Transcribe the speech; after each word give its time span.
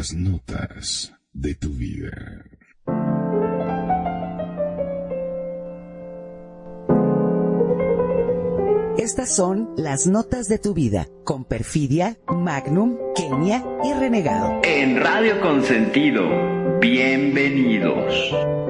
Las 0.00 0.14
Notas 0.14 1.12
de 1.34 1.54
tu 1.54 1.68
Vida. 1.74 2.46
Estas 8.96 9.36
son 9.36 9.68
las 9.76 10.06
notas 10.06 10.48
de 10.48 10.56
tu 10.56 10.72
vida 10.72 11.06
con 11.22 11.44
Perfidia, 11.44 12.16
Magnum, 12.34 12.96
Kenia 13.14 13.62
y 13.84 13.92
Renegado. 13.92 14.60
En 14.62 14.98
Radio 14.98 15.38
Consentido, 15.42 16.22
bienvenidos. 16.80 18.69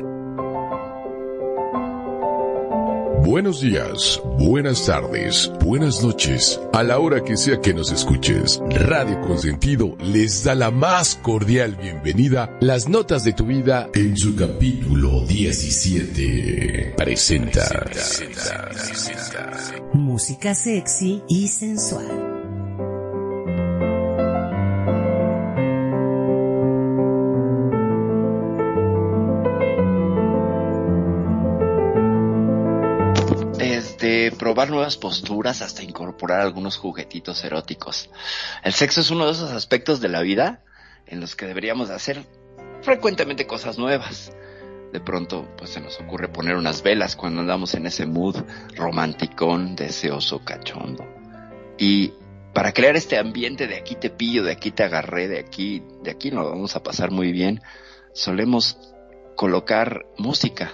Buenos 3.23 3.61
días, 3.61 4.19
buenas 4.39 4.87
tardes, 4.87 5.51
buenas 5.63 6.03
noches, 6.03 6.59
a 6.73 6.81
la 6.81 6.97
hora 6.97 7.23
que 7.23 7.37
sea 7.37 7.61
que 7.61 7.71
nos 7.71 7.91
escuches. 7.91 8.59
Radio 8.71 9.21
Consentido 9.21 9.95
les 9.99 10.43
da 10.43 10.55
la 10.55 10.71
más 10.71 11.15
cordial 11.15 11.75
bienvenida. 11.75 12.57
Las 12.59 12.89
notas 12.89 13.23
de 13.23 13.33
tu 13.33 13.45
vida 13.45 13.89
en 13.93 14.17
su 14.17 14.35
capítulo 14.35 15.21
17. 15.25 16.95
Presenta. 16.97 17.85
Música 19.93 20.55
sexy 20.55 21.21
y 21.29 21.47
sensual. 21.47 22.30
Probar 34.51 34.69
nuevas 34.69 34.97
posturas 34.97 35.61
hasta 35.61 35.81
incorporar 35.81 36.41
algunos 36.41 36.75
juguetitos 36.75 37.41
eróticos. 37.45 38.09
El 38.65 38.73
sexo 38.73 38.99
es 38.99 39.09
uno 39.09 39.25
de 39.25 39.31
esos 39.31 39.49
aspectos 39.51 40.01
de 40.01 40.09
la 40.09 40.21
vida 40.21 40.61
en 41.07 41.21
los 41.21 41.37
que 41.37 41.45
deberíamos 41.45 41.89
hacer 41.89 42.25
frecuentemente 42.81 43.47
cosas 43.47 43.77
nuevas. 43.77 44.33
De 44.91 44.99
pronto, 44.99 45.47
pues 45.57 45.69
se 45.69 45.79
nos 45.79 45.97
ocurre 46.01 46.27
poner 46.27 46.57
unas 46.57 46.83
velas 46.83 47.15
cuando 47.15 47.39
andamos 47.39 47.75
en 47.75 47.85
ese 47.85 48.05
mood 48.05 48.43
romanticón, 48.75 49.77
deseoso, 49.77 50.43
cachondo. 50.43 51.07
Y 51.77 52.11
para 52.53 52.73
crear 52.73 52.97
este 52.97 53.17
ambiente 53.17 53.67
de 53.67 53.77
aquí 53.77 53.95
te 53.95 54.09
pillo, 54.09 54.43
de 54.43 54.51
aquí 54.51 54.71
te 54.71 54.83
agarré, 54.83 55.29
de 55.29 55.39
aquí, 55.39 55.81
de 56.03 56.11
aquí 56.11 56.29
nos 56.29 56.49
vamos 56.49 56.75
a 56.75 56.83
pasar 56.83 57.09
muy 57.09 57.31
bien, 57.31 57.61
solemos 58.11 58.77
colocar 59.37 60.07
música, 60.17 60.73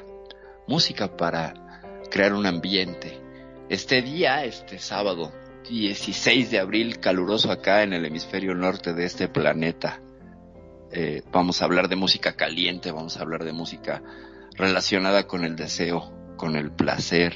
música 0.66 1.16
para 1.16 2.02
crear 2.09 2.34
un 2.34 2.47
ambiente. 2.47 3.27
Este 3.69 4.01
día, 4.01 4.45
este 4.45 4.79
sábado, 4.79 5.33
16 5.69 6.51
de 6.51 6.59
abril, 6.59 7.00
caluroso 7.00 7.51
acá 7.51 7.83
en 7.83 7.91
el 7.91 8.05
hemisferio 8.05 8.55
norte 8.55 8.94
de 8.94 9.03
este 9.03 9.28
planeta, 9.28 10.01
eh, 10.89 11.22
vamos 11.33 11.61
a 11.61 11.66
hablar 11.66 11.89
de 11.89 11.97
música 11.97 12.38
caliente, 12.38 12.91
vamos 12.91 13.17
a 13.17 13.22
hablar 13.22 13.44
de 13.44 13.51
música 13.51 14.01
relacionada 14.55 15.28
con 15.28 15.44
el 15.44 15.57
deseo, 15.57 16.13
con 16.38 16.55
el 16.55 16.72
placer, 16.72 17.33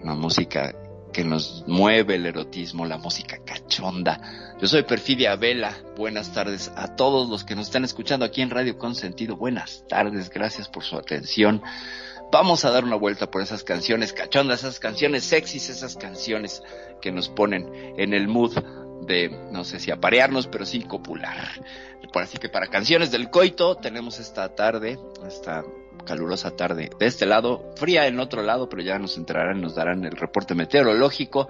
una 0.00 0.14
música 0.14 0.76
que 1.12 1.24
nos 1.24 1.64
mueve 1.66 2.14
el 2.14 2.26
erotismo, 2.26 2.86
la 2.86 2.98
música 2.98 3.38
cachonda. 3.44 4.54
Yo 4.60 4.68
soy 4.68 4.84
Perfidia 4.84 5.34
Vela, 5.34 5.76
buenas 5.96 6.32
tardes 6.32 6.70
a 6.76 6.94
todos 6.94 7.28
los 7.28 7.42
que 7.42 7.56
nos 7.56 7.66
están 7.66 7.82
escuchando 7.82 8.24
aquí 8.24 8.42
en 8.42 8.50
Radio 8.50 8.78
Consentido, 8.78 9.36
buenas 9.36 9.84
tardes, 9.88 10.30
gracias 10.30 10.68
por 10.68 10.84
su 10.84 10.96
atención. 10.96 11.62
Vamos 12.30 12.64
a 12.64 12.70
dar 12.70 12.84
una 12.84 12.96
vuelta 12.96 13.30
por 13.30 13.40
esas 13.40 13.64
canciones 13.64 14.12
cachondas, 14.12 14.60
esas 14.60 14.78
canciones 14.78 15.24
sexys, 15.24 15.70
esas 15.70 15.96
canciones 15.96 16.62
que 17.00 17.10
nos 17.10 17.28
ponen 17.30 17.94
en 17.96 18.12
el 18.12 18.28
mood 18.28 18.52
de, 19.06 19.30
no 19.50 19.64
sé 19.64 19.80
si 19.80 19.90
aparearnos, 19.90 20.46
pero 20.46 20.66
sí 20.66 20.82
copular. 20.82 21.62
Por 22.12 22.22
así 22.22 22.36
que 22.36 22.50
para 22.50 22.66
canciones 22.66 23.10
del 23.10 23.30
coito 23.30 23.76
tenemos 23.76 24.18
esta 24.20 24.54
tarde, 24.54 24.98
esta 25.26 25.64
calurosa 26.04 26.50
tarde 26.50 26.90
de 26.98 27.06
este 27.06 27.24
lado, 27.24 27.72
fría 27.76 28.06
en 28.06 28.20
otro 28.20 28.42
lado, 28.42 28.68
pero 28.68 28.82
ya 28.82 28.98
nos 28.98 29.16
entrarán, 29.16 29.60
nos 29.60 29.74
darán 29.74 30.04
el 30.04 30.12
reporte 30.12 30.54
meteorológico. 30.54 31.48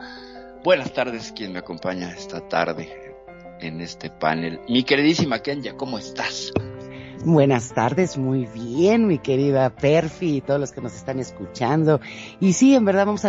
Buenas 0.62 0.92
tardes, 0.92 1.32
quien 1.32 1.52
me 1.52 1.58
acompaña 1.58 2.12
esta 2.12 2.48
tarde 2.48 3.16
en 3.60 3.80
este 3.80 4.10
panel. 4.10 4.60
Mi 4.68 4.84
queridísima 4.84 5.40
Kenya, 5.40 5.76
¿cómo 5.76 5.98
estás? 5.98 6.52
Buenas 7.24 7.72
tardes, 7.72 8.16
muy 8.16 8.46
bien, 8.46 9.08
mi 9.08 9.18
querida 9.18 9.70
Perfi 9.70 10.36
y 10.36 10.40
todos 10.40 10.60
los 10.60 10.70
que 10.70 10.80
nos 10.80 10.94
están 10.94 11.18
escuchando. 11.18 12.00
Y 12.38 12.52
sí, 12.52 12.76
en 12.76 12.84
verdad 12.84 13.06
vamos 13.06 13.24
a, 13.24 13.28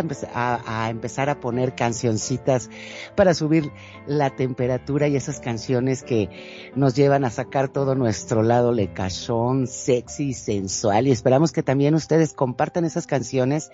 empezar 0.88 1.28
a, 1.28 1.40
poner 1.40 1.74
cancioncitas 1.74 2.70
para 3.16 3.34
subir 3.34 3.72
la 4.06 4.30
temperatura 4.30 5.08
y 5.08 5.16
esas 5.16 5.40
canciones 5.40 6.04
que 6.04 6.30
nos 6.76 6.94
llevan 6.94 7.24
a 7.24 7.30
sacar 7.30 7.68
todo 7.68 7.96
nuestro 7.96 8.44
lado 8.44 8.72
lecachón, 8.72 9.66
sexy, 9.66 10.34
sensual. 10.34 11.08
Y 11.08 11.10
esperamos 11.10 11.50
que 11.50 11.64
también 11.64 11.96
ustedes 11.96 12.32
compartan 12.32 12.84
esas 12.84 13.08
canciones 13.08 13.72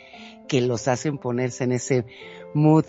que 0.48 0.62
los 0.62 0.88
hacen 0.88 1.18
ponerse 1.18 1.64
en 1.64 1.72
ese 1.72 2.06
mood 2.54 2.86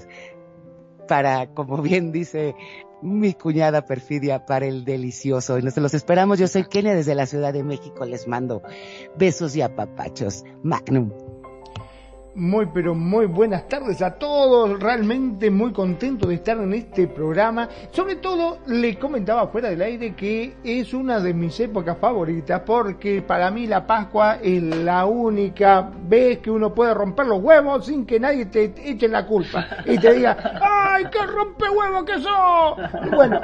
para, 1.07 1.47
como 1.47 1.81
bien 1.81 2.11
dice 2.11 2.55
mi 3.01 3.33
cuñada 3.33 3.85
perfidia 3.85 4.45
para 4.45 4.65
el 4.65 4.83
delicioso. 4.83 5.57
Y 5.57 5.61
nos 5.61 5.77
los 5.77 5.93
esperamos. 5.93 6.39
Yo 6.39 6.47
soy 6.47 6.65
Kenia 6.65 6.95
desde 6.95 7.15
la 7.15 7.25
Ciudad 7.25 7.53
de 7.53 7.63
México. 7.63 8.05
Les 8.05 8.27
mando 8.27 8.61
besos 9.17 9.55
y 9.55 9.61
apapachos. 9.61 10.43
Magnum. 10.63 11.11
Muy, 12.37 12.67
pero 12.67 12.93
muy 12.93 13.25
buenas 13.25 13.67
tardes 13.67 13.99
a 14.03 14.11
todos. 14.11 14.79
Realmente 14.79 15.49
muy 15.49 15.73
contento 15.73 16.27
de 16.27 16.35
estar 16.35 16.55
en 16.59 16.71
este 16.71 17.07
programa. 17.07 17.67
Sobre 17.89 18.17
todo, 18.17 18.59
le 18.67 18.99
comentaba 18.99 19.47
fuera 19.47 19.69
del 19.69 19.81
aire 19.81 20.13
que 20.13 20.53
es 20.63 20.93
una 20.93 21.19
de 21.19 21.33
mis 21.33 21.59
épocas 21.59 21.97
favoritas 21.97 22.61
porque 22.63 23.23
para 23.23 23.49
mí 23.49 23.65
la 23.65 23.87
Pascua 23.87 24.37
es 24.39 24.61
la 24.61 25.07
única 25.07 25.89
vez 26.03 26.37
que 26.37 26.51
uno 26.51 26.75
puede 26.75 26.93
romper 26.93 27.25
los 27.25 27.41
huevos 27.41 27.87
sin 27.87 28.05
que 28.05 28.19
nadie 28.19 28.45
te 28.45 28.71
eche 28.85 29.07
la 29.07 29.25
culpa 29.25 29.65
y 29.87 29.97
te 29.97 30.13
diga, 30.13 30.37
¡ay, 30.61 31.05
qué 31.11 31.25
rompe 31.25 31.67
huevos 31.67 32.03
que 32.03 32.19
sos! 32.19 33.15
Bueno. 33.15 33.41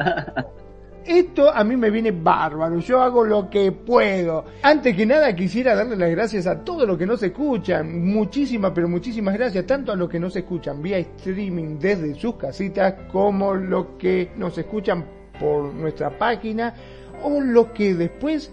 Esto 1.05 1.53
a 1.53 1.63
mí 1.65 1.75
me 1.75 1.89
viene 1.89 2.11
bárbaro, 2.11 2.79
yo 2.79 3.01
hago 3.01 3.25
lo 3.25 3.50
que 3.50 3.73
puedo. 3.73 4.45
Antes 4.61 4.95
que 4.95 5.05
nada 5.05 5.35
quisiera 5.35 5.75
darle 5.75 5.97
las 5.97 6.09
gracias 6.11 6.47
a 6.47 6.63
todos 6.63 6.88
los 6.88 6.97
que 6.97 7.05
nos 7.05 7.21
escuchan, 7.21 8.05
muchísimas, 8.05 8.71
pero 8.73 8.88
muchísimas 8.88 9.33
gracias, 9.33 9.65
tanto 9.65 9.91
a 9.91 9.95
los 9.95 10.09
que 10.09 10.19
nos 10.19 10.35
escuchan 10.35 10.81
vía 10.81 11.00
streaming 11.00 11.77
desde 11.77 12.15
sus 12.15 12.35
casitas, 12.35 12.94
como 13.11 13.53
los 13.53 13.88
que 14.00 14.31
nos 14.38 14.57
escuchan 14.57 15.05
por 15.38 15.73
nuestra 15.73 16.17
página, 16.17 16.73
o 17.21 17.41
los 17.41 17.67
que 17.67 17.95
después 17.95 18.51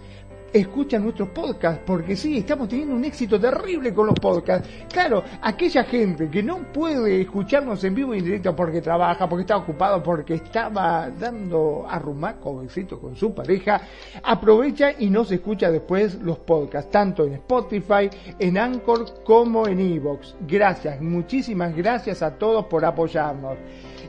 escuchan 0.53 1.03
nuestros 1.03 1.29
podcasts, 1.29 1.81
porque 1.85 2.15
sí, 2.15 2.37
estamos 2.37 2.67
teniendo 2.67 2.95
un 2.95 3.05
éxito 3.05 3.39
terrible 3.39 3.93
con 3.93 4.07
los 4.07 4.15
podcasts. 4.15 4.67
Claro, 4.91 5.23
aquella 5.41 5.83
gente 5.83 6.29
que 6.29 6.43
no 6.43 6.71
puede 6.71 7.21
escucharnos 7.21 7.83
en 7.83 7.95
vivo 7.95 8.13
y 8.13 8.19
en 8.19 8.25
directo 8.25 8.55
porque 8.55 8.81
trabaja, 8.81 9.27
porque 9.27 9.41
está 9.41 9.57
ocupado, 9.57 10.01
porque 10.03 10.35
estaba 10.35 11.09
dando 11.09 11.85
arrumaco 11.89 12.61
éxito 12.61 12.99
con 12.99 13.15
su 13.15 13.33
pareja, 13.33 13.81
aprovecha 14.23 14.93
y 14.97 15.09
nos 15.09 15.31
escucha 15.31 15.71
después 15.71 16.15
los 16.21 16.39
podcasts, 16.39 16.91
tanto 16.91 17.25
en 17.25 17.33
Spotify, 17.33 18.09
en 18.39 18.57
Anchor 18.57 19.23
como 19.23 19.67
en 19.67 19.79
Evox. 19.79 20.35
Gracias, 20.47 21.01
muchísimas 21.01 21.75
gracias 21.75 22.21
a 22.21 22.37
todos 22.37 22.65
por 22.65 22.83
apoyarnos. 22.85 23.57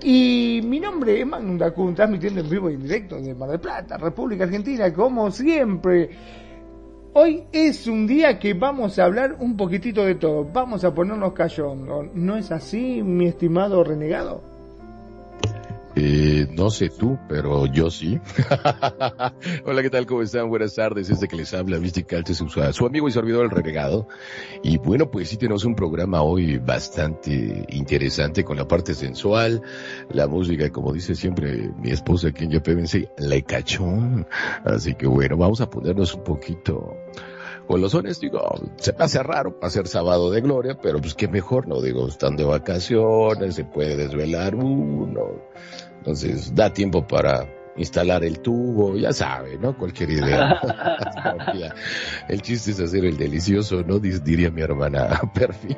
Y 0.05 0.61
mi 0.65 0.81
nombre 0.81 1.21
es 1.21 1.27
Magnum 1.27 1.57
Dacun, 1.57 1.95
transmitiendo 1.95 2.41
en 2.41 2.51
vivo 2.51 2.69
y 2.69 2.75
en 2.75 2.83
directo 2.83 3.21
de 3.21 3.35
Mar 3.35 3.51
del 3.51 3.61
Plata, 3.61 3.97
República 3.97 4.45
Argentina, 4.45 4.93
como 4.93 5.31
siempre. 5.31 6.11
Hoy 7.15 7.45
es 7.53 7.87
un 7.87 8.07
día 8.07 8.39
que 8.39 8.55
vamos 8.55 8.99
a 8.99 9.05
hablar 9.05 9.37
un 9.39 9.57
poquitito 9.57 10.05
de 10.05 10.17
todo. 10.17 10.45
Vamos 10.45 10.83
a 10.85 10.93
ponernos 10.93 11.33
cayón. 11.35 11.87
¿No 12.15 12.37
es 12.37 12.51
así, 12.51 13.03
mi 13.03 13.27
estimado 13.27 13.85
renegado? 13.85 14.52
Eh, 15.95 16.47
no 16.53 16.71
sé 16.71 16.89
tú, 16.89 17.19
pero 17.29 17.67
yo 17.67 17.91
sí. 17.91 18.19
Hola, 19.67 19.83
¿qué 19.83 19.91
tal? 19.91 20.07
¿Cómo 20.07 20.23
están? 20.23 20.49
Buenas 20.49 20.75
tardes. 20.75 21.11
Este 21.11 21.29
que 21.29 21.37
les 21.37 21.53
habla 21.53 21.79
Mystic 21.79 22.27
su, 22.33 22.49
su 22.49 22.87
amigo 22.87 23.09
y 23.09 23.13
servidor 23.13 23.45
el 23.45 23.51
renegado. 23.51 24.09
Y 24.63 24.79
bueno, 24.79 25.11
pues 25.11 25.29
sí 25.29 25.37
tenemos 25.37 25.65
un 25.65 25.75
programa 25.75 26.23
hoy 26.23 26.59
bastante 26.59 27.67
interesante 27.69 28.43
con 28.43 28.57
la 28.57 28.67
parte 28.67 28.95
sensual, 28.95 29.63
la 30.11 30.27
música, 30.27 30.71
como 30.71 30.93
dice 30.93 31.15
siempre 31.15 31.71
mi 31.79 31.91
esposa 31.91 32.29
aquí 32.29 32.45
en 32.45 32.53
YPMC, 32.53 33.11
la 33.19 33.41
cachón. 33.43 34.27
Así 34.65 34.95
que 34.95 35.07
bueno, 35.07 35.37
vamos 35.37 35.61
a 35.61 35.69
ponernos 35.69 36.15
un 36.15 36.25
poquito 36.25 36.97
con 37.67 37.81
los 37.81 37.93
sones, 37.93 38.21
digo, 38.21 38.41
se 38.77 38.93
me 38.93 39.05
hace 39.05 39.23
raro 39.23 39.59
hacer 39.63 39.87
sábado 39.87 40.31
de 40.31 40.41
gloria, 40.41 40.79
pero 40.81 41.01
pues 41.01 41.15
qué 41.15 41.29
mejor, 41.29 41.69
¿no? 41.69 41.81
Digo, 41.81 42.09
están 42.09 42.37
de 42.37 42.45
vacaciones, 42.45 43.55
se 43.55 43.65
puede 43.65 43.97
desvelar 43.97 44.55
uno, 44.55 45.43
entonces 45.99 46.55
da 46.55 46.73
tiempo 46.73 47.07
para 47.07 47.47
instalar 47.77 48.25
el 48.25 48.41
tubo, 48.41 48.97
ya 48.97 49.13
sabe, 49.13 49.59
¿no? 49.59 49.77
Cualquier 49.77 50.11
idea. 50.11 50.61
el 52.29 52.43
chiste 52.43 52.73
es 52.73 52.81
hacer 52.81 53.05
el 53.05 53.17
delicioso, 53.17 53.83
¿no? 53.83 53.99
Diría 53.99 54.51
mi 54.51 54.63
hermana 54.63 55.21
Perfi. 55.35 55.77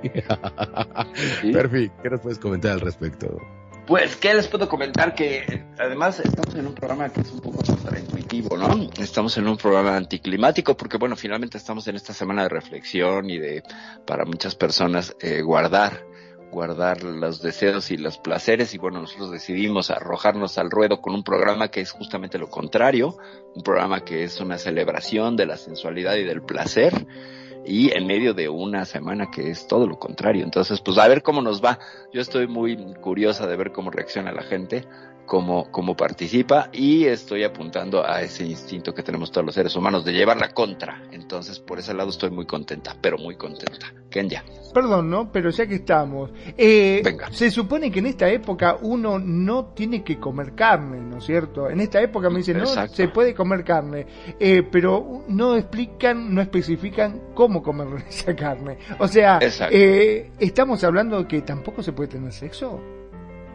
Perfi, 1.52 1.90
¿qué 2.02 2.10
nos 2.10 2.20
puedes 2.20 2.38
comentar 2.38 2.72
al 2.72 2.80
respecto? 2.80 3.36
Pues, 3.86 4.16
¿qué 4.16 4.32
les 4.32 4.48
puedo 4.48 4.66
comentar? 4.66 5.14
Que 5.14 5.62
además 5.78 6.18
estamos 6.18 6.54
en 6.54 6.66
un 6.66 6.74
programa 6.74 7.10
que 7.10 7.20
es 7.20 7.30
un 7.30 7.40
poco 7.40 7.62
contraintuitivo, 7.62 8.56
¿no? 8.56 8.88
Estamos 8.98 9.36
en 9.36 9.46
un 9.46 9.58
programa 9.58 9.94
anticlimático 9.96 10.74
porque, 10.74 10.96
bueno, 10.96 11.16
finalmente 11.16 11.58
estamos 11.58 11.86
en 11.86 11.96
esta 11.96 12.14
semana 12.14 12.44
de 12.44 12.48
reflexión 12.48 13.28
y 13.28 13.38
de, 13.38 13.62
para 14.06 14.24
muchas 14.24 14.54
personas, 14.54 15.14
eh, 15.20 15.42
guardar, 15.42 16.06
guardar 16.50 17.02
los 17.02 17.42
deseos 17.42 17.90
y 17.90 17.98
los 17.98 18.16
placeres 18.16 18.72
y, 18.72 18.78
bueno, 18.78 19.02
nosotros 19.02 19.30
decidimos 19.30 19.90
arrojarnos 19.90 20.56
al 20.56 20.70
ruedo 20.70 21.02
con 21.02 21.14
un 21.14 21.22
programa 21.22 21.68
que 21.68 21.82
es 21.82 21.90
justamente 21.90 22.38
lo 22.38 22.48
contrario, 22.48 23.18
un 23.54 23.62
programa 23.62 24.02
que 24.02 24.24
es 24.24 24.40
una 24.40 24.56
celebración 24.56 25.36
de 25.36 25.44
la 25.44 25.58
sensualidad 25.58 26.14
y 26.14 26.24
del 26.24 26.40
placer 26.40 27.06
y 27.66 27.90
en 27.96 28.06
medio 28.06 28.34
de 28.34 28.48
una 28.48 28.84
semana 28.84 29.30
que 29.30 29.50
es 29.50 29.66
todo 29.66 29.86
lo 29.86 29.98
contrario. 29.98 30.44
Entonces, 30.44 30.80
pues 30.80 30.98
a 30.98 31.08
ver 31.08 31.22
cómo 31.22 31.42
nos 31.42 31.64
va. 31.64 31.78
Yo 32.12 32.20
estoy 32.20 32.46
muy 32.46 32.76
curiosa 33.00 33.46
de 33.46 33.56
ver 33.56 33.72
cómo 33.72 33.90
reacciona 33.90 34.32
la 34.32 34.42
gente 34.42 34.84
cómo, 35.26 35.70
cómo 35.70 35.96
participa 35.96 36.68
y 36.72 37.04
estoy 37.04 37.44
apuntando 37.44 38.06
a 38.06 38.22
ese 38.22 38.44
instinto 38.44 38.94
que 38.94 39.02
tenemos 39.02 39.30
todos 39.30 39.44
los 39.44 39.54
seres 39.54 39.74
humanos 39.76 40.04
de 40.04 40.12
llevar 40.12 40.38
la 40.38 40.52
contra. 40.52 41.02
Entonces, 41.12 41.58
por 41.60 41.78
ese 41.78 41.94
lado 41.94 42.10
estoy 42.10 42.30
muy 42.30 42.46
contenta, 42.46 42.96
pero 43.00 43.18
muy 43.18 43.36
contenta. 43.36 43.92
Kenya. 44.10 44.44
Perdón, 44.72 45.10
¿no? 45.10 45.30
Pero 45.30 45.50
ya 45.50 45.66
que 45.66 45.76
estamos. 45.76 46.30
Eh, 46.56 47.00
Venga. 47.04 47.30
Se 47.30 47.50
supone 47.50 47.90
que 47.90 48.00
en 48.00 48.06
esta 48.06 48.28
época 48.28 48.76
uno 48.80 49.18
no 49.18 49.66
tiene 49.66 50.02
que 50.02 50.18
comer 50.18 50.54
carne, 50.54 51.00
¿no 51.00 51.18
es 51.18 51.24
cierto? 51.24 51.70
En 51.70 51.80
esta 51.80 52.00
época 52.00 52.28
me 52.30 52.38
dicen, 52.38 52.58
no, 52.58 52.66
se 52.66 53.08
puede 53.08 53.34
comer 53.34 53.64
carne, 53.64 54.06
eh, 54.38 54.62
pero 54.70 55.24
no 55.28 55.56
explican, 55.56 56.34
no 56.34 56.40
especifican 56.40 57.20
cómo 57.34 57.62
comer 57.62 58.04
esa 58.08 58.34
carne. 58.34 58.78
O 58.98 59.08
sea, 59.08 59.38
eh, 59.70 60.30
estamos 60.38 60.82
hablando 60.84 61.18
de 61.18 61.28
que 61.28 61.42
tampoco 61.42 61.82
se 61.82 61.92
puede 61.92 62.08
tener 62.08 62.32
sexo 62.32 62.80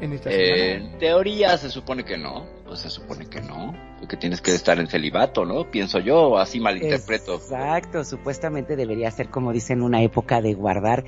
en 0.02 0.14
esta 0.14 0.30
eh, 0.32 0.76
En 0.76 0.98
teoría 0.98 1.58
se 1.58 1.70
supone 1.70 2.04
que 2.04 2.18
no, 2.18 2.46
pues 2.66 2.80
se 2.80 2.90
supone 2.90 3.28
que 3.28 3.42
no, 3.42 3.76
porque 4.00 4.18
tienes 4.18 4.42
que 4.42 4.52
estar 4.52 4.80
en 4.80 4.88
celibato, 4.88 5.46
¿no? 5.46 5.70
Pienso 5.70 6.00
yo, 6.00 6.38
así 6.38 6.60
malinterpreto. 6.60 7.36
Exacto, 7.36 8.04
supuestamente 8.04 8.76
debería 8.76 9.12
ser 9.12 9.30
como 9.30 9.52
dicen 9.52 9.82
una 9.82 10.02
época 10.02 10.42
de 10.42 10.54
guardar, 10.54 11.06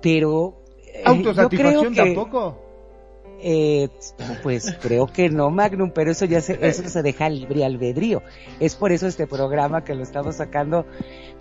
pero... 0.00 0.62
Eh, 0.86 1.02
¿Autosatisfacción 1.04 1.94
tampoco? 1.94 2.65
Eh, 3.38 3.88
pues 4.42 4.76
creo 4.80 5.06
que 5.06 5.28
no, 5.28 5.50
Magnum, 5.50 5.90
pero 5.90 6.10
eso 6.10 6.24
ya 6.24 6.40
se, 6.40 6.58
eso 6.66 6.88
se 6.88 7.02
deja 7.02 7.28
libre 7.28 7.64
albedrío. 7.64 8.22
Es 8.60 8.74
por 8.74 8.92
eso 8.92 9.06
este 9.06 9.26
programa 9.26 9.84
que 9.84 9.94
lo 9.94 10.02
estamos 10.02 10.36
sacando 10.36 10.86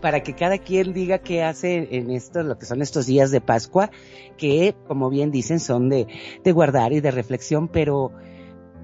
para 0.02 0.22
que 0.22 0.34
cada 0.34 0.58
quien 0.58 0.94
diga 0.94 1.20
qué 1.20 1.44
hace 1.44 1.88
en 1.98 2.12
esto, 2.12 2.44
lo 2.44 2.58
que 2.58 2.66
son 2.66 2.82
estos 2.82 3.06
días 3.06 3.32
de 3.32 3.42
Pascua, 3.42 3.92
que 4.38 4.76
como 4.88 5.10
bien 5.10 5.32
dicen 5.32 5.60
son 5.60 5.90
de, 5.90 6.08
de 6.44 6.52
guardar 6.52 6.92
y 6.92 7.00
de 7.00 7.12
reflexión, 7.12 7.70
pero 7.70 8.12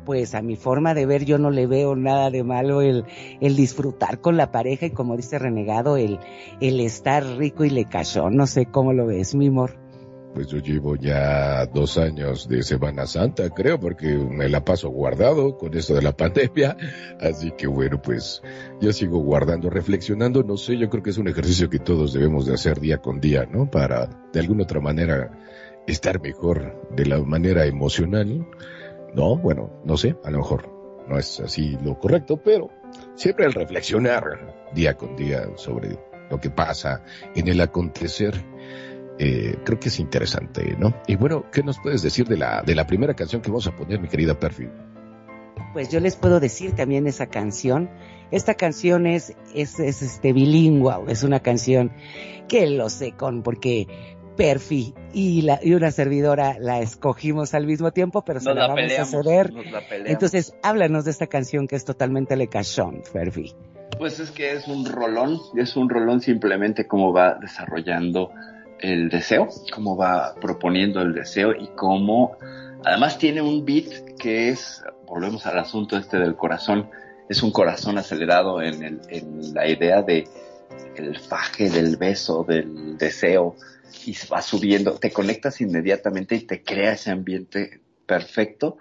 pues 0.05 0.33
a 0.33 0.41
mi 0.41 0.55
forma 0.55 0.93
de 0.93 1.05
ver 1.05 1.25
yo 1.25 1.37
no 1.37 1.51
le 1.51 1.67
veo 1.67 1.95
nada 1.95 2.31
de 2.31 2.43
malo 2.43 2.81
el, 2.81 3.05
el 3.39 3.55
disfrutar 3.55 4.19
con 4.19 4.35
la 4.35 4.51
pareja 4.51 4.87
y 4.87 4.91
como 4.91 5.15
dice 5.15 5.37
Renegado, 5.37 5.97
el, 5.97 6.19
el 6.59 6.79
estar 6.79 7.23
rico 7.37 7.65
y 7.65 7.69
le 7.69 7.85
cayó. 7.85 8.29
No 8.29 8.47
sé 8.47 8.65
cómo 8.65 8.93
lo 8.93 9.05
ves, 9.05 9.35
mi 9.35 9.47
amor 9.47 9.90
pues 10.33 10.47
yo 10.47 10.59
llevo 10.59 10.95
ya 10.95 11.65
dos 11.65 11.97
años 11.97 12.47
de 12.47 12.63
Semana 12.63 13.05
Santa, 13.05 13.49
creo, 13.49 13.79
porque 13.79 14.07
me 14.07 14.49
la 14.49 14.63
paso 14.63 14.89
guardado 14.89 15.57
con 15.57 15.75
esto 15.75 15.93
de 15.93 16.01
la 16.01 16.11
pandemia. 16.17 16.77
Así 17.19 17.51
que 17.51 17.67
bueno, 17.67 18.01
pues 18.01 18.41
yo 18.79 18.93
sigo 18.93 19.19
guardando, 19.19 19.69
reflexionando. 19.69 20.43
No 20.43 20.57
sé, 20.57 20.77
yo 20.77 20.89
creo 20.89 21.03
que 21.03 21.09
es 21.09 21.17
un 21.17 21.27
ejercicio 21.27 21.69
que 21.69 21.79
todos 21.79 22.13
debemos 22.13 22.45
de 22.45 22.53
hacer 22.53 22.79
día 22.79 22.99
con 22.99 23.19
día, 23.19 23.45
¿no? 23.45 23.69
Para 23.69 24.07
de 24.31 24.39
alguna 24.39 24.63
otra 24.63 24.79
manera 24.79 25.31
estar 25.87 26.21
mejor 26.21 26.89
de 26.95 27.05
la 27.05 27.19
manera 27.19 27.65
emocional. 27.65 28.47
No, 29.13 29.35
bueno, 29.37 29.81
no 29.83 29.97
sé, 29.97 30.15
a 30.23 30.31
lo 30.31 30.39
mejor 30.39 30.69
no 31.07 31.17
es 31.17 31.39
así 31.39 31.77
lo 31.83 31.99
correcto, 31.99 32.37
pero 32.37 32.69
siempre 33.15 33.45
el 33.45 33.53
reflexionar 33.53 34.69
día 34.73 34.95
con 34.95 35.15
día 35.15 35.49
sobre 35.55 35.99
lo 36.29 36.39
que 36.39 36.49
pasa 36.49 37.03
en 37.35 37.49
el 37.49 37.59
acontecer 37.59 38.33
eh, 39.23 39.55
creo 39.63 39.79
que 39.79 39.89
es 39.89 39.99
interesante, 39.99 40.75
¿no? 40.79 40.95
Y 41.05 41.15
bueno, 41.15 41.45
¿qué 41.51 41.61
nos 41.61 41.77
puedes 41.77 42.01
decir 42.01 42.27
de 42.27 42.37
la, 42.37 42.63
de 42.63 42.73
la 42.73 42.87
primera 42.87 43.13
canción 43.13 43.39
que 43.39 43.49
vamos 43.49 43.67
a 43.67 43.75
poner, 43.75 43.99
mi 43.99 44.07
querida 44.07 44.39
Perfi? 44.39 44.67
Pues 45.73 45.89
yo 45.89 45.99
les 45.99 46.15
puedo 46.15 46.39
decir 46.39 46.71
también 46.71 47.05
esa 47.05 47.27
canción. 47.27 47.91
Esta 48.31 48.55
canción 48.55 49.05
es, 49.05 49.35
es, 49.53 49.79
es 49.79 50.01
este 50.01 50.33
bilingual, 50.33 51.03
es 51.07 51.21
una 51.21 51.39
canción 51.39 51.91
que 52.47 52.65
lo 52.65 52.89
sé 52.89 53.11
con, 53.11 53.43
porque 53.43 53.85
Perfi 54.35 54.95
y, 55.13 55.43
la, 55.43 55.59
y 55.61 55.75
una 55.75 55.91
servidora 55.91 56.57
la 56.59 56.79
escogimos 56.79 57.53
al 57.53 57.67
mismo 57.67 57.91
tiempo, 57.91 58.25
pero 58.25 58.39
se 58.39 58.51
la, 58.55 58.69
vamos 58.69 58.91
a 58.97 59.05
ceder. 59.05 59.53
Entonces, 60.07 60.55
háblanos 60.63 61.05
de 61.05 61.11
esta 61.11 61.27
canción 61.27 61.67
que 61.67 61.75
es 61.75 61.85
totalmente 61.85 62.35
lecachón, 62.35 63.03
Perfi. 63.13 63.53
Pues 63.99 64.19
es 64.19 64.31
que 64.31 64.53
es 64.53 64.67
un 64.67 64.83
rolón, 64.83 65.37
es 65.55 65.75
un 65.75 65.89
rolón 65.89 66.21
simplemente 66.21 66.87
como 66.87 67.13
va 67.13 67.37
desarrollando 67.39 68.31
el 68.81 69.09
deseo, 69.09 69.49
cómo 69.73 69.95
va 69.95 70.35
proponiendo 70.35 71.01
el 71.01 71.13
deseo 71.13 71.53
y 71.53 71.67
cómo 71.75 72.37
además 72.83 73.17
tiene 73.17 73.41
un 73.41 73.65
beat 73.65 74.17
que 74.19 74.49
es, 74.49 74.83
volvemos 75.05 75.45
al 75.45 75.59
asunto 75.59 75.97
este 75.97 76.17
del 76.17 76.35
corazón, 76.35 76.89
es 77.29 77.43
un 77.43 77.51
corazón 77.51 77.97
acelerado 77.97 78.61
en, 78.61 78.83
el, 78.83 79.01
en 79.09 79.53
la 79.53 79.67
idea 79.67 80.01
de 80.01 80.27
el 80.95 81.17
faje 81.17 81.69
del 81.69 81.97
beso, 81.97 82.43
del 82.43 82.97
deseo 82.97 83.55
y 84.05 84.15
va 84.31 84.41
subiendo, 84.41 84.93
te 84.93 85.11
conectas 85.11 85.61
inmediatamente 85.61 86.35
y 86.35 86.41
te 86.41 86.63
crea 86.63 86.93
ese 86.93 87.11
ambiente 87.11 87.81
perfecto 88.05 88.77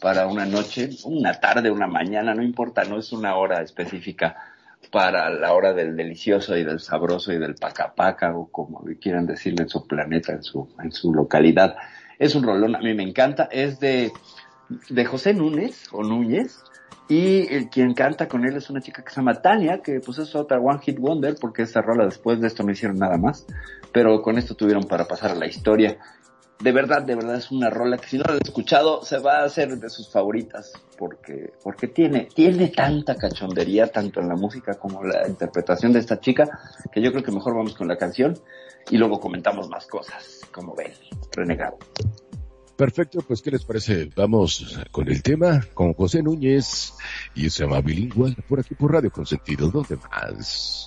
para 0.00 0.26
una 0.26 0.44
noche, 0.44 0.90
una 1.04 1.40
tarde, 1.40 1.70
una 1.70 1.86
mañana, 1.86 2.34
no 2.34 2.42
importa, 2.42 2.84
no 2.84 2.98
es 2.98 3.12
una 3.12 3.36
hora 3.36 3.62
específica 3.62 4.53
para 4.90 5.30
la 5.30 5.52
hora 5.52 5.72
del 5.72 5.96
delicioso 5.96 6.56
y 6.56 6.64
del 6.64 6.80
sabroso 6.80 7.32
y 7.32 7.38
del 7.38 7.54
pacapaca 7.54 8.36
o 8.36 8.50
como 8.50 8.84
quieran 9.00 9.26
decirle 9.26 9.62
en 9.62 9.68
su 9.68 9.86
planeta, 9.86 10.32
en 10.32 10.42
su, 10.42 10.68
en 10.82 10.92
su 10.92 11.12
localidad. 11.12 11.76
Es 12.18 12.34
un 12.34 12.44
rolón, 12.44 12.76
a 12.76 12.80
mí 12.80 12.94
me 12.94 13.02
encanta, 13.02 13.48
es 13.50 13.80
de, 13.80 14.12
de 14.88 15.04
José 15.04 15.34
Núñez 15.34 15.88
o 15.92 16.02
Núñez 16.02 16.62
y 17.08 17.52
el, 17.52 17.68
quien 17.68 17.92
canta 17.92 18.28
con 18.28 18.46
él 18.46 18.56
es 18.56 18.70
una 18.70 18.80
chica 18.80 19.02
que 19.02 19.10
se 19.10 19.16
llama 19.16 19.42
Tania, 19.42 19.82
que 19.82 20.00
pues 20.00 20.18
es 20.18 20.34
otra 20.34 20.58
One 20.58 20.80
Hit 20.80 20.98
Wonder 20.98 21.36
porque 21.40 21.62
esta 21.62 21.82
rola 21.82 22.04
después 22.04 22.40
de 22.40 22.46
esto 22.46 22.62
no 22.62 22.72
hicieron 22.72 22.98
nada 22.98 23.18
más, 23.18 23.46
pero 23.92 24.22
con 24.22 24.38
esto 24.38 24.54
tuvieron 24.54 24.84
para 24.84 25.06
pasar 25.06 25.32
a 25.32 25.34
la 25.34 25.46
historia 25.46 25.98
de 26.60 26.72
verdad, 26.72 27.02
de 27.02 27.14
verdad 27.14 27.36
es 27.36 27.50
una 27.50 27.70
rola 27.70 27.98
que 27.98 28.08
si 28.08 28.18
no 28.18 28.24
la 28.24 28.34
he 28.34 28.38
escuchado 28.42 29.04
se 29.04 29.18
va 29.18 29.40
a 29.40 29.44
hacer 29.44 29.76
de 29.76 29.90
sus 29.90 30.08
favoritas 30.08 30.72
porque, 30.96 31.52
porque 31.62 31.88
tiene, 31.88 32.28
tiene 32.34 32.68
tanta 32.68 33.16
cachondería 33.16 33.88
tanto 33.88 34.20
en 34.20 34.28
la 34.28 34.36
música 34.36 34.74
como 34.74 35.02
la 35.04 35.26
interpretación 35.28 35.92
de 35.92 35.98
esta 35.98 36.20
chica 36.20 36.58
que 36.92 37.02
yo 37.02 37.10
creo 37.10 37.22
que 37.22 37.32
mejor 37.32 37.54
vamos 37.54 37.74
con 37.74 37.88
la 37.88 37.96
canción 37.96 38.38
y 38.90 38.98
luego 38.98 39.18
comentamos 39.18 39.68
más 39.68 39.86
cosas, 39.86 40.40
como 40.52 40.74
ven, 40.74 40.92
renegado. 41.32 41.78
Perfecto, 42.76 43.20
pues 43.26 43.40
¿qué 43.40 43.52
les 43.52 43.64
parece? 43.64 44.10
Vamos 44.16 44.78
con 44.90 45.08
el 45.08 45.22
tema 45.22 45.64
con 45.74 45.94
José 45.94 46.22
Núñez 46.22 46.94
y 47.34 47.48
se 47.48 47.62
llama 47.62 47.80
Bilingüe 47.80 48.34
por 48.48 48.60
aquí 48.60 48.74
por 48.74 48.92
Radio 48.92 49.12
Consentido, 49.12 49.70
¿dónde 49.70 49.96
más? 49.96 50.86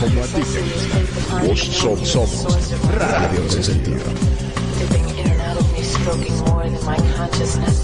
Como 0.00 0.22
a 0.22 0.26
ti 0.26 0.42
te 0.42 0.60
gusta. 0.62 1.44
Vos 1.46 1.60
somos, 2.08 2.68
Radio 2.98 3.40
Consentido. 3.48 4.46
dipping 4.78 5.08
in 5.18 5.26
and 5.30 5.40
out 5.40 5.56
of 5.56 5.72
me, 5.72 5.82
stroking 5.82 6.36
more 6.44 6.68
than 6.68 6.84
my 6.84 6.96
consciousness. 7.16 7.78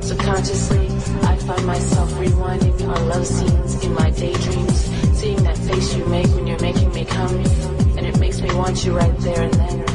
Subconsciously, 0.00 0.86
I 1.22 1.36
find 1.36 1.66
myself 1.66 2.10
rewinding 2.14 2.88
our 2.88 3.00
love 3.06 3.26
scenes 3.26 3.84
in 3.84 3.94
my 3.94 4.10
daydreams, 4.10 4.84
seeing 5.18 5.42
that 5.44 5.56
face 5.58 5.94
you 5.94 6.04
make 6.06 6.26
when 6.28 6.46
you're 6.46 6.60
making 6.60 6.92
me 6.92 7.04
come, 7.04 7.36
and 7.96 8.06
it 8.06 8.18
makes 8.18 8.40
me 8.40 8.54
want 8.54 8.84
you 8.84 8.96
right 8.96 9.16
there 9.18 9.42
and 9.42 9.54
then. 9.54 9.86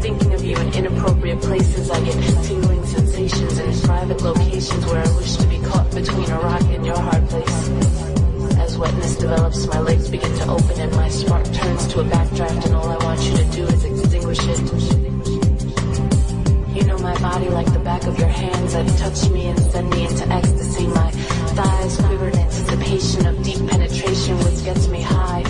Thinking 0.00 0.34
of 0.34 0.44
you 0.44 0.56
in 0.56 0.74
inappropriate 0.74 1.40
places, 1.40 1.90
I 1.90 2.04
get 2.04 2.44
tingling 2.44 2.84
sensations 2.84 3.58
in 3.58 3.80
private 3.80 4.20
locations 4.20 4.84
where 4.86 5.02
I 5.02 5.16
wish 5.16 5.36
to 5.36 5.46
be 5.46 5.58
caught 5.60 5.90
between 5.94 6.30
a 6.30 6.38
rock 6.38 6.62
and 6.62 6.84
your 6.84 6.98
hard 6.98 7.28
place. 7.28 7.83
Wetness 8.78 9.16
develops, 9.16 9.66
my 9.68 9.78
legs 9.78 10.08
begin 10.08 10.34
to 10.38 10.50
open 10.50 10.80
and 10.80 10.90
my 10.96 11.08
spark 11.08 11.44
turns 11.52 11.86
to 11.88 12.00
a 12.00 12.04
backdraft 12.04 12.66
and 12.66 12.74
all 12.74 12.88
I 12.88 12.96
want 13.04 13.20
you 13.22 13.36
to 13.36 13.44
do 13.44 13.64
is 13.64 13.84
extinguish 13.84 14.38
it. 14.42 14.58
You 16.74 16.84
know 16.84 16.98
my 16.98 17.16
body 17.20 17.48
like 17.50 17.72
the 17.72 17.78
back 17.78 18.04
of 18.04 18.18
your 18.18 18.28
hands. 18.28 18.74
I've 18.74 18.98
touched 18.98 19.30
me 19.30 19.46
and 19.46 19.58
send 19.60 19.90
me 19.90 20.06
into 20.06 20.28
ecstasy. 20.28 20.88
My 20.88 21.10
thighs 21.10 21.96
quiver 21.98 22.28
in 22.28 22.36
anticipation 22.36 23.26
of 23.26 23.42
deep 23.44 23.64
penetration, 23.68 24.38
which 24.38 24.64
gets 24.64 24.88
me 24.88 25.00
high. 25.02 25.42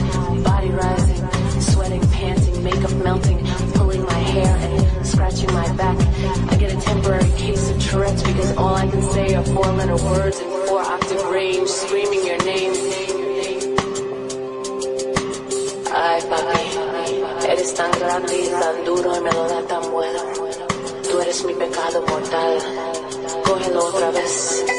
Body 0.43 0.69
rising, 0.69 1.61
sweating, 1.63 2.07
panting, 2.11 2.63
makeup 2.63 2.93
melting, 3.03 3.39
pulling 3.73 4.03
my 4.03 4.19
hair 4.35 4.55
and 4.55 5.07
scratching 5.07 5.53
my 5.55 5.73
back. 5.77 5.97
I 6.53 6.57
get 6.57 6.75
a 6.75 6.81
temporary 6.81 7.31
case 7.39 7.71
of 7.71 7.83
Tourette's 7.83 8.23
because 8.23 8.55
all 8.59 8.75
I 8.75 8.87
can 8.87 9.01
say 9.01 9.35
are 9.35 9.45
four 9.45 9.67
letter 9.73 9.97
words 9.97 10.41
in 10.41 10.49
four 10.67 10.81
octave 10.81 11.25
range, 11.31 11.69
screaming 11.69 12.27
your 12.27 12.39
name. 12.45 12.74
Eres 16.17 17.75
tan 17.75 17.91
grande 17.99 18.39
y 18.39 18.49
tan 18.49 18.85
duro 18.85 19.17
y 19.17 19.21
me 19.21 19.33
lo 19.33 19.49
da 19.49 19.61
tan 19.63 19.91
bueno. 19.91 20.21
Tú 21.11 21.21
eres 21.21 21.45
mi 21.45 21.55
pecado 21.55 22.03
mortal. 22.07 22.59
Cógelo 23.45 23.85
otra 23.87 24.11
vez. 24.13 24.74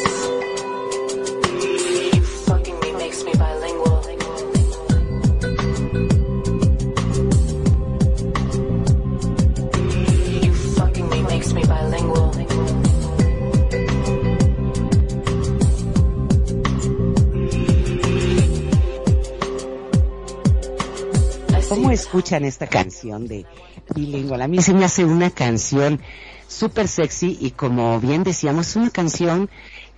Escuchan 22.15 22.45
esta 22.45 22.67
canción 22.67 23.27
de 23.27 23.45
bilingüe? 23.93 24.41
A 24.41 24.47
mí 24.47 24.61
se 24.61 24.73
me 24.73 24.85
hace 24.85 25.03
una 25.03 25.31
canción 25.31 25.99
súper 26.47 26.87
sexy 26.87 27.37
y 27.41 27.51
como 27.51 27.99
bien 27.99 28.23
decíamos, 28.23 28.77
una 28.77 28.89
canción 28.89 29.49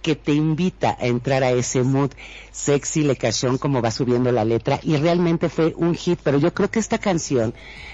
que 0.01 0.15
te 0.15 0.33
invita 0.33 0.97
a 1.00 1.05
entrar 1.05 1.43
a 1.43 1.51
ese 1.51 1.83
mood 1.83 2.09
sexy, 2.51 3.03
lecachón, 3.03 3.59
como 3.59 3.83
va 3.83 3.91
subiendo 3.91 4.31
la 4.31 4.45
letra. 4.45 4.79
Y 4.81 4.95
realmente 4.97 5.47
fue 5.47 5.75
un 5.77 5.93
hit, 5.93 6.19
pero 6.24 6.39
yo 6.39 6.55
creo 6.55 6.71
que 6.71 6.79
esta 6.79 6.97
canción 6.97 7.53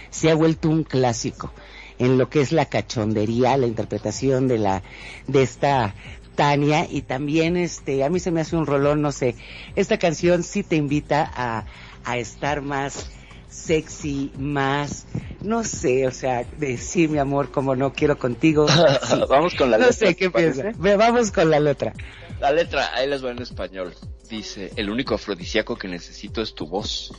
se 0.09 0.31
ha 0.31 0.35
vuelto 0.35 0.69
un 0.69 0.83
clásico 0.85 1.51
en 1.99 2.17
lo 2.17 2.29
que 2.29 2.39
es 2.39 2.53
la 2.53 2.65
cachondería, 2.67 3.57
la 3.57 3.67
interpretación 3.67 4.47
de 4.47 4.57
la, 4.57 4.83
de 5.27 5.43
esta 5.43 5.95
Tania. 6.35 6.87
Y 6.89 7.01
también 7.01 7.57
este, 7.57 8.05
a 8.05 8.09
mí 8.09 8.21
se 8.21 8.31
me 8.31 8.39
hace 8.39 8.55
un 8.55 8.67
rolón, 8.67 9.01
no 9.01 9.11
sé, 9.11 9.35
esta 9.75 9.99
canción 9.99 10.43
sí 10.43 10.63
te 10.63 10.77
invita 10.77 11.29
a, 11.35 11.65
a 12.05 12.17
estar 12.17 12.61
más 12.61 13.09
sexy, 13.53 14.31
más, 14.37 15.05
no 15.41 15.63
sé, 15.63 16.07
o 16.07 16.11
sea, 16.11 16.43
decir 16.57 17.09
mi 17.09 17.19
amor 17.19 17.51
como 17.51 17.75
no 17.75 17.93
quiero 17.93 18.17
contigo. 18.17 18.65
Sí. 19.03 19.21
Vamos 19.29 19.53
con 19.55 19.69
la 19.71 19.77
no 19.77 19.87
letra. 19.87 20.07
sé 20.07 20.15
qué. 20.15 20.29
Ve, 20.29 20.95
Vamos 20.95 21.31
con 21.31 21.49
la 21.49 21.59
letra. 21.59 21.93
La 22.39 22.51
letra, 22.51 22.93
ahí 22.93 23.07
les 23.07 23.23
va 23.23 23.31
en 23.31 23.41
español. 23.41 23.93
Dice, 24.29 24.71
el 24.75 24.89
único 24.89 25.15
afrodisíaco 25.15 25.75
que 25.77 25.87
necesito 25.87 26.41
es 26.41 26.53
tu 26.55 26.67
voz. 26.67 27.11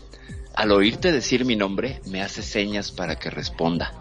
Al 0.55 0.73
oírte 0.73 1.13
decir 1.13 1.45
mi 1.45 1.57
nombre, 1.57 2.01
me 2.07 2.23
haces 2.23 2.45
señas 2.47 2.93
para 2.93 3.17
que 3.17 3.31
responda, 3.31 3.93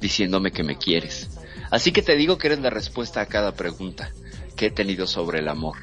diciéndome 0.00 0.52
que 0.52 0.62
me 0.64 0.76
quieres. 0.76 1.30
Así 1.70 1.92
que 1.92 2.02
te 2.02 2.16
digo 2.16 2.38
que 2.38 2.48
eres 2.48 2.60
la 2.60 2.70
respuesta 2.70 3.20
a 3.20 3.26
cada 3.26 3.52
pregunta 3.52 4.12
que 4.56 4.66
he 4.66 4.70
tenido 4.70 5.06
sobre 5.06 5.40
el 5.40 5.48
amor. 5.48 5.76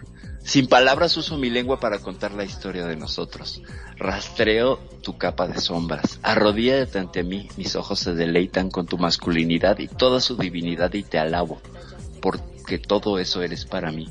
Sin 0.44 0.68
palabras 0.68 1.16
uso 1.18 1.38
mi 1.38 1.50
lengua 1.50 1.80
para 1.80 2.00
contar 2.00 2.34
la 2.34 2.44
historia 2.44 2.86
de 2.86 2.96
nosotros. 2.96 3.62
Rastreo 3.98 4.78
tu 5.02 5.18
capa 5.18 5.48
de 5.48 5.62
sombras. 5.62 6.20
Arrodíllate 6.24 7.00
ante 7.00 7.24
mí, 7.24 7.48
mis 7.58 7.76
ojos 7.76 8.00
se 8.00 8.14
deleitan 8.14 8.70
con 8.70 8.88
tu 8.88 8.98
masculinidad 8.98 9.80
y 9.80 9.88
toda 9.88 10.20
su 10.20 10.36
divinidad 10.36 10.94
y 10.94 11.04
te 11.04 11.20
alabo, 11.20 11.62
porque 12.22 12.80
todo 12.80 13.20
eso 13.20 13.44
eres 13.44 13.66
para 13.66 13.92
mí. 13.92 14.10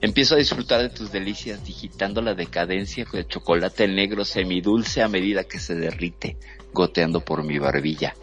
Empiezo 0.00 0.36
a 0.36 0.38
disfrutar 0.38 0.80
de 0.80 0.90
tus 0.90 1.12
delicias 1.12 1.64
digitando 1.64 2.22
la 2.22 2.34
decadencia 2.34 3.04
de 3.12 3.26
chocolate 3.26 3.88
negro 3.88 4.24
semidulce 4.24 5.02
a 5.02 5.08
medida 5.08 5.44
que 5.44 5.58
se 5.58 5.74
derrite, 5.74 6.36
goteando 6.72 7.20
por 7.20 7.42
mi 7.44 7.58
barbilla. 7.58 8.14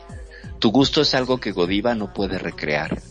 Tu 0.59 0.71
gusto 0.71 1.01
es 1.01 1.13
algo 1.13 1.39
que 1.39 1.51
Godiva 1.51 1.93
no 1.93 2.13
puede 2.13 2.37
recrear, 2.37 3.01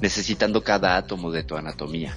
necesitando 0.00 0.62
cada 0.62 0.96
átomo 0.96 1.30
de 1.30 1.44
tu 1.44 1.56
anatomía. 1.56 2.16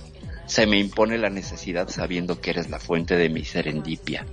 Se 0.52 0.68
me 0.68 0.78
impone 0.78 1.18
la 1.18 1.30
necesidad 1.30 1.88
sabiendo 1.88 2.42
que 2.42 2.50
eres 2.50 2.70
la 2.70 2.78
fuente 2.78 3.16
de 3.16 3.30
mi 3.30 3.46
serendipia, 3.46 4.26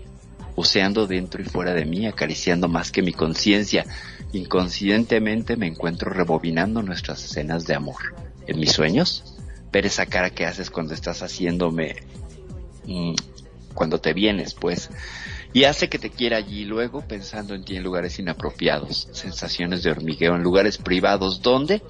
oceando 0.57 1.07
dentro 1.07 1.41
y 1.41 1.45
fuera 1.45 1.75
de 1.75 1.85
mí, 1.85 2.09
acariciando 2.09 2.67
más 2.67 2.91
que 2.91 3.03
mi 3.03 3.13
conciencia. 3.13 3.87
Inconscientemente 4.33 5.57
me 5.57 5.69
encuentro 5.69 6.11
rebobinando 6.11 6.83
nuestras 6.83 7.25
escenas 7.25 7.67
de 7.69 7.77
amor. 7.77 8.17
¿En 8.49 8.59
mis 8.59 8.73
sueños? 8.73 9.37
Ver 9.71 9.87
esa 9.87 10.07
cara 10.07 10.31
que 10.31 10.45
haces 10.45 10.71
cuando 10.71 10.93
estás 10.93 11.23
haciéndome... 11.23 12.03
mm, 12.85 13.15
cuando 13.73 14.01
te 14.01 14.13
vienes, 14.13 14.55
pues. 14.55 14.91
Y 15.53 15.65
hace 15.65 15.89
que 15.89 16.01
te 16.01 16.11
quiera 16.11 16.39
allí 16.39 16.65
luego 16.65 17.07
pensando 17.07 17.55
en 17.55 17.63
ti 17.65 17.77
en 17.77 17.85
lugares 17.85 18.19
inapropiados, 18.19 19.09
sensaciones 19.13 19.85
de 19.85 19.93
hormigueo 19.93 20.35
en 20.35 20.43
lugares 20.43 20.79
privados, 20.79 21.43
donde 21.43 21.81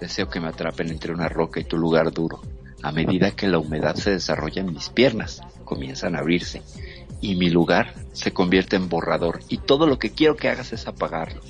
deseo 0.00 0.30
que 0.30 0.40
me 0.40 0.48
atrapen 0.48 0.88
entre 0.88 1.12
una 1.12 1.28
roca 1.28 1.60
y 1.60 1.64
tu 1.64 1.76
lugar 1.76 2.10
duro. 2.12 2.40
A 2.84 2.92
medida 2.92 3.30
que 3.30 3.48
la 3.48 3.58
humedad 3.58 3.94
se 3.94 4.10
desarrolla 4.10 4.60
en 4.60 4.74
mis 4.74 4.90
piernas, 4.90 5.40
comienzan 5.64 6.14
a 6.14 6.18
abrirse 6.18 6.60
y 7.22 7.34
mi 7.34 7.48
lugar 7.48 7.94
se 8.12 8.34
convierte 8.34 8.76
en 8.76 8.90
borrador 8.90 9.40
y 9.48 9.56
todo 9.56 9.86
lo 9.86 9.98
que 9.98 10.10
quiero 10.10 10.36
que 10.36 10.50
hagas 10.50 10.74
es 10.74 10.86
apagarlo. 10.86 11.40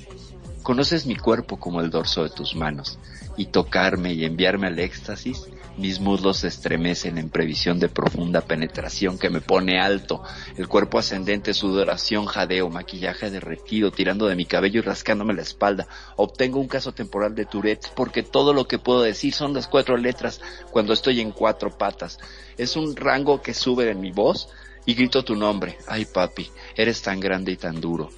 Conoces 0.63 1.05
mi 1.05 1.17
cuerpo 1.17 1.57
como 1.57 1.81
el 1.81 1.89
dorso 1.89 2.23
de 2.23 2.29
tus 2.29 2.55
manos 2.55 2.99
y 3.35 3.47
tocarme 3.47 4.13
y 4.13 4.23
enviarme 4.23 4.67
al 4.67 4.79
éxtasis, 4.79 5.49
mis 5.77 5.99
muslos 5.99 6.37
se 6.37 6.47
estremecen 6.47 7.17
en 7.17 7.29
previsión 7.29 7.79
de 7.79 7.89
profunda 7.89 8.41
penetración 8.41 9.17
que 9.17 9.29
me 9.29 9.41
pone 9.41 9.79
alto, 9.79 10.23
el 10.57 10.67
cuerpo 10.67 10.99
ascendente, 10.99 11.53
sudoración, 11.53 12.25
jadeo, 12.25 12.69
maquillaje 12.69 13.29
derretido, 13.29 13.91
tirando 13.91 14.27
de 14.27 14.35
mi 14.35 14.45
cabello 14.45 14.79
y 14.79 14.83
rascándome 14.83 15.33
la 15.33 15.41
espalda. 15.41 15.87
Obtengo 16.15 16.59
un 16.59 16.67
caso 16.67 16.93
temporal 16.93 17.35
de 17.35 17.45
Tourette 17.45 17.91
porque 17.95 18.23
todo 18.23 18.53
lo 18.53 18.67
que 18.67 18.79
puedo 18.79 19.01
decir 19.01 19.33
son 19.33 19.53
las 19.53 19.67
cuatro 19.67 19.97
letras 19.97 20.41
cuando 20.71 20.93
estoy 20.93 21.19
en 21.19 21.31
cuatro 21.31 21.77
patas. 21.77 22.19
Es 22.57 22.75
un 22.75 22.95
rango 22.95 23.41
que 23.41 23.53
sube 23.53 23.89
en 23.89 23.99
mi 23.99 24.11
voz 24.11 24.47
y 24.85 24.93
grito 24.93 25.23
tu 25.25 25.35
nombre. 25.35 25.77
Ay 25.87 26.05
papi, 26.05 26.49
eres 26.75 27.01
tan 27.01 27.19
grande 27.19 27.51
y 27.51 27.57
tan 27.57 27.81
duro. 27.81 28.09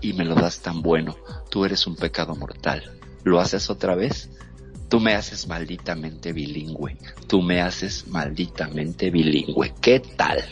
Y 0.00 0.12
me 0.12 0.24
lo 0.24 0.34
das 0.34 0.60
tan 0.60 0.82
bueno. 0.82 1.16
Tú 1.50 1.64
eres 1.64 1.86
un 1.86 1.96
pecado 1.96 2.36
mortal. 2.36 3.00
¿Lo 3.24 3.40
haces 3.40 3.70
otra 3.70 3.96
vez? 3.96 4.30
Tú 4.88 5.00
me 5.00 5.14
haces 5.14 5.48
malditamente 5.48 6.32
bilingüe. 6.32 6.96
Tú 7.26 7.42
me 7.42 7.60
haces 7.60 8.06
malditamente 8.06 9.10
bilingüe. 9.10 9.72
¿Qué 9.80 10.00
tal? 10.00 10.44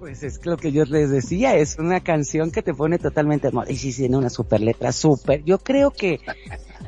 Pues 0.00 0.22
es 0.22 0.44
lo 0.44 0.56
que 0.56 0.70
yo 0.70 0.84
les 0.84 1.08
decía, 1.10 1.56
es 1.56 1.78
una 1.78 2.00
canción 2.00 2.50
que 2.50 2.62
te 2.62 2.74
pone 2.74 2.98
totalmente 2.98 3.46
de 3.48 3.52
moda. 3.52 3.70
Y 3.70 3.76
sí, 3.76 3.92
tiene 3.92 4.16
una 4.16 4.28
super 4.28 4.60
letra, 4.60 4.92
súper. 4.92 5.42
Yo 5.44 5.58
creo 5.58 5.92
que, 5.92 6.20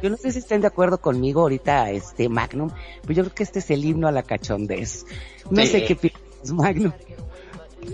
yo 0.02 0.10
no 0.10 0.16
sé 0.18 0.32
si 0.32 0.40
estén 0.40 0.60
de 0.60 0.66
acuerdo 0.66 0.98
conmigo 1.00 1.40
ahorita, 1.42 1.90
este 1.92 2.28
Magnum, 2.28 2.70
pero 3.02 3.14
yo 3.14 3.22
creo 3.24 3.34
que 3.34 3.42
este 3.44 3.60
es 3.60 3.70
el 3.70 3.84
himno 3.84 4.06
a 4.08 4.12
la 4.12 4.22
cachondez. 4.22 5.06
No 5.50 5.62
Sí. 5.62 5.68
sé 5.68 5.84
qué 5.86 5.96
piensas, 5.96 6.52
Magnum. 6.52 6.92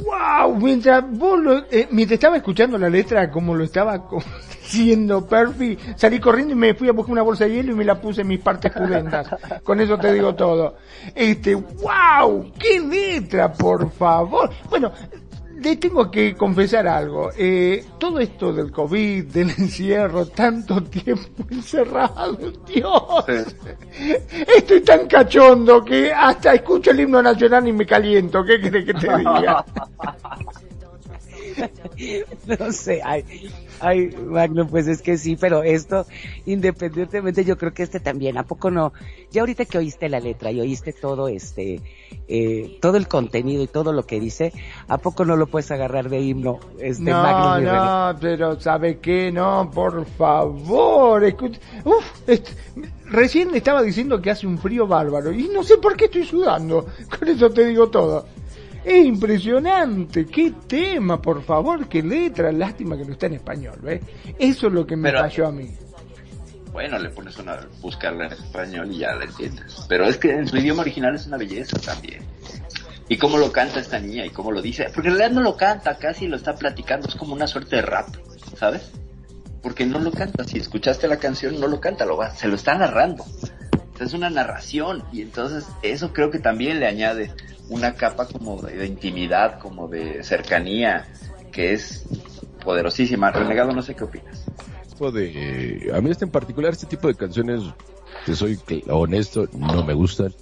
Wow, 0.05 0.57
mientras 0.57 1.05
vos 1.11 1.39
lo, 1.39 1.59
eh, 1.71 1.89
mientras 1.91 2.17
estaba 2.17 2.37
escuchando 2.37 2.79
la 2.79 2.89
letra 2.89 3.31
como 3.31 3.55
lo 3.55 3.65
estaba 3.65 4.09
diciendo 4.63 5.27
Perfi, 5.27 5.79
salí 5.97 6.19
corriendo 6.19 6.53
y 6.55 6.57
me 6.57 6.75
fui 6.75 6.89
a 6.89 6.93
buscar 6.93 7.13
una 7.13 7.23
bolsa 7.23 7.45
de 7.45 7.55
hielo 7.55 7.73
y 7.73 7.77
me 7.77 7.85
la 7.85 8.01
puse 8.01 8.23
en 8.23 8.29
mis 8.29 8.41
partes 8.41 8.73
pudendas. 8.73 9.29
Con 9.63 9.81
eso 9.81 9.99
te 9.99 10.13
digo 10.13 10.35
todo. 10.35 10.77
Este, 11.15 11.55
wow, 11.55 12.53
qué 12.59 12.81
letra, 12.81 13.53
por 13.53 13.91
favor. 13.91 14.51
Bueno, 14.71 14.93
le 15.63 15.77
tengo 15.77 16.11
que 16.11 16.35
confesar 16.35 16.87
algo. 16.87 17.31
Eh, 17.37 17.85
todo 17.99 18.19
esto 18.19 18.53
del 18.53 18.71
COVID, 18.71 19.25
del 19.25 19.51
encierro, 19.59 20.27
tanto 20.27 20.83
tiempo 20.83 21.45
encerrado, 21.51 22.37
Dios. 22.67 23.25
Estoy 24.57 24.81
tan 24.81 25.07
cachondo 25.07 25.85
que 25.85 26.13
hasta 26.13 26.55
escucho 26.55 26.91
el 26.91 27.01
himno 27.01 27.23
nacional 27.23 27.67
y 27.69 27.73
me 27.73 27.87
caliento. 27.87 28.45
¿Qué 28.45 28.61
crees 28.61 28.85
que 28.85 28.95
te 28.95 29.17
diga? 29.19 29.65
No 32.47 32.73
sé, 32.73 33.01
ay, 33.05 33.25
ay, 33.83 34.09
Magno, 34.27 34.67
pues 34.67 34.87
es 34.89 35.03
que 35.03 35.19
sí, 35.19 35.37
pero 35.37 35.63
esto, 35.63 36.07
independientemente, 36.47 37.45
yo 37.45 37.59
creo 37.59 37.73
que 37.75 37.83
este 37.83 38.01
también, 38.01 38.39
¿a 38.39 38.45
poco 38.45 38.71
no? 38.71 38.93
Ya 39.31 39.41
ahorita 39.43 39.65
que 39.65 39.79
oíste 39.79 40.09
la 40.09 40.21
letra 40.21 40.51
y 40.53 40.61
oíste 40.61 40.93
todo 40.93 41.29
este, 41.29 41.81
eh, 42.29 42.79
todo 42.81 42.97
el 42.97 43.09
contenido 43.09 43.63
y 43.63 43.67
todo 43.67 43.93
lo 43.93 44.07
que 44.07 44.21
dice, 44.21 44.53
¿a 44.89 44.99
poco 44.99 45.25
no 45.25 45.37
lo 45.37 45.47
puedes 45.47 45.71
agarrar 45.71 46.09
de 46.09 46.21
himno, 46.21 46.61
este 46.79 47.03
No, 47.11 47.23
Magno? 47.23 47.57
René? 47.57 47.73
no, 47.73 48.19
pero 48.21 48.61
¿sabe 48.61 48.99
qué? 48.99 49.33
No, 49.33 49.71
por 49.73 50.05
favor. 50.07 51.25
escucha- 51.25 51.61
Uf, 51.85 52.05
est- 52.29 52.51
recién 53.11 53.55
estaba 53.55 53.83
diciendo 53.83 54.21
que 54.23 54.31
hace 54.31 54.47
un 54.47 54.59
frío 54.59 54.87
bárbaro 54.87 55.33
y 55.33 55.49
no 55.49 55.63
sé 55.63 55.79
por 55.79 55.97
qué 55.97 56.07
estoy 56.07 56.25
sudando. 56.25 56.87
Con 57.19 57.29
eso 57.29 57.51
te 57.51 57.67
digo 57.67 57.89
todo. 57.89 58.27
Es 58.85 59.05
impresionante, 59.07 60.27
qué 60.27 60.53
tema, 60.67 61.21
por 61.23 61.43
favor, 61.43 61.89
qué 61.89 62.03
letra, 62.03 62.51
lástima 62.51 62.97
que 62.97 63.05
no 63.05 63.13
está 63.13 63.27
en 63.27 63.35
español, 63.35 63.79
¿ves? 63.83 64.01
Eso 64.39 64.67
es 64.67 64.73
lo 64.73 64.87
que 64.87 64.97
me 64.97 65.11
Pero- 65.11 65.21
falló 65.21 65.47
a 65.47 65.53
mí. 65.53 65.71
Bueno, 66.73 66.99
le 66.99 67.11
pones 67.11 67.37
una, 67.39 67.61
buscarla 67.83 68.27
en 68.27 68.33
español 68.33 68.91
y 68.91 68.99
ya 68.99 69.15
la 69.15 69.25
entiendes. 69.25 69.85
Pero 69.89 70.07
es 70.07 70.17
que 70.17 70.31
en 70.33 70.49
su 70.49 70.57
idioma 70.57 70.81
original 70.83 71.15
es 71.15 71.27
una 71.27 71.37
belleza 71.37 71.79
también. 71.79 72.23
Y 73.09 73.19
cómo 73.19 73.37
lo 73.37 73.53
canta 73.53 73.79
esta 73.79 73.99
niña 73.99 74.25
y 74.25 74.31
cómo 74.31 74.51
lo 74.51 74.63
dice. 74.63 74.87
Porque 74.95 75.09
en 75.11 75.17
realidad 75.19 75.35
no 75.37 75.43
lo 75.43 75.55
canta, 75.57 75.99
casi 75.99 76.27
lo 76.29 76.37
está 76.37 76.55
platicando. 76.55 77.09
Es 77.09 77.15
como 77.15 77.35
una 77.35 77.47
suerte 77.47 77.77
de 77.77 77.83
rap, 77.83 78.09
¿sabes? 78.57 78.91
Porque 79.63 79.85
no 79.85 79.99
lo 79.99 80.11
canta. 80.13 80.45
Si 80.45 80.57
escuchaste 80.59 81.07
la 81.09 81.19
canción, 81.19 81.61
no 81.61 81.67
lo 81.67 81.79
canta, 81.79 82.07
lo 82.07 82.17
va, 82.17 82.31
se 82.35 82.49
lo 82.49 82.55
está 82.55 82.75
narrando. 82.75 83.27
Es 84.01 84.15
una 84.15 84.31
narración. 84.31 85.05
Y 85.13 85.21
entonces 85.21 85.67
eso 85.83 86.15
creo 86.15 86.31
que 86.31 86.39
también 86.39 86.81
le 86.81 86.87
añade 86.87 87.33
una 87.73 87.95
capa 87.95 88.27
como 88.27 88.61
de, 88.63 88.77
de 88.77 88.87
intimidad, 88.87 89.59
como 89.59 89.89
de 89.89 90.23
cercanía, 90.23 91.07
que 91.51 91.73
es 91.73 92.05
poderosísima. 92.65 93.31
Renegado, 93.31 93.73
no 93.73 93.83
sé 93.83 93.95
qué 93.95 94.05
opinas. 94.05 94.45
de 95.13 95.91
a 95.93 96.01
mí 96.01 96.11
este 96.11 96.25
en 96.25 96.31
particular 96.31 96.73
este 96.73 96.87
tipo 96.87 97.09
de 97.09 97.15
canciones 97.15 97.63
te 98.25 98.35
soy 98.37 98.61
honesto 98.89 99.49
no 99.53 99.83
me 99.83 99.95
gustan 99.95 100.33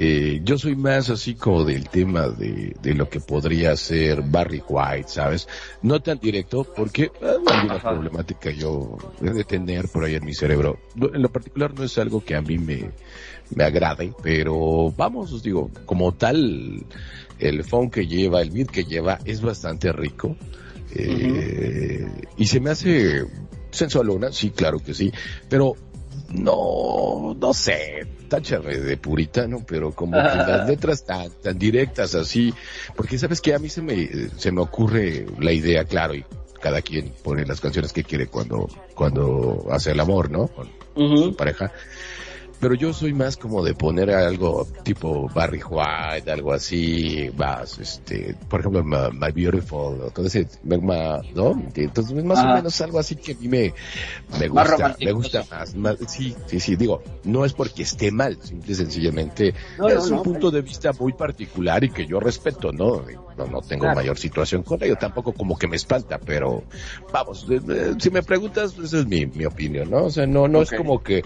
Eh, 0.00 0.40
yo 0.44 0.56
soy 0.58 0.76
más 0.76 1.10
así 1.10 1.34
como 1.34 1.64
del 1.64 1.88
tema 1.88 2.28
de, 2.28 2.72
de 2.80 2.94
lo 2.94 3.08
que 3.08 3.18
podría 3.18 3.74
ser 3.76 4.22
Barry 4.22 4.62
White, 4.68 5.08
¿sabes? 5.08 5.48
No 5.82 6.00
tan 6.00 6.20
directo, 6.20 6.62
porque 6.76 7.10
ah, 7.20 7.34
alguna 7.50 7.78
Ajá. 7.78 7.90
problemática 7.90 8.50
yo 8.52 8.96
he 9.20 9.30
de 9.30 9.42
tener 9.42 9.88
por 9.88 10.04
ahí 10.04 10.14
en 10.14 10.24
mi 10.24 10.34
cerebro. 10.34 10.78
En 10.94 11.20
lo 11.20 11.28
particular 11.30 11.74
no 11.74 11.82
es 11.82 11.98
algo 11.98 12.20
que 12.24 12.36
a 12.36 12.42
mí 12.42 12.58
me, 12.58 12.92
me 13.54 13.64
agrade, 13.64 14.12
pero 14.22 14.92
vamos, 14.96 15.32
os 15.32 15.42
digo, 15.42 15.70
como 15.86 16.12
tal, 16.12 16.84
el 17.38 17.64
funk 17.64 17.94
que 17.94 18.06
lleva, 18.06 18.42
el 18.42 18.50
beat 18.50 18.70
que 18.70 18.84
lleva 18.84 19.18
es 19.24 19.40
bastante 19.40 19.92
rico. 19.92 20.36
Eh, 20.94 22.06
Y 22.36 22.46
se 22.46 22.60
me 22.60 22.70
hace 22.70 23.24
sensualona, 23.70 24.32
sí, 24.32 24.50
claro 24.50 24.78
que 24.78 24.94
sí, 24.94 25.12
pero 25.48 25.74
no, 26.30 27.36
no 27.38 27.54
sé, 27.54 28.06
táchame 28.28 28.76
de 28.78 28.96
puritano, 28.96 29.64
pero 29.66 29.92
como 29.92 30.12
que 30.12 30.18
las 30.36 30.68
letras 30.68 31.04
tan, 31.04 31.30
tan 31.42 31.58
directas 31.58 32.14
así, 32.14 32.52
porque 32.96 33.18
sabes 33.18 33.40
que 33.40 33.54
a 33.54 33.58
mí 33.58 33.68
se 33.68 33.82
me, 33.82 34.08
se 34.36 34.52
me 34.52 34.60
ocurre 34.60 35.26
la 35.38 35.52
idea, 35.52 35.84
claro, 35.84 36.14
y 36.14 36.24
cada 36.60 36.82
quien 36.82 37.12
pone 37.22 37.46
las 37.46 37.60
canciones 37.60 37.92
que 37.92 38.04
quiere 38.04 38.26
cuando, 38.26 38.68
cuando 38.94 39.66
hace 39.70 39.92
el 39.92 40.00
amor, 40.00 40.30
¿no? 40.30 40.48
Con 40.48 40.68
su 40.94 41.36
pareja. 41.36 41.70
Pero 42.60 42.74
yo 42.74 42.92
soy 42.92 43.12
más 43.12 43.36
como 43.36 43.62
de 43.64 43.74
poner 43.74 44.10
algo 44.10 44.66
tipo 44.82 45.28
Barry 45.32 45.60
White, 45.62 46.30
algo 46.30 46.52
así, 46.52 47.30
más, 47.36 47.78
este, 47.78 48.34
por 48.48 48.60
ejemplo, 48.60 48.82
My, 48.82 49.10
My 49.12 49.30
Beautiful, 49.32 50.00
o 50.02 50.10
todo 50.10 50.26
ese, 50.26 50.48
¿no? 50.64 51.62
Entonces, 51.74 52.24
más 52.24 52.42
o 52.44 52.48
menos 52.48 52.80
algo 52.80 52.98
así 52.98 53.14
que 53.14 53.32
a 53.32 53.34
mí 53.36 53.46
me, 53.48 53.72
me 54.40 54.48
gusta, 54.48 54.96
me 55.00 55.12
gusta 55.12 55.44
más, 55.50 55.74
más, 55.76 55.96
sí, 56.08 56.34
sí, 56.46 56.58
sí, 56.58 56.74
digo, 56.76 57.02
no 57.24 57.44
es 57.44 57.52
porque 57.52 57.82
esté 57.82 58.10
mal, 58.10 58.36
simple 58.42 58.72
y 58.72 58.74
sencillamente 58.74 59.54
No, 59.78 59.88
es 59.88 59.96
no, 59.96 60.02
un 60.04 60.16
no, 60.16 60.22
punto 60.22 60.50
de 60.50 60.62
vista 60.62 60.92
muy 60.98 61.12
particular 61.12 61.84
y 61.84 61.90
que 61.90 62.06
yo 62.06 62.18
respeto, 62.18 62.72
¿no? 62.72 63.04
No, 63.36 63.46
no 63.46 63.60
tengo 63.62 63.82
Claro. 63.84 63.94
mayor 63.96 64.18
situación 64.18 64.64
con 64.64 64.82
ello, 64.82 64.96
tampoco 64.96 65.32
como 65.32 65.56
que 65.56 65.68
me 65.68 65.76
espanta, 65.76 66.18
pero 66.18 66.64
vamos, 67.12 67.46
eh, 67.48 67.60
eh, 67.68 67.94
si 68.00 68.10
me 68.10 68.22
preguntas, 68.24 68.76
esa 68.82 68.98
es 68.98 69.06
mi, 69.06 69.26
mi 69.26 69.44
opinión, 69.44 69.90
¿no? 69.90 70.04
O 70.06 70.10
sea, 70.10 70.26
no, 70.26 70.48
no 70.48 70.62
es 70.62 70.72
como 70.72 71.00
que 71.02 71.22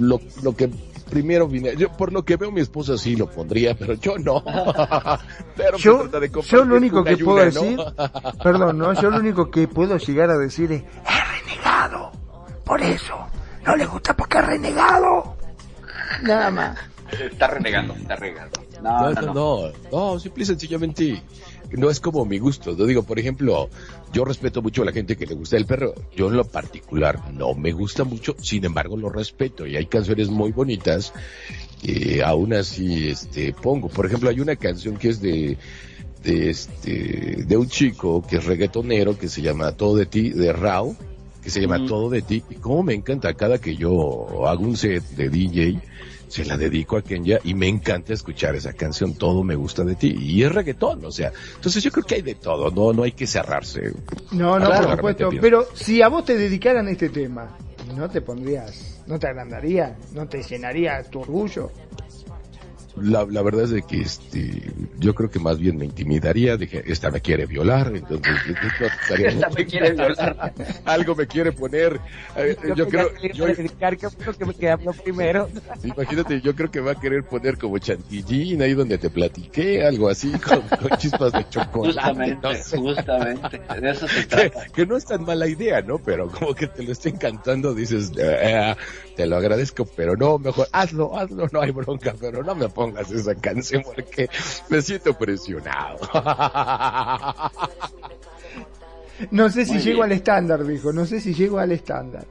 lo, 0.00 0.20
lo 0.42 0.56
que 0.56 0.70
primero 1.10 1.46
vine, 1.46 1.76
yo 1.76 1.90
por 1.92 2.12
lo 2.12 2.24
que 2.24 2.36
veo 2.36 2.50
mi 2.50 2.60
esposa 2.60 2.96
sí 2.98 3.16
lo 3.16 3.30
pondría, 3.30 3.76
pero 3.76 3.94
yo 3.94 4.18
no. 4.18 4.42
pero 5.56 5.78
Yo, 5.78 6.08
de 6.08 6.30
yo 6.42 6.64
lo 6.64 6.76
único 6.76 7.04
que 7.04 7.16
puedo 7.16 7.36
una, 7.36 7.44
decir, 7.44 7.76
¿no? 7.76 7.94
perdón, 8.42 8.78
¿no? 8.78 8.92
Yo 8.94 9.10
lo 9.10 9.18
único 9.18 9.50
que 9.50 9.68
puedo 9.68 9.96
llegar 9.98 10.30
a 10.30 10.38
decir 10.38 10.72
es, 10.72 10.82
es 10.82 11.46
renegado. 11.46 12.10
Por 12.64 12.80
eso, 12.82 13.14
no 13.66 13.76
le 13.76 13.86
gusta 13.86 14.16
porque 14.16 14.38
es 14.38 14.46
renegado. 14.46 15.36
Nada 16.22 16.50
más. 16.50 16.78
Está 17.20 17.46
renegando, 17.48 17.94
está 17.94 18.16
renegando. 18.16 18.60
No, 18.82 18.90
No, 19.00 19.12
no, 19.12 19.20
no, 19.20 19.34
no. 19.34 19.34
no, 19.92 20.12
no, 20.14 20.18
simple 20.18 20.42
y 20.42 20.46
sencillamente 20.46 21.22
no 21.72 21.90
es 21.90 22.00
como 22.00 22.24
mi 22.24 22.38
gusto. 22.38 22.76
Yo 22.76 22.86
digo, 22.86 23.02
por 23.02 23.18
ejemplo, 23.18 23.68
yo 24.14 24.24
respeto 24.24 24.62
mucho 24.62 24.82
a 24.82 24.84
la 24.84 24.92
gente 24.92 25.16
que 25.16 25.26
le 25.26 25.34
gusta 25.34 25.56
el 25.56 25.66
perro. 25.66 25.92
Yo 26.16 26.28
en 26.28 26.36
lo 26.36 26.44
particular 26.44 27.32
no 27.32 27.54
me 27.54 27.72
gusta 27.72 28.04
mucho, 28.04 28.36
sin 28.40 28.64
embargo 28.64 28.96
lo 28.96 29.10
respeto 29.10 29.66
y 29.66 29.76
hay 29.76 29.86
canciones 29.86 30.28
muy 30.28 30.52
bonitas 30.52 31.12
que 31.82 32.22
aún 32.22 32.54
así 32.54 33.08
este 33.08 33.52
pongo. 33.52 33.88
Por 33.88 34.06
ejemplo, 34.06 34.30
hay 34.30 34.38
una 34.40 34.54
canción 34.54 34.96
que 34.96 35.08
es 35.08 35.20
de 35.20 35.58
de 36.22 36.48
este 36.48 37.44
de 37.44 37.56
un 37.56 37.68
chico 37.68 38.22
que 38.26 38.36
es 38.36 38.44
reggaetonero 38.44 39.18
que 39.18 39.28
se 39.28 39.42
llama 39.42 39.72
Todo 39.72 39.96
de 39.96 40.06
ti 40.06 40.30
de 40.30 40.52
Rao, 40.52 40.96
que 41.42 41.50
se 41.50 41.60
llama. 41.60 41.84
Todo 41.84 42.08
de 42.08 42.22
ti 42.22 42.42
y 42.48 42.54
como 42.54 42.84
me 42.84 42.94
encanta 42.94 43.34
cada 43.34 43.58
que 43.58 43.74
yo 43.74 44.46
hago 44.46 44.62
un 44.62 44.76
set 44.76 45.02
de 45.16 45.28
DJ 45.28 45.80
se 46.34 46.44
la 46.44 46.56
dedico 46.56 46.96
a 46.96 47.02
Kenya 47.02 47.38
y 47.44 47.54
me 47.54 47.68
encanta 47.68 48.12
escuchar 48.12 48.56
esa 48.56 48.72
canción, 48.72 49.14
todo 49.14 49.44
me 49.44 49.54
gusta 49.54 49.84
de 49.84 49.94
ti, 49.94 50.16
y 50.18 50.42
es 50.42 50.50
reggaetón, 50.50 51.04
o 51.04 51.12
sea, 51.12 51.30
entonces 51.54 51.80
yo 51.80 51.92
creo 51.92 52.04
que 52.04 52.16
hay 52.16 52.22
de 52.22 52.34
todo, 52.34 52.72
no, 52.72 52.92
no 52.92 53.04
hay 53.04 53.12
que 53.12 53.24
cerrarse. 53.24 53.92
No, 54.32 54.58
no, 54.58 54.68
por 54.68 54.90
supuesto. 54.96 55.30
Pero 55.40 55.64
si 55.74 56.02
a 56.02 56.08
vos 56.08 56.24
te 56.24 56.36
dedicaran 56.36 56.88
este 56.88 57.10
tema, 57.10 57.56
¿no 57.96 58.10
te 58.10 58.20
pondrías, 58.20 59.00
no 59.06 59.16
te 59.16 59.28
agrandaría, 59.28 59.96
no 60.12 60.26
te 60.26 60.42
llenaría 60.42 61.04
tu 61.04 61.20
orgullo? 61.20 61.70
La, 62.96 63.26
la 63.28 63.42
verdad 63.42 63.64
es 63.64 63.70
de 63.70 63.82
que 63.82 64.02
este, 64.02 64.62
yo 65.00 65.14
creo 65.14 65.28
que 65.28 65.40
más 65.40 65.58
bien 65.58 65.76
me 65.76 65.84
intimidaría, 65.84 66.56
dije, 66.56 66.84
esta 66.86 67.10
me 67.10 67.20
quiere 67.20 67.44
violar, 67.44 67.92
entonces 67.94 68.36
esto 68.46 68.84
estaría 69.02 69.28
Esta 69.28 69.48
me 69.50 69.66
quiere 69.66 69.92
violar. 69.92 70.52
algo 70.84 71.16
me 71.16 71.26
quiere 71.26 71.50
poner, 71.50 72.00
eh, 72.36 72.56
yo 72.76 72.86
creo, 72.88 73.10
yo, 73.34 73.46
que 73.46 74.46
me 74.46 74.54
primero. 75.02 75.48
imagínate, 75.82 76.40
yo 76.40 76.54
creo 76.54 76.70
que 76.70 76.80
va 76.80 76.92
a 76.92 77.00
querer 77.00 77.24
poner 77.24 77.58
como 77.58 77.78
chantillín 77.78 78.62
ahí 78.62 78.74
donde 78.74 78.96
te 78.96 79.10
platiqué, 79.10 79.84
algo 79.84 80.08
así, 80.08 80.30
con, 80.38 80.60
con 80.62 80.90
chispas 80.98 81.32
de 81.32 81.48
chocolate, 81.48 81.98
Justamente, 81.98 82.48
no 82.48 82.54
sé. 82.54 82.78
justamente. 82.78 83.60
De 83.80 83.90
eso 83.90 84.06
se 84.06 84.20
que, 84.20 84.26
trata. 84.26 84.66
que 84.68 84.86
no 84.86 84.96
es 84.96 85.04
tan 85.04 85.24
mala 85.24 85.48
idea, 85.48 85.82
¿no? 85.82 85.98
Pero 85.98 86.28
como 86.30 86.54
que 86.54 86.68
te 86.68 86.84
lo 86.84 86.92
estén 86.92 87.16
cantando, 87.16 87.74
dices, 87.74 88.12
eh, 88.16 88.74
te 89.16 89.26
lo 89.26 89.36
agradezco, 89.36 89.84
pero 89.96 90.16
no, 90.16 90.38
mejor 90.38 90.68
hazlo, 90.72 91.18
hazlo, 91.18 91.48
no 91.52 91.60
hay 91.60 91.72
bronca, 91.72 92.14
pero 92.20 92.44
no 92.44 92.54
me 92.54 92.68
pongas 92.68 92.83
esa 92.98 93.34
canción 93.34 93.82
porque 93.82 94.28
me 94.68 94.82
siento 94.82 95.16
presionado. 95.16 95.98
No 99.30 99.48
sé 99.48 99.64
si 99.64 99.74
Muy 99.74 99.80
llego 99.82 99.98
bien. 99.98 100.04
al 100.06 100.12
estándar, 100.12 100.64
dijo, 100.66 100.92
no 100.92 101.06
sé 101.06 101.20
si 101.20 101.34
llego 101.34 101.58
al 101.58 101.70
estándar. 101.72 102.26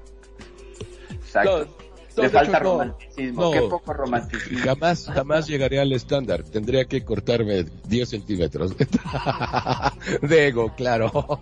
Exacto. 1.12 1.68
No, 2.16 2.24
Le 2.24 2.30
de 2.30 2.34
falta 2.34 2.58
hecho, 2.58 2.64
romanticismo. 2.64 3.42
No. 3.42 3.52
Qué 3.52 3.62
poco 3.62 3.94
romanticismo. 3.94 4.60
Jamás, 4.64 5.06
jamás 5.08 5.48
llegaré 5.48 5.80
al 5.80 5.92
estándar. 5.94 6.44
Tendría 6.44 6.86
que 6.86 7.04
cortarme 7.04 7.66
10 7.88 8.10
centímetros 8.10 8.76
de 10.22 10.48
ego, 10.48 10.74
claro. 10.76 11.12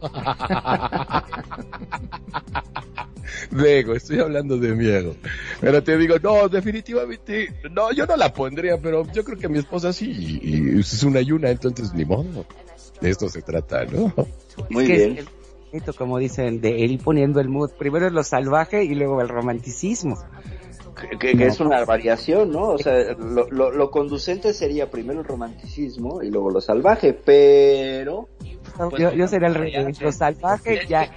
de 3.52 3.80
ego, 3.80 3.94
estoy 3.96 4.20
hablando 4.20 4.58
de 4.58 4.74
mi 4.76 4.88
ego. 4.88 5.16
Pero 5.60 5.84
te 5.84 5.98
digo, 5.98 6.16
no, 6.22 6.48
definitivamente, 6.48 7.54
no, 7.72 7.92
yo 7.92 8.06
no 8.06 8.16
la 8.16 8.34
pondría, 8.34 8.78
pero 8.78 9.06
yo 9.12 9.24
creo 9.24 9.38
que 9.38 9.50
mi 9.50 9.60
esposa 9.60 9.92
sí, 9.94 10.40
y, 10.42 10.76
y 10.76 10.80
es 10.80 11.04
una 11.04 11.22
y 11.22 11.32
una, 11.32 11.50
entonces 11.50 11.94
ni 11.94 12.06
modo. 12.06 12.46
De 13.02 13.10
esto 13.10 13.30
se 13.30 13.42
trata, 13.42 13.84
¿no? 13.86 14.14
Muy 14.70 14.84
Es 14.84 14.90
que 14.90 14.96
bien. 14.98 15.12
es 15.14 15.18
el 15.20 15.28
bonito, 15.72 15.94
como 15.94 16.18
dicen, 16.20 16.62
de 16.62 16.78
ir 16.78 17.00
poniendo 17.02 17.40
el 17.40 17.50
mood. 17.50 17.72
Primero 17.72 18.06
es 18.08 18.14
lo 18.14 18.24
salvaje 18.24 18.84
y 18.84 18.94
luego 18.94 19.22
el 19.22 19.30
romanticismo. 19.30 20.18
Que, 21.20 21.32
es 21.46 21.60
una 21.60 21.84
variación, 21.86 22.52
¿no? 22.52 22.70
O 22.70 22.78
sea, 22.78 23.14
lo, 23.14 23.50
lo, 23.50 23.72
lo 23.72 23.92
conducente 23.92 24.54
sería 24.54 24.90
primero 24.90 25.22
el 25.22 25.26
romanticismo 25.26 26.22
y 26.22 26.30
luego 26.30 26.52
lo 26.52 26.62
salvaje, 26.62 27.14
pero... 27.14 28.28
Pues, 28.78 29.02
yo, 29.02 29.14
yo 29.14 29.28
sería 29.28 29.48
el 29.48 29.56
rey, 29.56 29.74
lo 30.00 30.12
salvaje 30.12 30.84
Es 30.84 30.88
ya. 30.88 31.10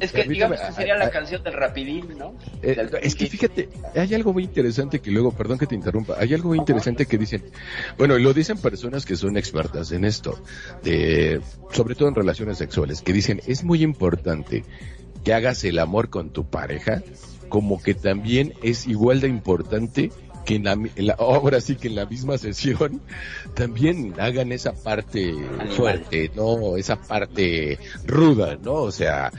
Es 0.00 0.12
que 0.12 0.24
digamos 0.24 0.60
que 0.60 0.72
sería 0.72 0.94
ah, 0.94 0.98
la 0.98 1.06
ah, 1.06 1.10
canción 1.10 1.42
del 1.42 1.52
rapidín, 1.52 2.18
¿no? 2.18 2.34
Eh, 2.62 2.74
Del 2.74 2.90
es 3.02 3.14
que 3.14 3.26
fíjate, 3.26 3.68
hay 3.94 4.14
algo 4.14 4.32
muy 4.32 4.44
interesante 4.44 5.00
que 5.00 5.10
luego, 5.10 5.32
perdón 5.32 5.58
que 5.58 5.66
te 5.66 5.74
interrumpa, 5.74 6.16
hay 6.18 6.34
algo 6.34 6.48
muy 6.48 6.58
interesante 6.58 7.06
que 7.06 7.18
dicen, 7.18 7.44
bueno, 7.96 8.18
y 8.18 8.22
lo 8.22 8.32
dicen 8.32 8.58
personas 8.58 9.06
que 9.06 9.16
son 9.16 9.36
expertas 9.36 9.92
en 9.92 10.04
esto, 10.04 10.38
de, 10.82 11.40
sobre 11.70 11.94
todo 11.94 12.08
en 12.08 12.14
relaciones 12.14 12.58
sexuales, 12.58 13.02
que 13.02 13.12
dicen, 13.12 13.40
es 13.46 13.64
muy 13.64 13.82
importante 13.82 14.64
que 15.24 15.34
hagas 15.34 15.64
el 15.64 15.78
amor 15.78 16.10
con 16.10 16.30
tu 16.30 16.48
pareja, 16.48 17.02
como 17.50 17.82
que 17.82 17.92
también 17.94 18.54
es 18.62 18.86
igual 18.86 19.20
de 19.20 19.28
importante 19.28 20.10
que 20.46 20.54
en 20.54 20.64
la, 20.64 20.72
en 20.72 21.06
la- 21.06 21.14
ahora 21.18 21.60
sí 21.60 21.76
que 21.76 21.88
en 21.88 21.96
la 21.96 22.06
misma 22.06 22.38
sesión 22.38 23.02
también 23.54 24.14
hagan 24.18 24.52
esa 24.52 24.72
parte 24.72 25.34
fuerte, 25.76 26.30
no, 26.34 26.78
esa 26.78 26.96
parte 26.96 27.78
ruda, 28.06 28.56
¿no? 28.62 28.72
O 28.74 28.90
sea, 28.92 29.30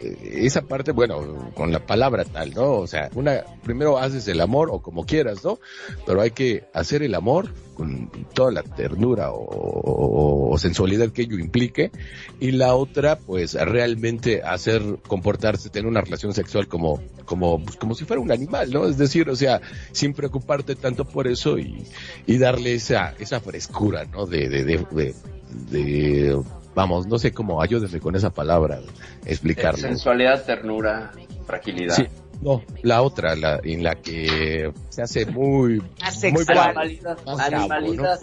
esa 0.00 0.62
parte, 0.62 0.92
bueno, 0.92 1.50
con 1.54 1.72
la 1.72 1.84
palabra 1.84 2.24
tal, 2.24 2.54
¿no? 2.54 2.72
O 2.74 2.86
sea, 2.86 3.10
una, 3.14 3.44
primero 3.62 3.98
haces 3.98 4.28
el 4.28 4.40
amor 4.40 4.68
o 4.70 4.80
como 4.80 5.06
quieras, 5.06 5.44
¿no? 5.44 5.58
Pero 6.06 6.20
hay 6.20 6.30
que 6.30 6.64
hacer 6.72 7.02
el 7.02 7.14
amor 7.14 7.48
con 7.74 8.10
toda 8.32 8.50
la 8.52 8.62
ternura 8.62 9.30
o, 9.32 10.56
sensualidad 10.58 11.10
que 11.10 11.22
ello 11.22 11.38
implique. 11.38 11.90
Y 12.40 12.52
la 12.52 12.74
otra, 12.74 13.18
pues, 13.18 13.54
realmente 13.54 14.42
hacer, 14.42 14.82
comportarse, 15.06 15.68
tener 15.68 15.86
una 15.86 16.00
relación 16.00 16.32
sexual 16.32 16.66
como, 16.68 17.02
como, 17.26 17.62
pues, 17.62 17.76
como 17.76 17.94
si 17.94 18.04
fuera 18.04 18.22
un 18.22 18.32
animal, 18.32 18.70
¿no? 18.70 18.86
Es 18.86 18.96
decir, 18.96 19.28
o 19.28 19.36
sea, 19.36 19.60
sin 19.92 20.14
preocuparte 20.14 20.74
tanto 20.76 21.04
por 21.04 21.26
eso 21.26 21.58
y, 21.58 21.84
y 22.26 22.38
darle 22.38 22.74
esa, 22.74 23.14
esa 23.18 23.40
frescura, 23.40 24.04
¿no? 24.06 24.26
De, 24.26 24.48
de, 24.48 24.64
de, 24.64 24.86
de, 24.90 25.14
de- 25.70 26.42
vamos, 26.76 27.06
no 27.06 27.18
sé 27.18 27.32
cómo 27.32 27.62
ayúdenme 27.62 27.98
con 27.98 28.14
esa 28.14 28.30
palabra, 28.30 28.78
explicarlo. 29.24 29.80
Sensualidad, 29.80 30.44
ternura, 30.44 31.10
fragilidad. 31.46 31.96
Sí, 31.96 32.06
no, 32.42 32.62
la 32.82 33.00
otra, 33.00 33.34
la, 33.34 33.58
en 33.64 33.82
la 33.82 33.94
que 33.94 34.70
se 34.90 35.02
hace 35.02 35.24
muy, 35.24 35.80
muy. 35.80 36.44
Animalidad. 36.48 37.18
Animalidad. 37.26 38.20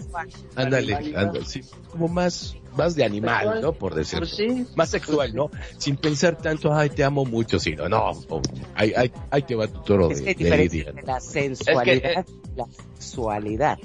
ándale, 0.54 0.94
ándale, 0.94 1.44
sí, 1.44 1.62
como 1.90 2.06
más, 2.06 2.56
más 2.76 2.94
de 2.94 3.04
animal. 3.04 3.60
¿no? 3.60 3.72
Por 3.72 3.96
decir. 3.96 4.20
Pues 4.20 4.36
sí. 4.36 4.64
Más 4.76 4.88
sexual, 4.88 5.34
¿no? 5.34 5.50
Sin 5.78 5.96
pensar 5.96 6.38
tanto, 6.38 6.72
ay, 6.72 6.90
te 6.90 7.02
amo 7.02 7.24
mucho, 7.24 7.58
sino, 7.58 7.88
no, 7.88 8.12
oh, 8.28 8.40
ahí, 8.76 8.92
ahí, 8.96 9.10
ahí 9.32 9.42
te 9.42 9.56
va 9.56 9.66
tu 9.66 9.80
toro 9.80 10.12
Es 10.12 10.24
de, 10.24 10.36
que 10.36 10.56
Lidia. 10.56 10.90
entre 10.90 11.02
la 11.02 11.20
sensualidad 11.20 12.20
eh, 12.20 12.24
la 12.54 12.66
sexualidad. 12.98 13.78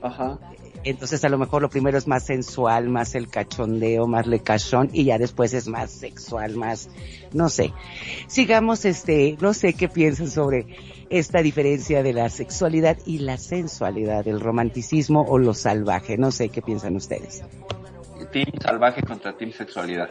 Ajá. 0.00 0.38
Entonces 0.84 1.24
a 1.24 1.28
lo 1.28 1.38
mejor 1.38 1.62
lo 1.62 1.68
primero 1.68 1.98
es 1.98 2.06
más 2.06 2.24
sensual, 2.24 2.88
más 2.88 3.14
el 3.14 3.28
cachondeo, 3.28 4.06
más 4.06 4.26
le 4.26 4.40
cachón 4.40 4.90
y 4.92 5.04
ya 5.04 5.18
después 5.18 5.52
es 5.54 5.68
más 5.68 5.90
sexual, 5.90 6.56
más, 6.56 6.88
no 7.32 7.48
sé. 7.48 7.72
Sigamos 8.26 8.84
este, 8.84 9.36
no 9.40 9.54
sé 9.54 9.74
qué 9.74 9.88
piensan 9.88 10.28
sobre 10.30 10.66
esta 11.10 11.42
diferencia 11.42 12.02
de 12.02 12.12
la 12.12 12.28
sexualidad 12.28 12.98
y 13.06 13.18
la 13.18 13.38
sensualidad, 13.38 14.26
el 14.28 14.40
romanticismo 14.40 15.22
o 15.22 15.38
lo 15.38 15.54
salvaje. 15.54 16.16
No 16.16 16.30
sé 16.30 16.48
qué 16.48 16.62
piensan 16.62 16.96
ustedes. 16.96 17.42
Team 18.32 18.52
salvaje 18.60 19.02
contra 19.02 19.36
team 19.36 19.52
sexualidad. 19.52 20.10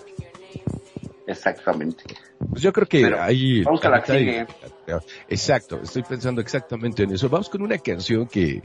Exactamente. 1.27 2.03
Pues 2.49 2.61
yo 2.61 2.71
creo 2.71 2.87
que 2.87 3.01
Pero 3.01 3.21
ahí... 3.21 3.61
vamos 3.61 3.83
a 3.83 3.89
la 3.89 4.01
que 4.01 4.13
ahorita- 4.13 4.47
Exacto, 5.27 5.81
estoy 5.83 6.03
pensando 6.03 6.39
exactamente 6.39 7.03
en 7.03 7.11
eso. 7.11 7.27
Vamos 7.27 7.49
con 7.49 7.61
una 7.61 7.77
canción 7.77 8.27
que, 8.27 8.61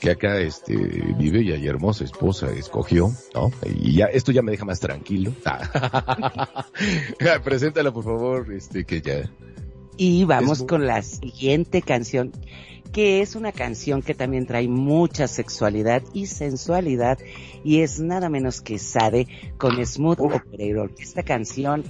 que 0.00 0.10
acá 0.10 0.38
este 0.38 0.74
vive 0.74 1.42
y 1.42 1.52
ayer 1.52 1.68
hermosa 1.68 2.04
esposa 2.04 2.50
escogió, 2.52 3.10
¿no? 3.34 3.50
Y 3.66 3.96
ya, 3.96 4.06
esto 4.06 4.32
ya 4.32 4.40
me 4.40 4.50
deja 4.52 4.64
más 4.64 4.80
tranquilo. 4.80 5.32
Ah. 5.44 7.38
Preséntala 7.44 7.92
por 7.92 8.04
favor, 8.04 8.50
este 8.52 8.84
que 8.84 9.00
ya. 9.02 9.30
Y 9.96 10.24
vamos 10.24 10.60
Es 10.60 10.66
con 10.66 10.86
la 10.86 11.02
siguiente 11.02 11.82
canción, 11.82 12.32
que 12.92 13.20
es 13.20 13.36
una 13.36 13.52
canción 13.52 14.02
que 14.02 14.14
también 14.14 14.46
trae 14.46 14.68
mucha 14.68 15.28
sexualidad 15.28 16.02
y 16.12 16.26
sensualidad, 16.26 17.18
y 17.64 17.80
es 17.80 18.00
nada 18.00 18.28
menos 18.28 18.60
que 18.60 18.78
Sade 18.78 19.26
con 19.58 19.84
Smooth 19.84 20.20
Operator. 20.20 20.92
Esta 20.98 21.22
canción 21.22 21.84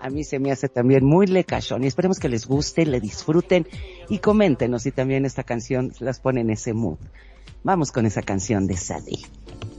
a 0.00 0.10
mí 0.10 0.24
se 0.24 0.38
me 0.38 0.52
hace 0.52 0.68
también 0.68 1.04
muy 1.04 1.26
lecachón, 1.26 1.84
y 1.84 1.86
esperemos 1.86 2.18
que 2.18 2.28
les 2.28 2.46
guste, 2.46 2.86
le 2.86 3.00
disfruten, 3.00 3.66
y 4.08 4.18
coméntenos 4.18 4.82
si 4.82 4.92
también 4.92 5.24
esta 5.24 5.42
canción 5.42 5.92
las 6.00 6.20
pone 6.20 6.42
en 6.42 6.50
ese 6.50 6.72
mood. 6.72 6.98
Vamos 7.64 7.90
con 7.90 8.06
esa 8.06 8.22
canción 8.22 8.66
de 8.66 8.76
Sade. 8.76 9.18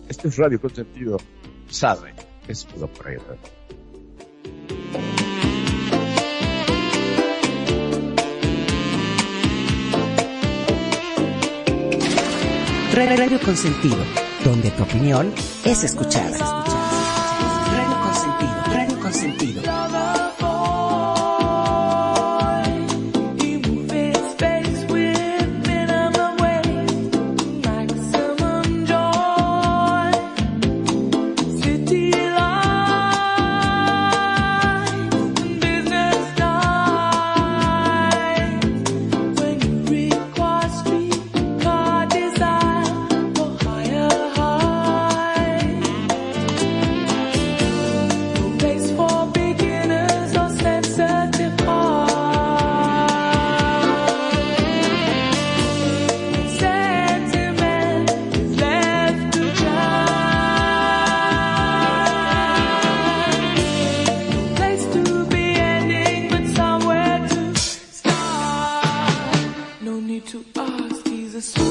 Esto 0.10 0.28
es 0.28 0.38
Radio 0.38 0.60
Consentido. 0.60 1.18
Sabe, 1.70 2.14
es 2.48 2.66
todo 2.66 2.90
Radio 13.06 13.40
Consentido, 13.40 13.98
donde 14.44 14.72
tu 14.72 14.82
opinión 14.82 15.32
es 15.64 15.84
escuchada. 15.84 16.77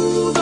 tudo. 0.06 0.35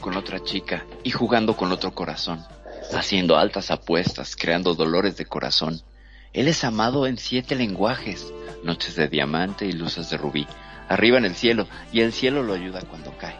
Con 0.00 0.16
otra 0.16 0.42
chica 0.42 0.84
y 1.02 1.10
jugando 1.10 1.56
con 1.56 1.72
otro 1.72 1.94
corazón, 1.94 2.44
haciendo 2.94 3.36
altas 3.36 3.70
apuestas, 3.70 4.36
creando 4.36 4.74
dolores 4.74 5.16
de 5.16 5.26
corazón. 5.26 5.80
Él 6.32 6.48
es 6.48 6.64
amado 6.64 7.06
en 7.06 7.18
siete 7.18 7.54
lenguajes, 7.54 8.32
noches 8.64 8.96
de 8.96 9.08
diamante 9.08 9.66
y 9.66 9.72
luces 9.72 10.10
de 10.10 10.16
rubí, 10.16 10.46
arriba 10.88 11.18
en 11.18 11.24
el 11.24 11.34
cielo, 11.34 11.66
y 11.92 12.00
el 12.00 12.12
cielo 12.12 12.42
lo 12.42 12.54
ayuda 12.54 12.80
cuando 12.82 13.16
cae. 13.18 13.36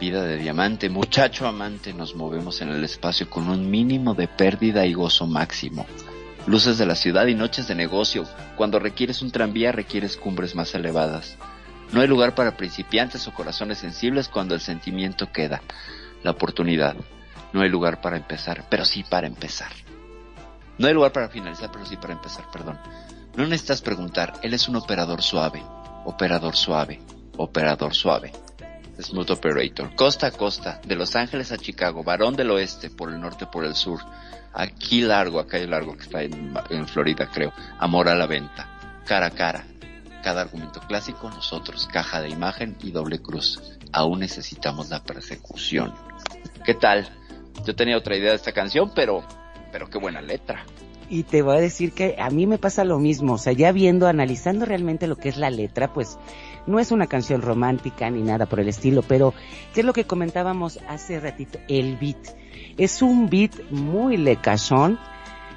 Vida 0.00 0.22
de 0.22 0.38
diamante, 0.38 0.88
muchacho 0.88 1.46
amante, 1.46 1.92
nos 1.92 2.14
movemos 2.14 2.60
en 2.60 2.70
el 2.70 2.82
espacio 2.82 3.30
con 3.30 3.48
un 3.48 3.70
mínimo 3.70 4.14
de 4.14 4.26
pérdida 4.26 4.86
y 4.86 4.92
gozo 4.92 5.26
máximo. 5.26 5.86
Luces 6.46 6.78
de 6.78 6.86
la 6.86 6.94
ciudad 6.94 7.26
y 7.26 7.34
noches 7.34 7.68
de 7.68 7.74
negocio, 7.74 8.26
cuando 8.56 8.78
requieres 8.78 9.22
un 9.22 9.30
tranvía 9.30 9.72
requieres 9.72 10.16
cumbres 10.16 10.54
más 10.54 10.74
elevadas. 10.74 11.36
No 11.94 12.00
hay 12.00 12.08
lugar 12.08 12.34
para 12.34 12.56
principiantes 12.56 13.28
o 13.28 13.32
corazones 13.32 13.78
sensibles 13.78 14.28
cuando 14.28 14.56
el 14.56 14.60
sentimiento 14.60 15.30
queda. 15.30 15.62
La 16.24 16.32
oportunidad. 16.32 16.96
No 17.52 17.60
hay 17.62 17.68
lugar 17.68 18.00
para 18.00 18.16
empezar, 18.16 18.64
pero 18.68 18.84
sí 18.84 19.04
para 19.08 19.28
empezar. 19.28 19.70
No 20.76 20.88
hay 20.88 20.92
lugar 20.92 21.12
para 21.12 21.28
finalizar, 21.28 21.70
pero 21.70 21.86
sí 21.86 21.96
para 21.96 22.14
empezar, 22.14 22.46
perdón. 22.50 22.80
No 23.36 23.44
necesitas 23.44 23.80
preguntar, 23.80 24.32
él 24.42 24.54
es 24.54 24.68
un 24.68 24.74
operador 24.74 25.22
suave. 25.22 25.62
Operador 26.04 26.56
suave. 26.56 27.00
Operador 27.36 27.94
suave. 27.94 28.32
Smooth 29.00 29.30
Operator. 29.30 29.94
Costa 29.94 30.26
a 30.26 30.30
costa, 30.32 30.80
de 30.84 30.96
Los 30.96 31.14
Ángeles 31.14 31.52
a 31.52 31.58
Chicago, 31.58 32.02
varón 32.02 32.34
del 32.34 32.50
oeste, 32.50 32.90
por 32.90 33.12
el 33.12 33.20
norte, 33.20 33.46
por 33.46 33.64
el 33.64 33.76
sur. 33.76 34.00
Aquí 34.52 35.02
largo, 35.02 35.38
acá 35.38 35.58
hay 35.58 35.68
largo, 35.68 35.96
que 35.96 36.02
está 36.02 36.24
en, 36.24 36.52
en 36.70 36.88
Florida, 36.88 37.30
creo. 37.32 37.52
Amor 37.78 38.08
a 38.08 38.16
la 38.16 38.26
venta. 38.26 38.68
Cara 39.06 39.26
a 39.26 39.30
cara. 39.30 39.64
Cada 40.24 40.40
argumento 40.40 40.80
clásico, 40.80 41.28
nosotros, 41.28 41.86
caja 41.92 42.22
de 42.22 42.30
imagen 42.30 42.76
y 42.82 42.92
doble 42.92 43.20
cruz. 43.20 43.60
Aún 43.92 44.20
necesitamos 44.20 44.88
la 44.88 45.02
persecución. 45.02 45.92
¿Qué 46.64 46.72
tal? 46.72 47.06
Yo 47.66 47.76
tenía 47.76 47.98
otra 47.98 48.16
idea 48.16 48.30
de 48.30 48.36
esta 48.36 48.52
canción, 48.52 48.90
pero, 48.94 49.22
pero 49.70 49.90
qué 49.90 49.98
buena 49.98 50.22
letra. 50.22 50.64
Y 51.10 51.24
te 51.24 51.42
voy 51.42 51.58
a 51.58 51.60
decir 51.60 51.92
que 51.92 52.16
a 52.18 52.30
mí 52.30 52.46
me 52.46 52.56
pasa 52.56 52.84
lo 52.84 52.98
mismo, 52.98 53.34
o 53.34 53.38
sea, 53.38 53.52
ya 53.52 53.70
viendo, 53.70 54.06
analizando 54.06 54.64
realmente 54.64 55.08
lo 55.08 55.16
que 55.16 55.28
es 55.28 55.36
la 55.36 55.50
letra, 55.50 55.92
pues 55.92 56.16
no 56.66 56.80
es 56.80 56.90
una 56.90 57.06
canción 57.06 57.42
romántica 57.42 58.08
ni 58.08 58.22
nada 58.22 58.46
por 58.46 58.60
el 58.60 58.68
estilo, 58.68 59.02
pero 59.02 59.34
¿qué 59.74 59.80
es 59.80 59.86
lo 59.86 59.92
que 59.92 60.06
comentábamos 60.06 60.80
hace 60.88 61.20
ratito? 61.20 61.58
El 61.68 61.98
beat. 61.98 62.34
Es 62.78 63.02
un 63.02 63.28
beat 63.28 63.52
muy 63.70 64.16
lecachón, 64.16 64.98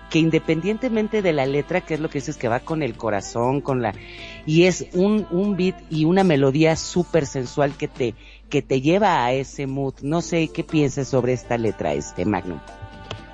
que 0.10 0.20
independientemente 0.20 1.22
de 1.22 1.34
la 1.34 1.46
letra, 1.46 1.82
que 1.82 1.96
es 1.96 2.00
lo 2.00 2.10
que 2.10 2.20
dices 2.20 2.38
que 2.38 2.48
va 2.48 2.60
con 2.60 2.82
el 2.84 2.96
corazón, 2.96 3.62
con 3.62 3.82
la, 3.82 3.94
y 4.46 4.64
es 4.64 4.88
un, 4.94 5.28
un 5.32 5.58
beat 5.58 5.76
y 5.90 6.06
una 6.06 6.24
melodía 6.24 6.76
súper 6.76 7.26
sensual 7.26 7.76
que 7.76 7.88
te, 7.88 8.16
que 8.50 8.62
te 8.62 8.82
lleva 8.82 9.26
a 9.26 9.34
ese 9.34 9.68
mood. 9.68 9.96
No 10.02 10.22
sé 10.22 10.50
qué 10.50 10.64
pienses 10.64 11.08
sobre 11.10 11.34
esta 11.34 11.58
letra, 11.58 11.94
este 11.94 12.26
Magnum. 12.26 12.60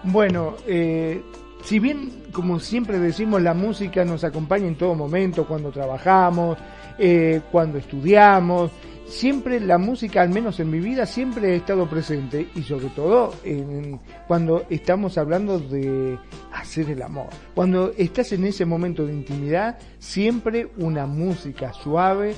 Bueno, 0.03 0.55
eh, 0.67 1.21
si 1.63 1.79
bien, 1.79 2.11
como 2.31 2.59
siempre 2.59 2.99
decimos, 2.99 3.41
la 3.41 3.53
música 3.53 4.03
nos 4.03 4.23
acompaña 4.23 4.67
en 4.67 4.75
todo 4.75 4.95
momento, 4.95 5.45
cuando 5.45 5.71
trabajamos, 5.71 6.57
eh, 6.97 7.41
cuando 7.51 7.77
estudiamos, 7.77 8.71
siempre 9.13 9.59
la 9.59 9.77
música, 9.77 10.21
al 10.21 10.29
menos 10.29 10.59
en 10.59 10.69
mi 10.69 10.79
vida, 10.79 11.05
siempre 11.05 11.51
ha 11.53 11.55
estado 11.55 11.87
presente 11.89 12.47
y 12.55 12.63
sobre 12.63 12.87
todo 12.87 13.33
en- 13.43 13.99
cuando 14.27 14.65
estamos 14.69 15.17
hablando 15.17 15.59
de 15.59 16.17
hacer 16.53 16.89
el 16.89 17.01
amor. 17.01 17.27
Cuando 17.53 17.93
estás 17.97 18.31
en 18.33 18.45
ese 18.45 18.65
momento 18.65 19.05
de 19.05 19.13
intimidad, 19.13 19.77
siempre 19.99 20.69
una 20.77 21.05
música 21.05 21.73
suave, 21.73 22.35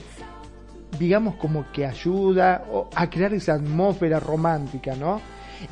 digamos 0.99 1.35
como 1.35 1.65
que 1.71 1.85
ayuda 1.85 2.65
a 2.93 3.09
crear 3.09 3.33
esa 3.33 3.53
atmósfera 3.55 4.19
romántica, 4.19 4.95
¿no? 4.95 5.21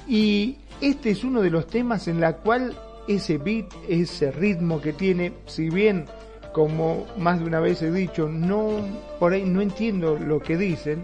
Y 0.07 0.57
este 0.81 1.11
es 1.11 1.23
uno 1.23 1.41
de 1.41 1.49
los 1.49 1.67
temas 1.67 2.07
en 2.07 2.19
la 2.19 2.37
cual 2.37 2.73
ese 3.07 3.37
beat, 3.37 3.65
ese 3.87 4.31
ritmo 4.31 4.79
que 4.81 4.93
tiene, 4.93 5.33
si 5.45 5.69
bien 5.69 6.05
como 6.53 7.05
más 7.17 7.39
de 7.39 7.45
una 7.45 7.59
vez 7.59 7.81
he 7.81 7.91
dicho, 7.91 8.29
no 8.29 8.77
por 9.19 9.33
ahí 9.33 9.43
no 9.43 9.59
entiendo 9.59 10.17
lo 10.17 10.39
que 10.39 10.55
dicen, 10.55 11.03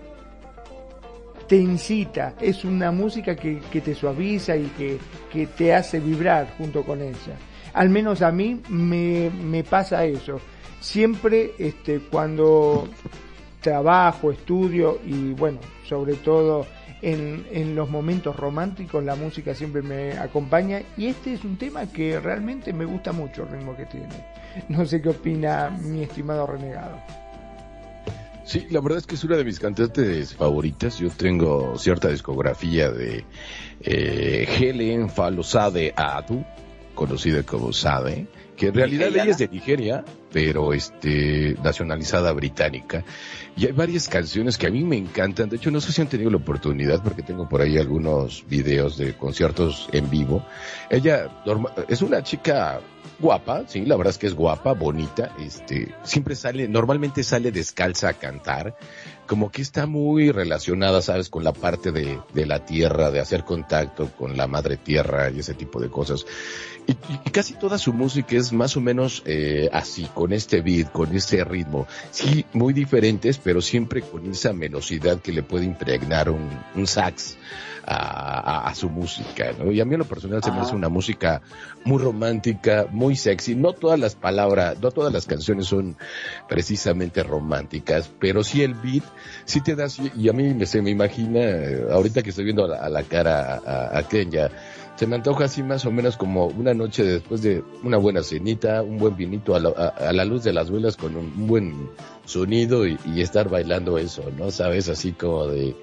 te 1.48 1.58
incita, 1.58 2.36
es 2.40 2.64
una 2.64 2.92
música 2.92 3.36
que, 3.36 3.60
que 3.72 3.82
te 3.82 3.96
suaviza 3.96 4.56
y 4.56 4.68
que, 4.78 5.00
que 5.34 5.48
te 5.48 5.74
hace 5.74 6.00
vibrar 6.00 6.54
junto 6.58 6.84
con 6.84 7.02
ella. 7.02 7.38
Al 7.74 7.90
menos 7.90 8.22
a 8.22 8.32
mí 8.32 8.62
me, 8.70 9.32
me 9.32 9.64
pasa 9.64 10.06
eso. 10.06 10.40
Siempre 10.80 11.54
este, 11.58 12.00
cuando 12.00 12.88
trabajo, 13.62 14.32
estudio 14.32 15.00
y 15.06 15.34
bueno, 15.34 15.60
sobre 15.88 16.14
todo 16.16 16.68
en, 17.02 17.48
en 17.52 17.76
los 17.76 17.90
momentos 17.90 18.36
románticos 18.36 19.04
la 19.04 19.16
música 19.16 19.56
siempre 19.56 19.82
me 19.82 20.18
acompaña 20.18 20.82
y 20.98 21.08
este 21.08 21.34
es 21.34 21.44
un 21.44 21.58
tema 21.58 21.86
que 21.88 22.20
realmente 22.20 22.74
me 22.74 22.86
gusta 22.86 23.12
mucho 23.12 23.44
el 23.44 23.50
ritmo 23.50 23.76
que 23.76 23.86
tiene. 23.86 24.26
No 24.68 24.86
sé 24.86 25.02
qué 25.02 25.10
opina 25.10 25.70
mi 25.70 26.04
estimado 26.04 26.48
renegado. 26.48 26.98
Sí, 28.50 28.66
la 28.72 28.82
verdad 28.82 28.98
es 28.98 29.06
que 29.06 29.14
es 29.14 29.24
una 29.24 29.38
de 29.38 29.44
mis 29.44 29.60
cantantes 29.60 30.34
favoritas. 30.34 30.98
Yo 30.98 31.12
tengo 31.12 31.78
cierta 31.78 32.10
discografía 32.10 32.90
de 32.90 33.24
eh, 33.82 34.48
Helen 34.60 35.08
Falosade 35.12 35.94
Adu, 35.96 36.44
conocida 36.96 37.44
como 37.44 37.72
Sade, 37.72 38.26
que 38.60 38.68
en 38.68 38.74
realidad 38.74 39.08
ella 39.08 39.24
es 39.24 39.38
de 39.38 39.48
Nigeria, 39.48 40.04
pero 40.34 40.74
este 40.74 41.56
nacionalizada 41.64 42.34
británica. 42.34 43.06
Y 43.56 43.68
hay 43.68 43.72
varias 43.72 44.10
canciones 44.10 44.58
que 44.58 44.68
a 44.68 44.70
mí 44.70 44.84
me 44.84 44.98
encantan. 44.98 45.48
De 45.48 45.56
hecho, 45.56 45.72
no 45.72 45.80
sé 45.80 45.94
si 45.94 46.02
han 46.02 46.10
tenido 46.10 46.30
la 46.30 46.38
oportunidad, 46.38 47.02
porque 47.02 47.24
tengo 47.24 47.48
por 47.48 47.62
ahí 47.62 47.78
algunos 47.78 48.46
videos 48.50 48.98
de 48.98 49.16
conciertos 49.16 49.88
en 49.94 50.10
vivo. 50.10 50.46
Ella 50.90 51.32
es 51.88 52.02
una 52.02 52.22
chica 52.22 52.82
guapa, 53.18 53.64
sí, 53.68 53.86
la 53.86 53.96
verdad 53.96 54.12
es 54.12 54.18
que 54.18 54.28
es 54.28 54.34
guapa, 54.34 54.74
bonita, 54.74 55.34
este, 55.40 55.94
siempre 56.04 56.36
sale, 56.36 56.68
normalmente 56.68 57.24
sale 57.24 57.52
descalza 57.52 58.10
a 58.10 58.14
cantar, 58.14 58.76
como 59.30 59.52
que 59.52 59.62
está 59.62 59.86
muy 59.86 60.32
relacionada, 60.32 61.04
sabes, 61.04 61.30
con 61.30 61.44
la 61.44 61.54
parte 61.54 61.92
de, 61.92 62.18
de 62.34 62.46
la 62.48 62.66
tierra, 62.66 63.12
de 63.12 63.20
hacer 63.20 63.44
contacto 63.44 64.10
con 64.18 64.36
la 64.36 64.48
madre 64.48 64.76
tierra 64.76 65.30
y 65.30 65.38
ese 65.38 65.54
tipo 65.54 65.80
de 65.80 65.88
cosas. 65.88 66.26
Y, 66.88 66.94
y- 66.94 67.30
casi 67.30 67.54
toda 67.54 67.78
su 67.78 67.94
música 67.94 68.36
es 68.36 68.52
más 68.52 68.76
o 68.76 68.82
menos 68.82 69.22
eh, 69.28 69.70
así, 69.72 70.10
con 70.16 70.34
este 70.34 70.62
beat, 70.62 70.92
con 70.92 71.16
este 71.16 71.44
ritmo. 71.44 71.86
Sí, 72.10 72.44
muy 72.54 72.74
diferentes, 72.74 73.38
pero 73.38 73.62
siempre 73.62 74.02
con 74.02 74.32
esa 74.32 74.52
velocidad 74.52 75.22
que 75.22 75.32
le 75.32 75.44
puede 75.44 75.66
impregnar 75.66 76.32
un, 76.32 76.50
un 76.74 76.88
sax 76.88 77.38
a, 77.90 78.40
a- 78.40 78.68
a 78.70 78.76
su 78.76 78.90
música, 78.90 79.52
¿no? 79.58 79.72
Y 79.72 79.82
a 79.82 79.86
mí 79.86 79.94
en 79.96 80.00
lo 80.00 80.06
personal 80.06 80.44
se 80.44 80.52
me 80.52 80.62
hace 80.62 80.76
una 80.76 80.90
música 80.90 81.42
muy 81.84 82.02
romántica, 82.02 82.86
muy 82.92 83.16
sexy. 83.16 83.56
No 83.56 83.74
todas 83.74 84.00
las 84.00 84.16
palabras, 84.16 84.78
no 84.80 84.92
todas 84.92 85.12
las 85.12 85.26
canciones 85.26 85.66
son 85.66 85.98
precisamente 86.48 87.24
románticas, 87.24 88.10
pero 88.20 88.44
sí 88.44 88.62
el 88.62 88.74
beat, 88.76 89.04
sí 89.46 89.62
te 89.62 89.76
das, 89.76 89.98
y 90.00 90.30
a 90.30 90.34
mí 90.34 90.54
me- 90.54 90.66
se 90.66 90.82
me 90.82 90.92
imagina, 90.92 91.40
eh, 91.42 91.86
ahorita 91.92 92.22
que 92.22 92.30
estoy 92.30 92.46
viendo 92.46 92.66
a 92.66 92.68
la, 92.68 92.78
a 92.78 92.90
la 92.90 93.04
cara 93.04 93.62
a, 93.66 93.98
a 93.98 94.08
Kenya, 94.08 94.50
se 94.96 95.08
me 95.08 95.16
antoja 95.16 95.46
así 95.46 95.64
más 95.64 95.86
o 95.86 95.92
menos 95.92 96.18
como 96.18 96.48
una 96.48 96.74
noche 96.74 97.04
después 97.06 97.42
de 97.42 97.64
una 97.84 97.98
buena 97.98 98.22
cenita, 98.22 98.84
un 98.84 98.98
buen 98.98 99.16
vinito 99.16 99.56
a 99.56 99.60
la, 99.60 99.70
a- 99.70 100.10
a 100.10 100.14
la 100.14 100.26
luz 100.26 100.44
de 100.44 100.52
las 100.54 100.70
velas 100.70 100.98
con 100.98 101.16
un, 101.16 101.26
un 101.38 101.48
buen 101.48 101.90
sonido 102.26 102.86
y, 102.86 103.00
y 103.06 103.22
estar 103.22 103.50
bailando 103.50 103.98
eso, 103.98 104.24
¿no? 104.38 104.52
Sabes, 104.52 104.90
así 104.90 105.14
como 105.14 105.48
de 105.48 105.76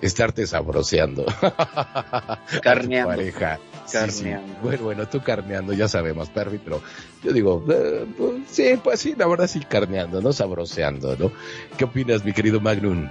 estarte 0.00 0.46
sabroseando. 0.46 1.26
a 1.42 2.38
tu 2.50 2.60
Carneando. 2.60 3.10
pareja. 3.10 3.58
Sí, 3.86 3.98
sí. 4.10 4.22
Carneando. 4.24 4.54
Bueno, 4.62 4.82
bueno, 4.84 5.08
tú 5.08 5.20
carneando, 5.20 5.72
ya 5.72 5.88
sabemos, 5.88 6.28
Perry, 6.30 6.58
pero 6.62 6.80
yo 7.22 7.32
digo, 7.32 7.64
eh, 7.70 8.06
pues, 8.16 8.32
sí, 8.48 8.78
pues 8.82 9.00
sí, 9.00 9.14
la 9.16 9.26
verdad 9.26 9.46
sí, 9.46 9.60
carneando, 9.60 10.20
¿no? 10.22 10.32
Sabroseando, 10.32 11.16
¿no? 11.16 11.30
¿Qué 11.76 11.84
opinas, 11.84 12.24
mi 12.24 12.32
querido 12.32 12.60
Magnum? 12.60 13.08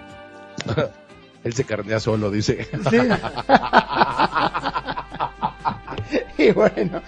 Él 1.43 1.53
se 1.53 1.65
carnea 1.65 1.99
solo, 1.99 2.31
dice. 2.31 2.67
Sí. 2.89 2.97
y 6.37 6.51
bueno, 6.51 7.01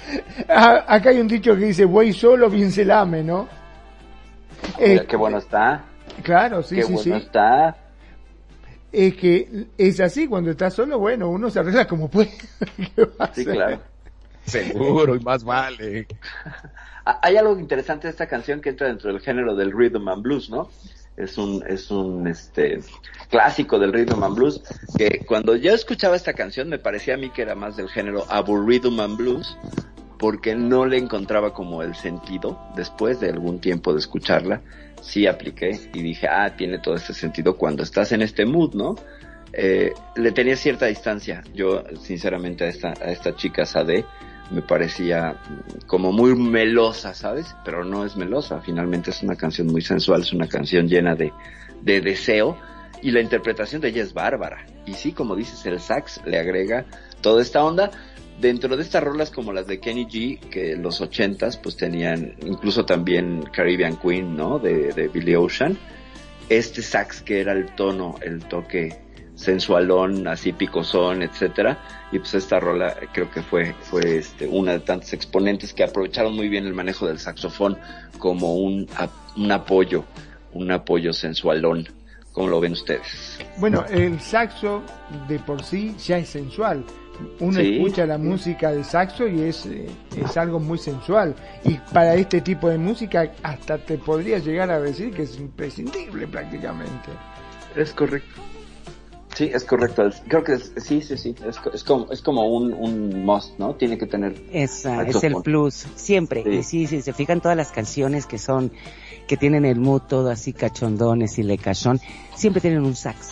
a- 0.50 0.86
acá 0.94 1.10
hay 1.10 1.20
un 1.20 1.28
dicho 1.28 1.56
que 1.56 1.66
dice, 1.66 1.86
buey 1.86 2.14
solo, 2.14 2.50
bien 2.50 2.72
se 2.72 2.86
lame, 2.86 3.24
¿no? 3.24 3.48
Eh, 4.78 4.90
Mira, 4.94 5.06
qué 5.06 5.16
bueno 5.16 5.38
está. 5.38 5.84
Claro, 6.24 6.64
sí, 6.64 6.76
qué 6.76 6.84
sí, 6.84 6.94
bueno 6.94 7.18
sí. 7.20 7.26
está. 7.26 7.76
Es 8.96 9.16
que 9.18 9.68
es 9.78 10.00
así, 10.00 10.26
cuando 10.26 10.52
estás 10.52 10.74
solo, 10.74 10.98
bueno, 10.98 11.28
uno 11.28 11.50
se 11.50 11.60
arregla 11.60 11.86
como 11.86 12.10
puede. 12.10 12.32
¿Qué 12.96 13.04
va 13.04 13.26
a 13.26 13.34
Sí, 13.34 13.44
claro. 13.44 13.82
Seguro, 14.46 15.16
y 15.16 15.20
más 15.20 15.44
vale. 15.44 16.08
Ah, 17.08 17.20
Hay 17.22 17.38
algo 17.38 17.60
interesante 17.60 18.08
de 18.08 18.12
esta 18.12 18.26
canción 18.26 18.62
que 18.62 18.70
entra 18.70 18.88
dentro 18.88 19.12
del 19.12 19.22
género 19.22 19.56
del 19.56 19.72
rhythm 19.72 20.08
and 20.08 20.24
blues, 20.24 20.50
¿no? 20.50 20.72
Es 21.18 21.38
un, 21.38 21.64
es 21.68 21.92
un, 21.92 22.26
este, 22.26 22.80
clásico 23.30 23.78
del 23.78 23.94
rhythm 23.94 24.24
and 24.24 24.36
blues, 24.36 24.64
que 24.98 25.24
cuando 25.28 25.56
yo 25.56 25.72
escuchaba 25.72 26.16
esta 26.16 26.34
canción 26.34 26.68
me 26.68 26.80
parecía 26.80 27.14
a 27.14 27.18
mí 27.18 27.30
que 27.30 27.44
era 27.44 27.54
más 27.54 27.78
del 27.78 27.90
género 27.90 28.26
aburrido 28.28 28.90
and 29.04 29.18
blues, 29.18 29.56
porque 30.18 30.56
no 30.56 30.88
le 30.88 30.98
encontraba 30.98 31.54
como 31.54 31.84
el 31.84 31.94
sentido. 31.94 32.60
Después 32.76 33.20
de 33.20 33.30
algún 33.30 33.60
tiempo 33.60 33.94
de 33.94 34.00
escucharla, 34.00 34.64
sí 35.06 35.28
apliqué 35.28 35.72
y 35.94 36.02
dije, 36.02 36.28
ah, 36.28 36.56
tiene 36.56 36.80
todo 36.80 36.96
este 36.96 37.14
sentido 37.14 37.56
cuando 37.58 37.84
estás 37.84 38.12
en 38.12 38.22
este 38.22 38.46
mood, 38.46 38.74
¿no? 38.74 38.96
Eh, 39.54 39.94
le 40.16 40.32
tenía 40.32 40.58
cierta 40.58 40.88
distancia. 40.88 41.42
Yo, 41.54 41.84
sinceramente, 42.02 42.66
a 42.66 42.68
esta, 42.68 42.90
a 42.90 43.12
esta 43.12 43.36
chica 43.36 43.66
Sade 43.66 44.04
me 44.52 44.62
parecía 44.62 45.40
como 45.88 46.12
muy 46.12 46.36
melosa, 46.36 47.14
¿sabes? 47.14 47.56
Pero 47.64 47.84
no 47.84 48.06
es 48.06 48.16
melosa, 48.16 48.62
finalmente 48.62 49.12
es 49.12 49.24
una 49.24 49.36
canción 49.36 49.68
muy 49.68 49.82
sensual, 49.82 50.22
es 50.22 50.34
una 50.34 50.48
canción 50.48 50.88
llena 50.88 51.16
de, 51.16 51.32
de 51.82 52.02
deseo 52.02 52.58
y 53.02 53.12
la 53.12 53.22
interpretación 53.22 53.82
de 53.82 53.90
ella 53.90 54.04
es 54.04 54.14
bárbara. 54.14 54.66
Y 54.86 54.94
sí, 54.94 55.14
como 55.14 55.36
dices, 55.36 55.66
el 55.66 55.80
sax 55.80 56.22
le 56.26 56.40
agrega 56.40 56.86
toda 57.22 57.42
esta 57.42 57.64
onda. 57.64 57.92
Dentro 58.40 58.76
de 58.76 58.84
estas 58.84 59.04
rolas 59.04 59.32
como 59.32 59.54
las 59.54 59.66
de 59.66 59.80
Kenny 59.80 60.06
G, 60.06 60.40
que 60.50 60.74
en 60.74 60.82
los 60.82 61.00
ochentas 61.00 61.58
pues 61.58 61.78
tenían 61.78 62.36
incluso 62.46 62.86
también 62.86 63.44
Caribbean 63.54 63.98
Queen, 63.98 64.36
¿no? 64.36 64.60
De, 64.60 64.92
de 64.92 65.08
Billy 65.08 65.36
Ocean. 65.36 65.78
Este 66.50 66.82
sax 66.82 67.22
que 67.22 67.40
era 67.40 67.54
el 67.54 67.74
tono, 67.76 68.16
el 68.22 68.44
toque 68.44 69.06
sensualón, 69.36 70.28
así 70.28 70.54
picosón, 70.54 71.22
etcétera. 71.22 72.08
Y 72.12 72.20
pues 72.20 72.34
esta 72.36 72.60
rola 72.60 72.96
creo 73.14 73.30
que 73.32 73.42
fue, 73.42 73.74
fue 73.82 74.18
este, 74.18 74.48
una 74.48 74.74
de 74.74 74.80
tantos 74.80 75.14
exponentes 75.14 75.74
que 75.74 75.84
aprovecharon 75.84 76.36
muy 76.36 76.50
bien 76.50 76.66
el 76.66 76.74
manejo 76.74 77.08
del 77.08 77.20
saxofón 77.20 77.78
como 78.18 78.56
un, 78.56 78.88
un 79.38 79.52
apoyo, 79.52 80.06
un 80.54 80.72
apoyo 80.72 81.14
sensualón. 81.14 81.88
¿Cómo 82.32 82.50
lo 82.50 82.60
ven 82.60 82.74
ustedes? 82.74 83.40
Bueno, 83.58 83.86
el 83.90 84.20
saxo 84.20 84.84
de 85.30 85.40
por 85.40 85.64
sí 85.64 85.96
ya 86.06 86.18
es 86.18 86.30
sensual. 86.30 86.84
Uno 87.40 87.60
Sí, 87.60 87.78
escucha 87.78 88.06
la 88.06 88.18
música 88.18 88.72
de 88.72 88.84
saxo 88.84 89.28
y 89.28 89.42
es, 89.42 89.66
eh, 89.66 89.88
es 90.16 90.36
algo 90.38 90.60
muy 90.60 90.78
sensual. 90.78 91.36
Y 91.64 91.74
para 91.94 92.16
este 92.16 92.42
tipo 92.42 92.70
de 92.70 92.78
música 92.78 93.32
hasta 93.44 93.78
te 93.78 93.98
podría 93.98 94.40
llegar 94.40 94.70
a 94.72 94.80
decir 94.80 95.12
que 95.14 95.24
es 95.24 95.38
imprescindible 95.40 96.28
prácticamente. 96.28 97.10
Es 97.76 97.92
correcto. 97.94 98.42
Sí, 99.36 99.52
es 99.54 99.66
correcto. 99.66 100.08
Es- 100.08 100.22
Creo 100.30 100.44
que 100.46 100.54
es- 100.54 100.72
sí, 100.78 101.02
sí, 101.02 101.18
sí. 101.18 101.36
Es, 101.46 101.58
co- 101.60 101.72
es 101.74 101.84
como, 101.84 102.10
es 102.10 102.22
como 102.22 102.46
un, 102.48 102.74
un 102.74 103.26
must, 103.26 103.60
¿no? 103.60 103.76
Tiene 103.76 103.98
que 103.98 104.06
tener. 104.06 104.34
Es, 104.54 104.86
ah, 104.86 105.04
es 105.06 105.22
el 105.26 105.36
plus, 105.44 105.88
siempre. 105.96 106.42
Sí. 106.44 106.50
Y 106.50 106.64
sí, 106.64 106.88
sí, 106.88 107.02
se 107.02 107.12
fijan 107.12 107.42
todas 107.42 107.58
las 107.58 107.70
canciones 107.72 108.26
que 108.28 108.38
son, 108.38 108.72
que 109.28 109.36
tienen 109.36 109.66
el 109.66 109.78
mood 109.78 110.04
todo 110.04 110.30
así 110.30 110.54
cachondones 110.54 111.38
y 111.38 111.44
lecachón, 111.44 112.00
siempre 112.34 112.62
tienen 112.62 112.86
un 112.86 112.96
sax. 112.96 113.32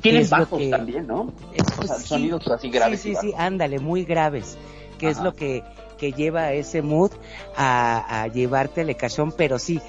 Tienen 0.00 0.28
bajos 0.28 0.58
que- 0.58 0.70
también, 0.70 1.06
¿no? 1.06 1.32
Es- 1.52 1.78
O 1.78 1.82
sea, 1.86 1.96
sí, 1.96 2.06
sonidos 2.06 2.46
así 2.48 2.70
graves. 2.70 3.00
Sí, 3.00 3.14
sí, 3.14 3.28
sí, 3.28 3.34
ándale, 3.36 3.78
muy 3.78 4.04
graves, 4.04 4.56
que 4.98 5.08
es 5.08 5.18
lo 5.20 5.34
que, 5.34 5.62
que 5.98 6.12
lleva 6.12 6.42
a 6.44 6.52
ese 6.52 6.82
mood 6.82 7.10
a, 7.56 8.22
a 8.22 8.26
llevarte 8.28 8.82
el 8.82 8.96
cachón, 8.96 9.32
pero 9.36 9.58
sí, 9.58 9.80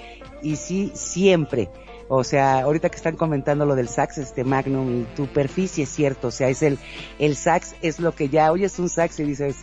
y 0.41 0.55
sí, 0.55 0.91
siempre. 0.95 1.69
O 2.13 2.25
sea, 2.25 2.61
ahorita 2.61 2.89
que 2.89 2.97
están 2.97 3.15
comentando 3.15 3.65
lo 3.65 3.75
del 3.75 3.87
sax, 3.87 4.17
este 4.17 4.43
Magnum, 4.43 5.01
y 5.01 5.03
tu 5.15 5.27
perfil 5.27 5.69
es 5.77 5.87
cierto, 5.89 6.27
o 6.27 6.31
sea, 6.31 6.49
es 6.49 6.61
el, 6.61 6.77
el 7.19 7.37
sax 7.37 7.75
es 7.81 7.99
lo 8.01 8.13
que 8.13 8.27
ya 8.27 8.51
oyes 8.51 8.77
un 8.79 8.89
sax 8.89 9.19
y 9.21 9.23
dices, 9.23 9.55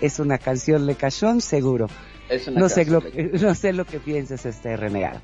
es 0.00 0.18
una 0.18 0.38
canción 0.38 0.84
lecachón, 0.86 1.40
seguro. 1.40 1.86
Es 2.28 2.48
una 2.48 2.60
No 2.60 2.68
sé, 2.68 2.86
lo, 2.86 3.00
no 3.40 3.54
sé 3.54 3.72
lo 3.72 3.84
que 3.84 4.00
pienses, 4.00 4.44
este 4.46 4.76
renegado. 4.76 5.20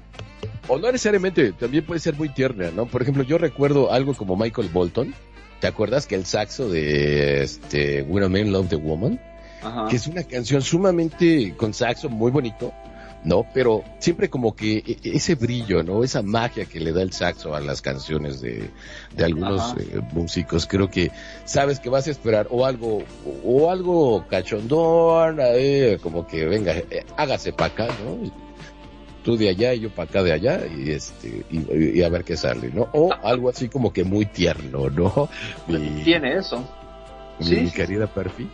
O 0.68 0.78
no 0.78 0.86
necesariamente, 0.92 1.52
también 1.52 1.84
puede 1.84 2.00
ser 2.00 2.14
muy 2.14 2.28
tierna, 2.28 2.70
¿no? 2.70 2.86
Por 2.86 3.00
ejemplo, 3.02 3.22
yo 3.22 3.38
recuerdo 3.38 3.90
algo 3.92 4.14
como 4.14 4.36
Michael 4.36 4.68
Bolton. 4.68 5.14
¿Te 5.60 5.66
acuerdas 5.66 6.06
que 6.06 6.14
el 6.14 6.24
saxo 6.24 6.68
de 6.68 7.42
este 7.42 8.02
When 8.02 8.22
a 8.24 8.28
Man 8.28 8.52
Love 8.52 8.68
the 8.68 8.76
Woman? 8.76 9.18
Ajá. 9.60 9.88
que 9.88 9.96
es 9.96 10.06
una 10.06 10.22
canción 10.22 10.62
sumamente 10.62 11.52
con 11.56 11.74
saxo 11.74 12.08
muy 12.08 12.30
bonito, 12.30 12.72
¿no? 13.24 13.44
Pero 13.52 13.82
siempre 13.98 14.30
como 14.30 14.54
que 14.54 14.76
e- 14.86 14.98
ese 15.02 15.34
brillo, 15.34 15.82
¿no? 15.82 16.04
Esa 16.04 16.22
magia 16.22 16.64
que 16.66 16.78
le 16.78 16.92
da 16.92 17.02
el 17.02 17.12
saxo 17.12 17.56
a 17.56 17.60
las 17.60 17.82
canciones 17.82 18.40
de, 18.40 18.70
de 19.16 19.24
algunos 19.24 19.74
eh, 19.78 20.00
músicos, 20.12 20.66
creo 20.68 20.88
que 20.88 21.10
sabes 21.44 21.80
que 21.80 21.88
vas 21.88 22.06
a 22.06 22.12
esperar 22.12 22.46
o 22.50 22.64
algo, 22.66 23.02
o 23.44 23.68
algo 23.68 24.24
cachondón, 24.28 25.38
eh, 25.40 25.98
como 26.00 26.24
que 26.26 26.44
venga, 26.44 26.72
eh, 26.76 27.04
hágase 27.16 27.52
para 27.52 27.72
acá, 27.72 27.88
¿no? 28.04 28.47
Tú 29.22 29.36
de 29.36 29.48
allá 29.48 29.74
y 29.74 29.80
yo 29.80 29.90
para 29.90 30.08
acá 30.08 30.22
de 30.22 30.32
allá 30.32 30.60
y 30.66 30.90
este 30.90 31.44
y, 31.50 31.98
y 31.98 32.02
a 32.02 32.08
ver 32.08 32.24
qué 32.24 32.36
sale, 32.36 32.70
¿no? 32.72 32.88
O 32.92 33.12
algo 33.22 33.50
así 33.50 33.68
como 33.68 33.92
que 33.92 34.04
muy 34.04 34.26
tierno, 34.26 34.88
¿no? 34.90 35.28
Mi, 35.66 36.02
Tiene 36.04 36.36
eso. 36.36 36.66
mi 37.40 37.44
sí, 37.46 37.70
querida 37.74 38.06
Perfi. 38.06 38.48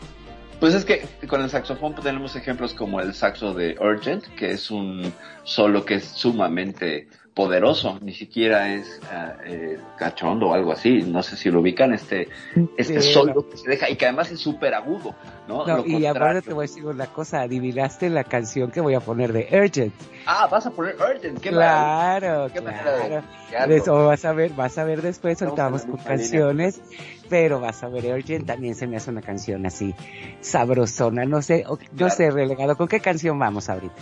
Pues 0.61 0.75
es 0.75 0.85
que 0.85 1.03
con 1.27 1.43
el 1.43 1.51
saxofón 1.51 1.93
pues, 1.93 2.05
tenemos 2.05 2.37
ejemplos 2.37 2.73
como 2.75 3.01
el 3.01 3.13
saxo 3.13 3.53
de 3.53 3.77
Urgent, 3.79 4.25
que 4.37 4.53
es 4.53 4.71
un 4.71 5.13
solo 5.43 5.85
que 5.85 5.95
es 5.97 6.05
sumamente 6.05 7.09
poderoso, 7.35 7.99
ni 8.01 8.15
siquiera 8.15 8.73
es 8.73 9.01
eh, 9.45 9.79
cachondo 9.99 10.49
o 10.51 10.55
algo 10.55 10.71
así, 10.71 11.03
no 11.03 11.21
sé 11.23 11.37
si 11.37 11.51
lo 11.51 11.61
ubican, 11.61 11.93
este, 11.93 12.29
este 12.77 13.01
Sí, 13.01 13.21
que 13.51 13.57
se 13.57 13.69
deja 13.69 13.91
y 13.91 13.97
que 13.97 14.07
además 14.07 14.31
es 14.31 14.39
súper 14.41 14.73
agudo, 14.73 15.15
¿no? 15.49 15.67
No, 15.67 15.79
Lo 15.79 15.87
y 15.87 16.07
aparte 16.07 16.43
te 16.43 16.53
voy 16.55 16.63
a 16.65 16.69
decir 16.69 16.87
una 16.87 17.07
cosa, 17.07 17.41
adivinaste 17.43 18.09
la 18.09 18.23
canción 18.23 18.71
que 18.71 18.81
voy 18.81 18.95
a 18.95 19.01
poner 19.01 19.33
de 19.33 19.49
Urgent. 19.53 19.93
Ah, 20.27 20.47
vas 20.51 20.65
a 20.67 20.71
poner 20.71 20.95
Urgent, 20.95 21.41
qué 21.41 21.51
Claro, 21.51 22.49
qué 22.53 22.61
claro. 22.61 23.23
De 23.69 23.77
Eso 23.77 24.07
vas 24.07 24.25
a 24.25 24.33
ver, 24.33 24.53
vas 24.53 24.79
a 24.79 24.85
ver 24.85 25.03
después, 25.03 25.39
soltamos 25.39 25.83
con 25.83 25.93
línea. 25.97 26.07
canciones, 26.07 26.81
pero 27.29 27.59
vas 27.61 27.83
a 27.83 27.89
ver 27.89 28.07
Urgent 28.15 28.47
también 28.47 28.77
se 28.77 28.87
me 28.87 28.97
hace 28.97 29.11
una 29.11 29.23
canción 29.23 29.67
así 29.67 29.93
sabrosona, 30.41 31.25
no 31.25 31.43
sé, 31.43 31.65
no 31.69 31.77
Claro. 31.97 32.11
sé, 32.15 32.31
relegado, 32.31 32.77
¿con 32.77 32.87
qué 32.87 33.01
canción 33.01 33.39
vamos 33.39 33.69
ahorita? 33.69 33.95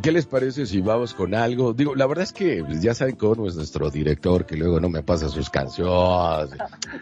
¿Qué 0.00 0.10
les 0.10 0.26
parece 0.26 0.64
si 0.66 0.80
vamos 0.80 1.12
con 1.14 1.34
algo? 1.34 1.74
Digo, 1.74 1.94
la 1.94 2.06
verdad 2.06 2.24
es 2.24 2.32
que 2.32 2.64
pues, 2.64 2.80
ya 2.80 2.94
saben 2.94 3.14
cómo 3.14 3.46
es 3.46 3.54
nuestro 3.56 3.90
director 3.90 4.46
que 4.46 4.56
luego 4.56 4.80
no 4.80 4.88
me 4.88 5.02
pasa 5.02 5.28
sus 5.28 5.50
canciones. 5.50 6.50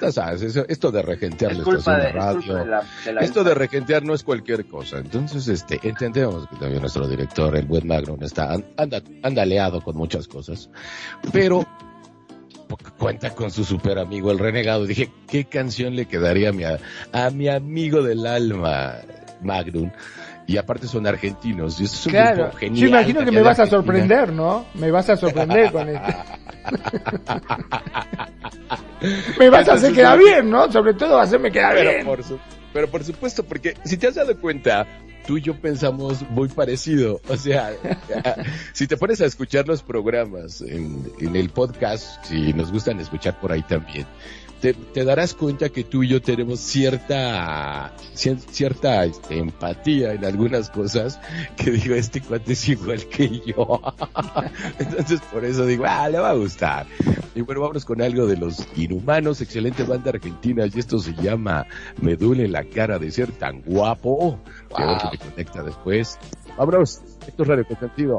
Ya 0.00 0.12
sabes, 0.12 0.42
eso- 0.42 0.64
esto 0.68 0.90
de 0.90 1.00
regentear 1.02 1.52
la 1.54 1.58
estación 1.62 1.96
de, 1.96 2.02
de 2.02 2.08
es 2.08 2.14
radio. 2.14 2.54
de 2.56 2.66
la, 2.66 2.82
de 3.04 3.12
la- 3.12 3.20
Esto 3.20 3.44
de 3.44 3.54
regentear 3.54 4.02
no 4.02 4.12
es 4.12 4.24
cualquier 4.24 4.66
cosa. 4.66 4.98
Entonces, 4.98 5.46
este, 5.48 5.78
entendemos 5.82 6.48
que 6.48 6.56
también 6.56 6.80
nuestro 6.80 7.06
director, 7.06 7.56
el 7.56 7.64
buen 7.66 7.86
Magnum, 7.86 8.22
está, 8.22 8.52
anda, 8.76 9.00
anda 9.22 9.44
leado 9.46 9.80
con 9.82 9.96
muchas 9.96 10.26
cosas. 10.26 10.68
Pero, 11.32 11.64
cuenta 12.98 13.30
con 13.34 13.50
su 13.50 13.64
super 13.64 13.98
amigo, 13.98 14.30
el 14.30 14.38
renegado. 14.38 14.84
Dije, 14.84 15.10
¿qué 15.28 15.44
canción 15.44 15.94
le 15.96 16.06
quedaría 16.06 16.50
a 16.50 16.52
mi, 16.52 16.64
a, 16.64 16.78
a 17.12 17.30
mi 17.30 17.48
amigo 17.48 18.02
del 18.02 18.26
alma, 18.26 18.96
Magnum? 19.42 19.90
Y 20.50 20.56
aparte 20.56 20.88
son 20.88 21.06
argentinos. 21.06 21.80
Y 21.80 21.84
eso 21.84 21.94
es 21.94 22.06
un 22.06 22.10
Claro, 22.12 22.42
grupo 22.44 22.56
genial 22.58 22.80
yo 22.82 22.88
imagino 22.88 23.24
que 23.24 23.30
me 23.30 23.40
vas 23.42 23.60
a 23.60 23.66
sorprender, 23.66 24.32
¿no? 24.32 24.66
Me 24.74 24.90
vas 24.90 25.08
a 25.08 25.16
sorprender 25.16 25.70
con 25.70 25.88
esto. 25.88 26.12
me 29.38 29.48
vas 29.50 29.68
a 29.68 29.74
hacer 29.74 29.92
quedar 29.94 30.18
bien, 30.18 30.50
¿no? 30.50 30.70
Sobre 30.72 30.94
todo 30.94 31.18
hacerme 31.20 31.52
quedar 31.52 31.74
Pero 31.74 31.90
bien. 31.90 32.04
por, 32.04 32.24
su- 32.24 32.38
pero 32.72 32.88
por 32.90 33.04
supuesto, 33.04 33.44
porque 33.44 33.74
si 33.84 33.96
te 33.96 34.08
has 34.08 34.16
dado 34.16 34.36
cuenta, 34.38 34.86
tú 35.26 35.38
y 35.38 35.42
yo 35.42 35.54
pensamos 35.60 36.22
muy 36.30 36.48
parecido. 36.48 37.20
O 37.28 37.36
sea, 37.36 37.72
si 38.72 38.86
te 38.88 38.96
pones 38.96 39.20
a 39.20 39.26
escuchar 39.26 39.68
los 39.68 39.82
programas 39.82 40.60
en, 40.62 41.12
en 41.20 41.36
el 41.36 41.50
podcast, 41.50 42.24
si 42.24 42.52
nos 42.54 42.72
gustan 42.72 42.98
escuchar 43.00 43.38
por 43.40 43.52
ahí 43.52 43.62
también, 43.62 44.06
te, 44.60 44.74
te 44.74 45.04
darás 45.04 45.34
cuenta 45.34 45.68
que 45.70 45.84
tú 45.84 46.02
y 46.02 46.08
yo 46.08 46.20
tenemos 46.22 46.60
cierta 46.60 47.92
cier- 48.14 48.38
cierta 48.50 49.04
este, 49.04 49.38
empatía 49.38 50.12
en 50.12 50.24
algunas 50.24 50.70
cosas 50.70 51.18
que 51.56 51.70
digo, 51.70 51.94
este 51.94 52.20
cuate 52.20 52.52
es 52.52 52.68
igual 52.68 53.04
que 53.06 53.40
yo. 53.46 53.80
Entonces 54.78 55.20
por 55.32 55.44
eso 55.44 55.66
digo, 55.66 55.84
ah, 55.86 56.08
le 56.08 56.18
va 56.18 56.30
a 56.30 56.34
gustar. 56.34 56.86
Y 57.34 57.42
bueno, 57.42 57.60
vámonos 57.60 57.84
con 57.84 58.02
algo 58.02 58.26
de 58.26 58.36
los 58.36 58.66
inhumanos, 58.76 59.40
excelente 59.40 59.84
banda 59.84 60.10
argentina, 60.10 60.64
y 60.66 60.78
esto 60.78 60.98
se 60.98 61.14
llama 61.14 61.66
Me 62.02 62.16
duele 62.16 62.48
la 62.48 62.64
cara 62.64 62.98
de 62.98 63.10
ser 63.10 63.30
tan 63.32 63.62
guapo. 63.62 64.40
Y 64.78 64.82
a 64.82 64.86
ver 64.86 64.98
qué 64.98 65.08
me 65.12 65.30
conecta 65.30 65.62
después. 65.62 66.18
Vámonos, 66.58 67.00
esto 67.26 67.42
es 67.42 67.48
Radio 67.48 67.66
Consentido. 67.66 68.18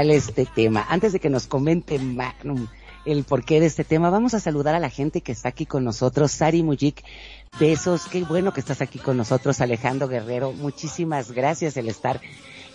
¿Qué 0.00 0.06
tal 0.06 0.16
este 0.16 0.46
tema? 0.46 0.86
Antes 0.88 1.12
de 1.12 1.20
que 1.20 1.28
nos 1.28 1.46
comente 1.46 1.98
Magnum 1.98 2.68
el 3.04 3.22
porqué 3.24 3.60
de 3.60 3.66
este 3.66 3.84
tema, 3.84 4.08
vamos 4.08 4.32
a 4.32 4.40
saludar 4.40 4.74
a 4.74 4.80
la 4.80 4.88
gente 4.88 5.20
que 5.20 5.30
está 5.30 5.50
aquí 5.50 5.66
con 5.66 5.84
nosotros. 5.84 6.32
Sari 6.32 6.62
Mujik, 6.62 7.04
besos, 7.58 8.06
qué 8.10 8.24
bueno 8.24 8.54
que 8.54 8.60
estás 8.60 8.80
aquí 8.80 8.98
con 8.98 9.18
nosotros. 9.18 9.60
Alejandro 9.60 10.08
Guerrero, 10.08 10.52
muchísimas 10.52 11.32
gracias 11.32 11.76
el 11.76 11.90
estar 11.90 12.18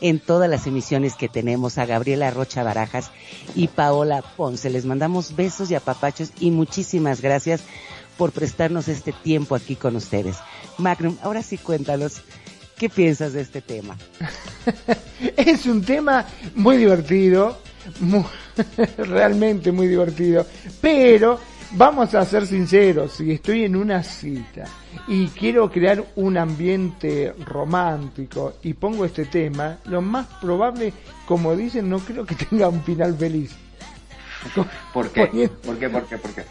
en 0.02 0.20
todas 0.20 0.48
las 0.48 0.68
emisiones 0.68 1.16
que 1.16 1.28
tenemos. 1.28 1.80
A 1.80 1.88
Gabriela 1.88 2.30
Rocha 2.30 2.62
Barajas 2.62 3.10
y 3.56 3.70
Paola 3.70 4.24
Ponce, 4.38 4.70
les 4.70 4.86
mandamos 4.86 5.36
besos 5.36 5.72
y 5.72 5.76
apapachos 5.76 6.30
y 6.40 6.52
muchísimas 6.52 7.22
gracias 7.22 7.64
por 8.20 8.34
prestarnos 8.34 8.88
este 8.88 9.14
tiempo 9.14 9.56
aquí 9.56 9.76
con 9.76 9.96
ustedes. 9.96 10.38
Magnum, 10.78 11.18
ahora 11.24 11.42
sí 11.42 11.58
cuéntanos, 11.58 12.22
¿qué 12.78 12.90
piensas 12.90 13.34
de 13.34 13.42
este 13.42 13.62
tema? 13.62 13.98
Es 15.38 15.66
un 15.66 15.84
tema 15.84 16.26
muy 16.56 16.78
divertido, 16.78 17.60
mu- 18.00 18.24
realmente 18.98 19.72
muy 19.72 19.88
divertido, 19.88 20.46
pero 20.82 21.40
vamos 21.72 22.14
a 22.16 22.26
ser 22.26 22.46
sinceros, 22.48 23.14
si 23.14 23.32
estoy 23.32 23.64
en 23.66 23.76
una 23.76 24.02
cita 24.04 24.66
y 25.08 25.28
quiero 25.28 25.70
crear 25.72 26.04
un 26.16 26.38
ambiente 26.38 27.34
romántico 27.46 28.56
y 28.64 28.74
pongo 28.74 29.06
este 29.06 29.26
tema, 29.26 29.78
lo 29.86 30.02
más 30.02 30.26
probable, 30.42 30.94
como 31.28 31.56
dicen, 31.56 31.90
no 31.90 32.00
creo 32.00 32.26
que 32.26 32.36
tenga 32.50 32.68
un 32.70 32.84
final 32.84 33.16
feliz. 33.16 33.52
¿Por 34.94 35.10
qué? 35.12 35.28
Poniendo- 35.28 35.56
¿Por 35.62 35.78
qué? 35.78 35.90
¿Por 35.90 36.06
qué? 36.08 36.18
¿Por 36.18 36.32
qué? 36.34 36.44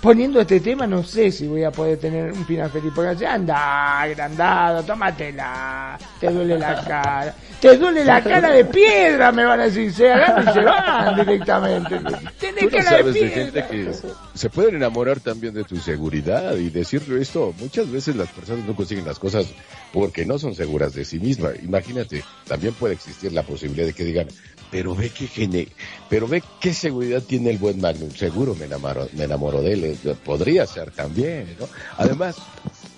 Poniendo 0.00 0.40
este 0.40 0.60
tema 0.60 0.86
no 0.86 1.02
sé 1.02 1.32
si 1.32 1.46
voy 1.46 1.64
a 1.64 1.70
poder 1.72 1.98
tener 1.98 2.32
un 2.32 2.46
final 2.46 2.70
feliz, 2.70 2.92
porque 2.94 3.10
así, 3.10 3.24
anda, 3.24 4.00
agrandado, 4.00 4.82
tómatela, 4.84 5.98
te 6.18 6.30
duele 6.30 6.58
la 6.58 6.82
cara, 6.84 7.34
te 7.60 7.76
duele 7.76 8.04
la 8.04 8.22
cara 8.22 8.50
de 8.50 8.64
piedra, 8.64 9.32
me 9.32 9.44
van 9.44 9.60
a 9.60 9.64
decir, 9.64 9.92
se 9.92 10.10
agarran 10.10 10.48
y 10.48 10.52
se 10.52 10.60
van 10.64 11.16
directamente. 11.16 12.00
Tenés 12.38 12.60
Tú 12.60 12.70
no 12.70 12.70
cara 12.70 12.90
sabes 12.90 13.14
de 13.14 13.20
piedra. 13.20 13.34
gente 13.34 13.66
que 13.68 13.92
se 14.34 14.48
pueden 14.48 14.76
enamorar 14.76 15.20
también 15.20 15.54
de 15.54 15.64
tu 15.64 15.76
seguridad 15.76 16.54
y 16.56 16.70
decirle 16.70 17.20
esto. 17.20 17.52
Muchas 17.58 17.90
veces 17.90 18.16
las 18.16 18.28
personas 18.28 18.64
no 18.64 18.76
consiguen 18.76 19.04
las 19.04 19.18
cosas 19.18 19.46
porque 19.92 20.24
no 20.24 20.38
son 20.38 20.54
seguras 20.54 20.94
de 20.94 21.04
sí 21.04 21.18
mismas. 21.18 21.54
Imagínate, 21.62 22.24
también 22.46 22.72
puede 22.74 22.94
existir 22.94 23.32
la 23.32 23.42
posibilidad 23.42 23.86
de 23.86 23.92
que 23.92 24.04
digan, 24.04 24.28
pero 24.70 24.94
ve 24.94 25.10
qué 25.10 25.26
gene, 25.26 25.68
pero 26.08 26.28
ve 26.28 26.42
qué 26.60 26.72
seguridad 26.72 27.22
tiene 27.22 27.50
el 27.50 27.58
buen 27.58 27.80
Magnum. 27.80 28.10
Seguro 28.12 28.54
me 28.54 28.66
enamoro, 28.66 29.08
me 29.14 29.24
enamoro 29.24 29.62
de 29.62 29.72
él. 29.72 29.79
Podría 30.24 30.66
ser 30.66 30.90
también, 30.90 31.56
¿no? 31.58 31.66
Además, 31.96 32.36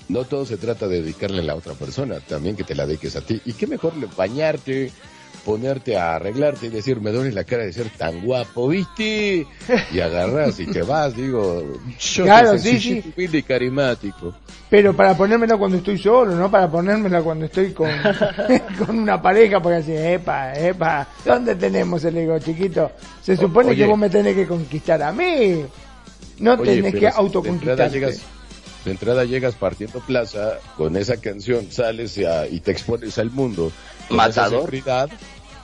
no 0.08 0.24
todo 0.24 0.44
se 0.44 0.56
trata 0.56 0.86
de 0.88 1.02
dedicarle 1.02 1.40
a 1.40 1.44
la 1.44 1.54
otra 1.54 1.74
persona, 1.74 2.20
también 2.20 2.56
que 2.56 2.64
te 2.64 2.74
la 2.74 2.86
dediques 2.86 3.16
a 3.16 3.20
ti. 3.20 3.40
Y 3.44 3.52
qué 3.54 3.66
mejor 3.66 3.96
le- 3.96 4.06
bañarte, 4.16 4.90
ponerte 5.44 5.96
a 5.96 6.14
arreglarte 6.16 6.66
y 6.66 6.68
decir, 6.70 7.00
me 7.00 7.10
duele 7.10 7.32
la 7.32 7.44
cara 7.44 7.64
de 7.64 7.72
ser 7.72 7.88
tan 7.90 8.20
guapo, 8.24 8.68
¿viste? 8.68 9.46
Y 9.92 10.00
agarras 10.00 10.60
y 10.60 10.66
te 10.66 10.82
vas, 10.82 11.16
digo, 11.16 11.80
yo 11.98 12.24
Claro, 12.24 12.58
sí, 12.58 12.78
sí. 12.80 13.12
humilde 13.16 13.38
y 13.38 13.42
carismático. 13.42 14.34
Pero 14.70 14.94
para 14.94 15.16
ponérmela 15.16 15.56
cuando 15.56 15.78
estoy 15.78 15.98
solo, 15.98 16.34
no 16.34 16.50
para 16.50 16.70
ponérmela 16.70 17.22
cuando 17.22 17.44
estoy 17.46 17.72
con, 17.72 17.88
con 18.78 18.98
una 18.98 19.20
pareja, 19.20 19.60
porque 19.60 19.78
así, 19.78 19.92
epa, 19.94 20.54
epa, 20.54 21.06
¿dónde 21.24 21.54
tenemos 21.56 22.04
el 22.04 22.16
ego, 22.18 22.38
chiquito? 22.38 22.92
Se 23.22 23.36
supone 23.36 23.70
oye. 23.70 23.78
que 23.82 23.86
vos 23.86 23.98
me 23.98 24.08
tenés 24.10 24.34
que 24.34 24.46
conquistar 24.46 25.02
a 25.02 25.12
mí. 25.12 25.64
No 26.42 26.54
Oye, 26.54 26.76
tenés 26.82 26.92
que 26.92 26.98
si 26.98 27.00
de 27.00 27.06
entrada 27.06 27.18
autoconquistarte. 27.18 27.90
llegas, 27.90 28.20
de 28.84 28.90
entrada 28.90 29.24
llegas 29.24 29.54
partiendo 29.54 30.00
plaza, 30.00 30.58
con 30.76 30.96
esa 30.96 31.16
canción 31.20 31.70
sales 31.70 32.18
y, 32.18 32.24
a- 32.24 32.46
y 32.48 32.60
te 32.60 32.72
expones 32.72 33.16
al 33.18 33.30
mundo. 33.30 33.70
Con 34.08 34.16
Matador. 34.16 34.60
seguridad, 34.62 35.08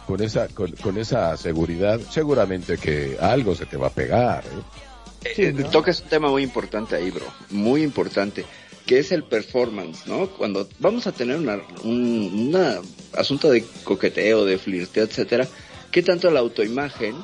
con 0.07 0.23
esa, 0.23 0.49
con, 0.49 0.71
con 0.73 0.97
esa 0.99 1.37
seguridad, 1.37 2.01
seguramente 2.11 2.79
que 2.79 3.17
algo 3.21 3.55
se 3.55 3.67
te 3.67 3.77
va 3.77 3.89
a 3.89 3.91
pegar. 3.91 4.45
¿eh? 4.45 5.33
Sí, 5.35 5.43
Eh, 5.43 5.53
¿no? 5.53 5.69
Tocas 5.69 6.01
un 6.01 6.09
tema 6.09 6.29
muy 6.31 6.43
importante 6.45 6.95
ahí, 6.95 7.11
bro. 7.11 7.27
Muy 7.51 7.83
importante. 7.83 8.45
Que 8.87 9.01
es 9.01 9.13
el 9.13 9.25
performance, 9.25 10.07
¿no? 10.07 10.29
Cuando 10.31 10.67
vamos 10.79 11.07
a 11.07 11.13
tener 11.13 11.37
una, 11.37 11.59
un 11.85 12.49
una 12.55 12.77
asunto 13.19 13.51
de 13.51 13.63
coqueteo, 13.85 14.47
de 14.47 14.57
flirteo, 14.57 15.05
etcétera, 15.05 15.47
¿qué 15.91 16.03
tanto 16.03 16.31
la 16.31 16.41
autoimagen 16.41 17.15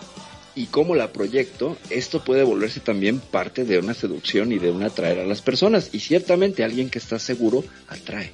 y 0.57 0.67
cómo 0.67 0.95
la 0.95 1.13
proyecto? 1.13 1.77
Esto 1.91 2.23
puede 2.23 2.43
volverse 2.43 2.81
también 2.81 3.19
parte 3.19 3.65
de 3.65 3.79
una 3.79 3.95
seducción 3.95 4.53
y 4.53 4.59
de 4.59 4.71
un 4.71 4.83
atraer 4.83 5.21
a 5.21 5.27
las 5.27 5.43
personas. 5.43 5.91
Y 5.93 6.01
ciertamente 6.01 6.65
alguien 6.65 6.91
que 6.91 6.99
está 6.99 7.19
seguro 7.19 7.65
atrae. 7.89 8.33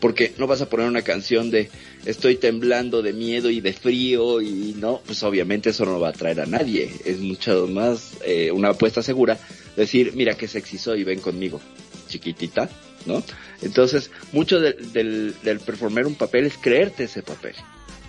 Porque 0.00 0.32
no 0.38 0.46
vas 0.46 0.62
a 0.62 0.68
poner 0.68 0.86
una 0.86 1.02
canción 1.02 1.50
de 1.50 1.70
estoy 2.04 2.36
temblando 2.36 3.02
de 3.02 3.12
miedo 3.12 3.50
y 3.50 3.60
de 3.60 3.72
frío 3.72 4.40
y 4.40 4.76
no, 4.78 5.02
pues 5.04 5.22
obviamente 5.24 5.70
eso 5.70 5.84
no 5.84 5.98
va 5.98 6.08
a 6.08 6.10
atraer 6.10 6.40
a 6.40 6.46
nadie. 6.46 6.88
Es 7.04 7.18
mucho 7.18 7.66
más 7.66 8.12
eh, 8.24 8.52
una 8.52 8.70
apuesta 8.70 9.02
segura 9.02 9.38
decir, 9.76 10.12
mira 10.14 10.36
qué 10.36 10.46
sexy 10.46 10.78
soy, 10.78 11.02
ven 11.02 11.18
conmigo, 11.18 11.60
chiquitita, 12.08 12.70
¿no? 13.06 13.24
Entonces, 13.60 14.12
mucho 14.32 14.60
del, 14.60 14.92
del, 14.92 15.34
del 15.42 15.58
performer 15.58 16.06
un 16.06 16.14
papel 16.14 16.46
es 16.46 16.56
creerte 16.56 17.04
ese 17.04 17.22
papel. 17.22 17.54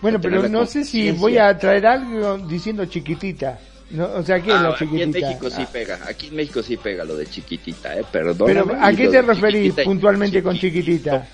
Bueno, 0.01 0.19
pero 0.21 0.47
no 0.47 0.65
sé 0.65 0.83
si 0.83 1.11
voy 1.11 1.37
a 1.37 1.57
traer 1.57 1.85
algo 1.85 2.37
diciendo 2.37 2.85
chiquitita. 2.85 3.59
No, 3.91 4.05
o 4.05 4.23
sea, 4.23 4.39
¿qué 4.41 4.51
es 4.51 4.55
Ah, 4.55 4.63
la 4.63 4.69
aquí 4.69 4.83
en 5.01 5.11
chiquitita? 5.11 5.27
México 5.27 5.49
sí 5.49 5.61
Ah, 5.65 5.69
pega, 5.71 5.99
aquí 6.07 6.27
en 6.27 6.35
México 6.35 6.61
sí 6.61 6.77
pega 6.77 7.03
lo 7.03 7.15
de 7.15 7.25
chiquitita, 7.25 7.97
eh, 7.97 8.05
perdón. 8.11 8.47
Pero, 8.47 8.67
¿a 8.79 8.91
qué 8.93 9.07
te 9.07 9.21
referís 9.21 9.73
puntualmente 9.73 10.43
con 10.43 10.57
chiquitita? 10.57 11.27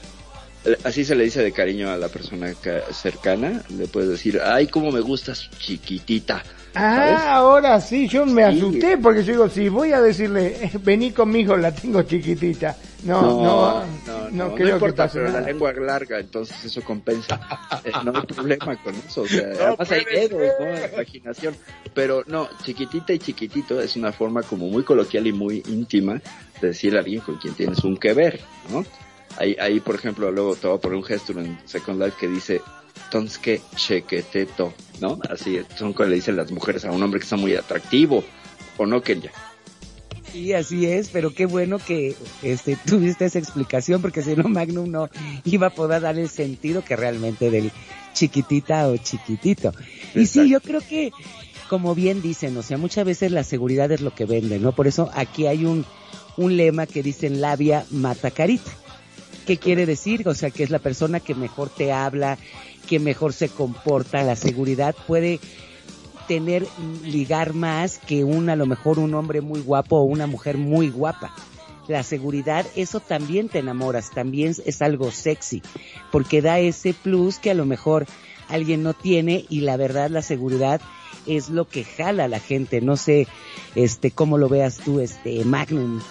Así 0.83 1.05
se 1.05 1.15
le 1.15 1.25
dice 1.25 1.43
de 1.43 1.51
cariño 1.51 1.91
a 1.91 1.97
la 1.97 2.07
persona 2.07 2.51
ca- 2.55 2.91
cercana, 2.91 3.61
le 3.77 3.87
puedes 3.87 4.09
decir, 4.09 4.39
ay, 4.43 4.65
cómo 4.67 4.91
me 4.91 4.99
gustas 4.99 5.47
chiquitita. 5.59 6.41
¿Sabes? 6.75 7.13
Ah, 7.23 7.35
ahora 7.37 7.81
sí, 7.81 8.07
yo 8.07 8.25
me 8.25 8.43
Sí. 8.51 8.57
asusté 8.59 8.97
porque 8.97 9.23
yo 9.23 9.31
digo, 9.33 9.49
si 9.49 9.69
voy 9.69 9.91
a 9.93 10.01
decirle, 10.01 10.57
eh, 10.65 10.71
vení 10.83 11.11
conmigo, 11.11 11.55
la 11.57 11.73
tengo 11.73 12.01
chiquitita. 12.03 12.75
No, 13.03 13.21
no, 13.21 13.85
no, 14.31 14.55
creo 14.55 14.75
importa, 14.75 14.85
que 14.87 14.93
pase 15.07 15.17
pero 15.19 15.27
nada. 15.29 15.41
la 15.41 15.47
lengua 15.47 15.71
larga, 15.73 16.19
entonces 16.19 16.63
eso 16.65 16.81
compensa. 16.83 17.39
Eh, 17.83 17.91
no 18.03 18.11
hay 18.15 18.25
problema 18.25 18.75
con 18.83 18.95
eso, 18.95 19.21
o 19.21 19.27
sea, 19.27 19.47
además 19.67 19.91
hay 19.91 20.05
dedos, 20.05 20.41
¿no? 20.59 20.95
Imaginación. 20.95 21.55
Pero 21.93 22.23
no, 22.27 22.49
chiquitita 22.63 23.13
y 23.13 23.19
chiquitito 23.19 23.79
es 23.79 23.95
una 23.95 24.11
forma 24.11 24.41
como 24.43 24.67
muy 24.67 24.83
coloquial 24.83 25.27
y 25.27 25.31
muy 25.33 25.63
íntima 25.67 26.19
de 26.61 26.67
decirle 26.69 26.97
a 26.97 27.01
alguien 27.01 27.21
con 27.21 27.37
quien 27.37 27.53
tienes 27.53 27.83
un 27.83 27.95
que 27.97 28.13
ver, 28.13 28.41
¿no? 28.71 28.83
Ahí, 29.37 29.55
ahí, 29.59 29.79
por 29.81 29.95
ejemplo, 29.95 30.31
luego 30.31 30.55
te 30.55 30.65
voy 30.67 30.77
a 30.77 30.79
poner 30.79 30.97
un 30.97 31.03
gesto 31.03 31.33
en 31.33 31.59
Second 31.65 32.01
Life 32.01 32.17
que 32.19 32.27
dice, 32.27 32.61
entonces 33.03 33.37
que 33.37 33.61
chequeteto, 33.75 34.73
¿no? 34.99 35.19
Así 35.29 35.59
son 35.77 35.93
como 35.93 36.09
le 36.09 36.15
dicen 36.15 36.35
las 36.35 36.51
mujeres 36.51 36.85
a 36.85 36.91
un 36.91 37.01
hombre 37.03 37.19
que 37.19 37.25
está 37.25 37.35
muy 37.35 37.55
atractivo, 37.55 38.23
o 38.77 38.85
no, 38.85 39.01
Kenya. 39.01 39.31
Sí, 40.31 40.53
así 40.53 40.85
es, 40.85 41.09
pero 41.09 41.33
qué 41.33 41.45
bueno 41.45 41.79
que 41.79 42.15
este 42.41 42.75
tuviste 42.85 43.25
esa 43.25 43.39
explicación 43.39 44.01
porque 44.01 44.21
si 44.21 44.35
no 44.35 44.49
Magnum 44.49 44.89
no 44.89 45.09
iba 45.45 45.67
a 45.67 45.69
poder 45.69 46.01
dar 46.01 46.17
el 46.17 46.29
sentido 46.29 46.83
que 46.83 46.95
realmente 46.95 47.49
del 47.49 47.71
chiquitita 48.13 48.89
o 48.89 48.97
chiquitito. 48.97 49.73
Y 50.13 50.25
sí, 50.25 50.49
yo 50.49 50.59
creo 50.61 50.81
que 50.81 51.11
como 51.69 51.95
bien 51.95 52.21
dicen, 52.21 52.55
o 52.57 52.63
sea, 52.63 52.77
muchas 52.77 53.05
veces 53.05 53.31
la 53.31 53.43
seguridad 53.43 53.91
es 53.91 54.01
lo 54.01 54.13
que 54.13 54.25
vende, 54.25 54.59
¿no? 54.59 54.73
Por 54.73 54.87
eso 54.87 55.09
aquí 55.13 55.47
hay 55.47 55.65
un 55.65 55.85
un 56.37 56.57
lema 56.57 56.85
que 56.85 57.03
dicen 57.03 57.41
labia 57.41 57.85
mata 57.91 58.31
carita. 58.31 58.71
¿Qué 59.45 59.57
quiere 59.57 59.85
decir? 59.85 60.27
O 60.27 60.33
sea, 60.33 60.49
que 60.49 60.63
es 60.63 60.69
la 60.69 60.79
persona 60.79 61.19
que 61.19 61.35
mejor 61.35 61.69
te 61.69 61.91
habla, 61.91 62.37
que 62.85 62.99
mejor 62.99 63.33
se 63.33 63.49
comporta, 63.49 64.23
la 64.23 64.35
seguridad 64.35 64.95
puede 65.07 65.39
tener, 66.27 66.65
ligar 67.03 67.53
más 67.53 67.97
que 67.97 68.23
un, 68.23 68.49
a 68.49 68.55
lo 68.55 68.65
mejor 68.65 68.99
un 68.99 69.13
hombre 69.13 69.41
muy 69.41 69.61
guapo 69.61 69.97
o 69.97 70.03
una 70.03 70.27
mujer 70.27 70.57
muy 70.57 70.89
guapa. 70.89 71.33
La 71.87 72.01
seguridad, 72.01 72.65
eso 72.75 72.99
también 72.99 73.47
te 73.47 73.59
enamoras, 73.59 74.09
también 74.09 74.55
es 74.65 74.81
algo 74.81 75.11
sexy, 75.11 75.61
porque 76.11 76.41
da 76.41 76.59
ese 76.59 76.93
plus 76.95 77.37
que 77.37 77.51
a 77.51 77.53
lo 77.53 77.65
mejor 77.65 78.07
alguien 78.49 78.81
no 78.81 78.93
tiene 78.93 79.45
y 79.49 79.61
la 79.61 79.77
verdad 79.77 80.09
la 80.09 80.23
seguridad 80.23 80.81
es 81.27 81.49
lo 81.49 81.67
que 81.67 81.83
jala 81.83 82.25
a 82.25 82.27
la 82.27 82.39
gente. 82.39 82.81
No 82.81 82.97
sé, 82.97 83.27
este, 83.75 84.11
cómo 84.11 84.37
lo 84.37 84.49
veas 84.49 84.77
tú, 84.77 84.99
este, 84.99 85.43
Magnum. 85.45 86.01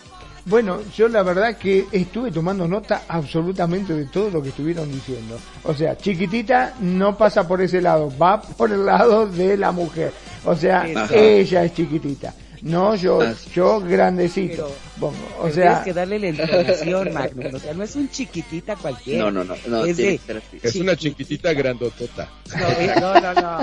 Bueno, 0.47 0.81
yo 0.95 1.09
la 1.09 1.23
verdad 1.23 1.57
que 1.57 1.87
estuve 1.91 2.31
tomando 2.31 2.69
nota 2.69 3.03
absolutamente 3.09 3.95
de 3.95 4.05
todo 4.05 4.31
lo 4.31 4.43
que 4.43 4.51
estuvieron 4.51 4.91
diciendo. 4.93 5.39
O 5.63 5.73
sea, 5.73 5.97
chiquitita 5.97 6.75
no 6.81 7.17
pasa 7.17 7.49
por 7.49 7.63
ese 7.63 7.81
lado, 7.81 8.13
va 8.21 8.43
por 8.43 8.71
el 8.71 8.85
lado 8.85 9.27
de 9.27 9.57
la 9.57 9.73
mujer. 9.73 10.13
O 10.45 10.55
sea, 10.55 10.83
Ajá. 10.83 11.15
ella 11.15 11.65
es 11.65 11.73
chiquitita. 11.73 12.35
No 12.61 12.95
yo, 12.95 13.21
yo 13.55 13.81
grandecito. 13.81 14.71
O 15.01 15.13
Pero 15.43 15.55
sea, 15.55 15.65
tienes 15.65 15.85
que 15.85 15.93
darle 15.93 16.19
la 16.21 16.27
entonación, 16.29 17.13
Magnum. 17.13 17.55
O 17.55 17.59
sea, 17.59 17.75
no 17.75 17.83
es 17.83 17.97
un 17.97 18.09
chiquitita 18.11 18.77
cualquiera. 18.77 19.25
No, 19.25 19.31
no, 19.31 19.45
no, 19.45 19.55
no, 19.67 19.85
Es 19.85 19.97
de-. 19.97 20.21
Es 20.63 20.77
una 20.77 20.97
chiquitita 20.97 21.53
grandotota. 21.53 22.31
No, 22.57 22.69
eh, 22.69 22.95
no, 23.01 23.21
no, 23.21 23.35
no. 23.35 23.59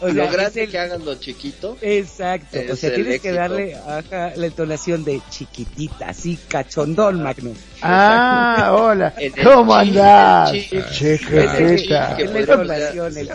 O 0.00 0.06
sea, 0.06 0.12
Lo 0.14 0.24
es 0.24 0.32
grande 0.32 0.64
el- 0.64 0.70
que 0.70 0.78
hagan 0.78 1.04
lo 1.04 1.14
chiquito, 1.14 1.78
Exacto, 1.80 2.58
o 2.72 2.76
sea, 2.76 2.94
tienes 2.94 3.20
que 3.20 3.32
darle 3.32 3.74
ajá, 3.76 4.32
la 4.36 4.46
entonación 4.46 5.04
de 5.04 5.20
chiquitita, 5.30 6.08
así 6.08 6.38
cachondón, 6.48 7.22
Magnum. 7.22 7.54
ah, 7.82 8.74
hola, 8.76 9.14
¿cómo 9.42 9.74
andás? 9.74 10.52
Chiquitita. 10.52 12.16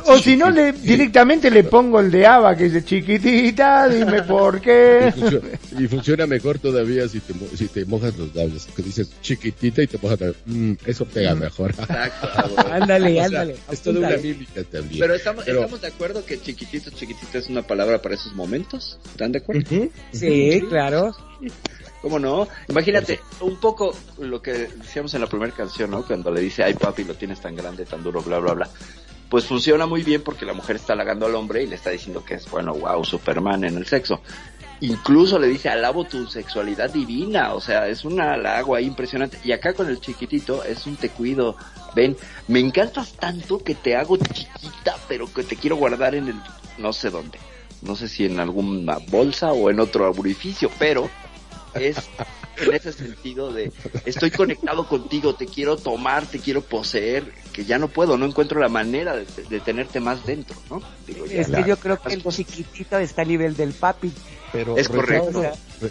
O 0.06 0.18
si 0.18 0.36
no, 0.38 0.50
le, 0.50 0.72
directamente 0.74 1.50
le 1.50 1.64
pongo 1.64 2.00
el 2.00 2.12
de 2.12 2.26
Ava 2.26 2.56
que 2.56 2.66
dice 2.66 2.84
chiquitita, 2.84 3.88
dime 3.88 4.24
por 4.24 4.58
Y 4.58 4.62
qué. 4.62 5.14
funciona, 5.16 5.48
y 5.80 5.88
funciona 5.88 6.28
mejor 6.28 6.60
todavía 6.60 7.08
si 7.08 7.20
te, 7.34 7.58
si 7.58 7.68
te 7.68 7.86
mojas 7.86 8.18
los 8.18 8.34
labios. 8.36 8.68
Que 8.76 8.82
dices 8.84 9.10
chiquitita 9.22 9.82
y 9.84 9.88
te 9.88 9.98
mojas 9.98 10.20
los 10.20 10.36
mm, 10.46 10.74
Eso 10.86 11.06
pega 11.06 11.36
mejor. 11.36 11.72
Exacto. 11.72 12.28
Ándale, 12.72 13.12
O 13.12 13.14
sea, 13.16 13.26
ándale. 13.26 13.56
es 13.72 13.82
toda 13.82 14.00
una 14.00 14.18
mímica 14.18 14.64
también. 14.64 15.00
Pero 15.00 15.14
estamos, 15.16 15.44
Pero- 15.46 15.60
estamos 15.62 15.82
de 15.82 15.88
acuerdo 15.88 16.26
que 16.26 16.42
chiquitito, 16.42 16.90
chiquitito 16.92 17.38
es 17.38 17.48
una 17.50 17.62
palabra 17.62 18.02
para 18.02 18.16
esos 18.16 18.34
momentos. 18.34 19.00
¿Están 19.12 19.32
de 19.32 19.40
acuerdo? 19.40 19.70
Sí, 20.12 20.62
claro. 20.70 21.16
¿Cómo 22.02 22.18
no? 22.18 22.48
Imagínate 22.70 23.20
un 23.42 23.60
poco 23.60 23.94
lo 24.20 24.42
que 24.42 24.52
decíamos 24.54 25.14
en 25.14 25.22
la 25.22 25.28
primera 25.28 25.54
canción, 25.54 25.92
¿no? 25.92 26.04
Cuando 26.06 26.32
le 26.32 26.42
dice, 26.42 26.64
ay 26.64 26.74
papi, 26.74 27.04
lo 27.04 27.14
tienes 27.16 27.42
tan 27.42 27.56
grande, 27.56 27.86
tan 27.86 28.04
duro, 28.04 28.22
bla, 28.22 28.40
bla, 28.40 28.54
bla. 28.54 28.70
Pues 29.30 29.46
funciona 29.46 29.86
muy 29.86 30.02
bien 30.04 30.22
porque 30.24 30.46
la 30.46 30.54
mujer 30.54 30.78
está 30.78 30.94
halagando 30.94 31.26
al 31.28 31.36
hombre 31.36 31.62
y 31.64 31.68
le 31.68 31.76
está 31.76 31.90
diciendo 31.92 32.24
que 32.26 32.36
es, 32.36 32.50
bueno, 32.50 32.74
wow, 32.74 33.04
Superman 33.04 33.64
en 33.64 33.78
el 33.78 33.86
sexo. 33.86 34.22
Incluso 34.82 35.38
le 35.38 35.48
dice, 35.48 35.68
alabo 35.70 36.06
tu 36.06 36.26
sexualidad 36.28 36.90
divina, 36.90 37.54
o 37.54 37.60
sea, 37.60 37.88
es 37.88 38.06
un 38.06 38.20
halago 38.22 38.76
ahí 38.76 38.86
impresionante. 38.86 39.38
Y 39.44 39.52
acá 39.52 39.74
con 39.74 39.90
el 39.90 40.00
chiquitito 40.00 40.64
es 40.64 40.86
un 40.86 40.96
te 40.96 41.10
cuido, 41.10 41.58
ven, 41.96 42.16
me 42.48 42.60
encantas 42.60 43.14
tanto 43.14 43.60
que 43.60 43.76
te 43.76 43.96
hago 43.96 44.18
chiquita, 44.18 44.96
pero 45.08 45.32
que 45.32 45.44
te 45.44 45.58
quiero 45.58 45.76
guardar 45.76 46.16
en 46.16 46.30
el, 46.30 46.36
no 46.78 46.94
sé 46.94 47.10
dónde. 47.10 47.40
No 47.82 47.96
sé 47.96 48.08
si 48.08 48.26
en 48.26 48.40
alguna 48.40 48.98
bolsa 49.10 49.52
o 49.52 49.70
en 49.70 49.80
otro 49.80 50.10
orificio, 50.12 50.70
pero 50.80 51.10
es 51.74 51.98
en 52.58 52.74
ese 52.74 52.92
sentido 52.92 53.54
de 53.54 53.72
estoy 54.06 54.32
conectado 54.32 54.88
contigo, 54.88 55.36
te 55.36 55.46
quiero 55.46 55.78
tomar, 55.78 56.26
te 56.26 56.40
quiero 56.40 56.62
poseer, 56.62 57.32
que 57.60 57.66
ya 57.66 57.78
no 57.78 57.90
puedo, 57.90 58.18
no 58.18 58.26
encuentro 58.26 58.58
la 58.62 58.70
manera 58.70 59.14
de, 59.18 59.26
de 59.50 59.60
tenerte 59.60 60.00
más 60.00 60.26
dentro, 60.26 60.56
¿no? 60.70 60.82
Digo, 61.06 61.26
ya, 61.26 61.42
Es 61.42 61.48
que 61.48 61.52
Claro. 61.52 61.68
yo 61.68 61.78
creo 61.78 61.98
que 62.02 62.14
el 62.14 62.24
chiquitito 62.24 62.98
está 63.00 63.24
a 63.24 63.26
nivel 63.26 63.54
del 63.58 63.74
papi. 63.74 64.14
Pero 64.52 64.78
Es 64.78 64.88
correcto. 64.88 65.44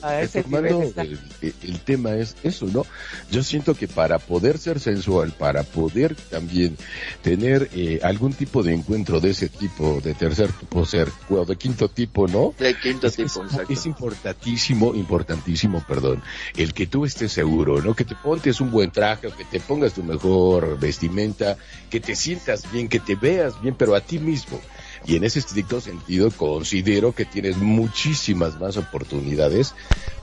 A 0.03 0.21
retomando 0.21 0.83
está. 0.83 1.03
el, 1.03 1.19
el 1.63 1.81
tema 1.81 2.15
es 2.17 2.37
eso, 2.43 2.67
¿no? 2.67 2.85
Yo 3.31 3.43
siento 3.43 3.75
que 3.75 3.87
para 3.87 4.19
poder 4.19 4.59
ser 4.59 4.81
sensual, 4.81 5.31
para 5.33 5.63
poder 5.63 6.15
también 6.31 6.77
tener 7.23 7.71
eh, 7.75 8.01
algún 8.03 8.33
tipo 8.33 8.63
de 8.63 8.75
encuentro 8.75 9.21
de 9.21 9.31
ese 9.31 9.49
tipo, 9.49 10.01
de 10.03 10.15
tercer 10.15 10.51
tipo 10.53 10.85
ser, 10.87 11.09
o 11.31 11.45
de 11.45 11.57
quinto 11.57 11.89
tipo, 11.89 12.27
¿no? 12.27 12.53
de 12.59 12.75
quinto 12.75 13.07
Es, 13.07 13.17
tipo, 13.17 13.27
es- 13.45 13.53
exacto. 13.53 13.73
es 13.73 13.87
importantísimo, 13.87 14.95
importantísimo, 14.95 15.85
perdón, 15.87 16.23
el 16.57 16.75
que 16.75 16.87
tú 16.87 17.05
estés 17.05 17.31
seguro, 17.33 17.81
¿no? 17.81 17.95
Que 17.95 18.05
te 18.05 18.17
pontes 18.17 18.61
un 18.61 18.71
buen 18.71 18.91
traje, 18.91 19.29
o 19.29 19.37
que 19.37 19.45
te 19.45 19.61
pongas 19.61 19.93
tu 19.93 20.03
mejor 20.03 20.79
vestimenta, 20.81 21.58
que 21.91 22.01
te 22.01 22.17
sientas 22.17 22.71
bien, 22.71 22.89
que 22.89 23.01
te 23.01 23.15
veas 23.15 23.61
bien, 23.61 23.75
pero 23.75 23.95
a 23.95 24.01
ti 24.01 24.19
mismo. 24.19 24.61
Y 25.07 25.17
en 25.17 25.25
ese 25.25 25.39
estricto 25.39 25.81
sentido 25.81 26.31
considero 26.31 27.15
que 27.15 27.25
tienes 27.25 27.57
muchísimas 27.57 28.59
más 28.61 28.77
oportunidades 28.77 29.75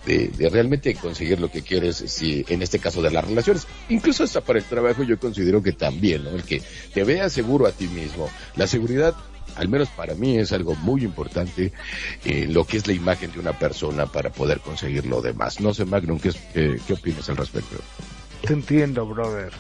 de, 0.06 0.28
de 0.28 0.50
realmente 0.50 0.94
conseguir 0.96 1.40
lo 1.40 1.50
que 1.50 1.62
quieres, 1.62 1.98
si, 1.98 2.46
en 2.50 2.62
este 2.62 2.80
caso 2.80 3.02
de 3.02 3.12
las 3.12 3.26
relaciones. 3.26 3.68
Incluso 3.90 4.24
hasta 4.24 4.42
para 4.42 4.60
el 4.60 4.66
trabajo 4.66 5.04
yo 5.04 5.18
considero 5.18 5.64
que 5.64 5.72
también, 5.72 6.24
¿no? 6.24 6.32
El 6.32 6.44
que 6.44 6.62
te 6.94 7.04
veas 7.04 7.34
seguro 7.34 7.66
a 7.66 7.72
ti 7.72 7.88
mismo. 7.88 8.30
La 8.56 8.68
seguridad 8.68 9.16
al 9.56 9.70
menos 9.70 9.90
para 9.90 10.16
mí 10.16 10.38
es 10.38 10.52
algo 10.52 10.76
muy 10.76 11.04
importante 11.04 11.72
eh, 12.26 12.48
lo 12.50 12.66
que 12.66 12.78
es 12.78 12.88
la 12.88 12.94
imagen 12.94 13.32
de 13.32 13.40
una 13.40 13.54
persona 13.54 14.06
para 14.06 14.30
poder 14.30 14.60
conseguir 14.60 15.06
lo 15.06 15.22
demás. 15.22 15.60
No 15.62 15.74
sé, 15.74 15.86
Magnum, 15.86 16.20
¿qué, 16.20 16.32
eh, 16.54 16.80
qué 16.86 16.94
opinas 16.94 17.30
al 17.30 17.38
respecto? 17.38 17.78
Te 18.42 18.54
entiendo, 18.54 19.06
brother. 19.06 19.52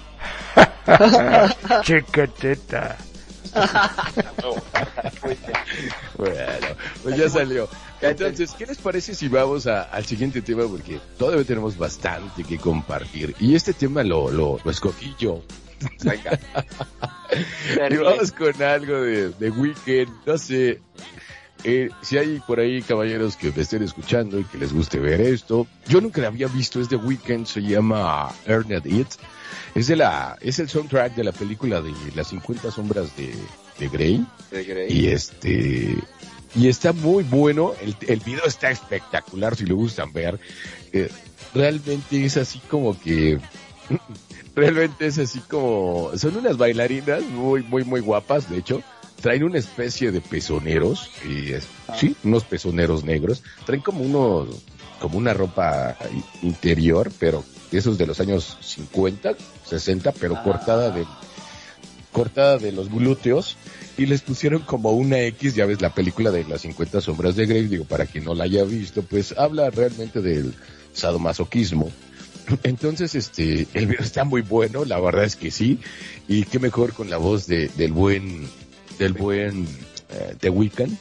Chiquitita. 1.83 2.97
Bueno, 6.17 6.67
pues 7.03 7.17
ya 7.17 7.29
salió. 7.29 7.67
Entonces, 8.01 8.51
¿qué 8.57 8.65
les 8.65 8.77
parece 8.77 9.15
si 9.15 9.27
vamos 9.27 9.67
a- 9.67 9.83
al 9.83 10.05
siguiente 10.05 10.41
tema? 10.41 10.63
Porque 10.67 10.99
todavía 11.17 11.43
tenemos 11.45 11.77
bastante 11.77 12.43
que 12.43 12.57
compartir. 12.57 13.35
Y 13.39 13.55
este 13.55 13.73
tema 13.73 14.03
lo, 14.03 14.29
lo, 14.31 14.59
lo 14.63 14.71
escogí 14.71 15.13
yo. 15.19 15.43
Venga. 16.03 16.39
Y 17.89 17.97
vamos 17.97 18.31
con 18.31 18.61
algo 18.63 19.01
de, 19.01 19.29
de 19.29 19.49
Weekend. 19.49 20.09
No 20.25 20.37
sé, 20.37 20.79
eh, 21.63 21.89
si 22.01 22.17
hay 22.17 22.39
por 22.47 22.59
ahí 22.59 22.81
caballeros 22.81 23.35
que 23.35 23.51
me 23.51 23.61
estén 23.63 23.83
escuchando 23.83 24.39
y 24.39 24.43
que 24.45 24.57
les 24.57 24.71
guste 24.71 24.99
ver 24.99 25.19
esto. 25.19 25.67
Yo 25.87 25.99
nunca 25.99 26.21
la 26.21 26.27
había 26.27 26.47
visto, 26.47 26.79
es 26.79 26.87
de 26.87 26.95
Weekend, 26.95 27.45
se 27.47 27.61
llama 27.61 28.31
Earned 28.45 28.85
It. 28.85 29.07
Es 29.75 29.87
de 29.87 29.95
la, 29.97 30.37
es 30.41 30.57
el 30.59 30.69
soundtrack 30.69 31.15
de 31.15 31.23
la 31.25 31.31
película 31.33 31.81
de 31.81 31.91
las 32.15 32.27
50 32.29 32.71
sombras 32.71 33.15
de, 33.17 33.35
de 33.77 33.89
Grey. 33.89 34.25
De 34.49 34.63
Grey. 34.63 34.87
Y 34.91 35.07
este, 35.07 35.97
y 36.55 36.67
está 36.69 36.93
muy 36.93 37.23
bueno, 37.25 37.73
el, 37.81 37.95
el 38.07 38.19
video 38.21 38.45
está 38.45 38.71
espectacular 38.71 39.55
si 39.55 39.65
lo 39.65 39.75
gustan 39.75 40.13
ver. 40.13 40.39
Eh, 40.93 41.09
realmente 41.53 42.23
es 42.23 42.37
así 42.37 42.59
como 42.69 42.97
que, 42.97 43.37
realmente 44.55 45.07
es 45.07 45.17
así 45.19 45.39
como, 45.41 46.11
son 46.17 46.37
unas 46.37 46.57
bailarinas 46.57 47.23
muy, 47.23 47.61
muy, 47.63 47.83
muy 47.83 47.99
guapas, 47.99 48.49
de 48.49 48.57
hecho. 48.59 48.81
Traen 49.21 49.43
una 49.43 49.57
especie 49.57 50.11
de 50.11 50.21
pezoneros, 50.21 51.09
y 51.27 51.51
es- 51.53 51.67
sí, 51.97 52.15
unos 52.23 52.43
pezoneros 52.43 53.03
negros. 53.03 53.43
Traen 53.65 53.81
como 53.81 54.01
unos, 54.03 54.49
como 55.05 55.19
una 55.19 55.35
ropa 55.35 55.95
interior, 56.41 57.11
pero 57.19 57.43
esos 57.71 57.95
de 57.99 58.07
los 58.07 58.19
años 58.19 58.57
50, 58.59 59.35
60, 59.63 60.11
pero 60.13 60.41
cortada 60.41 60.89
de, 60.89 61.05
cortada 62.11 62.57
de 62.57 62.71
los 62.71 62.89
glúteos 62.89 63.55
y 63.99 64.07
les 64.07 64.23
pusieron 64.23 64.63
como 64.63 64.93
una 64.93 65.19
X, 65.19 65.53
ya 65.53 65.67
ves 65.67 65.79
la 65.79 65.93
película 65.93 66.31
de 66.31 66.43
las 66.45 66.61
50 66.61 67.01
sombras 67.01 67.35
de 67.35 67.45
Grey, 67.45 67.67
digo, 67.67 67.85
para 67.85 68.07
quien 68.07 68.23
no 68.23 68.33
la 68.33 68.45
haya 68.45 68.63
visto, 68.63 69.03
pues 69.03 69.37
habla 69.37 69.69
realmente 69.69 70.21
del 70.21 70.55
sadomasoquismo. 70.93 71.91
Entonces, 72.63 73.13
este, 73.13 73.67
el 73.75 73.85
video 73.85 74.01
está 74.01 74.23
muy 74.23 74.41
bueno, 74.41 74.85
la 74.85 74.99
verdad 74.99 75.25
es 75.25 75.35
que 75.35 75.51
sí, 75.51 75.77
y 76.27 76.45
qué 76.45 76.57
mejor 76.57 76.93
con 76.93 77.11
la 77.11 77.17
voz 77.17 77.45
de, 77.45 77.67
del 77.77 77.93
buen, 77.93 78.47
del 78.97 79.13
buen 79.13 79.67
eh, 80.09 80.35
The 80.39 80.49
Weeknd. 80.49 80.97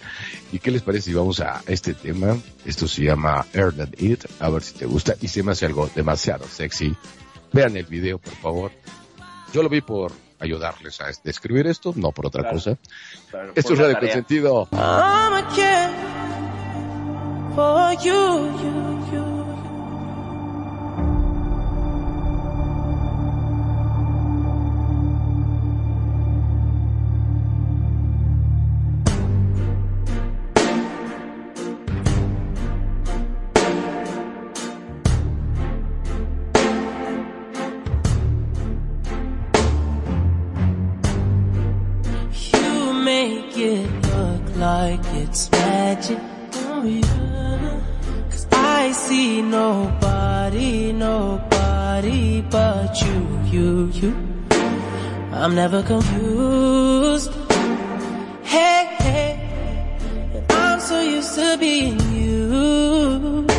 ¿Y 0.53 0.59
qué 0.59 0.71
les 0.71 0.83
parece 0.83 1.07
si 1.11 1.15
vamos 1.15 1.41
a 1.41 1.63
este 1.67 1.95
tema? 1.95 2.37
Esto 2.65 2.87
se 2.89 3.03
llama 3.05 3.47
Earned 3.53 3.95
It, 4.01 4.25
a 4.41 4.49
ver 4.51 4.63
si 4.63 4.75
te 4.75 4.87
gusta, 4.87 5.15
y 5.21 5.29
se 5.29 5.43
me 5.43 5.53
hace 5.53 5.67
algo 5.67 5.89
demasiado 5.95 6.47
sexy. 6.47 6.95
Vean 7.53 7.77
el 7.77 7.85
video, 7.87 8.19
por 8.19 8.35
favor. 8.35 8.73
Yo 9.53 9.63
lo 9.63 9.69
vi 9.69 9.81
por 9.81 10.13
ayudarles 10.41 11.01
a 11.01 11.07
describir 11.23 11.67
esto, 11.69 11.93
no 11.97 12.11
por 12.13 12.27
otra 12.27 12.43
Claro. 12.43 12.57
cosa. 12.57 12.77
Claro, 13.31 13.53
Esto 13.55 13.73
es 13.75 13.79
Radio. 13.79 13.99
Consentido. 14.01 14.69
I'ma 14.73 15.49
care 15.55 16.15
it's 45.25 45.51
magic. 45.51 46.19
Oh 46.67 46.85
yeah. 46.85 47.81
Cause 48.31 48.47
I 48.53 48.93
see 48.93 49.43
nobody, 49.43 50.93
nobody 50.93 52.43
but 52.43 52.91
you, 53.03 53.19
you, 53.55 53.69
you. 54.01 54.11
I'm 55.33 55.55
never 55.55 55.83
confused. 55.83 57.33
Hey, 58.43 58.81
hey. 59.05 59.31
I'm 60.51 60.81
so 60.81 61.01
used 61.01 61.35
to 61.35 61.57
being 61.59 61.99
used. 62.13 63.54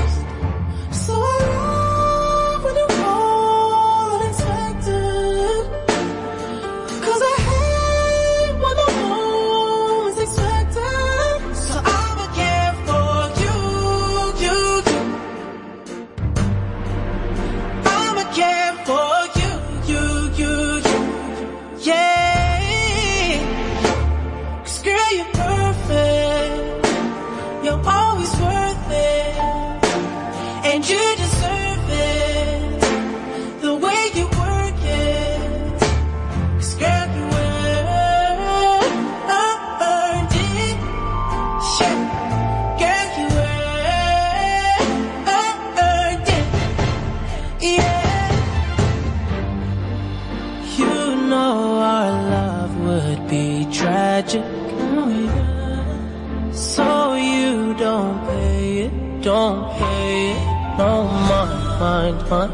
hunt. 62.29 62.53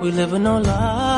We 0.00 0.10
live 0.10 0.32
in 0.32 0.46
our 0.46 0.60
lives. 0.60 1.13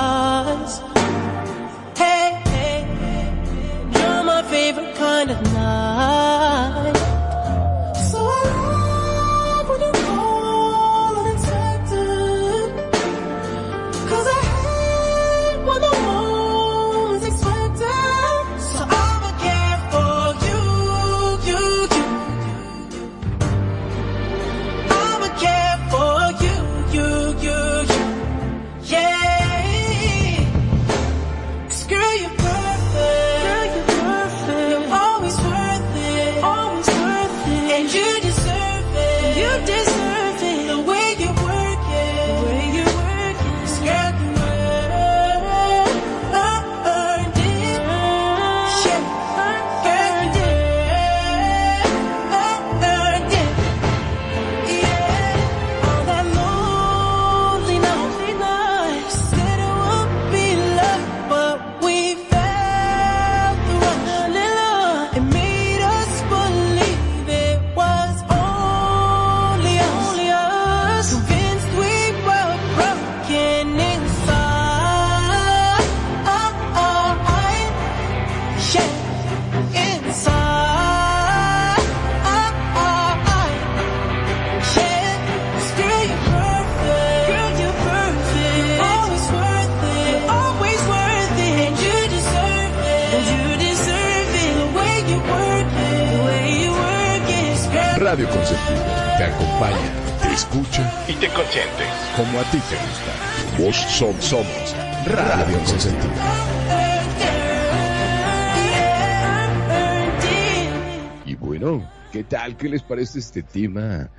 ¿Qué 113.17 113.21
les 113.21 113.33
parece 113.33 113.41
este 113.41 113.43
tema? 113.43 114.11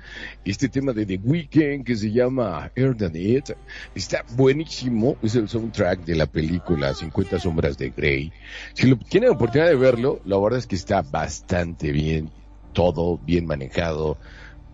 Este 0.44 0.68
tema 0.68 0.92
de 0.92 1.06
The 1.06 1.20
Weeknd 1.22 1.84
que 1.84 1.94
se 1.94 2.10
llama 2.10 2.72
Air 2.74 2.96
It. 3.14 3.50
Está 3.94 4.24
buenísimo. 4.36 5.16
Es 5.22 5.36
el 5.36 5.48
soundtrack 5.48 6.04
de 6.04 6.16
la 6.16 6.26
película 6.26 6.92
50 6.92 7.38
sombras 7.38 7.78
de 7.78 7.90
Grey. 7.90 8.32
Si 8.74 8.88
lo, 8.88 8.98
tienen 8.98 9.30
oportunidad 9.30 9.68
de 9.68 9.76
verlo, 9.76 10.20
la 10.24 10.36
verdad 10.38 10.58
es 10.58 10.66
que 10.66 10.74
está 10.74 11.02
bastante 11.02 11.92
bien. 11.92 12.30
Todo 12.72 13.18
bien 13.18 13.46
manejado. 13.46 14.18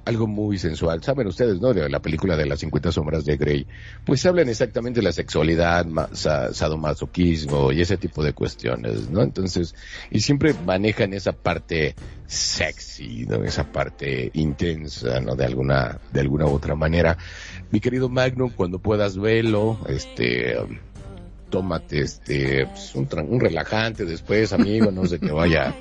Algo 0.07 0.27
muy 0.27 0.59
sensual. 0.59 1.03
Saben 1.03 1.27
ustedes, 1.27 1.61
¿no? 1.61 1.73
De 1.73 1.89
la 1.89 2.01
película 2.01 2.37
de 2.37 2.45
las 2.47 2.61
50 2.61 2.93
sombras 2.93 3.25
de 3.25 3.37
Grey. 3.39 3.67
Pues 4.05 4.25
hablan 4.27 4.49
exactamente 4.51 5.01
de 5.01 5.05
la 5.05 5.13
sexualidad, 5.13 5.87
ma- 5.87 6.11
sa- 6.13 6.53
sadomasoquismo 6.53 7.73
y 7.73 7.81
ese 7.81 7.97
tipo 7.97 8.23
de 8.23 8.35
cuestiones, 8.35 9.09
¿no? 9.11 9.23
Entonces, 9.23 9.75
y 10.11 10.21
siempre 10.21 10.53
manejan 10.67 11.15
esa 11.15 11.33
parte 11.33 11.95
sexy, 12.27 13.25
¿no? 13.27 13.43
Esa 13.45 13.65
parte 13.73 14.31
intensa, 14.35 15.21
¿no? 15.21 15.37
De 15.37 15.45
alguna, 15.47 15.99
de 16.13 16.21
alguna 16.21 16.47
u 16.47 16.51
otra 16.51 16.75
manera. 16.75 17.17
Mi 17.71 17.81
querido 17.81 18.09
Magnum, 18.11 18.51
cuando 18.51 18.79
puedas 18.79 19.17
verlo, 19.17 19.79
este, 19.89 20.57
tómate 21.51 22.01
este, 22.01 22.67
pues, 22.67 22.95
un, 22.95 23.09
un 23.29 23.41
relajante 23.41 24.05
después, 24.05 24.53
amigo, 24.53 24.91
no 24.91 25.07
sé 25.07 25.19
que 25.21 25.31
vaya, 25.33 25.75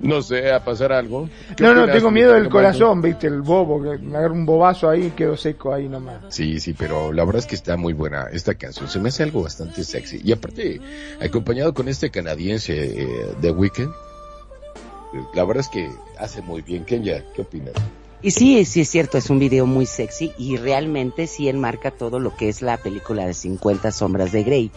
no 0.00 0.22
sé, 0.22 0.52
a 0.52 0.64
pasar 0.64 0.92
algo. 0.92 1.28
¿Qué 1.56 1.62
No, 1.62 1.74
no, 1.74 1.90
tengo 1.90 2.10
mi 2.10 2.20
miedo 2.20 2.34
del 2.34 2.48
corazón, 2.48 3.00
viste, 3.00 3.26
el 3.26 3.42
bobo, 3.42 3.82
que 3.82 3.98
me 3.98 4.18
agarra 4.18 4.34
un 4.34 4.46
bobazo 4.46 4.88
ahí 4.88 5.06
y 5.06 5.10
quedo 5.10 5.36
seco 5.36 5.72
ahí 5.72 5.88
nomás. 5.88 6.22
Sí, 6.28 6.60
sí, 6.60 6.74
pero 6.76 7.12
la 7.12 7.24
verdad 7.24 7.40
es 7.40 7.46
que 7.46 7.54
está 7.54 7.76
muy 7.76 7.92
buena 7.92 8.26
esta 8.32 8.54
canción. 8.54 8.88
Se 8.88 8.98
me 8.98 9.10
hace 9.10 9.22
algo 9.22 9.42
bastante 9.42 9.84
sexy. 9.84 10.20
Y 10.24 10.32
aparte, 10.32 10.80
acompañado 11.20 11.72
con 11.74 11.88
este 11.88 12.10
canadiense 12.10 13.02
eh, 13.02 13.34
The 13.40 13.50
Weeknd, 13.50 13.90
eh, 13.90 15.24
la 15.34 15.44
verdad 15.44 15.60
es 15.60 15.68
que 15.68 15.90
hace 16.18 16.42
muy 16.42 16.62
bien. 16.62 16.84
Kenya, 16.84 17.24
¿qué 17.34 17.42
opinas? 17.42 17.74
Y 18.22 18.30
sí, 18.30 18.64
sí 18.64 18.82
es 18.82 18.88
cierto, 18.88 19.18
es 19.18 19.30
un 19.30 19.40
video 19.40 19.66
muy 19.66 19.84
sexy 19.84 20.32
y 20.38 20.56
realmente 20.56 21.26
sí 21.26 21.48
enmarca 21.48 21.90
todo 21.90 22.20
lo 22.20 22.36
que 22.36 22.48
es 22.48 22.62
la 22.62 22.76
película 22.76 23.26
de 23.26 23.34
50 23.34 23.90
sombras 23.90 24.30
de 24.30 24.44
Grey, 24.44 24.70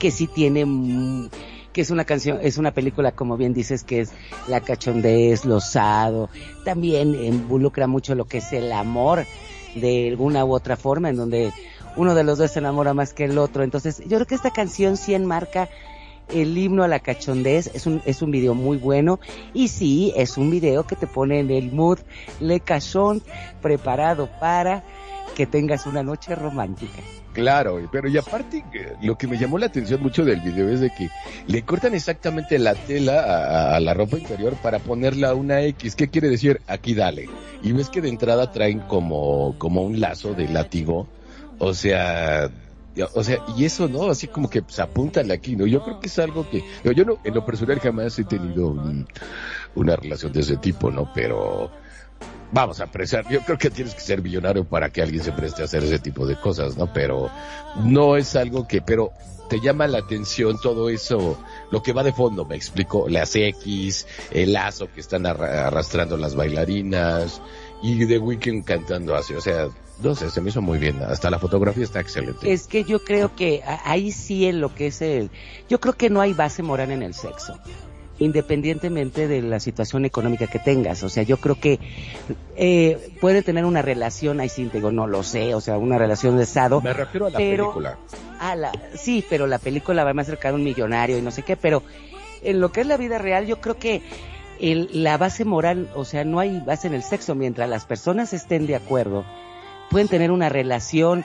que 0.00 0.10
sí 0.10 0.26
tiene, 0.26 0.66
mm, 0.66 1.28
que 1.72 1.80
es 1.80 1.90
una 1.90 2.04
canción, 2.04 2.38
es 2.42 2.58
una 2.58 2.72
película 2.72 3.12
como 3.12 3.36
bien 3.36 3.54
dices 3.54 3.84
que 3.84 4.00
es 4.00 4.12
la 4.48 4.60
cachondez, 4.60 5.44
lo 5.44 5.58
también 6.64 7.14
involucra 7.14 7.86
mucho 7.86 8.14
lo 8.14 8.26
que 8.26 8.38
es 8.38 8.52
el 8.52 8.72
amor 8.72 9.26
de 9.74 10.08
alguna 10.08 10.44
u 10.44 10.52
otra 10.52 10.76
forma 10.76 11.08
en 11.08 11.16
donde 11.16 11.52
uno 11.96 12.14
de 12.14 12.24
los 12.24 12.38
dos 12.38 12.50
se 12.50 12.58
enamora 12.58 12.94
más 12.94 13.12
que 13.12 13.24
el 13.24 13.38
otro. 13.38 13.62
Entonces, 13.62 14.00
yo 14.00 14.16
creo 14.16 14.26
que 14.26 14.34
esta 14.34 14.50
canción 14.50 14.96
sí 14.96 15.14
enmarca 15.14 15.68
el 16.28 16.56
himno 16.56 16.82
a 16.82 16.88
la 16.88 17.00
cachondez, 17.00 17.70
es 17.74 17.86
un, 17.86 18.00
es 18.06 18.22
un 18.22 18.30
video 18.30 18.54
muy 18.54 18.76
bueno 18.76 19.20
y 19.52 19.68
sí, 19.68 20.12
es 20.16 20.36
un 20.38 20.50
video 20.50 20.86
que 20.86 20.96
te 20.96 21.06
pone 21.06 21.40
en 21.40 21.50
el 21.50 21.72
mood 21.72 21.98
le 22.40 22.60
cachón 22.60 23.22
preparado 23.60 24.30
para 24.40 24.84
que 25.34 25.46
tengas 25.46 25.86
una 25.86 26.02
noche 26.02 26.34
romántica. 26.34 26.98
Claro, 27.32 27.80
pero 27.90 28.08
y 28.08 28.18
aparte, 28.18 28.62
eh, 28.74 28.96
lo 29.00 29.16
que 29.16 29.26
me 29.26 29.38
llamó 29.38 29.56
la 29.58 29.66
atención 29.66 30.02
mucho 30.02 30.24
del 30.24 30.40
video 30.40 30.68
es 30.68 30.80
de 30.80 30.90
que 30.90 31.08
le 31.46 31.62
cortan 31.64 31.94
exactamente 31.94 32.58
la 32.58 32.74
tela 32.74 33.74
a, 33.74 33.80
la 33.80 33.94
ropa 33.94 34.18
interior 34.18 34.54
para 34.60 34.80
ponerla 34.80 35.34
una 35.34 35.62
X. 35.62 35.96
¿Qué 35.96 36.10
quiere 36.10 36.28
decir? 36.28 36.60
Aquí 36.66 36.94
dale. 36.94 37.30
Y 37.62 37.72
ves 37.72 37.88
que 37.88 38.02
de 38.02 38.10
entrada 38.10 38.50
traen 38.52 38.80
como, 38.80 39.56
como 39.58 39.82
un 39.82 39.98
lazo 39.98 40.34
de 40.34 40.48
látigo. 40.48 41.08
O 41.58 41.72
sea, 41.72 42.50
o 43.14 43.24
sea, 43.24 43.38
y 43.56 43.64
eso, 43.64 43.88
¿no? 43.88 44.10
Así 44.10 44.28
como 44.28 44.50
que 44.50 44.60
pues, 44.62 44.78
apúntale 44.78 45.32
aquí, 45.32 45.56
¿no? 45.56 45.66
Yo 45.66 45.82
creo 45.82 45.98
que 46.00 46.08
es 46.08 46.18
algo 46.18 46.46
que, 46.50 46.62
yo 46.94 47.04
no, 47.04 47.16
en 47.24 47.32
lo 47.34 47.44
personal 47.44 47.80
jamás 47.80 48.18
he 48.18 48.24
tenido 48.24 48.68
un- 48.68 49.06
una 49.74 49.96
relación 49.96 50.32
de 50.32 50.40
ese 50.40 50.56
tipo, 50.58 50.90
¿no? 50.90 51.10
Pero, 51.14 51.70
vamos 52.52 52.80
a 52.80 52.84
apreciar. 52.84 53.28
Yo 53.28 53.40
creo 53.40 53.58
que 53.58 53.70
tienes 53.70 53.94
que 53.94 54.00
ser 54.00 54.22
millonario 54.22 54.64
para 54.64 54.90
que 54.90 55.02
alguien 55.02 55.24
se 55.24 55.32
preste 55.32 55.62
a 55.62 55.64
hacer 55.64 55.82
ese 55.82 55.98
tipo 55.98 56.26
de 56.26 56.36
cosas, 56.36 56.76
¿no? 56.76 56.92
Pero 56.92 57.30
no 57.84 58.16
es 58.16 58.36
algo 58.36 58.68
que, 58.68 58.80
pero 58.80 59.12
te 59.48 59.60
llama 59.60 59.86
la 59.86 59.98
atención 59.98 60.58
todo 60.62 60.88
eso, 60.88 61.38
lo 61.70 61.82
que 61.82 61.92
va 61.92 62.02
de 62.02 62.12
fondo, 62.12 62.44
me 62.44 62.56
explico, 62.56 63.08
las 63.08 63.34
X, 63.34 64.06
el 64.30 64.52
lazo 64.54 64.88
que 64.94 65.00
están 65.00 65.26
arra- 65.26 65.66
arrastrando 65.66 66.16
las 66.16 66.34
bailarinas 66.34 67.42
y 67.82 68.06
The 68.06 68.18
Weeknd 68.18 68.64
cantando 68.64 69.14
así, 69.14 69.34
o 69.34 69.40
sea, 69.42 69.68
no 70.02 70.14
sé, 70.14 70.30
se 70.30 70.40
me 70.40 70.48
hizo 70.48 70.62
muy 70.62 70.78
bien, 70.78 71.02
hasta 71.02 71.28
la 71.28 71.38
fotografía 71.38 71.84
está 71.84 72.00
excelente. 72.00 72.50
Es 72.50 72.66
que 72.66 72.84
yo 72.84 73.04
creo 73.04 73.36
que 73.36 73.62
ahí 73.84 74.10
sí 74.10 74.46
en 74.46 74.60
lo 74.60 74.74
que 74.74 74.86
es 74.86 75.02
el, 75.02 75.30
yo 75.68 75.80
creo 75.80 75.92
que 75.94 76.08
no 76.08 76.22
hay 76.22 76.32
base 76.32 76.62
moral 76.62 76.90
en 76.90 77.02
el 77.02 77.12
sexo, 77.12 77.58
independientemente 78.22 79.28
de 79.28 79.42
la 79.42 79.60
situación 79.60 80.04
económica 80.04 80.46
que 80.46 80.58
tengas. 80.58 81.02
O 81.02 81.08
sea, 81.08 81.22
yo 81.22 81.36
creo 81.38 81.58
que 81.58 81.78
eh, 82.56 83.10
puede 83.20 83.42
tener 83.42 83.64
una 83.64 83.82
relación, 83.82 84.40
ahí 84.40 84.48
sí 84.48 84.64
te 84.66 84.78
digo, 84.78 84.90
no 84.92 85.06
lo 85.06 85.22
sé, 85.22 85.54
o 85.54 85.60
sea, 85.60 85.78
una 85.78 85.98
relación 85.98 86.36
de 86.36 86.46
sado. 86.46 86.80
Me 86.80 86.92
refiero 86.92 87.26
a 87.26 87.30
la 87.30 87.38
pero- 87.38 87.64
película. 87.66 87.98
Ah, 88.40 88.56
la, 88.56 88.72
sí, 88.94 89.24
pero 89.30 89.46
la 89.46 89.58
película 89.58 90.02
va 90.04 90.12
más 90.14 90.26
cerca 90.26 90.48
de 90.48 90.54
un 90.54 90.64
millonario 90.64 91.16
y 91.18 91.22
no 91.22 91.30
sé 91.30 91.42
qué, 91.42 91.56
pero 91.56 91.82
en 92.42 92.60
lo 92.60 92.72
que 92.72 92.80
es 92.80 92.86
la 92.86 92.96
vida 92.96 93.18
real, 93.18 93.46
yo 93.46 93.60
creo 93.60 93.76
que 93.78 94.02
el, 94.60 94.88
la 94.92 95.16
base 95.16 95.44
moral, 95.44 95.88
o 95.94 96.04
sea, 96.04 96.24
no 96.24 96.40
hay 96.40 96.60
base 96.60 96.88
en 96.88 96.94
el 96.94 97.02
sexo, 97.04 97.34
mientras 97.34 97.68
las 97.68 97.84
personas 97.84 98.32
estén 98.32 98.66
de 98.66 98.74
acuerdo, 98.76 99.24
pueden 99.90 100.08
tener 100.08 100.30
una 100.32 100.48
relación, 100.48 101.24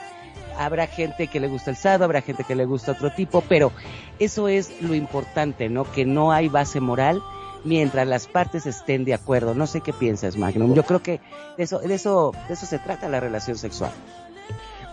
habrá 0.58 0.86
gente 0.86 1.28
que 1.28 1.40
le 1.40 1.48
gusta 1.48 1.70
el 1.70 1.76
sado, 1.76 2.04
habrá 2.04 2.20
gente 2.20 2.44
que 2.44 2.54
le 2.54 2.64
gusta 2.64 2.92
otro 2.92 3.10
tipo, 3.10 3.42
pero 3.42 3.72
eso 4.18 4.48
es 4.48 4.82
lo 4.82 4.94
importante, 4.94 5.68
¿no? 5.68 5.84
Que 5.84 6.04
no 6.04 6.32
hay 6.32 6.48
base 6.48 6.80
moral 6.80 7.22
mientras 7.64 8.06
las 8.06 8.26
partes 8.26 8.66
estén 8.66 9.04
de 9.04 9.14
acuerdo. 9.14 9.54
No 9.54 9.66
sé 9.66 9.80
qué 9.80 9.92
piensas, 9.92 10.36
Magnum. 10.36 10.74
Yo 10.74 10.84
creo 10.84 11.02
que 11.02 11.20
de 11.56 11.64
eso, 11.64 11.78
de 11.78 11.94
eso, 11.94 12.32
de 12.48 12.54
eso 12.54 12.66
se 12.66 12.78
trata 12.78 13.08
la 13.08 13.20
relación 13.20 13.56
sexual. 13.56 13.92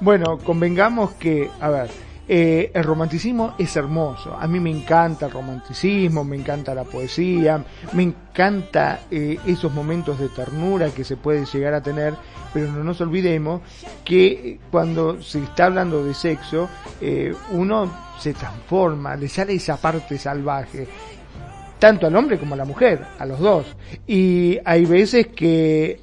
Bueno, 0.01 0.37
convengamos 0.39 1.11
que, 1.13 1.49
a 1.59 1.69
ver, 1.69 1.89
eh, 2.27 2.71
el 2.73 2.83
romanticismo 2.83 3.55
es 3.57 3.75
hermoso. 3.75 4.35
A 4.35 4.47
mí 4.47 4.59
me 4.59 4.71
encanta 4.71 5.27
el 5.27 5.31
romanticismo, 5.31 6.23
me 6.23 6.35
encanta 6.35 6.73
la 6.73 6.83
poesía, 6.83 7.63
me 7.93 8.03
encanta 8.03 9.01
eh, 9.11 9.37
esos 9.45 9.71
momentos 9.73 10.19
de 10.19 10.29
ternura 10.29 10.89
que 10.89 11.03
se 11.03 11.17
puede 11.17 11.45
llegar 11.45 11.73
a 11.73 11.81
tener, 11.81 12.15
pero 12.53 12.71
no 12.71 12.83
nos 12.83 12.99
olvidemos 13.01 13.61
que 14.03 14.27
eh, 14.27 14.59
cuando 14.71 15.21
se 15.21 15.43
está 15.43 15.65
hablando 15.65 16.03
de 16.03 16.13
sexo, 16.13 16.69
eh, 17.01 17.33
uno 17.51 17.91
se 18.19 18.33
transforma, 18.33 19.15
le 19.15 19.27
sale 19.27 19.53
esa 19.53 19.77
parte 19.77 20.17
salvaje 20.17 20.87
tanto 21.77 22.07
al 22.07 22.15
hombre 22.15 22.39
como 22.39 22.55
a 22.55 22.57
la 22.57 22.65
mujer, 22.65 23.05
a 23.19 23.25
los 23.25 23.39
dos. 23.39 23.75
Y 24.07 24.57
hay 24.65 24.85
veces 24.85 25.27
que 25.27 25.99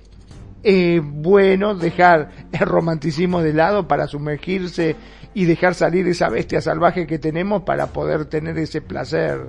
es 0.63 1.03
bueno 1.03 1.75
dejar 1.75 2.31
el 2.53 2.61
romanticismo 2.61 3.43
de 3.43 3.53
lado 3.53 3.89
para 3.89 4.07
sumergirse 4.07 4.95
y 5.35 5.45
dejar 5.45 5.75
salir 5.75 6.07
esa 6.09 6.29
bestia 6.29 6.61
salvaje 6.61 7.07
que 7.07 7.19
tenemos 7.19 7.63
para 7.63 7.87
poder 7.89 8.27
tener 8.27 8.59
ese 8.59 8.83
placer 8.83 9.41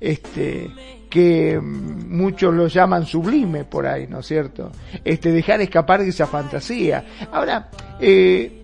este 0.00 0.70
que 1.10 1.58
mm, 1.58 2.16
muchos 2.16 2.54
lo 2.54 2.68
llaman 2.68 3.06
sublime 3.06 3.64
por 3.64 3.86
ahí, 3.86 4.06
¿no 4.06 4.20
es 4.20 4.26
cierto? 4.26 4.70
Este 5.04 5.32
dejar 5.32 5.60
escapar 5.60 6.02
de 6.02 6.10
esa 6.10 6.26
fantasía. 6.26 7.04
Ahora, 7.32 7.70
eh, 8.00 8.62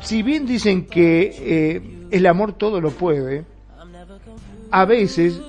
si 0.00 0.22
bien 0.22 0.46
dicen 0.46 0.86
que 0.86 1.34
eh, 1.38 2.06
el 2.10 2.26
amor 2.26 2.52
todo 2.52 2.80
lo 2.80 2.90
puede, 2.92 3.44
a 4.70 4.84
veces 4.84 5.40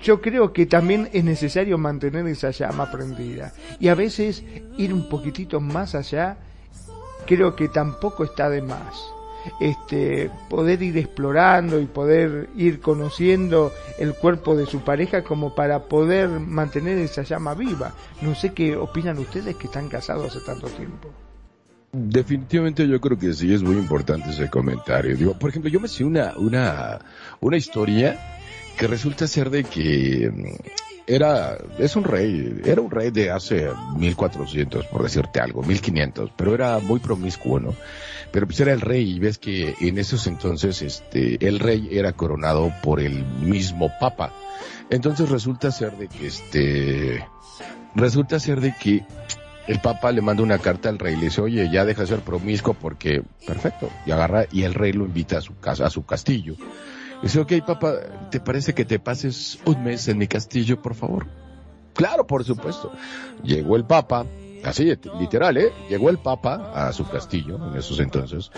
yo 0.00 0.20
creo 0.20 0.52
que 0.52 0.66
también 0.66 1.08
es 1.12 1.24
necesario 1.24 1.76
mantener 1.76 2.26
esa 2.28 2.50
llama 2.50 2.90
prendida. 2.90 3.52
Y 3.80 3.88
a 3.88 3.94
veces 3.94 4.44
ir 4.76 4.92
un 4.92 5.08
poquitito 5.08 5.60
más 5.60 5.94
allá, 5.94 6.38
creo 7.26 7.56
que 7.56 7.68
tampoco 7.68 8.24
está 8.24 8.48
de 8.48 8.62
más. 8.62 9.17
Este, 9.60 10.30
poder 10.48 10.82
ir 10.82 10.98
explorando 10.98 11.80
y 11.80 11.86
poder 11.86 12.48
ir 12.56 12.80
conociendo 12.80 13.72
el 13.98 14.14
cuerpo 14.14 14.56
de 14.56 14.66
su 14.66 14.80
pareja 14.80 15.22
como 15.22 15.54
para 15.54 15.84
poder 15.84 16.28
mantener 16.28 16.98
esa 16.98 17.22
llama 17.22 17.54
viva. 17.54 17.94
No 18.20 18.34
sé 18.34 18.52
qué 18.52 18.76
opinan 18.76 19.18
ustedes 19.18 19.56
que 19.56 19.66
están 19.66 19.88
casados 19.88 20.34
hace 20.34 20.44
tanto 20.44 20.66
tiempo. 20.68 21.08
Definitivamente 21.92 22.86
yo 22.86 23.00
creo 23.00 23.18
que 23.18 23.32
sí 23.32 23.52
es 23.52 23.62
muy 23.62 23.76
importante 23.76 24.30
ese 24.30 24.50
comentario. 24.50 25.16
Digo, 25.16 25.38
por 25.38 25.50
ejemplo, 25.50 25.70
yo 25.70 25.80
me 25.80 25.88
sé 25.88 26.04
una, 26.04 26.34
una, 26.36 26.98
una 27.40 27.56
historia 27.56 28.18
que 28.76 28.86
resulta 28.86 29.26
ser 29.26 29.48
de 29.50 29.64
que 29.64 30.30
mm, 30.30 30.87
era, 31.08 31.56
es 31.78 31.96
un 31.96 32.04
rey, 32.04 32.60
era 32.64 32.82
un 32.82 32.90
rey 32.90 33.10
de 33.10 33.30
hace 33.30 33.68
1400, 33.96 34.86
por 34.86 35.02
decirte 35.02 35.40
algo, 35.40 35.62
1500, 35.62 36.32
pero 36.36 36.54
era 36.54 36.78
muy 36.80 37.00
promiscuo, 37.00 37.58
¿no? 37.58 37.74
Pero 38.30 38.46
pues 38.46 38.60
era 38.60 38.74
el 38.74 38.82
rey 38.82 39.16
y 39.16 39.18
ves 39.18 39.38
que 39.38 39.74
en 39.80 39.98
esos 39.98 40.26
entonces, 40.26 40.82
este, 40.82 41.44
el 41.48 41.60
rey 41.60 41.88
era 41.92 42.12
coronado 42.12 42.70
por 42.82 43.00
el 43.00 43.24
mismo 43.24 43.90
papa. 43.98 44.32
Entonces 44.90 45.30
resulta 45.30 45.70
ser 45.70 45.96
de 45.96 46.08
que 46.08 46.26
este, 46.26 47.24
resulta 47.94 48.38
ser 48.38 48.60
de 48.60 48.74
que 48.78 49.02
el 49.66 49.80
papa 49.80 50.12
le 50.12 50.20
manda 50.20 50.42
una 50.42 50.58
carta 50.58 50.90
al 50.90 50.98
rey 50.98 51.14
y 51.14 51.16
le 51.16 51.24
dice, 51.24 51.40
oye, 51.40 51.70
ya 51.70 51.86
deja 51.86 52.02
de 52.02 52.08
ser 52.08 52.20
promiscuo 52.20 52.74
porque, 52.74 53.22
perfecto, 53.46 53.88
y 54.04 54.10
agarra, 54.10 54.44
y 54.52 54.64
el 54.64 54.74
rey 54.74 54.92
lo 54.92 55.06
invita 55.06 55.38
a 55.38 55.42
su 55.42 55.58
casa, 55.58 55.86
a 55.86 55.90
su 55.90 56.04
castillo. 56.04 56.54
Dice, 57.22 57.40
ok, 57.40 57.52
papá, 57.66 57.94
¿te 58.30 58.40
parece 58.40 58.74
que 58.74 58.84
te 58.84 58.98
pases 58.98 59.58
un 59.64 59.82
mes 59.82 60.08
en 60.08 60.18
mi 60.18 60.28
castillo, 60.28 60.80
por 60.80 60.94
favor? 60.94 61.26
Claro, 61.94 62.26
por 62.26 62.44
supuesto. 62.44 62.92
Llegó 63.42 63.76
el 63.76 63.84
papa, 63.84 64.24
así, 64.64 64.92
literal, 65.18 65.56
¿eh? 65.56 65.72
Llegó 65.88 66.10
el 66.10 66.18
papa 66.18 66.72
a 66.74 66.92
su 66.92 67.08
castillo 67.08 67.58
en 67.68 67.76
esos 67.76 67.98
entonces 67.98 68.50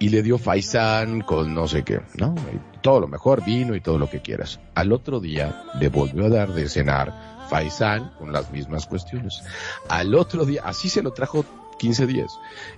y 0.00 0.08
le 0.08 0.22
dio 0.22 0.38
faisán 0.38 1.20
con 1.20 1.54
no 1.54 1.68
sé 1.68 1.84
qué, 1.84 2.00
¿no? 2.14 2.34
Todo 2.80 3.00
lo 3.00 3.06
mejor, 3.06 3.44
vino 3.44 3.76
y 3.76 3.82
todo 3.82 3.98
lo 3.98 4.08
que 4.08 4.20
quieras. 4.20 4.58
Al 4.74 4.92
otro 4.92 5.20
día 5.20 5.64
le 5.78 5.90
volvió 5.90 6.24
a 6.24 6.30
dar 6.30 6.54
de 6.54 6.68
cenar 6.68 7.38
faisán 7.50 8.12
con 8.18 8.32
las 8.32 8.50
mismas 8.50 8.86
cuestiones. 8.86 9.42
Al 9.88 10.14
otro 10.14 10.46
día, 10.46 10.62
así 10.64 10.88
se 10.88 11.02
lo 11.02 11.12
trajo 11.12 11.44
15 11.78 12.06
días. 12.06 12.32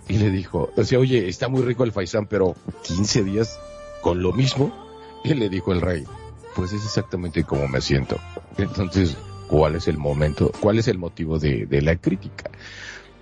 Y 0.09 0.19
le 0.19 0.31
dijo, 0.31 0.73
decía, 0.77 0.99
oye, 0.99 1.29
está 1.29 1.49
muy 1.49 1.63
rico 1.63 1.85
el 1.85 1.93
faisán, 1.93 2.27
pero 2.27 2.57
15 2.83 3.23
días 3.23 3.61
con 4.01 4.21
lo 4.21 4.33
mismo. 4.33 4.92
Y 5.25 5.35
le 5.35 5.49
dijo 5.49 5.73
el 5.73 5.81
rey, 5.81 6.05
pues 6.55 6.73
es 6.73 6.85
exactamente 6.85 7.45
como 7.45 7.69
me 7.69 7.81
siento. 7.81 8.19
Entonces, 8.59 9.17
¿cuál 9.49 9.77
es 9.77 9.89
el 9.89 9.99
momento, 9.99 10.51
cuál 10.61 10.79
es 10.79 10.89
el 10.89 10.99
motivo 10.99 11.39
de, 11.39 11.67
de 11.67 11.83
la 11.83 11.97
crítica? 11.97 12.51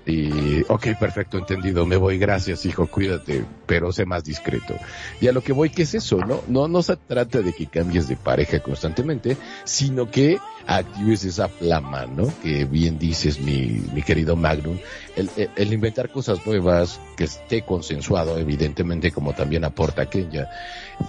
Y, 0.06 0.62
ok, 0.62 0.98
perfecto, 0.98 1.38
entendido, 1.38 1.84
me 1.84 1.96
voy, 1.96 2.18
gracias, 2.18 2.64
hijo, 2.64 2.86
cuídate, 2.86 3.44
pero 3.66 3.92
sé 3.92 4.06
más 4.06 4.24
discreto. 4.24 4.74
Y 5.20 5.28
a 5.28 5.32
lo 5.32 5.42
que 5.42 5.52
voy, 5.52 5.70
¿qué 5.70 5.82
es 5.82 5.94
eso? 5.94 6.16
No, 6.18 6.42
no, 6.48 6.68
no 6.68 6.82
se 6.82 6.96
trata 6.96 7.42
de 7.42 7.52
que 7.52 7.66
cambies 7.66 8.08
de 8.08 8.16
pareja 8.16 8.60
constantemente, 8.60 9.36
sino 9.64 10.10
que 10.10 10.38
actives 10.66 11.24
esa 11.24 11.48
flama, 11.48 12.06
¿no? 12.06 12.32
Que 12.42 12.64
bien 12.64 12.98
dices, 12.98 13.40
mi, 13.40 13.82
mi 13.92 14.02
querido 14.02 14.36
Magnum, 14.36 14.78
el, 15.16 15.30
el, 15.36 15.50
el 15.54 15.72
inventar 15.72 16.10
cosas 16.10 16.46
nuevas, 16.46 16.98
que 17.16 17.24
esté 17.24 17.62
consensuado, 17.62 18.38
evidentemente, 18.38 19.12
como 19.12 19.34
también 19.34 19.64
aporta 19.64 20.06
Kenya, 20.06 20.48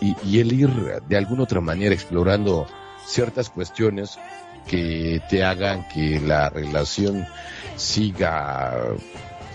y, 0.02 0.16
y 0.26 0.40
el 0.40 0.52
ir 0.52 0.70
de 1.08 1.18
alguna 1.18 1.44
otra 1.44 1.62
manera 1.62 1.96
explorando 1.96 2.68
ciertas 3.06 3.50
cuestiones 3.50 4.20
que 4.68 5.22
te 5.30 5.44
hagan 5.44 5.88
que 5.90 6.20
la 6.20 6.50
relación 6.50 7.28
siga 7.76 8.96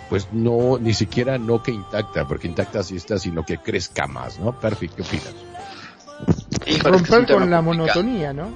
pues 0.08 0.28
no, 0.32 0.78
ni 0.78 0.94
siquiera 0.94 1.36
no 1.38 1.62
que 1.62 1.72
intacta, 1.72 2.26
porque 2.26 2.46
intacta 2.46 2.82
sí 2.82 2.96
está, 2.96 3.18
sino 3.18 3.44
que 3.44 3.58
crezca 3.58 4.06
más, 4.06 4.38
¿no? 4.38 4.52
Perfecto, 4.58 4.96
¿qué 4.96 5.02
opinas? 5.02 5.34
Híjole, 6.66 6.98
Romper 6.98 7.26
con 7.26 7.50
la 7.50 7.56
complicado. 7.58 7.62
monotonía, 7.62 8.32
¿no? 8.32 8.50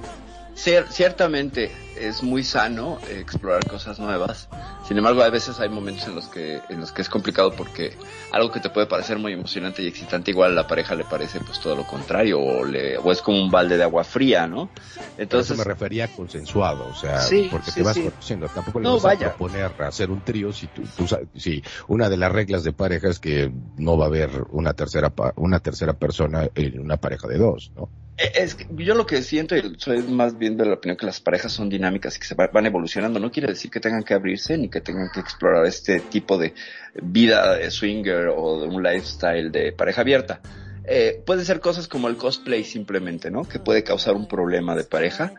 Cier- 0.63 0.87
ciertamente 0.91 1.73
es 1.93 2.21
muy 2.23 2.43
sano 2.43 3.01
eh, 3.05 3.19
explorar 3.19 3.65
cosas 3.67 3.99
nuevas. 3.99 4.49
Sin 4.81 4.97
embargo, 4.97 5.21
a 5.23 5.29
veces 5.29 5.59
hay 5.59 5.69
momentos 5.69 6.07
en 6.07 6.15
los 6.15 6.29
que 6.29 6.63
en 6.69 6.79
los 6.79 6.91
que 6.91 7.01
es 7.01 7.09
complicado 7.09 7.55
porque 7.55 7.97
algo 8.29 8.51
que 8.51 8.59
te 8.59 8.69
puede 8.69 8.87
parecer 8.87 9.17
muy 9.17 9.33
emocionante 9.33 9.81
y 9.81 9.87
excitante 9.87 10.31
igual 10.31 10.51
a 10.51 10.55
la 10.55 10.67
pareja 10.67 10.95
le 10.95 11.05
parece 11.05 11.41
pues 11.41 11.59
todo 11.59 11.75
lo 11.75 11.85
contrario 11.85 12.39
o 12.39 12.63
le 12.65 12.97
o 12.97 13.11
es 13.11 13.21
como 13.21 13.41
un 13.41 13.49
balde 13.51 13.77
de 13.77 13.83
agua 13.83 14.03
fría, 14.03 14.47
¿no? 14.47 14.71
Entonces 15.17 15.55
Entonces, 15.55 15.57
me 15.57 15.63
refería 15.63 16.05
a 16.05 16.07
consensuado, 16.09 16.87
o 16.87 16.93
sea, 16.93 17.29
Sí, 17.29 17.49
porque 17.49 17.71
sí, 17.71 17.71
te 17.71 17.83
vas 17.83 17.95
sí. 17.95 18.01
conociendo. 18.01 18.49
Tampoco 18.49 18.79
le 18.81 18.87
No, 18.87 18.93
vas 18.93 19.03
vaya. 19.03 19.27
a 19.27 19.31
proponer 19.37 19.73
hacer 19.81 20.09
un 20.11 20.23
trío 20.23 20.51
si 20.51 20.67
tú, 20.67 20.91
tú 20.93 21.07
sa- 21.07 21.21
si 21.33 21.61
una 21.87 22.09
de 22.09 22.17
las 22.17 22.31
reglas 22.31 22.63
de 22.63 22.73
pareja 22.73 23.07
es 23.09 23.19
que 23.19 23.49
no 23.77 23.97
va 23.97 24.05
a 24.05 24.07
haber 24.07 24.29
una 24.49 24.73
tercera 24.73 25.13
una 25.37 25.59
tercera 25.61 25.93
persona 25.93 26.49
en 26.53 26.79
una 26.81 26.97
pareja 26.97 27.27
de 27.29 27.37
dos, 27.37 27.71
¿no? 27.75 27.91
Eh, 28.23 28.31
es 28.35 28.55
que 28.55 28.67
yo 28.83 28.95
lo 28.95 29.05
que 29.05 29.21
siento 29.21 29.55
soy 29.77 30.03
más 30.03 30.37
bien 30.37 30.57
de 30.57 30.65
la 30.65 30.73
opinión 30.73 30.97
que 30.97 31.05
las 31.05 31.19
parejas 31.19 31.51
son 31.51 31.69
dinámicas 31.69 32.15
y 32.15 32.19
que 32.19 32.25
se 32.25 32.35
va- 32.35 32.47
van 32.47 32.65
evolucionando. 32.65 33.19
No 33.19 33.31
quiere 33.31 33.49
decir 33.49 33.71
que 33.71 33.79
tengan 33.79 34.03
que 34.03 34.13
abrirse 34.13 34.57
ni 34.57 34.69
que 34.69 34.81
tengan 34.81 35.09
que 35.13 35.19
explorar 35.19 35.65
este 35.65 35.99
tipo 35.99 36.37
de 36.37 36.53
vida 37.01 37.55
de 37.57 37.71
swinger 37.71 38.29
o 38.35 38.61
de 38.61 38.67
un 38.67 38.81
lifestyle 38.83 39.51
de 39.51 39.71
pareja 39.71 40.01
abierta. 40.01 40.41
Eh, 40.85 41.21
puede 41.25 41.45
ser 41.45 41.59
cosas 41.59 41.87
como 41.87 42.07
el 42.07 42.17
cosplay 42.17 42.63
simplemente, 42.63 43.29
¿no? 43.31 43.43
Que 43.43 43.59
puede 43.59 43.83
causar 43.83 44.15
un 44.15 44.27
problema 44.27 44.75
de 44.75 44.83
pareja. 44.83 45.33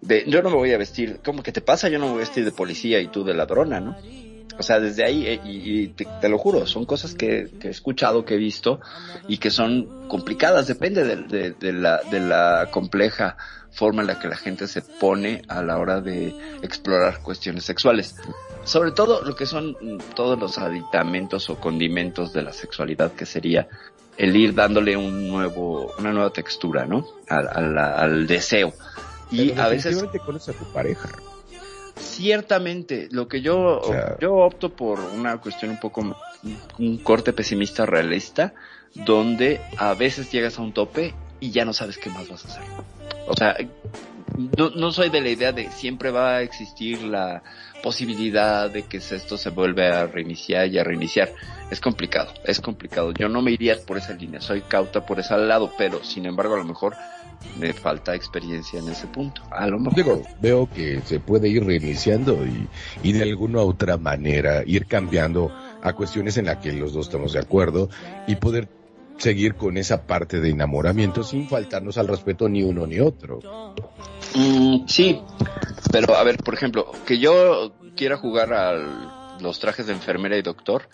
De, 0.00 0.24
yo 0.26 0.42
no 0.42 0.50
me 0.50 0.56
voy 0.56 0.72
a 0.72 0.78
vestir, 0.78 1.20
¿cómo 1.24 1.42
que 1.42 1.52
te 1.52 1.60
pasa? 1.60 1.88
Yo 1.88 1.98
no 1.98 2.06
me 2.06 2.12
voy 2.12 2.22
a 2.22 2.26
vestir 2.26 2.44
de 2.44 2.52
policía 2.52 3.00
y 3.00 3.08
tú 3.08 3.24
de 3.24 3.34
ladrona, 3.34 3.80
¿no? 3.80 3.96
O 4.58 4.62
sea, 4.62 4.78
desde 4.80 5.04
ahí, 5.04 5.26
eh, 5.26 5.40
y, 5.44 5.82
y 5.82 5.88
te, 5.88 6.06
te 6.20 6.28
lo 6.28 6.38
juro, 6.38 6.66
son 6.66 6.84
cosas 6.84 7.14
que, 7.14 7.48
que 7.58 7.68
he 7.68 7.70
escuchado, 7.70 8.24
que 8.24 8.34
he 8.34 8.38
visto 8.38 8.80
y 9.26 9.38
que 9.38 9.50
son 9.50 9.88
complicadas, 10.08 10.66
depende 10.66 11.04
de, 11.04 11.16
de- 11.16 11.50
de 11.52 11.72
la, 11.72 12.00
de 12.10 12.20
la 12.20 12.68
compleja 12.70 13.36
forma 13.70 14.02
en 14.02 14.08
la 14.08 14.18
que 14.18 14.28
la 14.28 14.36
gente 14.36 14.66
se 14.68 14.82
pone 14.82 15.40
a 15.48 15.62
la 15.62 15.78
hora 15.78 16.00
de 16.02 16.34
explorar 16.62 17.20
cuestiones 17.22 17.64
sexuales. 17.64 18.14
Sobre 18.64 18.92
todo 18.92 19.22
lo 19.22 19.34
que 19.34 19.46
son 19.46 19.70
mm, 19.80 19.98
todos 20.14 20.38
los 20.38 20.58
aditamentos 20.58 21.48
o 21.50 21.56
condimentos 21.58 22.32
de 22.34 22.42
la 22.42 22.52
sexualidad, 22.52 23.12
que 23.12 23.24
sería 23.26 23.66
el 24.18 24.36
ir 24.36 24.54
dándole 24.54 24.96
un 24.96 25.26
nuevo, 25.28 25.90
una 25.98 26.12
nueva 26.12 26.30
textura, 26.30 26.84
¿no? 26.84 27.06
Al, 27.28 27.48
al- 27.48 27.78
al 27.78 28.26
deseo. 28.26 28.74
Y 29.30 29.48
Pero 29.48 29.62
a 29.62 29.68
veces 29.68 29.84
definitivamente 29.96 30.18
conoces 30.26 30.54
a 30.54 30.58
tu 30.58 30.72
pareja. 30.72 31.08
Ciertamente, 31.96 33.08
lo 33.10 33.28
que 33.28 33.40
yo, 33.40 33.82
yo 34.20 34.34
opto 34.34 34.70
por 34.70 35.00
una 35.00 35.38
cuestión 35.38 35.72
un 35.72 35.80
poco, 35.80 36.16
un 36.78 36.98
corte 36.98 37.32
pesimista 37.32 37.86
realista, 37.86 38.54
donde 38.94 39.60
a 39.78 39.94
veces 39.94 40.30
llegas 40.30 40.58
a 40.58 40.62
un 40.62 40.72
tope 40.72 41.14
y 41.40 41.50
ya 41.50 41.64
no 41.64 41.72
sabes 41.72 41.98
qué 41.98 42.10
más 42.10 42.28
vas 42.28 42.44
a 42.44 42.48
hacer. 42.48 42.62
O 43.26 43.34
sea, 43.36 43.56
no, 44.56 44.70
no 44.70 44.92
soy 44.92 45.10
de 45.10 45.20
la 45.20 45.28
idea 45.28 45.52
de 45.52 45.70
siempre 45.70 46.10
va 46.10 46.36
a 46.36 46.42
existir 46.42 47.02
la 47.02 47.42
posibilidad 47.82 48.70
de 48.70 48.84
que 48.84 48.98
esto 48.98 49.36
se 49.36 49.50
vuelva 49.50 50.02
a 50.02 50.06
reiniciar 50.06 50.68
y 50.68 50.78
a 50.78 50.84
reiniciar. 50.84 51.32
Es 51.70 51.80
complicado, 51.80 52.32
es 52.44 52.60
complicado. 52.60 53.12
Yo 53.12 53.28
no 53.28 53.42
me 53.42 53.52
iría 53.52 53.76
por 53.86 53.98
esa 53.98 54.14
línea, 54.14 54.40
soy 54.40 54.62
cauta 54.62 55.04
por 55.04 55.20
ese 55.20 55.36
lado, 55.36 55.72
pero 55.76 56.02
sin 56.04 56.26
embargo 56.26 56.54
a 56.54 56.58
lo 56.58 56.64
mejor 56.64 56.94
me 57.58 57.72
falta 57.72 58.14
experiencia 58.14 58.78
en 58.78 58.88
ese 58.88 59.06
punto. 59.06 59.42
A 59.50 59.66
lo 59.66 59.78
mejor. 59.78 59.94
Digo, 59.94 60.22
veo 60.40 60.68
que 60.70 61.00
se 61.02 61.20
puede 61.20 61.48
ir 61.48 61.64
reiniciando 61.64 62.44
y, 62.46 62.68
y 63.02 63.12
de 63.12 63.22
alguna 63.22 63.62
u 63.62 63.68
otra 63.68 63.96
manera 63.96 64.62
ir 64.66 64.86
cambiando 64.86 65.50
a 65.82 65.92
cuestiones 65.92 66.36
en 66.36 66.46
las 66.46 66.58
que 66.58 66.72
los 66.72 66.92
dos 66.92 67.06
estamos 67.06 67.32
de 67.32 67.40
acuerdo 67.40 67.88
y 68.26 68.36
poder 68.36 68.68
seguir 69.18 69.54
con 69.54 69.76
esa 69.76 70.06
parte 70.06 70.40
de 70.40 70.50
enamoramiento 70.50 71.22
sin 71.22 71.48
faltarnos 71.48 71.98
al 71.98 72.08
respeto 72.08 72.48
ni 72.48 72.62
uno 72.62 72.86
ni 72.86 73.00
otro. 73.00 73.40
Mm, 74.34 74.86
sí, 74.86 75.20
pero 75.90 76.16
a 76.16 76.24
ver, 76.24 76.38
por 76.38 76.54
ejemplo, 76.54 76.90
que 77.06 77.18
yo 77.18 77.72
quiera 77.96 78.16
jugar 78.16 78.52
a 78.52 79.38
los 79.40 79.60
trajes 79.60 79.86
de 79.86 79.92
enfermera 79.92 80.36
y 80.36 80.42
doctor, 80.42 80.88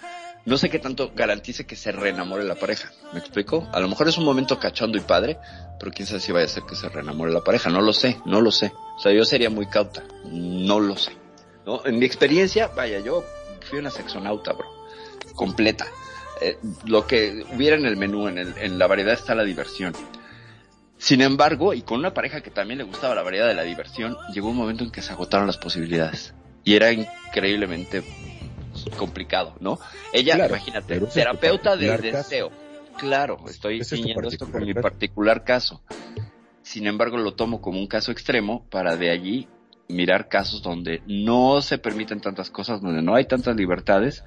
no 0.46 0.56
sé 0.56 0.70
qué 0.70 0.78
tanto 0.78 1.12
garantice 1.14 1.66
que 1.66 1.76
se 1.76 1.92
reenamore 1.92 2.44
la 2.44 2.54
pareja. 2.54 2.90
¿Me 3.12 3.18
explico? 3.18 3.68
A 3.72 3.80
lo 3.80 3.88
mejor 3.88 4.08
es 4.08 4.16
un 4.18 4.24
momento 4.24 4.58
cachondo 4.58 4.96
y 4.96 5.02
padre, 5.02 5.38
pero 5.78 5.92
quién 5.92 6.06
sabe 6.06 6.20
si 6.20 6.32
vaya 6.32 6.46
a 6.46 6.48
ser 6.48 6.62
que 6.64 6.74
se 6.74 6.88
reenamore 6.88 7.32
la 7.32 7.42
pareja. 7.44 7.68
No 7.70 7.80
lo 7.82 7.92
sé, 7.92 8.18
no 8.24 8.40
lo 8.40 8.50
sé. 8.50 8.72
O 8.96 9.00
sea, 9.00 9.12
yo 9.12 9.24
sería 9.24 9.50
muy 9.50 9.66
cauta. 9.66 10.04
No 10.24 10.80
lo 10.80 10.96
sé. 10.96 11.12
¿No? 11.66 11.84
En 11.84 11.98
mi 11.98 12.06
experiencia, 12.06 12.68
vaya, 12.68 12.98
yo 13.00 13.24
fui 13.68 13.78
una 13.78 13.90
sexonauta, 13.90 14.52
bro. 14.54 14.66
Completa. 15.34 15.86
Eh, 16.40 16.56
lo 16.86 17.06
que 17.06 17.44
hubiera 17.54 17.76
en 17.76 17.84
el 17.84 17.96
menú, 17.96 18.28
en, 18.28 18.38
el- 18.38 18.54
en 18.58 18.78
la 18.78 18.86
variedad 18.86 19.12
está 19.14 19.34
la 19.34 19.44
diversión. 19.44 19.92
Sin 20.96 21.20
embargo, 21.20 21.74
y 21.74 21.82
con 21.82 21.98
una 21.98 22.14
pareja 22.14 22.40
que 22.40 22.50
también 22.50 22.78
le 22.78 22.84
gustaba 22.84 23.14
la 23.14 23.22
variedad 23.22 23.46
de 23.46 23.54
la 23.54 23.62
diversión, 23.62 24.16
llegó 24.32 24.48
un 24.48 24.56
momento 24.56 24.82
en 24.84 24.90
que 24.90 25.02
se 25.02 25.12
agotaron 25.12 25.46
las 25.46 25.56
posibilidades. 25.58 26.32
Y 26.64 26.74
era 26.74 26.90
increíblemente 26.92 28.02
complicado, 28.96 29.54
¿no? 29.60 29.78
Ella, 30.12 30.34
Claro, 30.34 30.54
imagínate, 30.56 31.00
terapeuta 31.00 31.76
del 31.76 31.90
caso. 32.00 32.02
deseo. 32.02 32.50
Claro, 32.98 33.38
estoy 33.48 33.80
es 33.80 33.88
ciñendo 33.88 34.28
esto 34.28 34.50
con 34.50 34.64
mi 34.64 34.74
particular 34.74 35.44
caso. 35.44 35.82
Sin 36.62 36.86
embargo, 36.86 37.16
lo 37.16 37.34
tomo 37.34 37.60
como 37.60 37.78
un 37.78 37.86
caso 37.86 38.10
extremo 38.12 38.64
para 38.70 38.96
de 38.96 39.10
allí 39.10 39.48
mirar 39.88 40.28
casos 40.28 40.62
donde 40.62 41.02
no 41.06 41.62
se 41.62 41.78
permiten 41.78 42.20
tantas 42.20 42.50
cosas, 42.50 42.82
donde 42.82 43.00
no 43.00 43.14
hay 43.14 43.24
tantas 43.24 43.56
libertades 43.56 44.22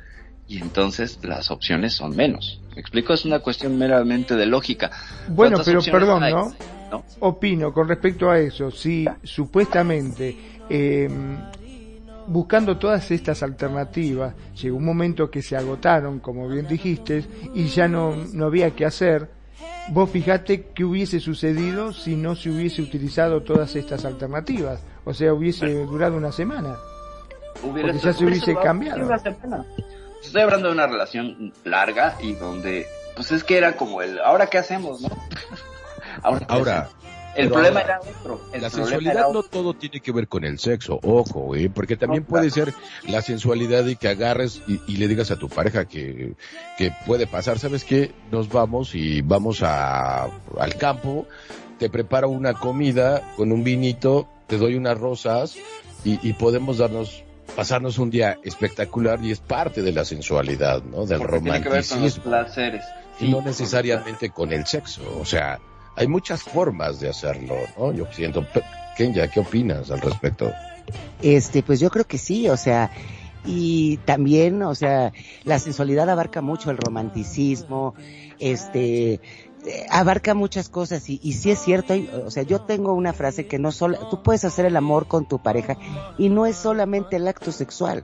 y 0.48 0.58
entonces 0.60 1.20
las 1.24 1.52
opciones 1.52 1.94
son 1.94 2.16
menos. 2.16 2.60
¿Me 2.74 2.82
explico? 2.82 3.14
Es 3.14 3.26
una 3.26 3.40
cuestión 3.40 3.78
meramente 3.78 4.36
de 4.36 4.46
lógica. 4.48 4.90
Bueno, 5.28 5.58
¿Cuántas 5.58 5.66
pero 5.68 5.82
perdón, 5.98 6.24
hay? 6.24 6.34
¿no? 6.34 6.56
¿No? 6.90 7.06
Opino 7.20 7.72
con 7.74 7.88
respecto 7.88 8.30
a 8.30 8.40
eso, 8.40 8.72
si 8.72 9.06
supuestamente 9.24 10.36
eh, 10.70 11.10
buscando 12.28 12.78
todas 12.78 13.10
estas 13.12 13.44
alternativas, 13.44 14.34
llegó 14.62 14.78
un 14.78 14.86
momento 14.86 15.30
que 15.30 15.42
se 15.42 15.56
agotaron, 15.56 16.20
como 16.20 16.48
bien 16.48 16.68
dijiste, 16.68 17.26
y 17.54 17.68
ya 17.68 17.88
no, 17.88 18.16
no 18.34 18.46
había 18.46 18.72
que 18.72 18.86
hacer, 18.86 19.30
vos 19.90 20.10
fijate 20.10 20.68
qué 20.74 20.84
hubiese 20.84 21.20
sucedido 21.20 21.94
si 21.94 22.16
no 22.16 22.36
se 22.36 22.50
hubiese 22.50 22.82
utilizado 22.82 23.42
todas 23.42 23.76
estas 23.76 24.06
alternativas. 24.06 24.82
O 25.06 25.14
sea, 25.14 25.34
hubiese 25.34 25.68
durado 25.86 26.16
una 26.16 26.32
semana. 26.32 26.76
Hubiera 27.64 27.92
Porque 27.92 28.06
ya 28.06 28.14
se 28.14 28.26
hubiese 28.26 28.56
cambiado. 28.56 29.00
sí, 29.00 29.04
una 29.06 29.20
semana. 29.20 29.66
Estoy 30.24 30.42
hablando 30.42 30.68
de 30.68 30.74
una 30.74 30.88
relación 30.88 31.52
larga 31.64 32.16
y 32.22 32.34
donde, 32.34 32.86
pues 33.16 33.32
es 33.32 33.44
que 33.44 33.58
era 33.58 33.76
como 33.76 34.02
el, 34.02 34.20
¿ahora 34.20 34.48
qué 34.48 34.60
hacemos, 34.60 35.02
no? 35.02 35.10
ahora, 36.24 36.46
¿qué? 36.48 37.01
El 37.36 37.44
pero 37.50 37.54
problema 37.54 37.80
ahora, 37.82 38.00
era 38.02 38.12
otro. 38.20 38.42
El 38.54 38.62
La 38.62 38.70
problema 38.70 38.70
sensualidad 38.70 39.14
era 39.26 39.34
no 39.34 39.44
todo 39.44 39.74
tiene 39.74 40.00
que 40.00 40.12
ver 40.12 40.28
con 40.28 40.44
el 40.44 40.60
sexo, 40.60 41.00
ojo, 41.04 41.56
¿eh? 41.56 41.70
porque 41.74 41.98
también 41.98 42.24
No, 42.24 42.30
puede 42.30 42.50
claro. 42.52 42.72
ser 42.72 43.10
la 43.10 43.22
sensualidad 43.22 43.86
y 43.86 43.96
que 43.96 44.08
agarres 44.10 44.62
y, 44.68 44.80
y 44.88 44.98
le 44.98 45.08
digas 45.08 45.32
a 45.32 45.38
tu 45.38 45.50
pareja 45.50 45.86
que, 45.86 46.34
que 46.78 46.92
puede 47.06 47.28
pasar, 47.28 47.60
¿sabes 47.60 47.84
qué? 47.84 48.12
Nos 48.32 48.50
vamos 48.50 48.96
y 48.96 49.22
vamos 49.22 49.64
a, 49.64 50.24
al 50.60 50.76
campo, 50.78 51.26
te 51.80 51.90
preparo 51.90 52.30
una 52.30 52.54
comida 52.54 53.22
con 53.36 53.52
un 53.52 53.64
vinito, 53.64 54.28
te 54.48 54.58
doy 54.58 54.76
unas 54.76 54.98
rosas 54.98 55.56
y, 56.04 56.20
y 56.28 56.34
podemos 56.34 56.78
darnos, 56.80 57.24
pasarnos 57.56 57.98
un 57.98 58.10
día 58.10 58.38
espectacular 58.44 59.20
y 59.24 59.32
es 59.32 59.40
parte 59.40 59.82
de 59.82 59.92
la 59.92 60.06
sensualidad, 60.06 60.84
¿no? 60.84 61.06
Del 61.06 61.20
Porque 61.20 61.40
tiene 61.40 61.62
que 61.62 61.70
ver 61.70 61.86
con 61.88 62.02
los 62.02 62.18
romanticismo 62.18 62.24
placeres. 62.24 62.84
y 63.20 63.30
no 63.32 63.42
necesariamente 63.42 64.30
con 64.30 64.52
el 64.52 64.66
sexo. 64.66 65.02
O 65.20 65.26
sea, 65.26 65.60
hay 65.96 66.08
muchas 66.08 66.44
formas 66.44 67.00
de 67.00 67.10
hacerlo, 67.10 67.56
¿no? 67.78 67.92
Yo 67.94 68.06
siento. 68.12 68.46
Kenya, 68.98 69.28
¿qué 69.30 69.40
opinas 69.40 69.90
al 69.92 70.02
respecto? 70.02 70.52
Este, 71.22 71.64
pues 71.64 71.80
yo 71.80 71.90
creo 71.90 72.06
que 72.06 72.18
sí, 72.18 72.50
o 72.50 72.58
sea, 72.58 72.92
y 73.46 73.98
también, 74.06 74.62
o 74.64 74.76
sea, 74.76 75.14
la 75.44 75.60
sensualidad 75.60 76.10
abarca 76.10 76.42
mucho 76.42 76.72
el 76.72 76.78
romanticismo, 76.78 77.96
este, 78.40 79.14
eh, 79.14 79.86
abarca 79.90 80.34
muchas 80.34 80.70
cosas 80.70 81.10
y, 81.10 81.20
y 81.24 81.34
sí 81.34 81.52
es 81.52 81.60
cierto, 81.60 81.94
hay- 81.94 82.10
o 82.26 82.32
sea, 82.32 82.44
yo 82.44 82.62
tengo 82.62 82.94
una 82.94 83.14
frase 83.14 83.48
que 83.48 83.60
no 83.60 83.72
solo, 83.72 83.98
tú 84.10 84.22
puedes 84.24 84.44
hacer 84.46 84.66
el 84.66 84.76
amor 84.76 85.08
con 85.08 85.26
tu 85.28 85.40
pareja 85.40 85.78
y 86.18 86.30
no 86.30 86.46
es 86.46 86.56
solamente 86.58 87.16
el 87.18 87.28
acto 87.28 87.52
sexual, 87.52 88.04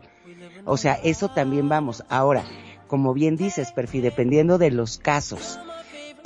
o 0.65 0.77
sea, 0.77 0.93
eso 1.03 1.29
también 1.29 1.67
vamos. 1.69 2.03
Ahora, 2.09 2.43
como 2.87 3.13
bien 3.13 3.35
dices, 3.35 3.71
Perfi, 3.71 3.99
dependiendo 4.01 4.57
de 4.57 4.71
los 4.71 4.97
casos, 4.97 5.59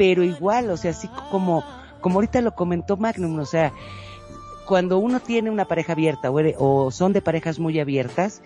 pero 0.02 0.24
igual, 0.24 0.72
o 0.72 0.78
sea, 0.78 0.90
así 0.90 1.08
como, 1.30 1.64
como 2.00 2.16
ahorita 2.16 2.42
lo 2.42 2.56
comentó 2.56 2.98
Magnum, 2.98 3.38
o 3.38 3.46
sea, 3.46 3.72
cuando 4.66 4.98
uno 4.98 5.20
tiene 5.20 5.52
una 5.52 5.66
pareja 5.66 5.92
abierta 5.94 6.32
o, 6.32 6.40
ere- 6.40 6.56
o 6.58 6.90
son 6.90 7.14
de 7.14 7.22
parejas 7.22 7.60
muy 7.60 7.80
abiertas, 7.80 8.42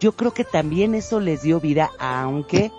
yo 0.00 0.12
creo 0.12 0.32
que 0.32 0.44
también 0.44 0.94
eso 0.94 1.20
les 1.20 1.42
dio 1.42 1.60
vida, 1.60 1.90
aunque, 1.98 2.72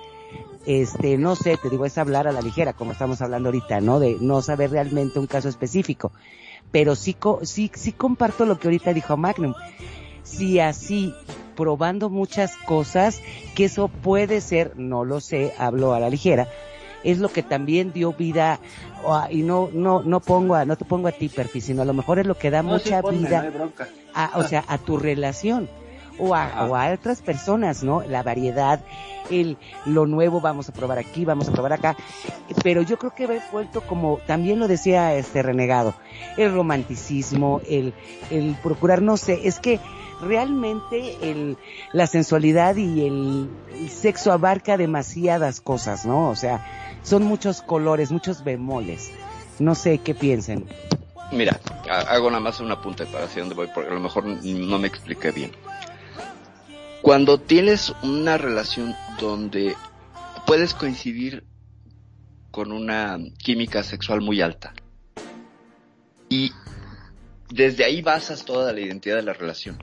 este, 0.66 1.20
no 1.20 1.36
sé, 1.36 1.58
te 1.62 1.70
digo, 1.70 1.86
es 1.86 2.00
hablar 2.00 2.28
a 2.28 2.32
la 2.32 2.42
ligera, 2.42 2.74
como 2.74 2.94
estamos 2.94 3.22
hablando 3.22 3.50
ahorita, 3.50 3.80
¿no? 3.80 4.00
De 4.00 4.18
no 4.20 4.42
saber 4.42 4.72
realmente 4.72 5.20
un 5.20 5.28
caso 5.28 5.48
específico. 5.48 6.12
Pero 6.72 6.96
sí, 6.96 7.16
sí, 7.44 7.70
sí 7.76 7.92
comparto 7.92 8.48
lo 8.48 8.58
que 8.58 8.70
ahorita 8.70 8.92
dijo 8.92 9.18
Magnum. 9.18 9.54
Si 10.24 10.60
así, 10.60 11.14
probando 11.56 12.10
muchas 12.10 12.58
cosas, 12.66 13.22
que 13.56 13.66
eso 13.66 13.88
puede 13.88 14.42
ser, 14.42 14.72
no 14.78 15.06
lo 15.06 15.22
sé, 15.22 15.54
hablo 15.60 15.94
a 15.94 16.00
la 16.00 16.10
ligera, 16.10 16.48
es 17.06 17.20
lo 17.20 17.30
que 17.30 17.44
también 17.44 17.94
dio 17.94 18.12
vida, 18.12 18.60
o 19.04 19.14
a- 19.16 19.32
y 19.32 19.44
no, 19.44 19.70
no, 19.72 20.02
no 20.04 20.20
pongo 20.20 20.56
a, 20.56 20.66
no 20.66 20.76
te 20.76 20.84
pongo 20.84 21.08
a 21.08 21.12
ti, 21.14 21.30
Perfi, 21.30 21.62
sino 21.62 21.82
a 21.82 21.86
lo 21.86 21.94
mejor 21.94 22.20
es 22.20 22.26
lo 22.28 22.36
que 22.38 22.52
da 22.52 22.62
No, 22.64 22.78
sí, 22.80 22.90
mucha 22.90 23.02
ponme, 23.02 23.20
vida 23.20 23.50
no 23.58 23.72
a, 24.14 24.32
o 24.36 24.44
sea, 24.44 24.64
a 24.68 24.78
tu 24.78 24.98
relación 24.98 25.70
o 26.18 26.34
a, 26.34 26.68
o 26.70 26.76
a 26.76 26.92
otras 26.94 27.22
personas, 27.22 27.84
¿no? 27.84 28.02
La 28.08 28.24
variedad, 28.24 28.80
el, 29.30 29.58
lo 29.86 30.06
nuevo, 30.08 30.40
vamos 30.42 30.70
a 30.70 30.72
probar 30.72 30.98
aquí, 30.98 31.26
vamos 31.26 31.50
a 31.50 31.52
probar 31.52 31.74
acá. 31.74 31.96
Pero 32.64 32.82
yo 32.84 32.98
creo 32.98 33.14
que 33.14 33.26
he 33.26 33.42
vuelto 33.52 33.82
como, 33.82 34.20
también 34.26 34.60
lo 34.60 34.68
decía 34.70 35.14
este 35.16 35.44
renegado, 35.44 35.94
el 36.38 36.54
romanticismo, 36.54 37.60
el, 37.70 37.94
el 38.32 38.56
procurar, 38.64 39.02
no 39.02 39.18
sé, 39.18 39.42
es 39.48 39.60
que 39.60 39.80
realmente 40.22 41.18
el, 41.30 41.58
la 41.92 42.08
sensualidad 42.08 42.76
y 42.78 43.06
el, 43.06 43.50
el 43.78 43.90
sexo 43.90 44.32
abarca 44.32 44.78
demasiadas 44.78 45.60
cosas, 45.62 46.06
¿no? 46.06 46.30
O 46.30 46.36
sea, 46.36 46.66
son 47.06 47.24
muchos 47.24 47.62
colores, 47.62 48.12
muchos 48.12 48.44
bemoles. 48.44 49.12
No 49.60 49.74
sé 49.76 50.00
qué 50.00 50.14
piensen. 50.14 50.66
Mira, 51.32 51.60
ha- 51.90 52.02
hago 52.14 52.30
nada 52.30 52.42
más 52.42 52.60
una 52.60 52.82
punta 52.82 53.06
para 53.06 53.26
hacia 53.26 53.42
dónde 53.42 53.56
voy, 53.56 53.68
porque 53.74 53.90
a 53.90 53.94
lo 53.94 54.00
mejor 54.02 54.26
no 54.26 54.78
me 54.80 54.88
expliqué 54.88 55.32
bien. 55.32 55.52
Cuando 57.02 57.40
tienes 57.40 57.94
una 58.04 58.38
relación 58.38 58.96
donde 59.20 59.76
puedes 60.46 60.74
coincidir 60.74 61.46
con 62.52 62.72
una 62.72 63.18
química 63.38 63.84
sexual 63.84 64.22
muy 64.22 64.42
alta 64.42 64.74
y 66.30 66.52
desde 67.50 67.84
ahí 67.86 68.02
basas 68.02 68.44
toda 68.46 68.74
la 68.74 68.80
identidad 68.80 69.18
de 69.18 69.22
la 69.24 69.34
relación 69.34 69.78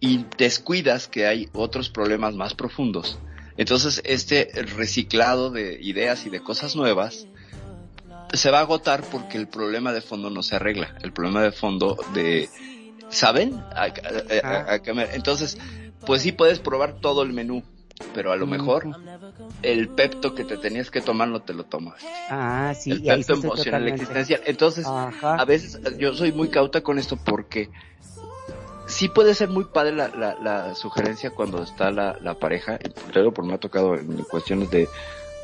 y 0.00 0.24
descuidas 0.36 1.06
que 1.06 1.26
hay 1.26 1.48
otros 1.52 1.90
problemas 1.90 2.34
más 2.34 2.54
profundos, 2.54 3.18
entonces 3.56 4.00
este 4.04 4.50
reciclado 4.76 5.50
de 5.50 5.78
ideas 5.80 6.26
y 6.26 6.30
de 6.30 6.40
cosas 6.40 6.74
nuevas 6.76 7.26
se 8.32 8.50
va 8.50 8.58
a 8.58 8.62
agotar 8.62 9.02
porque 9.12 9.36
el 9.38 9.46
problema 9.48 9.92
de 9.92 10.00
fondo 10.00 10.28
no 10.30 10.42
se 10.42 10.56
arregla. 10.56 10.96
El 11.02 11.12
problema 11.12 11.42
de 11.42 11.52
fondo 11.52 11.96
de, 12.14 12.48
¿saben? 13.08 13.54
A- 13.74 13.84
a- 14.42 14.46
a- 14.48 14.72
a 14.74 14.78
qué 14.80 14.92
me- 14.92 15.14
entonces, 15.14 15.56
pues 16.04 16.22
sí 16.22 16.32
puedes 16.32 16.58
probar 16.58 16.94
todo 17.00 17.22
el 17.22 17.32
menú, 17.32 17.62
pero 18.12 18.32
a 18.32 18.36
lo 18.36 18.46
mejor 18.46 18.88
el 19.62 19.88
pepto 19.88 20.34
que 20.34 20.44
te 20.44 20.56
tenías 20.56 20.90
que 20.90 21.00
tomar 21.00 21.28
no 21.28 21.42
te 21.42 21.54
lo 21.54 21.64
tomas. 21.64 22.02
Ah, 22.28 22.74
sí, 22.76 22.90
el 22.90 23.02
pepto 23.02 23.34
emocional 23.34 23.54
totalmente- 23.82 24.02
existencial. 24.02 24.40
Entonces, 24.46 24.84
Ajá. 24.86 25.36
a 25.36 25.44
veces 25.44 25.78
yo 25.98 26.12
soy 26.14 26.32
muy 26.32 26.48
cauta 26.48 26.80
con 26.82 26.98
esto 26.98 27.16
porque 27.16 27.70
sí 28.86 29.08
puede 29.08 29.34
ser 29.34 29.48
muy 29.48 29.64
padre 29.64 29.92
la, 29.92 30.08
la, 30.08 30.34
la 30.40 30.74
sugerencia 30.74 31.30
cuando 31.30 31.62
está 31.62 31.90
la, 31.90 32.18
la 32.20 32.34
pareja, 32.34 32.78
digo, 33.14 33.32
porque 33.32 33.48
me 33.48 33.54
ha 33.54 33.58
tocado 33.58 33.94
en 33.94 34.22
cuestiones 34.24 34.70
de, 34.70 34.88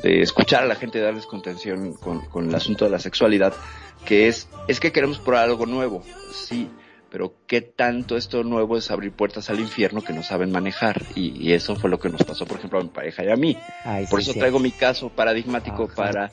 de 0.03 0.23
escuchar 0.23 0.63
a 0.63 0.67
la 0.67 0.75
gente 0.77 1.01
darles 1.01 1.27
contención 1.27 1.95
con, 1.95 2.21
con 2.27 2.49
el 2.49 2.55
asunto 2.55 2.85
de 2.85 2.91
la 2.91 2.99
sexualidad, 2.99 3.55
que 4.05 4.29
es, 4.29 4.49
es 4.69 4.81
que 4.81 4.93
queremos 4.93 5.19
probar 5.19 5.45
algo 5.45 5.67
nuevo, 5.67 6.03
sí, 6.33 6.71
pero 7.11 7.35
qué 7.47 7.61
tanto 7.61 8.17
esto 8.17 8.45
nuevo 8.45 8.77
es 8.77 8.91
abrir 8.91 9.13
puertas 9.13 9.51
al 9.51 9.59
infierno 9.59 10.03
que 10.03 10.13
no 10.13 10.23
saben 10.23 10.53
manejar, 10.53 11.03
y, 11.15 11.37
y 11.37 11.53
eso 11.55 11.77
fue 11.77 11.91
lo 11.91 11.99
que 11.99 12.09
nos 12.09 12.23
pasó, 12.25 12.47
por 12.47 12.59
ejemplo, 12.59 12.79
a 12.79 12.83
mi 12.83 12.89
pareja 12.89 13.25
y 13.25 13.31
a 13.31 13.37
mí. 13.37 13.57
Ay, 13.85 14.07
Por 14.07 14.21
sí, 14.21 14.25
eso 14.25 14.33
sí. 14.35 14.39
traigo 14.39 14.59
mi 14.59 14.71
caso 14.71 15.09
paradigmático 15.09 15.85
Ajá. 15.85 15.95
para, 15.95 16.31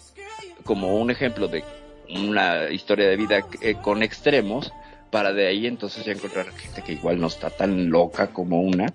como 0.63 0.97
un 0.97 1.09
ejemplo 1.09 1.47
de 1.47 1.63
una 2.09 2.69
historia 2.69 3.07
de 3.09 3.17
vida 3.17 3.39
eh, 3.61 3.75
con 3.81 4.03
extremos, 4.03 4.71
para 5.11 5.33
de 5.33 5.47
ahí 5.47 5.67
entonces 5.67 6.05
ya 6.05 6.11
encontrar 6.11 6.51
gente 6.51 6.81
que 6.81 6.93
igual 6.93 7.19
no 7.19 7.27
está 7.27 7.49
tan 7.49 7.89
loca 7.89 8.27
como 8.27 8.61
una 8.61 8.93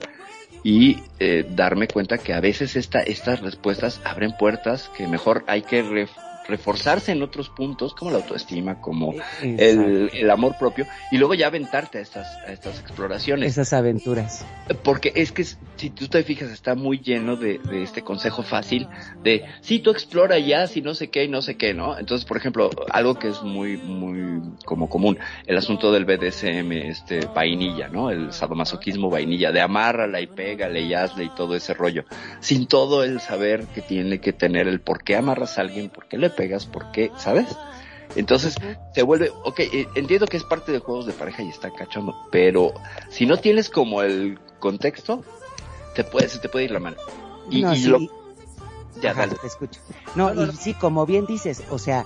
y 0.64 0.98
eh, 1.18 1.44
darme 1.48 1.88
cuenta 1.88 2.18
que 2.18 2.34
a 2.34 2.40
veces 2.40 2.76
esta, 2.76 3.02
estas 3.02 3.40
respuestas 3.40 4.00
abren 4.04 4.32
puertas 4.38 4.88
que 4.96 5.06
mejor 5.08 5.42
hay 5.46 5.62
que 5.62 5.82
ref- 5.84 6.10
reforzarse 6.48 7.12
en 7.12 7.22
otros 7.22 7.48
puntos 7.48 7.94
como 7.94 8.10
la 8.10 8.18
autoestima, 8.18 8.80
como 8.80 9.14
el, 9.42 10.10
el 10.12 10.30
amor 10.30 10.56
propio 10.58 10.86
y 11.10 11.18
luego 11.18 11.34
ya 11.34 11.46
aventarte 11.46 11.98
a 11.98 12.00
estas, 12.00 12.26
a 12.46 12.52
estas 12.52 12.80
exploraciones. 12.80 13.52
Esas 13.52 13.72
aventuras. 13.72 14.44
Porque 14.82 15.12
es 15.14 15.32
que 15.32 15.44
si 15.44 15.90
tú 15.90 16.08
te 16.08 16.22
fijas 16.22 16.50
está 16.50 16.74
muy 16.74 16.98
lleno 16.98 17.36
de, 17.36 17.58
de 17.58 17.82
este 17.82 18.02
consejo 18.02 18.42
fácil 18.42 18.88
de 19.22 19.44
si 19.60 19.78
tú 19.80 19.90
explora 19.90 20.38
ya, 20.38 20.66
si 20.66 20.82
no 20.82 20.94
sé 20.94 21.10
qué 21.10 21.24
y 21.24 21.28
no 21.28 21.42
sé 21.42 21.56
qué, 21.56 21.74
¿no? 21.74 21.98
Entonces, 21.98 22.26
por 22.26 22.36
ejemplo, 22.36 22.70
algo 22.90 23.18
que 23.18 23.28
es 23.28 23.42
muy, 23.42 23.76
muy 23.76 24.42
como 24.64 24.88
común, 24.88 25.18
el 25.46 25.56
asunto 25.56 25.92
del 25.92 26.04
BDSM, 26.04 26.72
este, 26.72 27.26
vainilla, 27.26 27.88
¿no? 27.88 28.10
El 28.10 28.32
sadomasoquismo 28.32 29.10
vainilla, 29.10 29.52
de 29.52 29.60
amárrala 29.60 30.20
y 30.20 30.26
pégale 30.26 30.80
y 30.80 30.94
hazle 30.94 31.24
y 31.24 31.30
todo 31.30 31.54
ese 31.54 31.74
rollo. 31.74 32.04
Sin 32.40 32.66
todo 32.66 33.04
el 33.04 33.20
saber 33.20 33.66
que 33.74 33.80
tiene 33.80 34.20
que 34.20 34.32
tener 34.32 34.68
el 34.68 34.80
por 34.80 35.02
qué 35.04 35.16
amarras 35.16 35.58
a 35.58 35.62
alguien, 35.62 35.88
por 35.88 36.08
qué 36.08 36.18
le 36.18 36.30
pegas, 36.32 36.66
por 36.66 36.90
qué, 36.92 37.12
¿sabes? 37.16 37.46
Entonces 38.14 38.56
se 38.92 39.02
vuelve, 39.02 39.30
ok, 39.44 39.60
eh, 39.60 39.88
entiendo 39.94 40.26
que 40.26 40.36
es 40.36 40.44
parte 40.44 40.70
de 40.72 40.78
juegos 40.80 41.06
de 41.06 41.12
pareja 41.12 41.42
y 41.42 41.48
está 41.48 41.70
cachondo, 41.70 42.14
pero 42.30 42.72
si 43.10 43.24
no 43.26 43.38
tienes 43.38 43.70
como 43.70 44.02
el 44.02 44.38
contexto, 44.60 45.24
te 45.94 46.04
puede, 46.04 46.28
se 46.28 46.38
te 46.38 46.48
puede 46.48 46.66
ir 46.66 46.70
la 46.72 46.80
mano. 46.80 46.96
Y, 47.50 47.62
No, 47.62 47.72
y 47.74 47.76
sí, 47.78 47.88
lo, 47.88 47.98
ya, 49.00 49.12
Ajá, 49.12 49.20
dale. 49.22 49.36
te 49.40 49.46
escucho. 49.46 49.80
No, 50.14 50.34
y 50.34 50.52
sí, 50.56 50.74
como 50.74 51.06
bien 51.06 51.24
dices, 51.26 51.62
o 51.70 51.78
sea, 51.78 52.04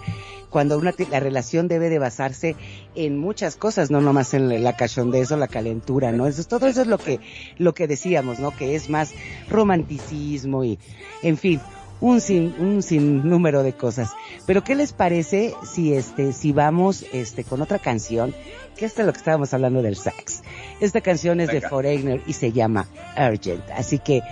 cuando 0.51 0.79
una 0.79 0.95
la 1.11 1.21
relación 1.21 1.67
debe 1.67 1.91
de 1.91 1.99
basarse 1.99 2.57
en 2.95 3.19
muchas 3.19 3.57
cosas, 3.57 3.91
no 3.91 4.01
nomás 4.01 4.33
en 4.33 4.49
la- 4.49 4.59
la 4.59 4.77
cachondez 4.77 5.33
o 5.33 5.37
la 5.37 5.49
calentura, 5.49 6.13
¿no? 6.13 6.27
Eso 6.27 6.41
es, 6.41 6.47
todo 6.49 6.67
eso 6.69 6.83
es 6.83 6.87
lo 6.87 6.99
que, 6.99 7.21
lo 7.59 7.75
que 7.75 7.89
decíamos, 7.89 8.39
¿no? 8.39 8.53
Que 8.57 8.77
es 8.77 8.89
más 8.89 9.13
romanticismo 9.51 10.65
y, 10.65 10.79
en 11.23 11.37
fin, 11.37 11.61
un 12.01 12.21
sin, 12.21 12.55
un 12.59 12.83
sinnúmero 12.83 13.63
de 13.63 13.73
cosas. 13.73 14.11
Pero 14.47 14.63
¿qué 14.63 14.75
les 14.75 14.93
parece 14.93 15.55
si 15.65 15.95
este, 15.95 16.33
si 16.33 16.53
vamos, 16.53 17.05
este, 17.13 17.45
con 17.45 17.63
otra 17.63 17.79
canción? 17.79 18.35
Que 18.77 18.85
esto 18.85 19.03
es 19.03 19.07
lo 19.07 19.13
que 19.13 19.19
estábamos 19.19 19.55
hablando 19.55 19.83
del 19.83 19.97
sax. 19.97 20.43
Esta 20.81 21.01
canción 21.01 21.41
es 21.41 21.49
de. 21.49 21.61
Foreigner 21.61 22.23
y 22.27 22.33
se 22.33 22.53
llama 22.53 22.87
Urgent. 23.17 23.69
Así 23.71 23.99
que, 23.99 24.23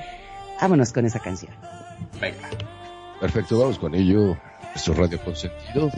vámonos 0.60 0.92
con 0.92 1.04
esa 1.04 1.18
canción. 1.18 1.52
Venga. 2.20 2.48
Perfecto, 3.20 3.58
vamos 3.58 3.78
con 3.78 3.94
ello. 3.94 4.36
Es 4.74 4.86
Radio 4.88 5.18
Consentido. 5.24 5.90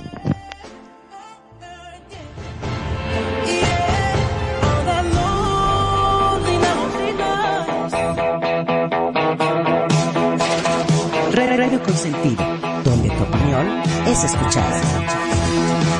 Radio 11.46 11.80
Consentido, 11.80 12.44
donde 12.84 13.08
tu 13.08 13.22
opinión 13.22 13.80
es 14.06 14.24
escuchada. 14.24 14.80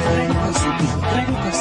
Radio 0.05 0.34
Consentido, 0.40 1.01
Radio 1.03 1.34
Consentido. 1.34 1.55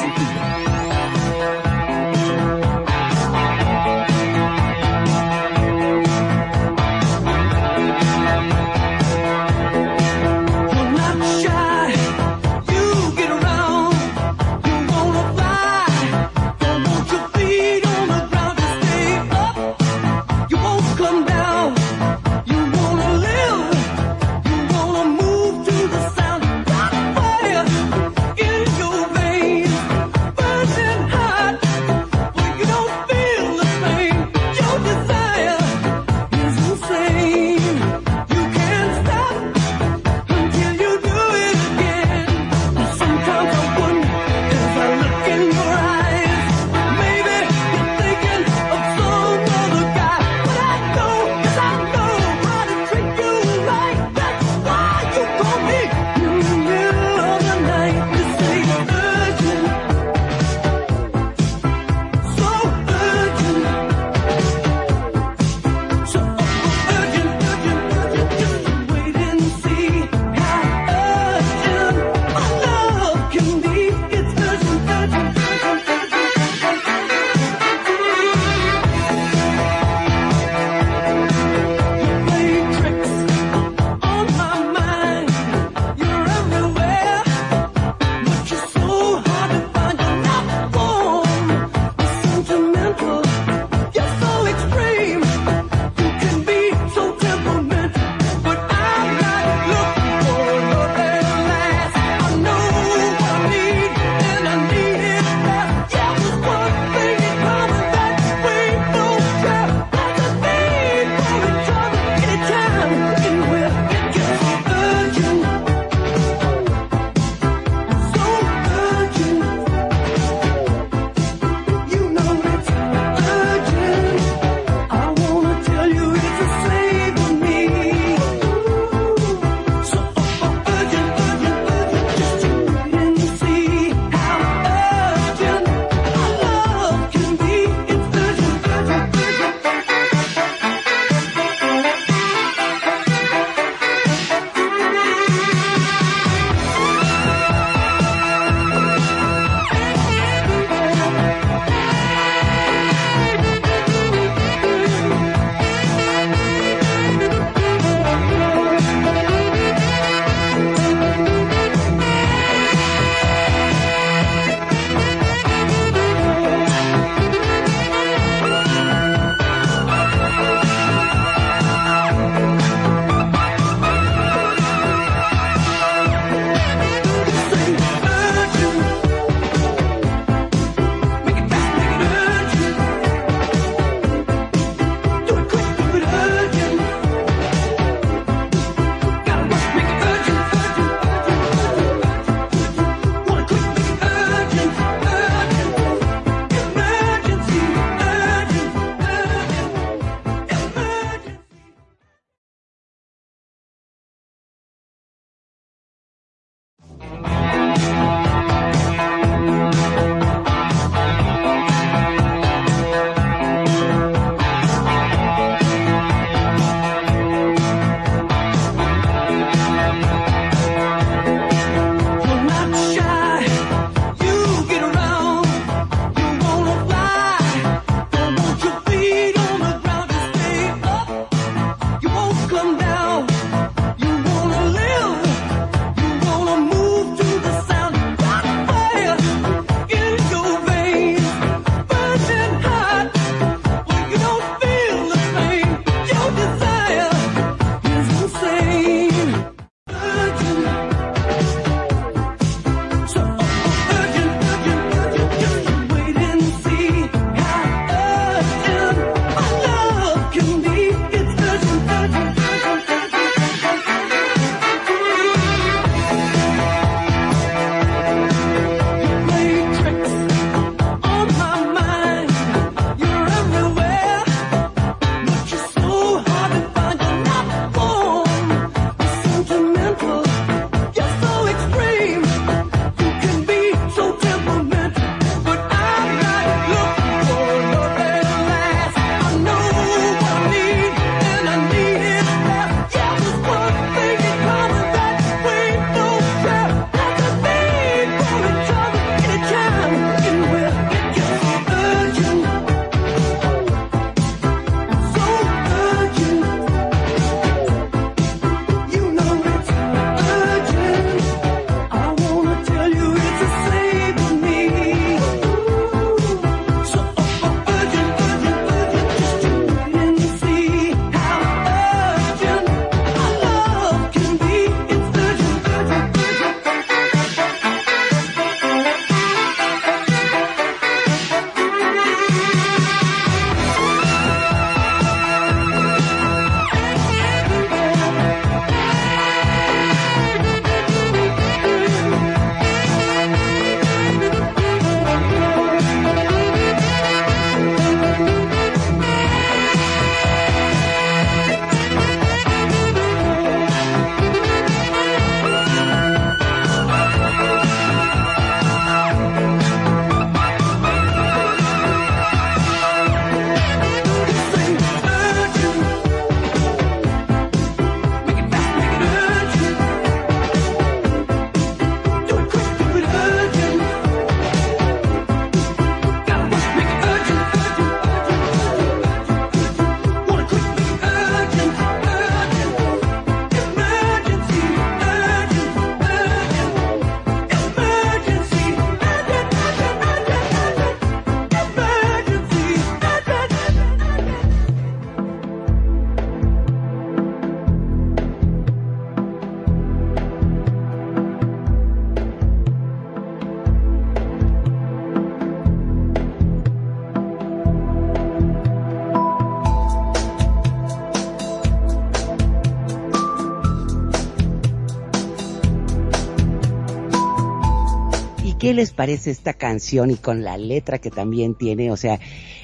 Qué 418.65 418.73
les 418.73 418.91
parece 418.91 419.29
esta 419.29 419.53
canción 419.53 420.09
y 420.09 420.15
con 420.15 420.43
la 420.43 420.57
letra 420.57 420.97
que 420.97 421.11
también 421.11 421.53
tiene? 421.53 421.91
O 421.91 421.97
sea, 421.97 422.19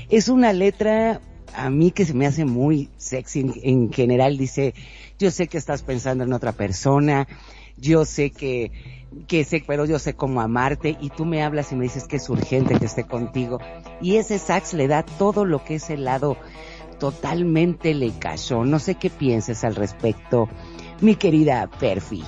es 0.09 0.29
una 0.29 0.51
letra 0.51 1.21
a 1.53 1.69
mí 1.69 1.91
que 1.91 2.05
se 2.05 2.13
me 2.13 2.25
hace 2.25 2.45
muy 2.45 2.89
sexy 2.97 3.41
en, 3.41 3.53
en 3.61 3.93
general. 3.93 4.37
Dice, 4.37 4.73
yo 5.19 5.29
sé 5.29 5.47
que 5.47 5.57
estás 5.57 5.83
pensando 5.83 6.23
en 6.23 6.33
otra 6.33 6.53
persona, 6.53 7.27
yo 7.77 8.05
sé 8.05 8.31
que, 8.31 8.71
que 9.27 9.43
sé, 9.43 9.63
pero 9.65 9.85
yo 9.85 9.99
sé 9.99 10.15
cómo 10.15 10.41
amarte 10.41 10.97
y 10.99 11.09
tú 11.09 11.25
me 11.25 11.43
hablas 11.43 11.71
y 11.71 11.75
me 11.75 11.83
dices 11.83 12.07
que 12.07 12.15
es 12.15 12.29
urgente 12.29 12.79
que 12.79 12.85
esté 12.85 13.03
contigo. 13.03 13.59
Y 14.01 14.15
ese 14.15 14.39
sax 14.39 14.73
le 14.73 14.87
da 14.87 15.03
todo 15.03 15.45
lo 15.45 15.63
que 15.63 15.75
es 15.75 15.89
el 15.89 16.05
lado 16.05 16.37
totalmente 16.99 17.93
le 17.93 18.11
cayó. 18.17 18.63
No 18.63 18.79
sé 18.79 18.95
qué 18.95 19.09
pienses 19.09 19.63
al 19.63 19.75
respecto, 19.75 20.49
mi 20.99 21.15
querida 21.15 21.67
Perfi. 21.79 22.23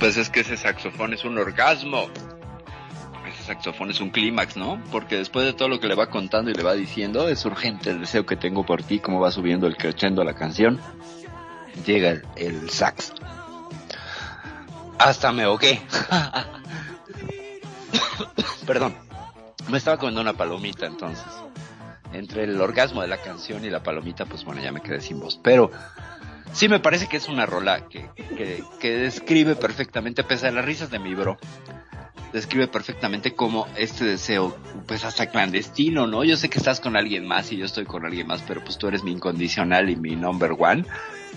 Pues 0.00 0.16
es 0.16 0.28
que 0.28 0.40
ese 0.40 0.56
saxofón 0.56 1.14
es 1.14 1.24
un 1.24 1.38
orgasmo. 1.38 2.08
Saxofón 3.52 3.90
es 3.90 4.00
un 4.00 4.10
clímax, 4.10 4.56
¿no? 4.56 4.82
Porque 4.90 5.16
después 5.16 5.44
de 5.44 5.52
todo 5.52 5.68
lo 5.68 5.78
que 5.78 5.86
le 5.86 5.94
va 5.94 6.08
contando 6.08 6.50
y 6.50 6.54
le 6.54 6.62
va 6.62 6.72
diciendo, 6.72 7.28
es 7.28 7.44
urgente 7.44 7.90
el 7.90 8.00
deseo 8.00 8.24
que 8.24 8.36
tengo 8.36 8.64
por 8.64 8.82
ti, 8.82 8.98
cómo 8.98 9.20
va 9.20 9.30
subiendo 9.30 9.66
el 9.66 9.76
crescendo 9.76 10.22
a 10.22 10.24
la 10.24 10.34
canción. 10.34 10.80
Llega 11.84 12.10
el, 12.10 12.22
el 12.36 12.70
sax. 12.70 13.12
Hasta 14.98 15.32
me 15.32 15.42
ahogué. 15.42 15.82
Perdón. 18.66 18.94
Me 19.68 19.78
estaba 19.78 19.98
comiendo 19.98 20.22
una 20.22 20.32
palomita 20.32 20.86
entonces. 20.86 21.26
Entre 22.12 22.44
el 22.44 22.60
orgasmo 22.60 23.02
de 23.02 23.08
la 23.08 23.18
canción 23.18 23.64
y 23.64 23.70
la 23.70 23.82
palomita, 23.82 24.24
pues 24.24 24.44
bueno, 24.44 24.62
ya 24.62 24.72
me 24.72 24.80
quedé 24.80 25.00
sin 25.00 25.20
voz. 25.20 25.38
Pero 25.42 25.70
sí 26.52 26.68
me 26.68 26.80
parece 26.80 27.06
que 27.06 27.18
es 27.18 27.28
una 27.28 27.44
rola 27.44 27.86
que, 27.88 28.08
que, 28.16 28.64
que 28.80 28.96
describe 28.96 29.56
perfectamente, 29.56 30.24
pese 30.24 30.48
a 30.48 30.52
las 30.52 30.64
risas 30.64 30.90
de 30.90 30.98
mi 30.98 31.14
bro, 31.14 31.38
describe 32.32 32.68
perfectamente 32.68 33.34
cómo 33.34 33.66
este 33.76 34.04
deseo, 34.04 34.56
pues 34.86 35.04
hasta 35.04 35.26
clandestino, 35.26 36.06
¿no? 36.06 36.24
Yo 36.24 36.36
sé 36.36 36.48
que 36.48 36.58
estás 36.58 36.80
con 36.80 36.96
alguien 36.96 37.26
más 37.26 37.52
y 37.52 37.58
yo 37.58 37.64
estoy 37.64 37.84
con 37.84 38.04
alguien 38.04 38.26
más, 38.26 38.42
pero 38.42 38.62
pues 38.62 38.78
tú 38.78 38.88
eres 38.88 39.02
mi 39.02 39.12
incondicional 39.12 39.90
y 39.90 39.96
mi 39.96 40.16
number 40.16 40.52
one. 40.58 40.84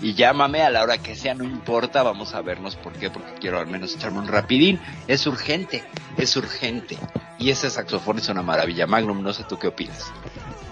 Y 0.02 0.14
llámame 0.14 0.62
a 0.62 0.70
la 0.70 0.82
hora 0.82 0.98
que 0.98 1.16
sea, 1.16 1.34
no 1.34 1.44
importa, 1.44 2.02
vamos 2.02 2.34
a 2.34 2.42
vernos. 2.42 2.76
¿Por 2.76 2.92
qué? 2.94 3.08
Porque 3.10 3.32
quiero 3.40 3.58
al 3.58 3.66
menos 3.66 3.94
echarme 3.94 4.18
un 4.18 4.28
rapidín. 4.28 4.78
Es 5.08 5.26
urgente, 5.26 5.84
es 6.18 6.36
urgente. 6.36 6.98
Y 7.38 7.50
ese 7.50 7.70
saxofón 7.70 8.18
es 8.18 8.28
una 8.28 8.42
maravilla. 8.42 8.86
Magnum, 8.86 9.22
no 9.22 9.32
sé 9.32 9.44
tú 9.44 9.58
qué 9.58 9.68
opinas. 9.68 10.12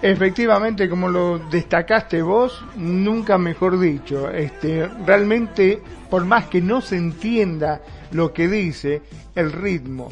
Efectivamente, 0.01 0.87
como 0.89 1.09
lo 1.09 1.39
destacaste 1.39 2.21
vos, 2.21 2.63
nunca 2.75 3.39
mejor 3.39 3.79
dicho, 3.79 4.29
este, 4.29 4.87
realmente, 5.05 5.81
por 6.11 6.25
más 6.25 6.45
que 6.45 6.61
no 6.61 6.81
se 6.81 6.97
entienda 6.97 7.81
lo 8.15 8.33
que 8.33 8.47
dice, 8.47 9.01
el 9.35 9.51
ritmo 9.51 10.09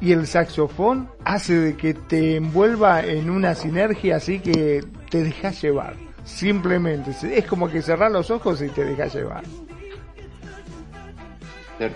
y 0.00 0.12
el 0.12 0.26
saxofón 0.26 1.08
hace 1.24 1.54
de 1.54 1.76
que 1.76 1.94
te 1.94 2.36
envuelva 2.36 3.02
en 3.04 3.30
una 3.30 3.54
sinergia 3.54 4.16
así 4.16 4.40
que 4.40 4.84
te 5.10 5.24
dejas 5.24 5.60
llevar. 5.60 5.94
Simplemente, 6.24 7.12
es 7.34 7.46
como 7.46 7.68
que 7.68 7.82
cerrar 7.82 8.10
los 8.10 8.30
ojos 8.30 8.60
y 8.62 8.68
te 8.68 8.84
dejas 8.84 9.14
llevar. 9.14 9.44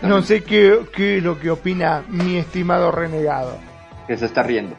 No 0.03 0.23
sé 0.23 0.43
qué, 0.43 0.81
qué 0.95 1.19
es 1.19 1.23
lo 1.23 1.39
que 1.39 1.51
opina 1.51 2.05
mi 2.09 2.37
estimado 2.37 2.93
renegado. 2.93 3.59
Que 4.07 4.17
se 4.17 4.27
está 4.27 4.43
riendo. 4.43 4.77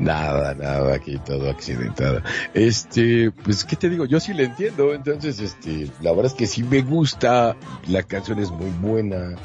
Nada, 0.00 0.54
nada, 0.54 0.94
aquí 0.94 1.18
todo 1.18 1.50
accidentado. 1.50 2.22
Este, 2.54 3.30
pues, 3.30 3.64
¿qué 3.64 3.76
te 3.76 3.90
digo? 3.90 4.06
Yo 4.06 4.18
sí 4.18 4.32
le 4.32 4.44
entiendo, 4.44 4.94
entonces, 4.94 5.38
este, 5.40 5.90
la 6.00 6.12
verdad 6.12 6.26
es 6.26 6.34
que 6.34 6.46
sí 6.46 6.62
me 6.62 6.80
gusta, 6.80 7.54
la 7.86 8.02
canción 8.02 8.38
es 8.38 8.50
muy 8.50 8.70
buena 8.80 9.36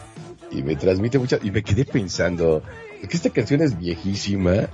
y 0.50 0.64
me 0.64 0.78
transmite 0.78 1.20
mucha, 1.20 1.40
y 1.44 1.52
me 1.52 1.62
quedé 1.62 1.84
pensando, 1.84 2.64
que 3.06 3.18
esta 3.18 3.30
canción 3.30 3.62
es 3.62 3.78
viejísima 3.78 4.70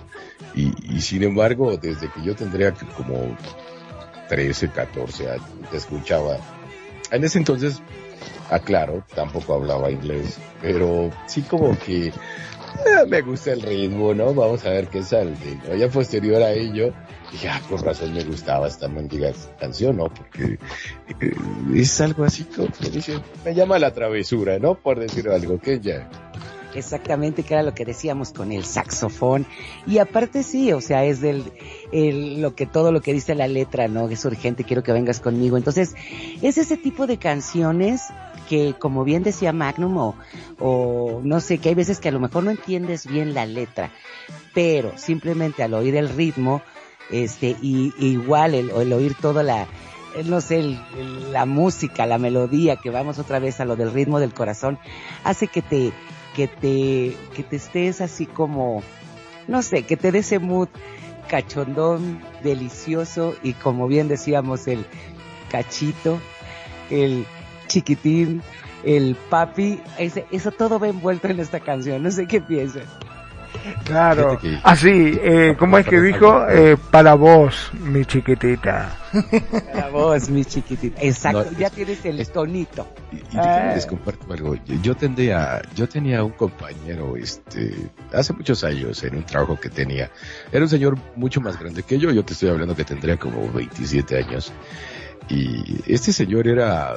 y, 0.54 1.02
sin 1.02 1.24
embargo, 1.24 1.76
desde 1.78 2.10
que 2.12 2.22
yo 2.24 2.36
tendría 2.36 2.74
como 2.96 3.36
13, 4.30 4.70
14 4.70 5.32
años, 5.32 5.44
escuchaba. 5.74 6.38
En 7.10 7.24
ese 7.24 7.40
entonces, 7.40 7.82
aclaro, 8.52 9.04
tampoco 9.16 9.56
hablaba 9.56 9.90
inglés, 9.90 10.38
pero 10.62 11.10
sí 11.26 11.42
como 11.42 11.78
que 11.80 12.14
Me 13.08 13.22
gusta 13.22 13.54
el 13.54 13.62
ritmo, 13.62 14.14
¿no? 14.14 14.34
Vamos 14.34 14.66
a 14.66 14.70
ver 14.70 14.88
qué 14.88 15.04
sale. 15.04 15.34
¿no? 15.68 15.76
Ya 15.76 15.90
posterior 15.90 16.42
a 16.42 16.52
ello, 16.52 16.94
dije, 17.32 17.50
ah, 17.50 17.62
por 17.70 17.84
razón 17.84 18.14
me 18.14 18.24
gustaba 18.24 18.68
esta 18.68 18.88
mendiga 18.88 19.32
canción, 19.60 19.98
¿no? 19.98 20.14
Porque 20.14 20.58
eh, 21.20 21.34
es 21.76 22.02
algo 22.02 22.24
así 22.24 22.44
como, 22.44 22.70
me 23.46 23.54
llama 23.54 23.80
la 23.80 23.92
travesura, 23.94 24.60
¿no? 24.60 24.76
Por 24.76 25.00
decir 25.00 25.30
algo, 25.30 25.60
que 25.60 25.80
ya. 25.80 26.10
Exactamente, 26.74 27.44
que 27.44 27.54
era 27.54 27.64
lo 27.64 27.74
que 27.74 27.84
decíamos 27.84 28.32
con 28.32 28.52
el 28.52 28.64
saxofón. 28.64 29.46
Y 29.86 29.98
aparte 29.98 30.44
sí, 30.44 30.72
o 30.72 30.80
sea, 30.80 31.04
es 31.04 31.20
del, 31.20 31.44
el, 31.92 32.42
lo 32.42 32.56
que, 32.56 32.66
todo 32.66 32.92
lo 32.92 33.02
que 33.02 33.14
dice 33.14 33.36
la 33.36 33.48
letra, 33.48 33.88
¿no? 33.88 34.08
Es 34.08 34.24
urgente, 34.24 34.64
quiero 34.64 34.84
que 34.84 34.94
vengas 34.94 35.20
conmigo. 35.20 35.58
Entonces, 35.58 35.96
es 36.42 36.58
ese 36.58 36.78
tipo 36.78 37.08
de 37.08 37.18
canciones 37.18 38.04
que, 38.52 38.74
como 38.78 39.06
bien 39.06 39.24
decía 39.24 39.54
Magnum, 39.54 40.14
o, 40.60 41.22
no 41.24 41.40
sé, 41.40 41.60
que 41.60 41.70
hay 41.70 41.76
veces 41.76 42.02
que 42.02 42.10
a 42.10 42.12
lo 42.12 42.20
mejor 42.20 42.44
no 42.44 42.52
entiendes 42.52 43.08
bien 43.08 43.34
la 43.34 43.46
letra, 43.46 43.94
pero 44.54 44.98
simplemente 44.98 45.64
al 45.64 45.74
oír 45.74 45.96
el 45.96 46.10
ritmo, 46.10 46.62
este, 47.12 47.56
y, 47.62 47.94
igual 47.98 48.54
el, 48.54 48.92
oír 48.92 49.16
toda 49.16 49.42
la, 49.42 49.68
no 50.26 50.42
sé, 50.42 50.78
la 51.32 51.46
música, 51.46 52.06
la 52.06 52.18
melodía, 52.18 52.76
que 52.76 52.90
vamos 52.90 53.20
otra 53.20 53.40
vez 53.40 53.62
a 53.62 53.66
lo 53.66 53.78
del 53.78 53.94
ritmo 53.94 54.20
del 54.20 54.34
corazón, 54.34 54.78
hace 55.24 55.48
que 55.48 55.62
te, 55.62 55.94
que 56.36 56.50
te, 56.50 57.16
que 57.34 57.44
te 57.44 57.56
estés 57.56 58.02
así 58.02 58.26
como, 58.26 58.84
no 59.48 59.62
sé, 59.62 59.84
que 59.84 59.96
te 59.96 60.12
dé 60.12 60.20
ese 60.20 60.40
mood 60.40 60.68
cachondón, 61.30 62.22
delicioso 62.44 63.34
y 63.44 63.54
como 63.54 63.88
bien 63.88 64.10
decíamos, 64.10 64.68
el 64.68 64.86
cachito, 65.50 66.20
el 66.90 67.26
chiquitín, 67.72 68.42
el 68.84 69.16
papi, 69.30 69.80
ese, 69.98 70.26
eso 70.32 70.52
todo 70.52 70.80
va 70.80 70.88
envuelto 70.88 71.28
en 71.28 71.40
esta 71.40 71.60
canción, 71.60 72.04
no 72.04 72.12
sé 72.12 72.28
qué 72.28 72.42
piensas. 72.42 72.84
Claro. 73.84 74.40
Así, 74.64 75.20
eh, 75.22 75.56
¿cómo 75.60 75.78
es 75.78 75.86
que 75.86 76.00
dijo? 76.00 76.48
Eh, 76.50 76.78
para 76.90 77.16
vos, 77.16 77.70
mi 77.84 78.06
chiquitita. 78.06 78.98
Para 79.74 79.90
vos, 79.90 80.30
mi 80.30 80.46
chiquitín. 80.46 80.94
Exacto, 81.00 81.46
No, 81.52 81.58
ya 81.60 81.68
es- 81.68 81.74
tienes 81.74 82.06
el 82.06 82.22
es- 82.22 82.32
tonito. 82.32 82.88
Y, 83.12 83.18
y 83.18 83.20
déjame 83.34 83.72
Ah. 83.72 83.74
les 83.76 83.86
comparto 83.86 84.34
algo. 84.34 84.56
Yo- 84.66 84.76
Yo 84.82 84.96
tendría, 84.96 85.62
yo 85.76 85.88
tenía 85.88 86.24
un 86.24 86.32
compañero, 86.32 87.18
este, 87.18 87.76
hace 88.14 88.32
muchos 88.34 88.64
años 88.64 89.04
en 89.04 89.18
un 89.18 89.24
trabajo 89.26 89.60
que 89.60 89.70
tenía. 89.70 90.10
Era 90.52 90.64
un 90.64 90.70
señor 90.70 90.98
mucho 91.18 91.42
más 91.42 91.60
grande 91.60 91.84
que 91.84 92.00
yo. 92.00 92.10
Yo 92.12 92.24
te 92.24 92.34
estoy 92.34 92.50
hablando 92.50 92.74
que 92.76 92.86
tendría 92.86 93.18
como 93.18 93.52
27 93.52 94.18
años. 94.18 94.54
Y 95.30 95.76
este 95.94 96.14
señor 96.14 96.48
era 96.48 96.94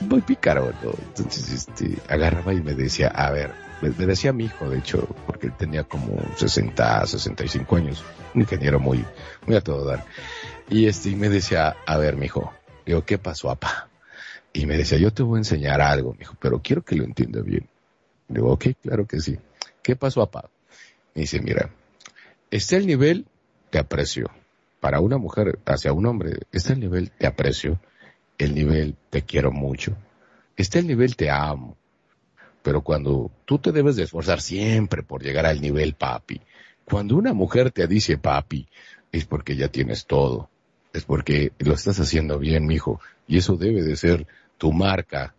muy 0.00 0.20
pícaro, 0.20 0.72
¿no? 0.82 0.90
Entonces, 1.08 1.52
este, 1.52 1.98
agarraba 2.08 2.52
y 2.52 2.60
me 2.60 2.74
decía, 2.74 3.08
a 3.08 3.30
ver, 3.30 3.52
me, 3.80 3.90
decía 3.90 4.32
mi 4.32 4.44
hijo, 4.44 4.68
de 4.68 4.78
hecho, 4.78 5.06
porque 5.26 5.48
él 5.48 5.52
tenía 5.56 5.84
como 5.84 6.16
60, 6.36 7.06
65 7.06 7.76
años. 7.76 8.04
Un 8.34 8.42
ingeniero 8.42 8.80
muy, 8.80 9.04
muy 9.46 9.56
a 9.56 9.60
todo 9.60 9.84
dar. 9.84 10.04
Y 10.68 10.86
este, 10.86 11.10
y 11.10 11.16
me 11.16 11.28
decía, 11.28 11.76
a 11.86 11.96
ver, 11.96 12.16
mijo, 12.16 12.52
digo, 12.86 13.04
¿qué 13.04 13.18
pasó, 13.18 13.48
papá? 13.48 13.88
Y 14.52 14.66
me 14.66 14.76
decía, 14.76 14.98
yo 14.98 15.12
te 15.12 15.22
voy 15.22 15.36
a 15.36 15.40
enseñar 15.40 15.80
algo, 15.80 16.12
me 16.12 16.20
dijo, 16.20 16.36
pero 16.40 16.60
quiero 16.62 16.82
que 16.82 16.96
lo 16.96 17.04
entienda 17.04 17.42
bien. 17.42 17.68
Digo, 18.28 18.52
ok, 18.52 18.66
claro 18.82 19.06
que 19.06 19.20
sí. 19.20 19.38
¿Qué 19.82 19.96
pasó, 19.96 20.26
papá? 20.26 20.48
Me 21.14 21.22
dice, 21.22 21.40
mira, 21.40 21.70
está 22.50 22.76
el 22.76 22.86
nivel 22.86 23.26
de 23.70 23.78
aprecio. 23.80 24.30
Para 24.80 25.00
una 25.00 25.18
mujer 25.18 25.58
hacia 25.66 25.92
un 25.92 26.06
hombre, 26.06 26.40
está 26.52 26.74
el 26.74 26.80
nivel 26.80 27.10
de 27.18 27.26
aprecio, 27.26 27.80
el 28.38 28.54
nivel 28.54 28.96
te 29.10 29.22
quiero 29.22 29.52
mucho, 29.52 29.96
está 30.56 30.78
el 30.78 30.86
nivel 30.86 31.16
te 31.16 31.30
amo. 31.30 31.76
Pero 32.62 32.80
cuando 32.82 33.30
tú 33.44 33.58
te 33.58 33.72
debes 33.72 33.96
de 33.96 34.04
esforzar 34.04 34.40
siempre 34.40 35.02
por 35.02 35.22
llegar 35.22 35.44
al 35.44 35.60
nivel 35.60 35.94
papi, 35.94 36.40
cuando 36.84 37.16
una 37.16 37.32
mujer 37.32 37.70
te 37.70 37.86
dice 37.86 38.18
papi, 38.18 38.66
es 39.12 39.24
porque 39.26 39.56
ya 39.56 39.68
tienes 39.68 40.06
todo. 40.06 40.50
Es 40.92 41.04
porque 41.04 41.52
lo 41.58 41.74
estás 41.74 41.98
haciendo 42.00 42.38
bien, 42.38 42.66
mijo. 42.66 43.00
Y 43.26 43.38
eso 43.38 43.56
debe 43.56 43.82
de 43.82 43.96
ser 43.96 44.26
tu 44.58 44.72
marca, 44.72 45.34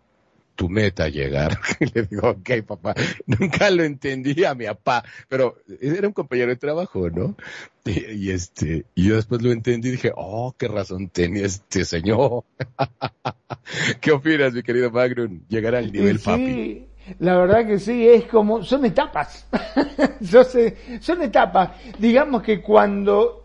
tu 0.55 0.69
meta 0.69 1.09
llegar. 1.09 1.57
Y 1.79 1.85
le 1.93 2.03
digo, 2.03 2.29
ok, 2.29 2.49
papá, 2.65 2.95
nunca 3.25 3.69
lo 3.69 3.83
entendí 3.83 4.43
a 4.45 4.55
mi 4.55 4.65
papá, 4.65 5.03
pero 5.27 5.57
era 5.81 6.07
un 6.07 6.13
compañero 6.13 6.49
de 6.49 6.55
trabajo, 6.57 7.09
¿no? 7.09 7.35
Y, 7.85 8.05
y 8.27 8.31
este, 8.31 8.85
y 8.95 9.09
yo 9.09 9.15
después 9.15 9.41
lo 9.41 9.51
entendí 9.51 9.89
y 9.89 9.91
dije, 9.93 10.11
oh, 10.15 10.55
qué 10.57 10.67
razón 10.67 11.09
tenía 11.09 11.45
este 11.45 11.85
señor. 11.85 12.45
¿Qué 14.01 14.11
opinas, 14.11 14.53
mi 14.53 14.63
querido 14.63 14.91
Magnum? 14.91 15.41
Llegar 15.47 15.75
al 15.75 15.91
nivel 15.91 16.15
Y 16.15 16.19
papi. 16.19 16.55
sí, 16.55 16.87
la 17.19 17.37
verdad 17.37 17.65
que 17.67 17.79
sí, 17.79 18.07
es 18.07 18.25
como, 18.25 18.63
son 18.63 18.85
etapas. 18.85 19.47
Son 21.01 21.21
etapas. 21.21 21.71
Digamos 21.99 22.41
que 22.43 22.61
cuando 22.61 23.43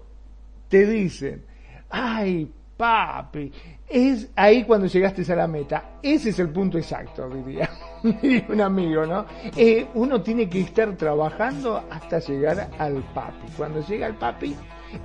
te 0.69 0.87
dicen, 0.87 1.45
ay, 1.91 2.51
papi. 2.77 3.53
Es 3.91 4.29
ahí 4.37 4.63
cuando 4.63 4.87
llegaste 4.87 5.33
a 5.33 5.37
la 5.37 5.49
meta. 5.49 5.99
Ese 6.01 6.31
es 6.31 6.39
el 6.39 6.51
punto 6.51 6.79
exacto, 6.79 7.29
diría 7.29 7.69
un 8.49 8.61
amigo, 8.61 9.05
¿no? 9.05 9.27
Eh, 9.57 9.89
uno 9.95 10.23
tiene 10.23 10.49
que 10.49 10.61
estar 10.61 10.97
trabajando 10.97 11.85
hasta 11.91 12.21
llegar 12.21 12.71
al 12.79 13.03
papi. 13.13 13.49
Cuando 13.57 13.85
llega 13.85 14.07
al 14.07 14.15
papi 14.15 14.55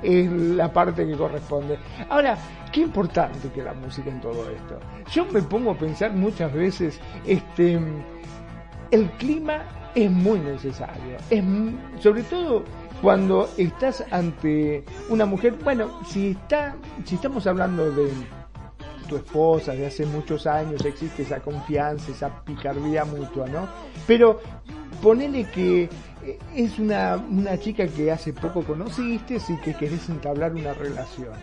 es 0.04 0.32
la 0.32 0.72
parte 0.72 1.06
que 1.08 1.18
corresponde. 1.18 1.80
Ahora, 2.10 2.38
qué 2.72 2.82
importante 2.82 3.50
que 3.50 3.64
la 3.64 3.74
música 3.74 4.12
en 4.12 4.22
todo 4.22 4.48
esto. 4.52 4.80
Yo 5.12 5.26
me 5.26 5.42
pongo 5.42 5.72
a 5.72 5.78
pensar 5.78 6.14
muchas 6.14 6.54
veces, 6.54 7.00
este, 7.26 7.80
el 8.92 9.10
clima 9.18 9.64
es 9.96 10.12
muy 10.12 10.40
necesario. 10.40 11.18
Es 11.32 11.44
sobre 12.00 12.22
todo 12.24 12.64
cuando 13.02 13.50
estás 13.58 14.04
ante 14.12 14.84
una 15.10 15.26
mujer, 15.26 15.56
bueno, 15.64 16.02
si 16.06 16.30
está, 16.30 16.76
si 17.04 17.16
estamos 17.16 17.48
hablando 17.48 17.92
de 17.92 18.12
tu 19.08 19.16
esposa 19.18 19.74
de 19.74 19.86
hace 19.86 20.06
muchos 20.06 20.48
años, 20.48 20.84
existe 20.86 21.24
esa 21.24 21.40
confianza, 21.40 22.12
esa 22.12 22.44
picardía 22.44 23.06
mutua, 23.06 23.48
¿no? 23.48 23.68
Pero 24.08 24.42
ponele 25.02 25.46
que 25.52 25.84
eh, 26.24 26.40
es 26.56 26.80
una, 26.80 27.18
una 27.18 27.60
chica 27.60 27.88
que 27.88 28.12
hace 28.12 28.34
poco 28.34 28.64
conociste 28.64 29.38
y 29.48 29.58
que 29.58 29.74
querés 29.74 30.10
entablar 30.10 30.54
una 30.54 30.74
relación. 30.74 31.34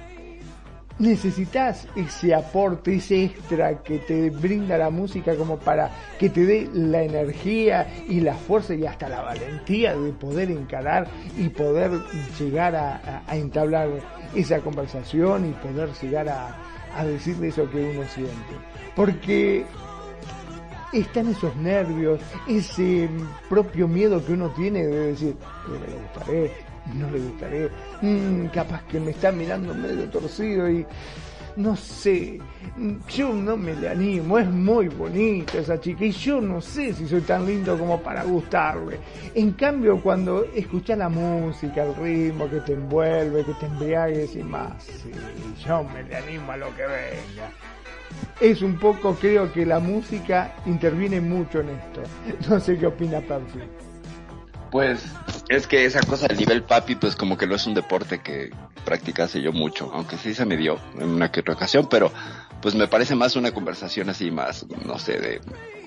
Necesitas 0.98 1.89
ese 1.97 2.34
aporte, 2.34 2.97
ese 2.97 3.24
extra 3.24 3.82
que 3.82 3.98
te 3.98 4.30
brinda 4.30 4.76
la 4.76 4.90
música 4.90 5.34
como 5.36 5.59
para 5.59 5.90
que 6.18 6.28
te 6.28 6.44
dé 6.44 6.68
la 6.72 7.02
energía 7.02 7.89
y 8.09 8.20
la 8.20 8.34
fuerza 8.34 8.74
y 8.74 8.86
hasta 8.86 9.09
la 9.09 9.22
valentía 9.22 9.97
de 9.97 10.12
poder 10.12 10.51
encarar 10.51 11.09
y 11.36 11.48
poder 11.48 11.90
llegar 12.39 12.76
a, 12.76 13.22
entablar 13.34 13.89
esa 14.34 14.60
conversación 14.60 15.48
y 15.48 15.52
poder 15.52 15.90
llegar 16.01 16.28
a, 16.28 16.72
a 16.97 17.05
decirle 17.05 17.48
eso 17.48 17.69
que 17.70 17.78
uno 17.78 18.06
siente. 18.09 18.55
Porque 18.94 19.64
están 20.93 21.28
esos 21.28 21.55
nervios, 21.56 22.20
ese 22.47 23.09
propio 23.48 23.89
miedo 23.89 24.24
que 24.24 24.32
uno 24.35 24.51
tiene 24.51 24.86
de 24.86 25.06
decir, 25.09 25.36
"Eh, 25.69 25.81
le 25.86 25.97
gustaré, 25.97 26.52
no 26.94 27.10
le 27.10 27.19
gustaré, 27.20 27.70
Mm, 28.02 28.47
capaz 28.47 28.82
que 28.85 28.98
me 29.01 29.12
está 29.12 29.31
mirando 29.32 29.73
medio 29.74 30.09
torcido 30.10 30.69
y 30.69 30.85
no 31.57 31.77
sé, 31.77 32.41
yo 33.09 33.33
no 33.33 33.57
me 33.57 33.74
le 33.74 33.89
animo, 33.89 34.39
es 34.39 34.49
muy 34.49 34.89
bonita 34.89 35.59
esa 35.59 35.81
chica 35.81 36.05
y 36.05 36.12
yo 36.12 36.41
no 36.41 36.61
sé 36.61 36.93
si 36.95 37.07
soy 37.07 37.20
tan 37.23 37.47
lindo 37.47 37.79
como 37.79 38.01
para 38.01 38.24
gustarle. 38.24 38.99
En 39.35 39.53
cambio, 39.53 40.01
cuando 40.01 40.45
escuchas 40.55 40.99
la 40.99 41.09
música, 41.09 41.85
el 41.85 41.95
ritmo 41.97 42.49
que 42.49 42.61
te 42.61 42.73
envuelve, 42.73 43.45
que 43.45 43.55
te 43.55 43.66
embriagues 43.66 44.37
y 44.37 44.43
más, 44.43 44.87
yo 45.66 45.85
me 45.85 46.03
le 46.05 46.16
animo 46.16 46.53
a 46.53 46.57
lo 46.57 46.74
que 46.77 46.83
venga 46.83 47.51
es 48.41 48.62
un 48.62 48.79
poco, 48.79 49.15
creo 49.15 49.53
que 49.53 49.65
la 49.65 49.79
música 49.79 50.55
interviene 50.66 51.20
mucho 51.20 51.61
en 51.61 51.70
esto. 51.70 52.03
No 52.49 52.61
sé 52.61 52.77
qué 52.77 52.87
opina 52.87 53.20
Percy. 53.20 53.61
Pues 54.73 55.05
es 55.51 55.66
que 55.66 55.85
esa 55.85 56.01
cosa 56.01 56.27
del 56.28 56.39
nivel 56.39 56.62
papi, 56.62 56.94
pues 56.97 57.15
como 57.15 57.36
que 57.36 57.47
no 57.47 57.55
es 57.55 57.66
un 57.66 57.74
deporte 57.74 58.20
que 58.20 58.51
practicase 58.86 59.43
yo 59.43 59.53
mucho, 59.53 59.90
aunque 59.93 60.16
sí 60.16 60.32
se 60.32 60.47
me 60.47 60.57
dio 60.57 60.78
en 60.99 61.11
una 61.11 61.31
que 61.31 61.40
otra 61.40 61.53
ocasión, 61.53 61.86
pero 61.90 62.11
pues 62.62 62.74
me 62.74 62.89
parece 62.89 63.15
más 63.15 63.36
una 63.36 63.53
conversación 63.53 64.09
así 64.09 64.31
más, 64.31 64.65
no 64.86 64.99
sé, 64.99 65.20
de 65.20 65.40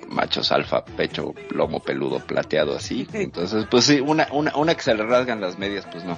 machos 0.08 0.52
alfa, 0.52 0.86
pecho, 0.86 1.34
lomo 1.50 1.80
peludo, 1.80 2.20
plateado 2.20 2.76
así. 2.76 3.08
Entonces, 3.14 3.66
pues 3.72 3.86
sí, 3.86 4.00
una, 4.00 4.28
una, 4.32 4.56
una 4.56 4.76
que 4.76 4.84
se 4.84 4.94
le 4.94 5.04
rasgan 5.04 5.42
las 5.42 5.58
medias, 5.58 5.88
pues 5.92 6.04
no, 6.04 6.16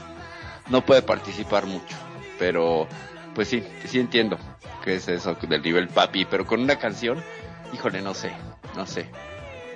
no 0.69 0.85
puede 0.85 1.03
participar 1.03 1.68
mucho, 1.68 1.95
pero 2.38 2.85
pues 3.34 3.48
sí, 3.48 3.64
sí 3.85 3.98
entiendo 3.98 4.38
que 4.84 4.95
es 4.95 5.07
eso 5.07 5.35
del 5.35 5.61
nivel 5.61 5.88
papi, 5.88 6.26
pero 6.26 6.45
con 6.45 6.60
una 6.60 6.76
canción, 6.76 7.23
híjole, 7.73 8.02
no 8.02 8.14
sé, 8.14 8.34
no 8.76 8.85
sé. 8.85 9.10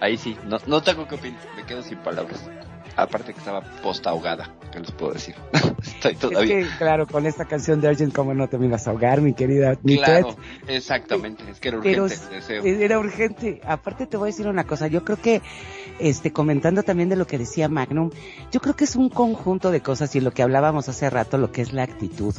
Ahí 0.02 0.18
sí, 0.18 0.36
no, 0.46 0.58
no 0.66 0.82
tengo 0.82 1.08
que 1.08 1.16
opinar, 1.16 1.40
me 1.56 1.64
quedo 1.64 1.84
sin 1.84 2.00
palabras. 2.00 2.50
Aparte 2.96 3.34
que 3.34 3.40
estaba 3.40 3.62
post 3.82 4.06
ahogada, 4.06 4.54
¿qué 4.72 4.80
les 4.80 4.92
puedo 4.92 5.14
decir? 5.14 5.36
Estoy 5.82 6.16
todavía. 6.16 6.60
Es 6.60 6.68
que, 6.68 6.78
claro, 6.78 7.08
con 7.08 7.26
esta 7.26 7.46
canción 7.46 7.82
de 7.82 7.88
Argent, 7.88 8.14
¿cómo 8.14 8.34
no 8.34 8.48
te 8.48 8.58
me 8.58 8.68
ibas 8.68 8.88
a 8.88 8.92
ahogar, 8.92 9.22
mi 9.22 9.34
querida 9.34 9.76
Claro, 9.76 10.36
exactamente, 10.68 11.44
es 11.50 11.60
que 11.60 11.70
era 11.70 11.80
Pero 11.82 12.04
urgente 12.04 12.36
deseo. 12.36 12.64
era 12.64 13.00
urgente. 13.00 13.62
Aparte 13.66 14.06
te 14.08 14.18
voy 14.18 14.28
a 14.28 14.32
decir 14.32 14.48
una 14.48 14.66
cosa, 14.66 14.88
yo 14.88 15.04
creo 15.04 15.22
que, 15.22 15.42
este, 16.00 16.32
comentando 16.32 16.84
también 16.84 17.10
de 17.10 17.16
lo 17.16 17.28
que 17.28 17.38
decía 17.38 17.70
Magnum, 17.70 18.12
yo 18.52 18.60
creo 18.60 18.76
que 18.76 18.84
es 18.84 18.96
un 18.96 19.10
conjunto 19.10 19.72
de 19.72 19.82
cosas 19.82 20.16
y 20.16 20.20
lo 20.20 20.32
que 20.32 20.44
hablábamos 20.44 20.90
hace 20.90 21.10
rato, 21.10 21.38
lo 21.38 21.52
que 21.52 21.62
es 21.62 21.74
la 21.74 21.84
actitud, 21.84 22.36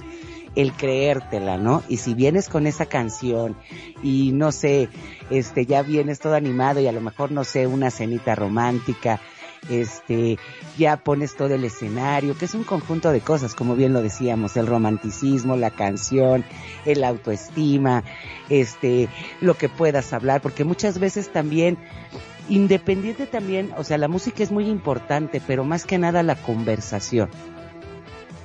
el 0.55 0.73
creértela, 0.73 1.57
¿no? 1.57 1.83
Y 1.89 1.97
si 1.97 2.15
vienes 2.15 2.49
con 2.49 2.66
esa 2.66 2.87
canción 2.87 3.57
y 4.03 4.33
no 4.33 4.53
sé, 4.53 4.89
este, 5.31 5.66
ya 5.66 5.83
vienes 5.83 6.20
todo 6.20 6.35
animado 6.35 6.81
y 6.81 6.87
a 6.87 6.93
lo 6.93 7.01
mejor, 7.01 7.33
no 7.33 7.45
sé, 7.45 7.66
una 7.66 7.91
cenita 7.91 8.35
romántica, 8.35 9.20
este, 9.68 10.39
ya 10.76 10.97
pones 10.97 11.36
todo 11.36 11.55
el 11.55 11.64
escenario, 11.64 12.36
que 12.36 12.47
es 12.47 12.55
un 12.55 12.64
conjunto 12.64 13.12
de 13.12 13.20
cosas, 13.20 13.55
como 13.55 13.76
bien 13.76 13.93
lo 13.93 14.02
decíamos, 14.02 14.56
el 14.56 14.66
romanticismo, 14.66 15.56
la 15.56 15.70
canción, 15.70 16.44
el 16.84 17.05
autoestima, 17.05 18.05
este, 18.48 19.09
lo 19.40 19.55
que 19.55 19.68
puedas 19.68 20.12
hablar, 20.12 20.40
porque 20.40 20.64
muchas 20.64 20.98
veces 20.98 21.32
también, 21.32 21.78
independiente 22.48 23.26
también, 23.26 23.72
o 23.76 23.84
sea, 23.84 23.98
la 23.98 24.09
música 24.09 24.43
es 24.43 24.51
muy 24.51 24.68
importante, 24.68 25.40
pero 25.47 25.64
más 25.64 25.84
que 25.84 25.98
nada 25.98 26.22
la 26.22 26.36
conversación. 26.36 27.30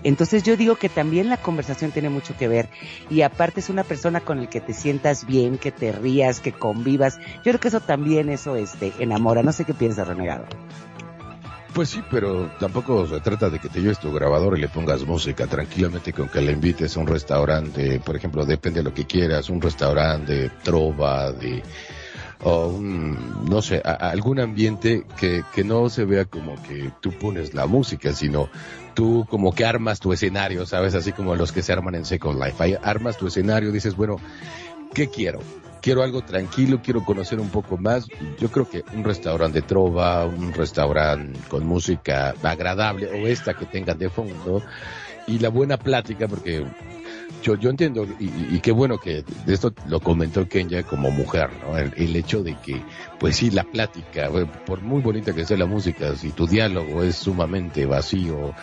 Entonces 0.04 0.44
yo 0.44 0.56
digo 0.56 0.76
que 0.76 0.90
también 0.90 1.28
la 1.28 1.38
conversación 1.38 1.92
tiene 1.92 2.10
mucho 2.10 2.38
que 2.38 2.48
ver 2.48 2.70
y 3.10 3.24
aparte 3.24 3.60
es 3.60 3.70
una 3.70 3.84
persona 3.84 4.22
con 4.22 4.40
el 4.40 4.48
que 4.48 4.62
te 4.62 4.74
sientas 4.74 5.26
bien, 5.26 5.58
que 5.58 5.72
te 5.72 5.92
rías, 5.92 6.40
que 6.40 6.52
convivas. 6.52 7.18
Yo 7.38 7.44
creo 7.44 7.60
que 7.60 7.68
eso 7.68 7.80
también 7.82 8.30
eso 8.30 8.56
este 8.56 8.94
enamora. 9.00 9.44
No 9.44 9.52
sé 9.52 9.66
qué 9.66 9.74
piensas, 9.74 10.08
renegado. 10.08 10.46
Pues 11.74 11.90
sí, 11.90 12.02
pero 12.10 12.50
tampoco 12.60 13.06
se 13.08 13.20
trata 13.20 13.50
de 13.50 13.60
que 13.60 13.70
te 13.70 13.82
lleves 13.82 14.00
tu 14.00 14.12
grabador 14.12 14.58
y 14.58 14.62
le 14.62 14.68
pongas 14.68 15.06
música 15.06 15.46
tranquilamente 15.48 16.14
con 16.14 16.28
que 16.28 16.42
le 16.42 16.52
invites 16.52 16.98
a 16.98 17.00
un 17.00 17.08
restaurante, 17.08 18.00
por 18.00 18.16
ejemplo, 18.16 18.46
depende 18.46 18.80
de 18.80 18.84
lo 18.86 18.94
que 18.94 19.06
quieras, 19.06 19.50
un 19.50 19.62
restaurante 19.62 20.50
trova, 20.64 21.32
de 21.32 21.62
o 22.44 22.68
un, 22.68 23.46
no 23.50 23.62
sé, 23.62 23.82
a 23.84 23.94
algún 24.10 24.40
ambiente 24.40 25.06
que, 25.20 25.44
que 25.54 25.64
no 25.64 25.90
se 25.90 26.06
vea 26.06 26.26
como 26.26 26.62
que 26.64 26.92
tú 27.02 27.12
pones 27.12 27.54
la 27.54 27.66
música, 27.66 28.14
sino 28.14 28.50
tú 28.94 29.26
como 29.30 29.54
que 29.54 29.66
armas 29.66 30.00
tu 30.00 30.14
escenario, 30.14 30.66
¿sabes? 30.66 30.96
Así 30.96 31.12
como 31.12 31.36
los 31.36 31.52
que 31.52 31.64
se 31.64 31.74
arman 31.74 31.96
en 31.96 32.06
Second 32.06 32.44
Life. 32.44 32.64
Ahí 32.64 32.76
armas 32.82 33.18
tu 33.18 33.28
escenario, 33.28 33.72
dices, 33.72 33.96
bueno, 33.96 34.18
¿qué 34.94 35.08
quiero? 35.10 35.40
Quiero 35.82 36.04
algo 36.04 36.22
tranquilo, 36.22 36.82
quiero 36.84 37.06
conocer 37.06 37.40
un 37.40 37.50
poco 37.50 37.78
más. 37.78 38.08
Yo 38.40 38.50
creo 38.50 38.70
que 38.70 38.84
un 38.94 39.04
restaurante 39.04 39.62
de 39.62 39.68
trova, 39.68 40.26
un 40.26 40.54
restaurante 40.54 41.40
con 41.48 41.66
música 41.66 42.34
agradable 42.44 43.08
o 43.08 43.28
esta 43.28 43.54
que 43.54 43.66
tengan 43.66 43.98
de 43.98 44.10
fondo 44.10 44.62
y 45.28 45.40
la 45.40 45.50
buena 45.50 45.78
plática 45.78 46.28
porque 46.28 46.66
yo, 47.42 47.56
yo 47.56 47.70
entiendo 47.70 48.06
y, 48.20 48.56
y- 48.56 48.60
qué 48.60 48.72
bueno 48.72 49.00
que 49.00 49.24
esto 49.48 49.74
lo 49.88 50.00
comentó 50.00 50.48
Kenya 50.48 50.84
como 50.84 51.12
mujer, 51.12 51.50
¿no? 51.62 51.78
El, 51.78 52.16
hecho 52.16 52.44
de 52.44 52.56
que, 52.56 52.82
pues 53.20 53.38
sí, 53.38 53.52
la 53.52 53.64
plática, 53.64 54.28
eh, 54.28 54.46
por 54.66 54.82
muy 54.82 55.02
bonita 55.02 55.34
que 55.34 55.46
sea 55.46 55.58
la 55.58 55.66
música, 55.66 56.16
si 56.16 56.32
tu 56.32 56.48
diálogo 56.48 57.04
es 57.04 57.16
sumamente 57.16 57.86
vacío 57.86 58.54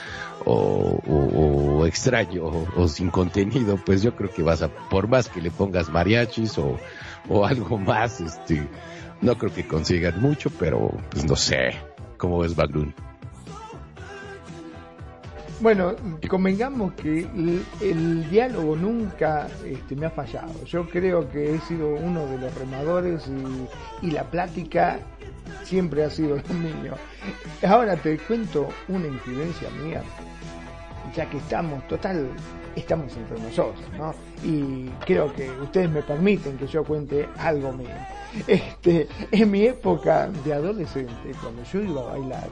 o, 0.44 1.84
extraño 1.86 2.66
o, 2.76 2.88
sin 2.88 3.10
contenido, 3.10 3.78
pues 3.84 4.02
yo 4.02 4.14
creo 4.14 4.30
que 4.30 4.42
vas 4.42 4.62
a, 4.62 4.68
por 4.68 5.08
más 5.08 5.28
que 5.28 5.40
le 5.40 5.50
pongas 5.50 5.88
mariachis 5.88 6.58
o, 6.58 6.78
o 7.28 7.46
algo 7.46 7.78
más, 7.78 8.20
este, 8.20 8.66
no 9.20 9.38
creo 9.38 9.52
que 9.52 9.66
consigan 9.66 10.20
mucho, 10.20 10.50
pero 10.58 10.90
pues 11.10 11.24
no 11.24 11.36
sé, 11.36 11.74
¿cómo 12.18 12.38
ves 12.40 12.54
Baglun? 12.56 12.94
Bueno, 15.60 15.94
convengamos 16.28 16.92
que 16.94 17.20
el, 17.20 17.64
el 17.80 18.28
diálogo 18.28 18.76
nunca 18.76 19.46
este, 19.64 19.94
me 19.96 20.06
ha 20.06 20.10
fallado. 20.10 20.52
Yo 20.64 20.86
creo 20.88 21.28
que 21.30 21.54
he 21.54 21.60
sido 21.60 21.94
uno 21.94 22.26
de 22.26 22.38
los 22.38 22.54
remadores 22.56 23.28
y, 23.28 24.06
y 24.06 24.10
la 24.10 24.24
plática 24.24 24.98
siempre 25.62 26.04
ha 26.04 26.10
sido 26.10 26.36
lo 26.36 26.54
mío. 26.54 26.94
Ahora 27.66 27.96
te 27.96 28.18
cuento 28.18 28.68
una 28.88 29.06
incidencia 29.06 29.70
mía, 29.82 30.02
ya 31.14 31.30
que 31.30 31.38
estamos, 31.38 31.86
total, 31.88 32.28
estamos 32.74 33.16
entre 33.16 33.40
nosotros, 33.40 33.84
¿no? 33.96 34.14
Y 34.42 34.88
creo 35.06 35.32
que 35.32 35.50
ustedes 35.50 35.88
me 35.88 36.02
permiten 36.02 36.58
que 36.58 36.66
yo 36.66 36.84
cuente 36.84 37.28
algo 37.38 37.72
mío. 37.72 37.88
Este, 38.48 39.06
en 39.30 39.50
mi 39.50 39.64
época 39.66 40.28
de 40.44 40.52
adolescente, 40.52 41.30
cuando 41.40 41.62
yo 41.62 41.80
iba 41.80 42.00
a 42.00 42.04
bailar, 42.18 42.48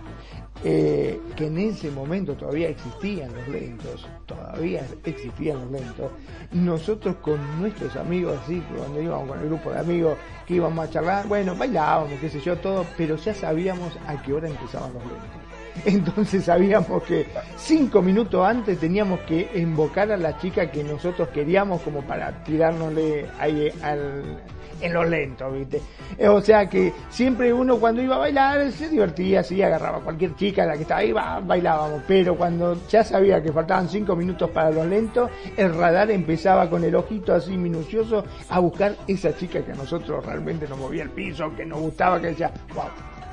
eh, 0.64 1.20
que 1.36 1.47
en 1.47 1.59
ese 1.59 1.90
momento 1.90 2.34
todavía 2.34 2.68
existían 2.68 3.34
los 3.34 3.48
lentos, 3.48 4.06
todavía 4.26 4.86
existían 5.05 5.60
los 5.60 5.70
lentos, 5.72 6.12
nosotros 6.52 7.16
con 7.16 7.60
nuestros 7.60 7.97
amigos, 7.97 8.39
así, 8.44 8.62
cuando 8.76 9.02
íbamos 9.02 9.28
con 9.28 9.40
el 9.40 9.47
grupo 9.47 9.72
de 9.72 9.80
amigos 9.80 10.18
que 10.47 10.55
íbamos 10.55 10.86
a 10.86 10.90
charlar, 10.90 11.26
bueno, 11.26 11.56
bailábamos, 11.56 12.12
qué 12.20 12.28
sé 12.28 12.40
yo, 12.40 12.56
todo, 12.59 12.86
pero 12.97 13.16
ya 13.16 13.34
sabíamos 13.34 13.93
a 14.06 14.22
qué 14.22 14.32
hora 14.32 14.48
empezaban 14.48 14.93
los 14.94 15.02
lentos. 15.02 15.43
Entonces 15.84 16.44
sabíamos 16.44 17.02
que 17.05 17.26
cinco 17.56 18.02
minutos 18.02 18.47
antes 18.47 18.78
teníamos 18.78 19.20
que 19.20 19.51
invocar 19.55 20.12
a 20.12 20.16
la 20.16 20.36
chica 20.39 20.70
que 20.70 20.84
nosotros 20.84 21.28
queríamos 21.28 21.80
como 21.82 22.02
para 22.02 22.44
tirárnosle 22.44 23.26
ahí 23.39 23.70
al, 23.82 24.43
en 24.82 24.92
lo 24.92 25.04
lento, 25.04 25.50
¿viste? 25.50 25.80
Eh, 26.18 26.28
O 26.28 26.40
sea 26.40 26.68
que 26.68 26.92
siempre 27.09 27.52
uno 27.52 27.78
cuando 27.78 28.02
iba 28.02 28.16
a 28.16 28.18
bailar 28.18 28.70
se 28.72 28.88
divertía, 28.88 29.40
así 29.40 29.62
agarraba 29.62 29.98
a 29.98 30.00
cualquier 30.00 30.34
chica 30.36 30.66
la 30.66 30.74
que 30.74 30.82
estaba 30.82 31.00
ahí, 31.00 31.12
bailábamos. 31.12 32.02
Pero 32.06 32.36
cuando 32.36 32.76
ya 32.88 33.04
sabía 33.04 33.42
que 33.42 33.52
faltaban 33.52 33.88
cinco 33.88 34.16
minutos 34.16 34.50
para 34.50 34.70
lo 34.70 34.84
lento, 34.84 35.30
el 35.56 35.74
radar 35.74 36.10
empezaba 36.10 36.68
con 36.68 36.84
el 36.84 36.94
ojito 36.94 37.32
así 37.34 37.56
minucioso 37.56 38.24
a 38.48 38.59
buscar 38.59 38.96
esa 39.06 39.34
chica 39.36 39.64
que 39.64 39.72
a 39.72 39.76
nosotros 39.76 40.24
realmente 40.26 40.68
nos 40.68 40.78
movía 40.78 41.04
el 41.04 41.10
piso, 41.10 41.54
que 41.56 41.64
nos 41.64 41.80
gustaba, 41.80 42.20
que 42.20 42.28
decía, 42.28 42.52
wow, 42.74 42.84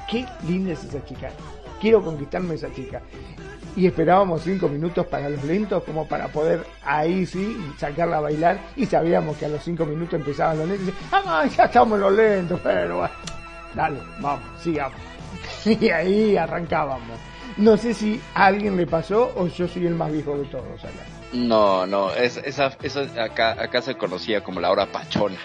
qué 0.10 0.26
linda 0.48 0.74
es 0.74 0.84
esa 0.84 1.04
chica. 1.04 1.30
Quiero 1.82 2.04
conquistarme 2.04 2.56
esa 2.56 2.72
chica 2.74 3.02
y 3.76 3.88
esperábamos 3.88 4.44
cinco 4.44 4.68
minutos 4.68 5.06
para 5.08 5.30
los 5.30 5.44
lentos 5.44 5.84
como 5.84 6.08
para 6.08 6.28
poder 6.28 6.66
ahí 6.84 7.26
sí 7.26 7.58
sacarla 7.78 8.18
a 8.18 8.22
bailar 8.22 8.60
y 8.76 8.86
sabíamos 8.86 9.38
que 9.38 9.46
a 9.46 9.50
los 9.50 9.64
cinco 9.64 9.86
minutos 9.86 10.16
empezaban 10.16 10.60
los 10.60 10.68
lentos 10.68 10.88
y 10.88 10.92
decían, 10.92 11.24
ah, 11.26 11.46
ya 11.46 11.66
estamos 11.66 12.00
los 12.00 12.14
lentos, 12.14 12.60
pero 12.64 12.98
bueno, 12.98 13.14
dale, 13.76 14.00
vamos, 14.20 14.44
sigamos. 14.62 15.00
Y 15.66 15.90
ahí 15.90 16.38
arrancábamos. 16.38 17.20
No 17.58 17.76
sé 17.76 17.94
si 17.94 18.22
a 18.34 18.46
alguien 18.46 18.78
le 18.78 18.88
pasó 18.88 19.34
o 19.36 19.48
yo 19.48 19.68
soy 19.68 19.86
el 19.86 19.96
más 19.96 20.12
viejo 20.12 20.38
de 20.38 20.46
todos 20.46 20.84
acá. 20.84 21.06
No, 21.34 21.86
no, 21.86 22.12
es, 22.12 22.38
esa, 22.38 22.72
eso 22.82 23.06
acá, 23.20 23.52
acá 23.52 23.82
se 23.82 23.96
conocía 23.96 24.42
como 24.42 24.60
la 24.60 24.72
hora 24.72 24.86
pachona, 24.92 25.38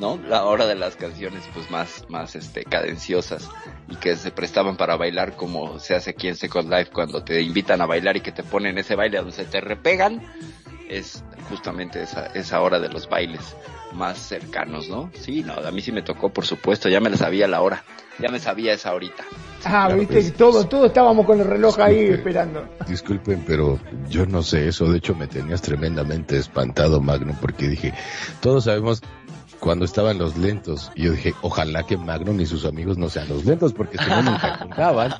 ¿no? 0.00 0.18
La 0.28 0.44
hora 0.44 0.66
de 0.66 0.74
las 0.74 0.96
canciones 0.96 1.42
pues 1.54 1.70
más, 1.70 2.04
más 2.08 2.34
este, 2.34 2.64
cadenciosas 2.64 3.48
y 3.88 3.96
que 3.96 4.16
se 4.16 4.30
prestaban 4.30 4.76
para 4.76 4.96
bailar 4.96 5.36
como 5.36 5.78
se 5.78 5.94
hace 5.94 6.10
aquí 6.10 6.28
en 6.28 6.36
Second 6.36 6.72
Life 6.72 6.90
cuando 6.92 7.22
te 7.22 7.40
invitan 7.42 7.80
a 7.80 7.86
bailar 7.86 8.16
y 8.16 8.20
que 8.20 8.32
te 8.32 8.42
ponen 8.42 8.78
ese 8.78 8.96
baile 8.96 9.18
donde 9.18 9.32
se 9.32 9.44
te 9.44 9.60
repegan, 9.60 10.22
es 10.88 11.22
justamente 11.48 12.02
esa, 12.02 12.26
esa 12.28 12.60
hora 12.60 12.80
de 12.80 12.88
los 12.88 13.08
bailes 13.08 13.54
más 13.92 14.18
cercanos, 14.18 14.88
¿no? 14.88 15.10
Sí, 15.14 15.42
no, 15.42 15.54
a 15.54 15.70
mí 15.70 15.80
sí 15.82 15.92
me 15.92 16.02
tocó, 16.02 16.30
por 16.30 16.46
supuesto, 16.46 16.88
ya 16.88 17.00
me 17.00 17.10
la 17.10 17.16
sabía 17.16 17.48
la 17.48 17.60
hora, 17.60 17.84
ya 18.18 18.28
me 18.28 18.38
sabía 18.38 18.72
esa 18.72 18.94
horita. 18.94 19.24
Ah, 19.64 19.86
Claro, 19.86 19.96
viste, 19.96 20.14
pues, 20.14 20.34
todo, 20.34 20.66
todo 20.66 20.86
estábamos 20.86 21.26
con 21.26 21.40
el 21.40 21.46
reloj 21.46 21.78
ahí 21.80 22.06
esperando. 22.06 22.66
Disculpen, 22.88 23.44
pero 23.46 23.78
yo 24.08 24.24
no 24.26 24.42
sé 24.42 24.68
eso. 24.68 24.90
De 24.90 24.98
hecho, 24.98 25.14
me 25.14 25.26
tenías 25.26 25.60
tremendamente 25.60 26.38
espantado, 26.38 27.00
Magnum, 27.00 27.36
porque 27.36 27.68
dije, 27.68 27.92
todos 28.40 28.64
sabemos 28.64 29.02
cuando 29.60 29.84
estaban 29.84 30.18
los 30.18 30.36
lentos. 30.36 30.90
Y 30.94 31.04
yo 31.04 31.12
dije, 31.12 31.34
ojalá 31.42 31.84
que 31.84 31.96
Magnum 31.96 32.40
y 32.40 32.46
sus 32.46 32.64
amigos 32.64 32.98
no 32.98 33.08
sean 33.10 33.28
los 33.28 33.44
lentos, 33.44 33.72
porque 33.72 33.98
si 33.98 34.08
no 34.10 34.22
nunca 34.22 34.56
juntaban. 34.58 35.14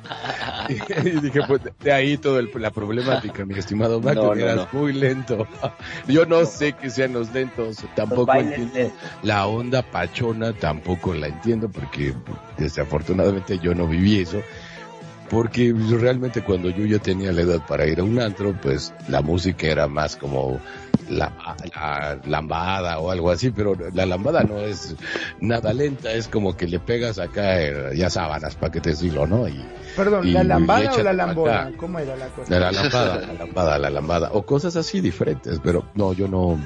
Y, 0.67 0.73
y 1.07 1.19
dije, 1.21 1.41
pues 1.47 1.61
de 1.79 1.91
ahí 1.93 2.17
toda 2.17 2.39
el- 2.39 2.49
la 2.55 2.71
problemática, 2.71 3.45
mi 3.45 3.55
estimado 3.55 4.01
Magnum, 4.01 4.25
No, 4.25 4.35
no, 4.35 4.41
eras 4.41 4.55
no. 4.57 4.67
muy 4.79 4.93
lento. 4.93 5.47
Yo 6.07 6.25
no 6.25 6.45
sé 6.45 6.73
que 6.73 6.89
sean 6.89 7.13
los 7.13 7.31
lentos, 7.31 7.77
tampoco 7.95 8.33
entiendo. 8.33 8.91
La 9.23 9.45
onda 9.47 9.81
pachona 9.83 10.53
tampoco 10.53 11.13
la 11.13 11.27
entiendo, 11.27 11.69
porque 11.69 12.13
desafortunadamente 12.57 13.59
yo 13.59 13.73
no 13.75 13.87
viví 13.87 14.19
eso. 14.19 14.41
Porque 15.31 15.73
realmente 15.97 16.41
cuando 16.43 16.69
yo 16.69 16.85
ya 16.85 16.99
tenía 16.99 17.31
la 17.31 17.41
edad 17.41 17.61
para 17.65 17.87
ir 17.87 18.01
a 18.01 18.03
un 18.03 18.19
antro, 18.19 18.53
pues 18.61 18.93
la 19.07 19.21
música 19.21 19.65
era 19.65 19.87
más 19.87 20.17
como 20.17 20.59
la, 21.09 21.31
la 21.73 22.19
lambada 22.25 22.99
o 22.99 23.09
algo 23.11 23.31
así, 23.31 23.49
pero 23.49 23.73
la 23.93 24.05
lambada 24.05 24.43
no 24.43 24.59
es 24.59 24.95
nada 25.39 25.73
lenta, 25.73 26.11
es 26.11 26.27
como 26.27 26.55
que 26.57 26.67
le 26.67 26.79
pegas 26.79 27.17
acá 27.17 27.61
eh, 27.61 27.95
ya 27.95 28.09
sábanas 28.09 28.55
para 28.55 28.71
que 28.73 28.81
te 28.81 28.89
decirlo, 28.91 29.25
¿no? 29.25 29.47
Y 29.47 29.57
Perdón, 29.95 30.27
Y- 30.27 30.31
¿la 30.33 30.43
lambada 30.43 30.93
o 30.93 31.01
la 31.03 31.13
lambona? 31.13 31.61
acá. 31.61 31.77
¿Cómo 31.77 31.99
era 31.99 32.15
la 32.17 32.27
cosa? 32.27 32.59
la 32.59 32.71
lambada, 32.71 33.21
la 33.21 33.33
lambada, 33.33 33.77
la 33.79 33.89
lambada, 33.89 34.29
o 34.33 34.45
cosas 34.45 34.75
así 34.75 34.99
diferentes, 34.99 35.59
pero 35.63 35.85
no, 35.95 36.11
yo 36.13 36.27
no 36.27 36.59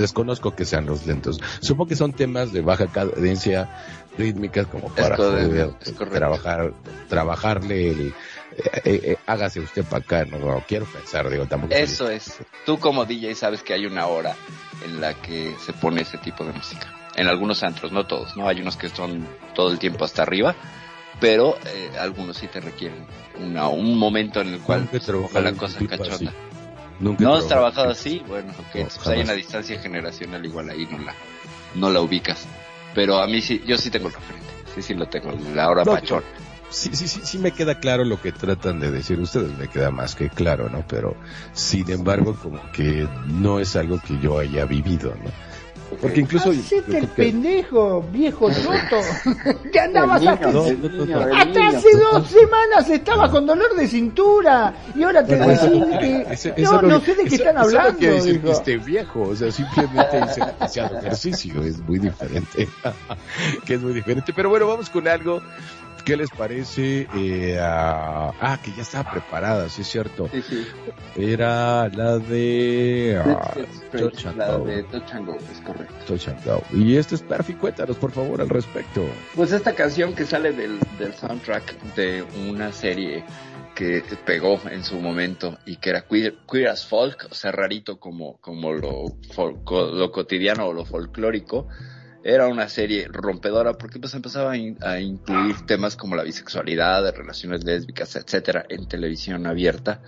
desconozco 0.00 0.54
que 0.56 0.64
sean 0.64 0.86
los 0.86 1.06
lentos. 1.06 1.40
Supongo 1.60 1.88
que 1.88 1.96
son 1.96 2.12
temas 2.12 2.52
de 2.52 2.60
baja 2.62 2.86
cadencia 2.88 3.68
rítmica 4.18 4.64
como 4.64 4.88
para 4.88 5.16
poder 5.16 5.70
trabajar, 6.18 6.72
trabajarle 7.08 7.90
el, 7.90 8.14
eh, 8.56 8.80
eh, 8.84 9.16
hágase 9.26 9.60
usted 9.60 9.84
para 9.84 10.02
acá, 10.02 10.24
no, 10.24 10.38
no, 10.38 10.64
quiero 10.66 10.84
pensar, 10.86 11.28
digo, 11.30 11.46
tampoco. 11.46 11.72
soy- 11.74 11.82
Eso 11.82 12.10
es. 12.10 12.38
Tú 12.66 12.78
como 12.78 13.04
DJ 13.04 13.34
sabes 13.34 13.62
que 13.62 13.72
hay 13.74 13.86
una 13.86 14.06
hora 14.06 14.34
en 14.84 15.00
la 15.00 15.14
que 15.14 15.54
se 15.64 15.72
pone 15.72 16.02
ese 16.02 16.18
tipo 16.18 16.44
de 16.44 16.52
música. 16.52 16.92
En 17.16 17.26
algunos 17.28 17.62
antros, 17.62 17.92
no 17.92 18.06
todos, 18.06 18.36
¿no? 18.36 18.48
Hay 18.48 18.60
unos 18.60 18.76
que 18.76 18.88
son 18.88 19.26
todo 19.54 19.70
el 19.70 19.78
tiempo 19.78 20.04
hasta 20.04 20.22
arriba, 20.22 20.54
pero 21.20 21.56
eh, 21.66 21.90
algunos 21.98 22.36
sí 22.38 22.46
te 22.46 22.60
requieren 22.60 23.04
una, 23.42 23.68
un 23.68 23.98
momento 23.98 24.40
en 24.40 24.54
el 24.54 24.60
cual 24.60 24.88
trabajado 24.88 25.40
la 25.44 25.52
cosa 25.52 25.78
cachonda. 25.86 26.32
Nunca 27.00 27.24
¿No 27.24 27.34
has 27.34 27.48
trabajado 27.48 27.90
así? 27.90 28.22
Bueno, 28.28 28.52
ok, 28.52 28.74
No, 28.74 28.88
pues 28.88 29.06
hay 29.08 29.22
una 29.22 29.32
distancia 29.32 29.80
generacional 29.80 30.44
igual 30.44 30.70
ahí 30.70 30.86
no 30.90 30.98
la, 30.98 31.14
no 31.74 31.90
la 31.90 32.00
ubicas. 32.00 32.46
Pero 32.94 33.18
a 33.18 33.26
mí 33.26 33.40
sí, 33.40 33.62
yo 33.66 33.78
sí 33.78 33.90
tengo 33.90 34.08
el 34.08 34.14
referente. 34.14 34.46
Sí, 34.74 34.82
sí 34.82 34.94
lo 34.94 35.06
tengo, 35.06 35.32
la 35.54 35.70
hora 35.70 35.84
No, 35.84 35.92
pachón. 35.92 36.22
Sí, 36.68 36.90
sí, 36.92 37.08
sí, 37.08 37.20
sí 37.24 37.38
me 37.38 37.50
queda 37.50 37.80
claro 37.80 38.04
lo 38.04 38.20
que 38.20 38.30
tratan 38.30 38.78
de 38.78 38.92
decir 38.92 39.18
ustedes, 39.18 39.56
me 39.58 39.66
queda 39.66 39.90
más 39.90 40.14
que 40.14 40.28
claro, 40.28 40.68
¿no? 40.70 40.84
Pero, 40.86 41.16
sin 41.52 41.90
embargo, 41.90 42.36
como 42.40 42.60
que 42.70 43.08
no 43.26 43.58
es 43.58 43.74
algo 43.74 44.00
que 44.00 44.18
yo 44.20 44.38
haya 44.38 44.66
vivido, 44.66 45.12
¿no? 45.16 45.30
Porque 46.00 46.20
incluso... 46.20 46.50
Hacete 46.50 46.76
el 46.76 46.84
creo 46.84 47.00
que- 47.14 47.22
pendejo, 47.22 48.02
viejo 48.12 48.50
choto. 48.50 49.60
que 49.72 49.80
andabas 49.80 50.24
hasta, 50.26 50.50
No, 50.52 50.64
no, 50.72 50.88
no, 50.88 51.04
no. 51.26 51.34
hasta 51.36 51.68
hace 51.68 51.96
dos 51.96 52.28
semanas 52.28 52.88
estabas 52.90 53.30
con 53.30 53.46
dolor 53.46 53.74
de 53.76 53.86
cintura 53.88 54.74
y 54.94 55.02
ahora 55.02 55.24
te 55.24 55.36
Bueno, 55.36 55.48
decís 55.48 55.62
eso- 56.30 56.54
que 56.54 56.62
eso- 56.62 56.72
no, 56.72 56.78
eso 56.78 56.82
no 56.82 57.00
sé 57.00 57.14
de 57.14 57.22
qué 57.24 57.28
eso- 57.28 57.34
están 57.36 57.56
eso 57.56 57.70
no 57.70 57.78
hablando. 57.78 57.98
quiere 57.98 58.14
decir 58.14 58.40
que 58.40 58.50
esté 58.50 58.76
viejo, 58.78 59.20
o 59.22 59.36
sea, 59.36 59.50
simplemente 59.50 60.20
hice 60.30 60.40
demasiado 60.46 60.98
ejercicio, 60.98 61.62
es 61.64 61.78
muy 61.80 61.98
diferente. 61.98 62.68
que 63.64 63.74
es 63.74 63.80
muy 63.80 63.92
diferente. 63.92 64.32
Pero 64.34 64.48
bueno, 64.50 64.66
vamos 64.68 64.88
con 64.90 65.06
algo. 65.08 65.40
¿Qué 66.02 66.16
les 66.16 66.30
parece? 66.30 67.06
Eh, 67.14 67.58
ah, 67.60 68.32
ah, 68.40 68.58
que 68.62 68.72
ya 68.72 68.82
estaba 68.82 69.10
preparada, 69.12 69.68
sí 69.68 69.82
es 69.82 69.88
cierto. 69.88 70.28
Sí, 70.32 70.42
sí. 70.42 70.66
Era 71.16 71.88
la 71.88 72.18
de... 72.18 73.20
ah, 73.24 73.54
Touch 73.92 74.26
and 74.26 74.38
la 74.38 74.58
de 74.58 74.82
Touch 74.84 75.12
and 75.12 75.26
Go, 75.26 75.36
es 75.36 75.60
correcto. 75.60 75.94
Touch 76.06 76.28
and 76.28 76.44
Go. 76.44 76.62
Y 76.72 76.96
esto 76.96 77.14
es 77.14 77.22
Perfi, 77.22 77.54
cuéntanos 77.54 77.96
por 77.96 78.12
favor 78.12 78.40
al 78.40 78.48
respecto. 78.48 79.04
Pues 79.34 79.52
esta 79.52 79.74
canción 79.74 80.14
que 80.14 80.24
sale 80.24 80.52
del, 80.52 80.78
del 80.98 81.14
soundtrack 81.14 81.94
de 81.94 82.24
una 82.48 82.72
serie 82.72 83.24
que 83.74 84.02
pegó 84.26 84.60
en 84.70 84.84
su 84.84 85.00
momento 85.00 85.58
y 85.64 85.76
que 85.76 85.90
era 85.90 86.02
queer, 86.02 86.36
queer 86.50 86.68
as 86.68 86.86
folk, 86.86 87.28
o 87.30 87.34
sea, 87.34 87.50
rarito 87.50 87.98
como, 87.98 88.36
como 88.38 88.72
lo, 88.72 89.04
lo 89.36 90.12
cotidiano 90.12 90.66
o 90.66 90.72
lo 90.72 90.84
folclórico, 90.84 91.66
era 92.22 92.48
una 92.48 92.68
serie 92.68 93.08
rompedora 93.08 93.74
porque 93.74 93.98
pues 93.98 94.14
empezaba 94.14 94.52
a, 94.52 94.56
in- 94.56 94.76
a 94.82 95.00
incluir 95.00 95.64
temas 95.66 95.96
como 95.96 96.16
la 96.16 96.22
bisexualidad, 96.22 97.14
relaciones 97.14 97.64
lésbicas, 97.64 98.14
etcétera, 98.16 98.66
en 98.68 98.86
televisión 98.88 99.46
abierta. 99.46 100.02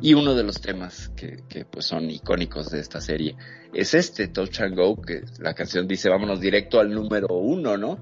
Y 0.00 0.14
uno 0.14 0.34
de 0.34 0.44
los 0.44 0.60
temas 0.60 1.10
que, 1.16 1.42
que 1.48 1.64
pues 1.64 1.86
son 1.86 2.10
icónicos 2.10 2.70
de 2.70 2.80
esta 2.80 3.00
serie 3.00 3.34
es 3.72 3.94
este, 3.94 4.28
Touch 4.28 4.60
and 4.60 4.76
Go, 4.76 5.00
que 5.00 5.22
la 5.38 5.54
canción 5.54 5.88
dice 5.88 6.08
vámonos 6.10 6.38
directo 6.40 6.78
al 6.78 6.90
número 6.94 7.28
uno, 7.34 7.76
¿no? 7.76 8.00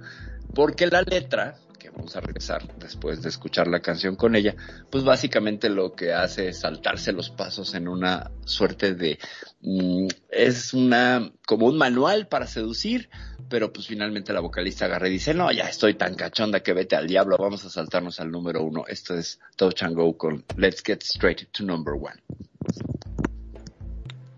Porque 0.54 0.86
la 0.88 1.02
letra, 1.02 1.56
vamos 1.96 2.16
a 2.16 2.20
regresar 2.20 2.76
después 2.78 3.22
de 3.22 3.28
escuchar 3.28 3.68
la 3.68 3.80
canción 3.80 4.16
con 4.16 4.34
ella, 4.34 4.54
pues 4.90 5.04
básicamente 5.04 5.68
lo 5.68 5.92
que 5.94 6.12
hace 6.12 6.48
es 6.48 6.60
saltarse 6.60 7.12
los 7.12 7.30
pasos 7.30 7.74
en 7.74 7.88
una 7.88 8.30
suerte 8.44 8.94
de... 8.94 9.18
mm, 9.62 10.06
es 10.30 10.74
una... 10.74 11.32
como 11.46 11.66
un 11.66 11.78
manual 11.78 12.28
para 12.28 12.46
seducir, 12.46 13.08
pero 13.48 13.72
pues 13.72 13.86
finalmente 13.86 14.32
la 14.32 14.40
vocalista 14.40 14.86
agarra 14.86 15.08
y 15.08 15.12
dice, 15.12 15.34
no, 15.34 15.50
ya 15.52 15.64
estoy 15.64 15.94
tan 15.94 16.14
cachonda 16.14 16.60
que 16.60 16.72
vete 16.72 16.96
al 16.96 17.06
diablo, 17.06 17.36
vamos 17.38 17.64
a 17.64 17.70
saltarnos 17.70 18.20
al 18.20 18.30
número 18.30 18.62
uno. 18.62 18.84
Esto 18.86 19.14
es 19.14 19.40
Touch 19.56 19.82
and 19.82 19.96
Go 19.96 20.16
con 20.16 20.44
Let's 20.56 20.82
Get 20.84 21.02
Straight 21.02 21.50
to 21.52 21.64
Number 21.64 21.94
One. 21.94 22.22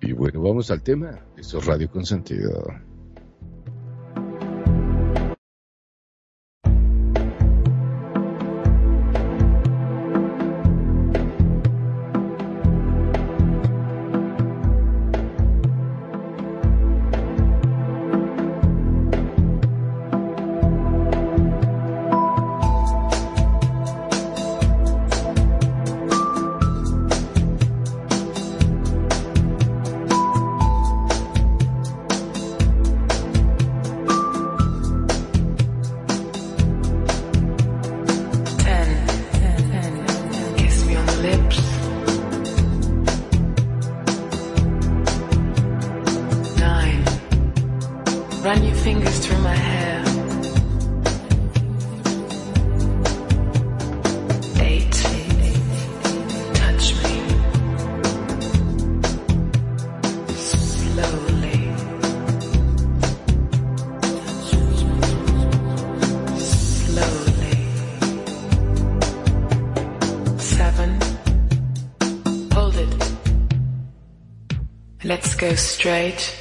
Y 0.01 0.13
bueno, 0.13 0.41
vamos 0.41 0.71
al 0.71 0.83
tema. 0.83 1.19
Esto 1.37 1.59
es 1.59 1.67
Radio 1.67 1.91
Consentido. 1.91 2.86
Straight 75.87 76.36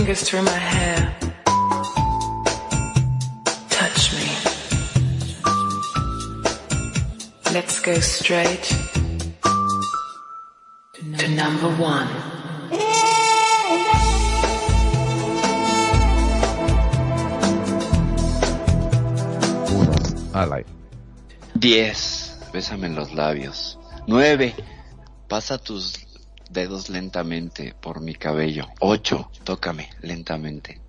fingers 0.00 0.22
through 0.22 0.42
my 0.42 0.50
hair. 0.50 1.14
Touch 3.68 4.14
me. 4.16 4.28
Let's 7.52 7.80
go 7.80 7.94
straight 8.00 8.64
to 11.18 11.28
number 11.28 11.68
one. 11.76 12.08
Uno 19.68 19.92
al 20.32 20.52
aire. 20.54 20.66
10. 21.56 22.38
Bésame 22.54 22.86
en 22.86 22.94
los 22.94 23.12
labios. 23.12 23.78
9. 24.06 24.54
Pasa 25.28 25.58
tus 25.58 26.06
dedos 26.48 26.88
lentamente 26.88 27.74
por 27.82 28.00
mi 28.00 28.14
cabello. 28.14 28.66
8. 28.80 29.29
Tócame 29.50 29.90
lentamente. 30.02 30.80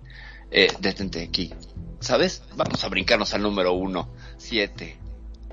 Eh, 0.48 0.68
detente 0.78 1.20
aquí. 1.20 1.52
¿Sabes? 1.98 2.44
Vamos 2.54 2.84
a 2.84 2.88
brincarnos 2.88 3.34
al 3.34 3.42
número 3.42 3.72
1. 3.72 4.08
7. 4.36 4.96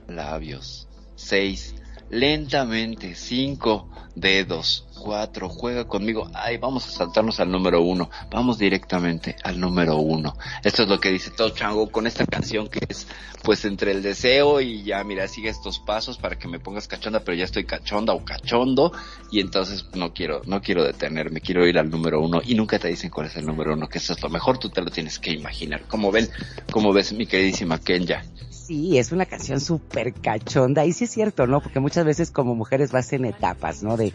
Labios. 0.10 0.88
6. 1.16 1.74
Lentamente. 2.12 3.16
5. 3.16 3.90
Dedos. 4.16 4.86
4. 5.00 5.50
Juega 5.50 5.88
conmigo. 5.88 6.30
Ay, 6.34 6.58
vamos 6.58 6.88
a 6.88 6.92
saltarnos 6.92 7.40
al 7.40 7.52
número 7.52 7.82
1. 7.82 8.10
Vamos 8.32 8.58
directamente 8.58 9.36
al 9.44 9.60
número 9.60 9.98
1. 9.98 10.36
Esto 10.64 10.84
es 10.84 10.90
lo 10.90 11.00
que 11.00 11.10
dice 11.10 11.32
todo 11.32 11.50
chango 11.50 11.90
con 11.90 12.06
esta 12.06 12.26
canción 12.26 12.68
que 12.68 12.80
es 12.88 13.08
pues 13.44 13.64
entre 13.66 13.92
el 13.92 14.04
deseo 14.04 14.60
y 14.60 14.84
ya 14.84 15.04
mira 15.04 15.28
sigue 15.28 15.50
estos 15.50 15.80
pasos 15.80 16.18
para 16.18 16.38
que 16.38 16.48
me 16.48 16.60
pongas 16.60 16.88
cachonda 16.88 17.22
pero 17.22 17.38
ya 17.38 17.46
estoy 17.46 17.64
cachonda 17.64 18.14
o 18.14 18.26
cachondo 18.26 18.92
y 19.32 19.40
entonces 19.40 19.86
no 19.94 20.14
quiero 20.14 20.42
no 20.46 20.62
quiero 20.62 20.84
detenerme 20.84 21.40
quiero 21.40 21.66
ir 21.66 21.80
al 21.80 21.90
número 21.90 22.20
uno 22.20 22.42
y 22.44 22.56
nunca 22.56 22.80
te 22.80 22.90
dicen 22.90 23.10
cuál 23.10 23.28
es 23.28 23.38
el 23.38 23.46
número 23.46 23.74
uno 23.74 23.88
que 23.88 24.00
eso 24.00 24.14
es 24.14 24.22
lo 24.22 24.30
mejor 24.30 24.58
tú 24.58 24.70
te 24.70 24.82
lo 24.82 24.92
tienes 24.92 25.20
que 25.20 25.32
imaginar 25.32 25.84
como 25.88 26.12
ven 26.12 26.30
como 26.72 26.92
ves 26.92 27.14
mi 27.14 27.26
queridísima 27.26 27.80
Kenya 27.80 28.26
Sí, 28.70 29.00
es 29.00 29.12
una 29.12 29.26
canción 29.26 29.60
súper 29.60 30.14
cachonda. 30.14 30.86
Y 30.86 30.94
sí 30.94 31.06
es 31.06 31.10
cierto, 31.10 31.48
¿no? 31.48 31.60
Porque 31.60 31.80
muchas 31.80 32.06
veces 32.06 32.30
como 32.30 32.54
mujeres 32.54 32.92
vas 32.92 33.12
en 33.14 33.26
etapas, 33.26 33.82
¿no? 33.82 33.98
De, 33.98 34.14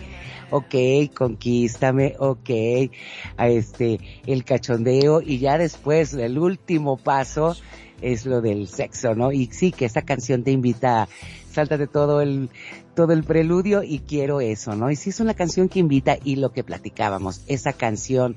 ok, 0.51 1.13
conquístame, 1.13 2.15
ok, 2.21 2.51
a 3.37 3.49
este, 3.49 3.99
el 4.27 4.45
cachondeo 4.45 5.21
y 5.21 5.41
ya 5.41 5.59
después 5.59 6.15
el 6.15 6.39
último 6.39 6.97
paso 6.99 7.57
es 8.01 8.27
lo 8.27 8.41
del 8.43 8.69
sexo, 8.69 9.17
¿no? 9.17 9.33
Y 9.33 9.47
sí, 9.47 9.73
que 9.73 9.87
esta 9.87 10.03
canción 10.03 10.45
te 10.45 10.53
invita 10.53 11.09
sáltate 11.51 11.89
todo 11.89 12.21
el, 12.21 12.49
todo 12.95 13.13
el 13.13 13.25
preludio 13.25 13.83
y 13.83 13.99
quiero 14.07 14.41
eso, 14.41 14.77
¿no? 14.77 14.89
Y 14.89 14.95
sí 14.95 15.11
es 15.11 15.19
una 15.19 15.35
canción 15.35 15.69
que 15.69 15.81
invita 15.81 16.17
y 16.23 16.37
lo 16.37 16.53
que 16.53 16.63
platicábamos, 16.63 17.43
esa 17.49 17.73
canción 17.73 18.37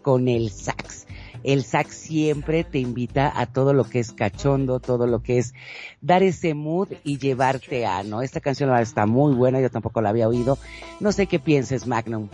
con 0.00 0.28
el 0.28 0.50
sax 0.50 1.07
el 1.48 1.64
sax 1.64 1.94
siempre 1.94 2.62
te 2.62 2.78
invita 2.78 3.32
a 3.34 3.46
todo 3.46 3.72
lo 3.72 3.84
que 3.84 4.00
es 4.00 4.12
cachondo, 4.12 4.80
todo 4.80 5.06
lo 5.06 5.22
que 5.22 5.38
es 5.38 5.54
dar 6.02 6.22
ese 6.22 6.52
mood 6.52 6.88
y 7.04 7.16
llevarte 7.16 7.86
a, 7.86 8.02
¿no? 8.02 8.20
Esta 8.20 8.40
canción 8.40 8.76
está 8.76 9.06
muy 9.06 9.34
buena, 9.34 9.58
yo 9.58 9.70
tampoco 9.70 10.02
la 10.02 10.10
había 10.10 10.28
oído. 10.28 10.58
No 11.00 11.10
sé 11.10 11.26
qué 11.26 11.38
pienses, 11.38 11.86
Magnum. 11.86 12.28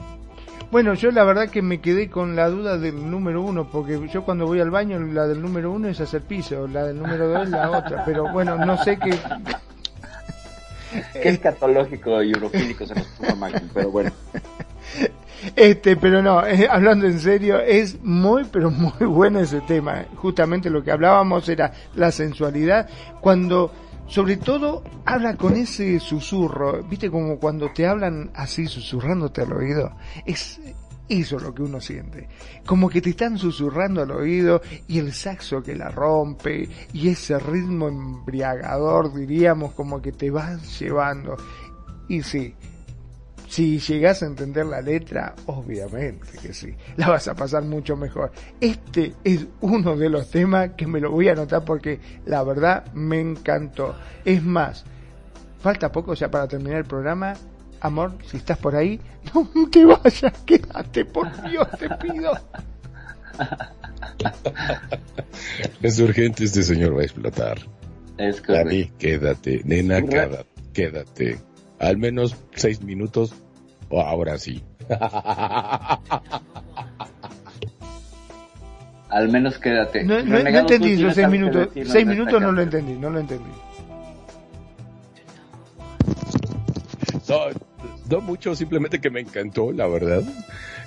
Bueno, 0.73 0.95
yo 0.95 1.13
la 1.13 1.23
verdad 1.23 1.49
que 1.49 1.63
me 1.63 1.81
quedé 1.81 2.11
con 2.11 2.35
la 2.35 2.49
duda 2.49 2.77
del 2.77 3.09
número 3.09 3.41
uno, 3.41 3.71
porque 3.71 4.09
yo 4.13 4.25
cuando 4.25 4.47
voy 4.47 4.59
al 4.59 4.71
baño 4.71 4.99
la 4.99 5.29
del 5.29 5.41
número 5.41 5.71
uno 5.71 5.89
es 5.89 6.01
hacer 6.01 6.23
piso, 6.23 6.67
la 6.67 6.83
del 6.83 6.99
número 6.99 7.29
dos 7.29 7.45
es 7.45 7.51
la 7.51 7.71
otra, 7.71 8.05
pero 8.05 8.33
bueno, 8.33 8.57
no 8.57 8.83
sé 8.83 8.99
qué... 8.99 9.17
Qué 11.13 11.29
escatológico 11.29 12.21
y 12.21 12.33
eurofílico 12.33 12.85
se 12.87 12.95
nos 12.95 13.07
puso 13.07 13.37
Magnum, 13.37 13.69
pero 13.73 13.91
bueno. 13.93 14.11
Este, 15.57 15.97
pero 15.97 16.23
no, 16.23 16.47
eh, 16.47 16.69
hablando 16.71 17.07
en 17.07 17.19
serio, 17.19 17.61
es 17.61 18.03
muy, 18.03 18.45
pero 18.45 18.71
muy 18.71 19.07
bueno 19.07 19.41
ese 19.41 19.61
tema. 19.63 20.05
Justamente 20.17 20.71
lo 20.71 20.83
que 20.83 20.91
hablábamos 20.91 21.49
era 21.49 21.73
la 21.95 22.11
sensualidad. 22.11 22.89
Cuando, 23.21 23.73
sobre 24.07 24.37
todo, 24.37 24.83
habla 25.05 25.37
con 25.37 25.55
ese 25.57 26.01
susurro, 26.01 26.83
viste 26.85 27.11
como 27.11 27.39
cuando 27.39 27.71
te 27.73 27.87
hablan 27.87 28.31
así, 28.35 28.67
susurrándote 28.67 29.43
al 29.43 29.53
oído. 29.53 29.93
Es 30.25 30.61
eso 31.09 31.39
lo 31.39 31.55
que 31.55 31.63
uno 31.63 31.81
siente. 31.81 32.29
Como 32.65 32.89
que 32.89 33.01
te 33.01 33.11
están 33.11 33.39
susurrando 33.39 34.03
al 34.03 34.11
oído 34.11 34.63
y 34.89 34.99
el 34.99 35.13
saxo 35.13 35.63
que 35.63 35.75
la 35.75 35.91
rompe 35.91 36.69
y 36.93 37.09
ese 37.09 37.39
ritmo 37.39 37.89
embriagador, 37.89 39.13
diríamos, 39.15 39.73
como 39.73 40.01
que 40.01 40.13
te 40.13 40.31
van 40.31 40.61
llevando. 40.61 41.37
Y 42.09 42.23
sí, 42.23 42.55
si 43.55 43.79
llegas 43.79 44.21
a 44.21 44.27
entender 44.27 44.67
la 44.67 44.81
letra, 44.81 45.33
obviamente 45.47 46.39
que 46.43 46.53
sí, 46.53 46.75
la 46.97 47.09
vas 47.09 47.29
a 47.29 47.37
pasar 47.37 47.63
mucho 47.63 47.97
mejor. 47.97 48.33
Este 48.61 49.15
es 49.23 49.47
uno 49.61 49.97
de 49.97 50.09
los 50.09 50.29
temas 50.29 50.71
que 50.77 50.89
me 50.89 50.99
lo 50.99 51.13
voy 51.13 51.29
a 51.29 51.35
anotar 51.35 51.65
porque 51.65 52.01
la 52.27 52.43
verdad 52.43 52.93
me 52.95 53.21
encantó. 53.21 53.95
Es 54.25 54.43
más, 54.43 54.85
falta 55.61 55.93
poco 55.93 56.15
ya 56.15 56.29
para 56.33 56.49
terminar 56.49 56.79
el 56.79 56.85
programa. 56.85 57.35
Amor, 57.81 58.15
si 58.27 58.39
estás 58.39 58.59
por 58.59 58.75
ahí, 58.75 59.01
no 59.35 59.49
te 59.71 59.85
vayas, 59.85 60.33
quédate, 60.45 61.05
por 61.05 61.31
Dios, 61.49 61.69
te 61.79 61.89
pido. 61.91 62.33
Es 65.81 66.01
urgente, 66.01 66.43
este 66.43 66.65
señor 66.65 66.97
va 66.97 67.03
a 67.03 67.05
explotar. 67.05 67.59
Es 68.19 68.43
Dani, 68.43 68.87
quédate. 68.99 69.61
Nena, 69.65 70.03
quédate. 70.03 70.47
quédate. 70.73 71.39
Al 71.79 71.99
menos 71.99 72.35
seis 72.57 72.83
minutos. 72.83 73.33
Ahora 74.01 74.39
sí. 74.39 74.63
Al 79.09 79.29
menos 79.29 79.59
quédate. 79.59 80.05
No, 80.05 80.19
entendí 80.19 80.97
los 80.97 81.15
seis 81.15 81.29
minutos. 81.29 81.69
Seis 81.85 82.07
minutos 82.07 82.41
no 82.41 82.51
lo 82.53 82.63
entendí, 82.63 82.95
no 82.95 83.11
lo 83.11 83.21
entendí. 83.21 83.51
No, 87.29 87.39
no 88.11 88.21
mucho, 88.21 88.55
simplemente 88.55 89.01
que 89.01 89.11
me 89.11 89.21
encantó, 89.21 89.73
la 89.73 89.87
verdad. 89.87 90.23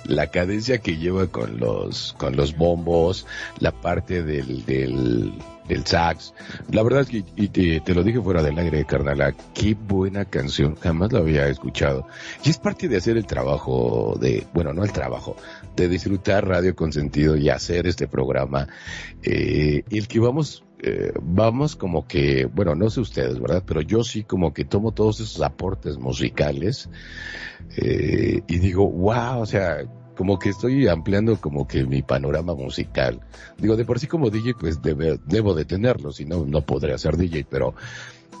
La 0.04 0.28
cadencia 0.28 0.78
que 0.78 0.96
lleva 0.96 1.26
con 1.26 1.58
los, 1.58 2.14
con 2.18 2.36
los 2.36 2.56
bombos, 2.56 3.26
la 3.58 3.72
parte 3.72 4.22
del, 4.22 4.64
del, 4.64 5.32
del 5.68 5.86
sax. 5.86 6.34
La 6.72 6.82
verdad 6.82 7.02
es 7.02 7.08
que, 7.08 7.24
y 7.36 7.48
te, 7.48 7.80
te 7.80 7.94
lo 7.94 8.02
dije 8.02 8.20
fuera 8.20 8.42
del 8.42 8.58
aire, 8.58 8.84
carnala, 8.84 9.34
qué 9.54 9.74
buena 9.74 10.24
canción, 10.24 10.76
jamás 10.76 11.12
la 11.12 11.20
había 11.20 11.46
escuchado. 11.48 12.06
Y 12.44 12.50
es 12.50 12.58
parte 12.58 12.88
de 12.88 12.96
hacer 12.96 13.16
el 13.16 13.26
trabajo 13.26 14.16
de, 14.20 14.46
bueno, 14.54 14.72
no 14.72 14.84
el 14.84 14.92
trabajo, 14.92 15.36
de 15.76 15.88
disfrutar 15.88 16.46
Radio 16.46 16.74
con 16.74 16.92
sentido 16.92 17.36
y 17.36 17.48
hacer 17.48 17.86
este 17.86 18.08
programa. 18.08 18.68
Eh, 19.22 19.84
el 19.90 20.08
que 20.08 20.20
vamos 20.20 20.64
eh, 20.80 21.12
vamos 21.20 21.74
como 21.74 22.06
que, 22.06 22.44
bueno, 22.46 22.76
no 22.76 22.88
sé 22.88 23.00
ustedes, 23.00 23.40
¿verdad? 23.40 23.64
Pero 23.66 23.80
yo 23.80 24.04
sí 24.04 24.22
como 24.22 24.52
que 24.52 24.64
tomo 24.64 24.92
todos 24.92 25.18
esos 25.18 25.42
aportes 25.42 25.98
musicales 25.98 26.88
eh, 27.76 28.42
y 28.46 28.58
digo, 28.58 28.88
wow, 28.88 29.40
o 29.40 29.46
sea, 29.46 29.78
como 30.18 30.36
que 30.36 30.48
estoy 30.48 30.88
ampliando 30.88 31.40
como 31.40 31.68
que 31.68 31.84
mi 31.84 32.02
panorama 32.02 32.52
musical. 32.52 33.20
Digo, 33.56 33.76
de 33.76 33.84
por 33.84 34.00
sí 34.00 34.08
como 34.08 34.30
DJ, 34.30 34.54
pues 34.58 34.82
debe- 34.82 35.20
debo 35.26 35.54
de 35.54 35.64
tenerlo, 35.64 36.10
si 36.10 36.24
no, 36.24 36.44
no 36.44 36.60
podría 36.62 36.98
ser 36.98 37.16
DJ, 37.16 37.46
pero 37.48 37.72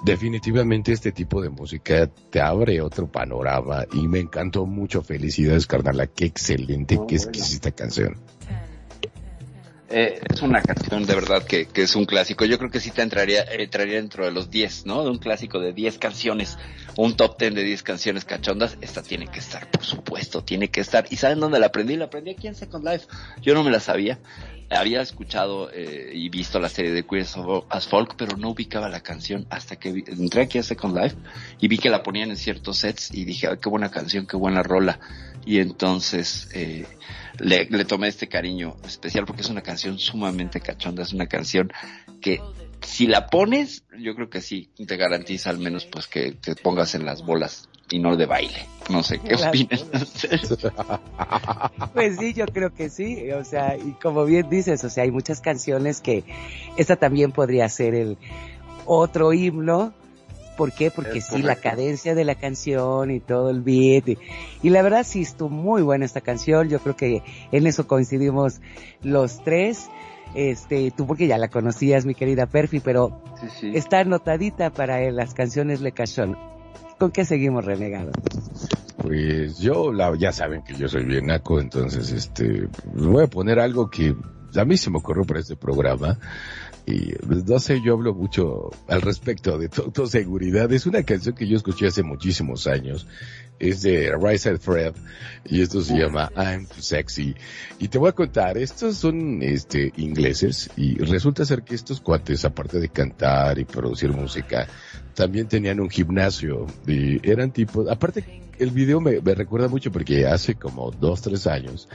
definitivamente 0.04 0.90
este 0.92 1.12
tipo 1.12 1.40
de 1.40 1.50
música 1.50 2.08
te 2.30 2.40
abre 2.40 2.80
otro 2.80 3.06
panorama 3.06 3.84
y 3.92 4.08
me 4.08 4.18
encantó 4.18 4.66
mucho. 4.66 5.02
Felicidades, 5.02 5.68
carnala, 5.68 6.08
qué 6.08 6.24
excelente, 6.26 6.96
Oh, 6.96 7.06
qué 7.06 7.16
bueno. 7.16 7.30
exquisita 7.30 7.70
canción. 7.70 8.16
Eh, 9.90 10.20
es 10.30 10.42
una 10.42 10.60
canción 10.60 11.06
de 11.06 11.14
verdad 11.14 11.42
que, 11.44 11.66
que 11.66 11.82
es 11.82 11.96
un 11.96 12.04
clásico. 12.04 12.44
Yo 12.44 12.58
creo 12.58 12.70
que 12.70 12.78
sí 12.78 12.90
te 12.90 13.00
entraría, 13.00 13.42
entraría 13.44 13.94
dentro 13.96 14.26
de 14.26 14.30
los 14.32 14.50
10, 14.50 14.84
¿no? 14.84 15.02
De 15.02 15.08
un 15.10 15.16
clásico 15.18 15.60
de 15.60 15.72
10 15.72 15.96
canciones, 15.98 16.58
un 16.96 17.16
top 17.16 17.38
10 17.38 17.54
de 17.54 17.62
10 17.64 17.82
canciones 17.82 18.26
cachondas. 18.26 18.76
Esta 18.82 19.02
tiene 19.02 19.28
que 19.28 19.38
estar, 19.38 19.70
por 19.70 19.82
supuesto, 19.84 20.44
tiene 20.44 20.68
que 20.68 20.82
estar. 20.82 21.06
¿Y 21.08 21.16
saben 21.16 21.40
dónde 21.40 21.58
la 21.58 21.66
aprendí? 21.68 21.96
La 21.96 22.04
aprendí 22.04 22.32
aquí 22.32 22.48
en 22.48 22.54
Second 22.54 22.84
Life. 22.86 23.06
Yo 23.40 23.54
no 23.54 23.64
me 23.64 23.70
la 23.70 23.80
sabía. 23.80 24.18
Había 24.70 25.00
escuchado 25.00 25.70
eh, 25.72 26.10
y 26.12 26.28
visto 26.28 26.60
la 26.60 26.68
serie 26.68 26.92
de 26.92 27.06
Queers 27.06 27.38
of 27.38 27.64
as 27.70 27.88
Folk, 27.88 28.16
pero 28.18 28.36
no 28.36 28.50
ubicaba 28.50 28.90
la 28.90 29.00
canción 29.00 29.46
hasta 29.48 29.76
que 29.76 29.92
vi- 29.92 30.04
entré 30.06 30.42
aquí 30.42 30.58
a 30.58 30.62
Second 30.62 30.94
Life 30.98 31.16
y 31.58 31.68
vi 31.68 31.78
que 31.78 31.88
la 31.88 32.02
ponían 32.02 32.28
en 32.28 32.36
ciertos 32.36 32.76
sets 32.76 33.10
y 33.14 33.24
dije, 33.24 33.46
"Ay, 33.48 33.56
qué 33.62 33.70
buena 33.70 33.90
canción, 33.90 34.26
qué 34.26 34.36
buena 34.36 34.62
rola. 34.62 35.00
Y 35.48 35.60
entonces, 35.60 36.50
eh, 36.52 36.84
le, 37.38 37.64
le 37.70 37.86
tomé 37.86 38.08
este 38.08 38.28
cariño 38.28 38.76
especial 38.84 39.24
porque 39.24 39.40
es 39.40 39.48
una 39.48 39.62
canción 39.62 39.98
sumamente 39.98 40.60
cachonda, 40.60 41.02
es 41.02 41.14
una 41.14 41.26
canción 41.26 41.72
que 42.20 42.42
si 42.82 43.06
la 43.06 43.28
pones, 43.28 43.82
yo 43.98 44.14
creo 44.14 44.28
que 44.28 44.42
sí, 44.42 44.68
te 44.86 44.98
garantiza 44.98 45.48
al 45.48 45.56
menos 45.56 45.86
pues 45.86 46.06
que 46.06 46.32
te 46.32 46.54
pongas 46.54 46.94
en 46.94 47.06
las 47.06 47.24
bolas 47.24 47.66
y 47.88 47.98
no 47.98 48.14
de 48.14 48.26
baile. 48.26 48.66
No 48.90 49.02
sé, 49.02 49.20
¿qué 49.20 49.36
Las 49.36 49.46
opinas? 49.46 49.86
Pues 51.94 52.18
sí, 52.18 52.34
yo 52.34 52.44
creo 52.44 52.74
que 52.74 52.90
sí, 52.90 53.30
o 53.32 53.42
sea, 53.42 53.74
y 53.74 53.92
como 54.02 54.26
bien 54.26 54.50
dices, 54.50 54.84
o 54.84 54.90
sea, 54.90 55.04
hay 55.04 55.10
muchas 55.10 55.40
canciones 55.40 56.02
que 56.02 56.24
esta 56.76 56.96
también 56.96 57.32
podría 57.32 57.66
ser 57.70 57.94
el 57.94 58.18
otro 58.84 59.32
himno. 59.32 59.94
¿Por 60.58 60.72
qué? 60.72 60.90
Porque 60.90 61.18
Es 61.18 61.28
sí, 61.28 61.40
la 61.40 61.54
cadencia 61.54 62.16
de 62.16 62.24
la 62.24 62.34
canción 62.34 63.12
y 63.12 63.20
todo 63.20 63.48
el 63.48 63.62
beat. 63.62 64.08
Y, 64.08 64.18
y 64.60 64.70
la 64.70 64.82
verdad 64.82 65.06
sí 65.06 65.22
estuvo 65.22 65.48
muy 65.48 65.82
buena 65.82 66.04
esta 66.04 66.20
canción. 66.20 66.68
Yo 66.68 66.80
creo 66.80 66.96
que 66.96 67.22
en 67.52 67.68
eso 67.68 67.86
coincidimos 67.86 68.60
los 69.02 69.40
tres. 69.44 69.88
Este, 70.34 70.90
tú 70.90 71.06
porque 71.06 71.28
ya 71.28 71.38
la 71.38 71.46
conocías, 71.46 72.04
mi 72.04 72.14
querida 72.16 72.46
Perfi, 72.46 72.80
pero 72.80 73.22
sí, 73.40 73.46
sí. 73.60 73.72
está 73.74 74.00
anotadita 74.00 74.70
para 74.70 75.10
las 75.12 75.32
canciones 75.32 75.80
Le 75.80 75.92
Cachón. 75.92 76.36
¿Con 76.98 77.12
qué 77.12 77.24
seguimos, 77.24 77.64
renegado? 77.64 78.10
Pues 78.96 79.58
yo, 79.58 79.92
la, 79.92 80.12
ya 80.18 80.32
saben 80.32 80.62
que 80.64 80.74
yo 80.74 80.88
soy 80.88 81.04
bien 81.04 81.26
naco, 81.26 81.60
entonces 81.60 82.10
este, 82.10 82.68
voy 82.92 83.22
a 83.22 83.28
poner 83.28 83.60
algo 83.60 83.88
que 83.88 84.16
a 84.56 84.64
mí 84.64 84.76
se 84.76 84.90
me 84.90 84.98
ocurrió 84.98 85.24
para 85.24 85.38
este 85.38 85.54
programa. 85.54 86.18
Y 86.90 87.12
pues, 87.16 87.44
no 87.44 87.58
sé, 87.58 87.82
yo 87.82 87.92
hablo 87.92 88.14
mucho 88.14 88.70
al 88.86 89.02
respecto 89.02 89.58
de 89.58 89.68
seguridad. 90.06 90.72
Es 90.72 90.86
una 90.86 91.02
canción 91.02 91.34
que 91.34 91.46
yo 91.46 91.58
escuché 91.58 91.88
hace 91.88 92.02
muchísimos 92.02 92.66
años. 92.66 93.06
Es 93.58 93.82
de 93.82 94.10
Rise 94.18 94.48
and 94.48 94.58
Fred. 94.58 94.94
Y 95.44 95.60
esto 95.60 95.82
se 95.82 95.98
llama 95.98 96.32
I'm 96.34 96.64
Too 96.64 96.80
Sexy. 96.80 97.34
Y 97.78 97.88
te 97.88 97.98
voy 97.98 98.08
a 98.08 98.12
contar, 98.12 98.56
estos 98.56 98.96
son 98.96 99.42
este 99.42 99.92
ingleses. 99.98 100.70
Y 100.78 100.94
resulta 100.94 101.44
ser 101.44 101.62
que 101.62 101.74
estos 101.74 102.00
cuates, 102.00 102.46
aparte 102.46 102.80
de 102.80 102.88
cantar 102.88 103.58
y 103.58 103.66
producir 103.66 104.10
música, 104.10 104.66
también 105.12 105.46
tenían 105.46 105.80
un 105.80 105.90
gimnasio. 105.90 106.66
Y 106.86 107.20
eran 107.28 107.52
tipos, 107.52 107.86
aparte 107.90 108.24
el 108.58 108.70
video 108.70 109.00
me 109.00 109.20
recuerda 109.34 109.68
mucho 109.68 109.92
porque 109.92 110.26
hace 110.26 110.54
como 110.54 110.90
dos, 110.90 111.20
tres 111.20 111.46
años 111.46 111.86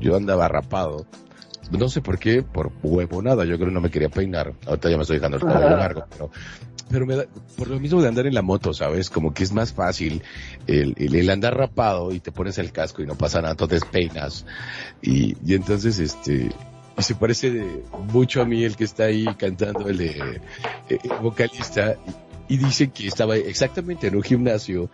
yo 0.00 0.16
andaba 0.16 0.48
rapado. 0.48 1.06
No 1.70 1.88
sé 1.88 2.00
por 2.00 2.18
qué, 2.18 2.42
por 2.42 2.72
huevonada, 2.82 3.44
yo 3.44 3.56
creo 3.56 3.68
que 3.68 3.74
no 3.74 3.80
me 3.80 3.90
quería 3.90 4.08
peinar. 4.08 4.52
Ahorita 4.66 4.90
ya 4.90 4.96
me 4.96 5.02
estoy 5.02 5.16
dejando 5.16 5.38
el 5.38 5.42
cabello 5.44 5.76
largo, 5.76 6.04
pero, 6.10 6.30
pero 6.90 7.06
me 7.06 7.16
da, 7.16 7.24
por 7.56 7.68
lo 7.68 7.80
mismo 7.80 8.00
de 8.02 8.08
andar 8.08 8.26
en 8.26 8.34
la 8.34 8.42
moto, 8.42 8.72
¿sabes? 8.74 9.10
Como 9.10 9.32
que 9.32 9.42
es 9.44 9.52
más 9.52 9.72
fácil 9.72 10.22
el, 10.66 10.94
el, 10.98 11.14
el 11.14 11.30
andar 11.30 11.56
rapado 11.56 12.12
y 12.12 12.20
te 12.20 12.32
pones 12.32 12.58
el 12.58 12.70
casco 12.72 13.02
y 13.02 13.06
no 13.06 13.14
pasa 13.16 13.40
nada, 13.40 13.52
entonces 13.52 13.84
peinas. 13.84 14.44
Y, 15.02 15.36
y 15.44 15.54
entonces, 15.54 15.98
este, 15.98 16.50
y 16.96 17.02
se 17.02 17.14
parece 17.14 17.50
de- 17.50 17.82
mucho 18.12 18.42
a 18.42 18.44
mí 18.44 18.62
el 18.64 18.76
que 18.76 18.84
está 18.84 19.04
ahí 19.04 19.26
cantando, 19.38 19.88
el, 19.88 19.96
de- 19.98 20.40
eh, 20.90 20.98
el 21.02 21.18
vocalista, 21.20 21.96
y, 22.48 22.54
y 22.54 22.56
dice 22.58 22.90
que 22.90 23.06
estaba 23.08 23.36
exactamente 23.36 24.06
en 24.08 24.16
un 24.16 24.22
gimnasio 24.22 24.90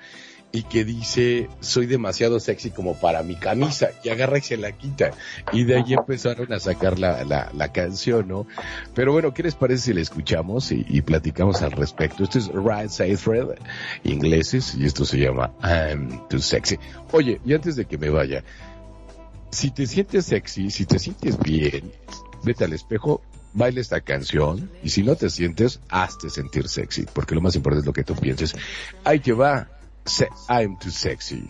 y 0.53 0.65
que 0.65 0.85
dice, 0.85 1.49
soy 1.61 1.87
demasiado 1.87 2.41
sexy 2.41 2.71
como 2.71 2.95
para 2.95 3.23
mi 3.23 3.37
camisa, 3.37 3.91
y 4.03 4.09
agarra 4.09 4.39
y 4.39 4.43
se 4.43 4.57
la 4.57 4.73
quita. 4.73 5.13
Y 5.53 5.65
de 5.65 5.77
ahí 5.77 5.95
empezaron 5.95 6.53
a 6.53 6.59
sacar 6.59 6.99
la, 6.99 7.25
la, 7.25 7.51
la 7.55 7.73
canción, 7.73 8.27
¿no? 8.27 8.47
Pero 8.95 9.13
bueno, 9.13 9.33
¿qué 9.33 9.45
les 9.45 9.55
parece 9.55 9.85
si 9.85 9.93
la 9.93 10.01
escuchamos 10.01 10.73
y, 10.73 10.85
y 10.89 11.03
platicamos 11.03 11.63
al 11.63 11.73
respecto? 11.73 12.25
Esto 12.25 12.39
es 12.39 12.51
Side 12.93 13.17
Fred, 13.17 13.49
ingleses, 14.05 14.75
y 14.75 14.87
esto 14.87 15.05
se 15.05 15.19
llama 15.19 15.53
I'm 15.63 16.29
Too 16.29 16.41
Sexy. 16.41 16.79
Oye, 17.13 17.41
y 17.45 17.55
antes 17.55 17.77
de 17.77 17.85
que 17.85 17.97
me 17.97 18.11
vaya, 18.11 18.43
si 19.51 19.71
te 19.71 19.87
sientes 19.87 20.27
sexy, 20.27 20.71
si 20.71 20.85
te 20.85 20.99
sientes 20.99 21.39
bien, 21.39 21.93
vete 22.43 22.65
al 22.65 22.73
espejo, 22.73 23.23
baila 23.53 23.81
esta 23.81 24.01
canción, 24.01 24.71
y 24.83 24.91
si 24.91 25.03
no 25.03 25.17
te 25.17 25.31
sientes, 25.31 25.81
hazte 25.89 26.31
sentir 26.31 26.69
sexy, 26.69 27.07
porque 27.13 27.35
lo 27.35 27.41
más 27.41 27.57
importante 27.57 27.81
es 27.81 27.87
lo 27.87 27.93
que 27.93 28.05
tú 28.05 28.15
pienses. 28.15 28.55
Ahí 29.05 29.19
te 29.21 29.33
va, 29.33 29.69
Se- 30.07 30.29
I'm 30.49 30.77
Too 30.77 30.91
Sexy. 30.91 31.49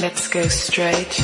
Let's 0.00 0.28
go 0.28 0.46
straight. 0.46 1.20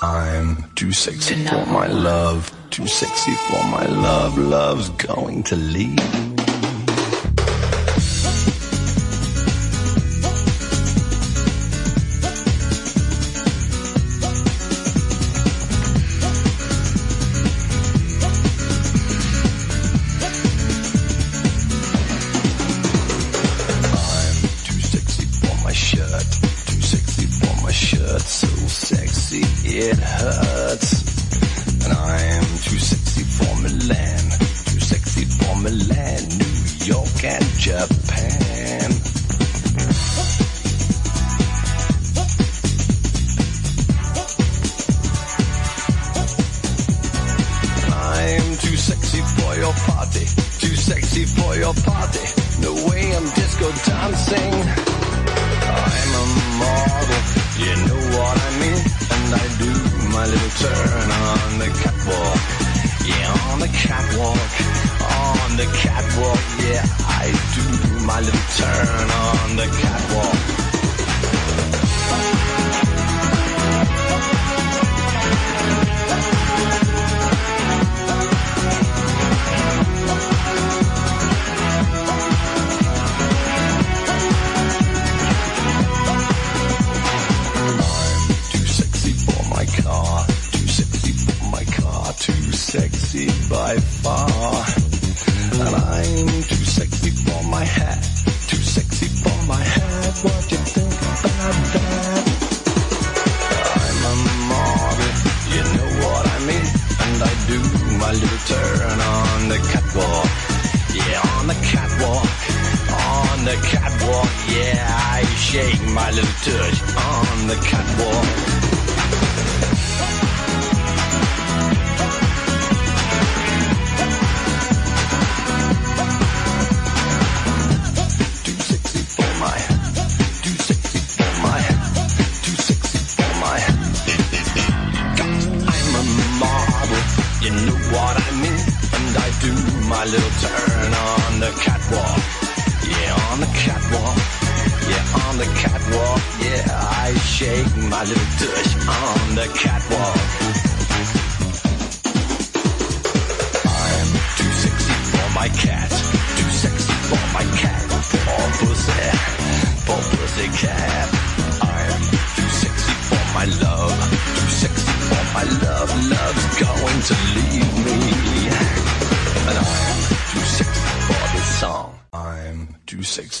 I'm 0.00 0.70
too 0.76 0.92
sexy 0.92 1.34
To 1.44 1.48
for 1.50 1.66
my 1.66 1.88
love, 1.88 2.52
too 2.70 2.86
sexy 2.86 3.32
for 3.48 3.64
my 3.64 3.84
love. 3.86 4.38
Love's 4.38 4.90
going 4.90 5.42
to 5.44 5.56
leave 5.56 6.37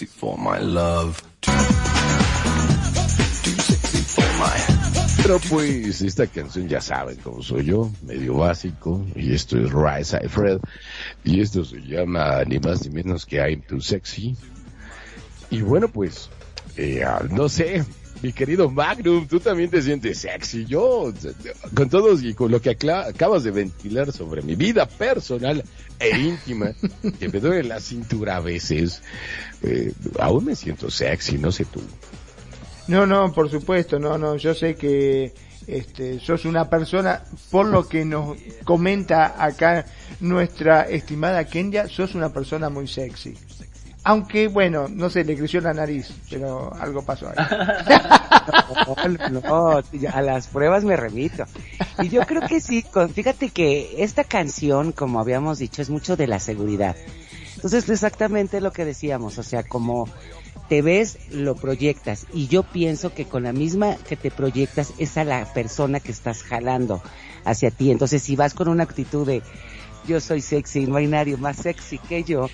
for 0.06 0.38
my 0.38 0.58
love. 0.60 1.20
Pero 5.22 5.40
pues 5.50 6.00
esta 6.00 6.26
canción 6.26 6.68
ya 6.68 6.80
saben 6.80 7.16
cómo 7.16 7.42
soy 7.42 7.66
yo, 7.66 7.90
medio 8.02 8.34
básico, 8.34 9.04
y 9.14 9.34
esto 9.34 9.58
es 9.58 9.70
Rise 9.72 10.18
I 10.24 10.28
Fred, 10.28 10.60
y 11.24 11.40
esto 11.40 11.64
se 11.64 11.80
llama 11.82 12.44
ni 12.44 12.58
más 12.58 12.86
ni 12.86 12.94
menos 12.94 13.26
que 13.26 13.36
I'm 13.36 13.60
Too 13.60 13.80
Sexy. 13.80 14.36
Y 15.50 15.60
bueno 15.60 15.88
pues, 15.88 16.30
eh, 16.76 17.02
ah, 17.04 17.22
no 17.30 17.48
sé, 17.48 17.84
mi 18.22 18.32
querido 18.32 18.70
Magnum, 18.70 19.26
tú 19.26 19.40
también 19.40 19.70
te 19.70 19.82
sientes 19.82 20.18
sexy. 20.18 20.64
Yo, 20.64 21.12
con 21.74 21.88
todos 21.88 22.22
y 22.22 22.34
con 22.34 22.50
lo 22.50 22.60
que 22.60 22.70
acabas 22.70 23.44
de 23.44 23.50
ventilar 23.50 24.12
sobre 24.12 24.42
mi 24.42 24.54
vida 24.54 24.86
personal 24.86 25.62
e 25.98 26.18
íntima, 26.18 26.72
que 27.18 27.28
me 27.28 27.40
duele 27.40 27.68
la 27.68 27.80
cintura 27.80 28.36
a 28.36 28.40
veces, 28.40 29.02
eh, 29.62 29.92
aún 30.18 30.44
me 30.46 30.56
siento 30.56 30.90
sexy, 30.90 31.38
no 31.38 31.52
sé 31.52 31.64
tú. 31.64 31.80
No, 32.88 33.06
no, 33.06 33.32
por 33.32 33.50
supuesto, 33.50 33.98
no, 33.98 34.16
no, 34.16 34.36
yo 34.36 34.54
sé 34.54 34.74
que 34.74 35.34
este, 35.66 36.18
sos 36.20 36.46
una 36.46 36.70
persona, 36.70 37.22
por 37.50 37.66
lo 37.66 37.86
que 37.86 38.04
nos 38.04 38.36
comenta 38.64 39.44
acá 39.44 39.84
nuestra 40.20 40.82
estimada 40.82 41.44
Kenya, 41.44 41.88
sos 41.88 42.14
una 42.14 42.32
persona 42.32 42.70
muy 42.70 42.88
sexy. 42.88 43.36
Aunque, 44.08 44.48
bueno, 44.48 44.88
no 44.88 45.10
sé, 45.10 45.22
le 45.22 45.36
creció 45.36 45.60
la 45.60 45.74
nariz, 45.74 46.10
pero 46.30 46.72
algo 46.80 47.02
pasó 47.02 47.28
ahí. 47.28 47.36
No, 49.30 49.82
a 50.12 50.22
las 50.22 50.46
pruebas 50.46 50.82
me 50.82 50.96
remito. 50.96 51.44
Y 52.02 52.08
yo 52.08 52.22
creo 52.22 52.40
que 52.48 52.60
sí, 52.60 52.82
fíjate 53.12 53.50
que 53.50 54.02
esta 54.02 54.24
canción, 54.24 54.92
como 54.92 55.20
habíamos 55.20 55.58
dicho, 55.58 55.82
es 55.82 55.90
mucho 55.90 56.16
de 56.16 56.26
la 56.26 56.40
seguridad. 56.40 56.96
Entonces, 57.56 57.86
exactamente 57.90 58.62
lo 58.62 58.72
que 58.72 58.86
decíamos, 58.86 59.36
o 59.36 59.42
sea, 59.42 59.62
como 59.62 60.08
te 60.70 60.80
ves, 60.80 61.18
lo 61.30 61.56
proyectas. 61.56 62.26
Y 62.32 62.48
yo 62.48 62.62
pienso 62.62 63.12
que 63.12 63.26
con 63.26 63.42
la 63.42 63.52
misma 63.52 63.96
que 63.96 64.16
te 64.16 64.30
proyectas 64.30 64.94
es 64.96 65.18
a 65.18 65.24
la 65.24 65.44
persona 65.52 66.00
que 66.00 66.12
estás 66.12 66.42
jalando 66.42 67.02
hacia 67.44 67.70
ti. 67.70 67.90
Entonces, 67.90 68.22
si 68.22 68.36
vas 68.36 68.54
con 68.54 68.68
una 68.68 68.84
actitud 68.84 69.26
de 69.26 69.42
yo 70.08 70.20
soy 70.20 70.40
sexy, 70.40 70.86
no 70.86 70.96
hay 70.96 71.06
nadie 71.06 71.36
más 71.36 71.58
sexy 71.58 71.98
que 71.98 72.24
yo, 72.24 72.48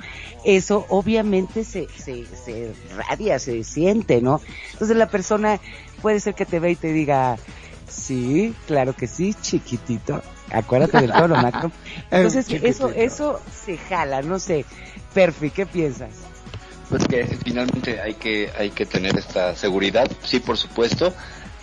eso 0.45 0.85
obviamente 0.91 1.65
se, 1.65 1.89
se, 1.97 2.27
se 2.27 2.75
radia, 2.97 3.39
se 3.39 3.65
siente, 3.65 4.21
¿no? 4.21 4.41
Entonces 4.73 4.97
la 4.97 5.09
persona 5.09 5.61
puede 6.03 6.21
ser 6.21 6.35
que 6.35 6.45
te 6.45 6.59
vea 6.61 6.73
y 6.73 6.77
te 6.77 6.93
diga, 6.93 7.39
sí, 7.89 8.55
claro 8.67 8.93
que 8.95 9.07
sí, 9.07 9.35
chiquitito. 9.41 10.23
Acuérdate 10.51 11.01
del 11.01 11.13
tono, 11.13 11.37
Marco. 11.37 11.71
Entonces 12.11 12.47
eso, 12.51 12.91
eso 12.91 13.41
se 13.65 13.79
jala, 13.79 14.23
no 14.23 14.39
sé. 14.39 14.65
Perfi, 15.15 15.51
¿qué 15.51 15.65
piensas? 15.65 16.11
Pues 16.91 17.07
que 17.07 17.25
finalmente 17.45 18.01
hay 18.01 18.15
que, 18.15 18.51
hay 18.59 18.71
que 18.71 18.85
tener 18.85 19.17
esta 19.17 19.57
seguridad, 19.57 20.11
sí, 20.23 20.41
por 20.41 20.59
supuesto. 20.59 21.15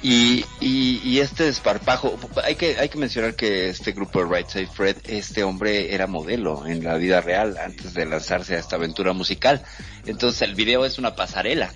Y, 0.04 0.46
y, 0.60 1.00
y 1.04 1.20
este 1.20 1.44
desparpajo, 1.44 2.18
hay 2.44 2.56
que, 2.56 2.78
hay 2.80 2.90
que 2.90 2.98
mencionar 2.98 3.36
que 3.36 3.70
este 3.70 3.92
grupo 3.92 4.24
de 4.24 4.36
Right 4.36 4.48
Side 4.48 4.68
Fred, 4.68 4.98
este 5.06 5.44
hombre 5.44 5.94
era 5.94 6.08
modelo 6.08 6.66
en 6.66 6.84
la 6.84 6.96
vida 6.96 7.22
real 7.22 7.56
antes 7.64 7.94
de 7.94 8.08
lanzarse 8.08 8.56
a 8.56 8.60
esta 8.60 8.78
aventura 8.78 9.14
musical. 9.14 9.62
Entonces 10.08 10.42
el 10.42 10.56
video 10.56 10.86
es 10.86 10.98
una 10.98 11.16
pasarela. 11.16 11.72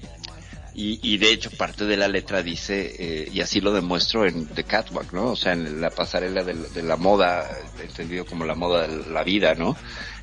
Y, 0.78 1.00
y 1.02 1.18
de 1.20 1.32
hecho 1.32 1.52
parte 1.52 1.86
de 1.86 1.96
la 1.96 2.10
letra 2.10 2.44
dice, 2.44 2.96
eh, 3.00 3.30
y 3.32 3.40
así 3.40 3.62
lo 3.62 3.72
demuestro 3.72 4.26
en 4.26 4.48
The 4.48 4.66
Catwalk, 4.66 5.14
¿no? 5.14 5.28
O 5.28 5.36
sea, 5.38 5.54
en 5.54 5.80
la 5.80 5.90
pasarela 5.90 6.44
de, 6.44 6.54
de 6.54 6.84
la 6.84 6.98
moda, 6.98 7.50
entendido 7.82 8.26
como 8.26 8.44
la 8.44 8.56
moda 8.56 8.86
de 8.86 9.10
la 9.10 9.24
vida, 9.24 9.56
¿no? 9.56 9.78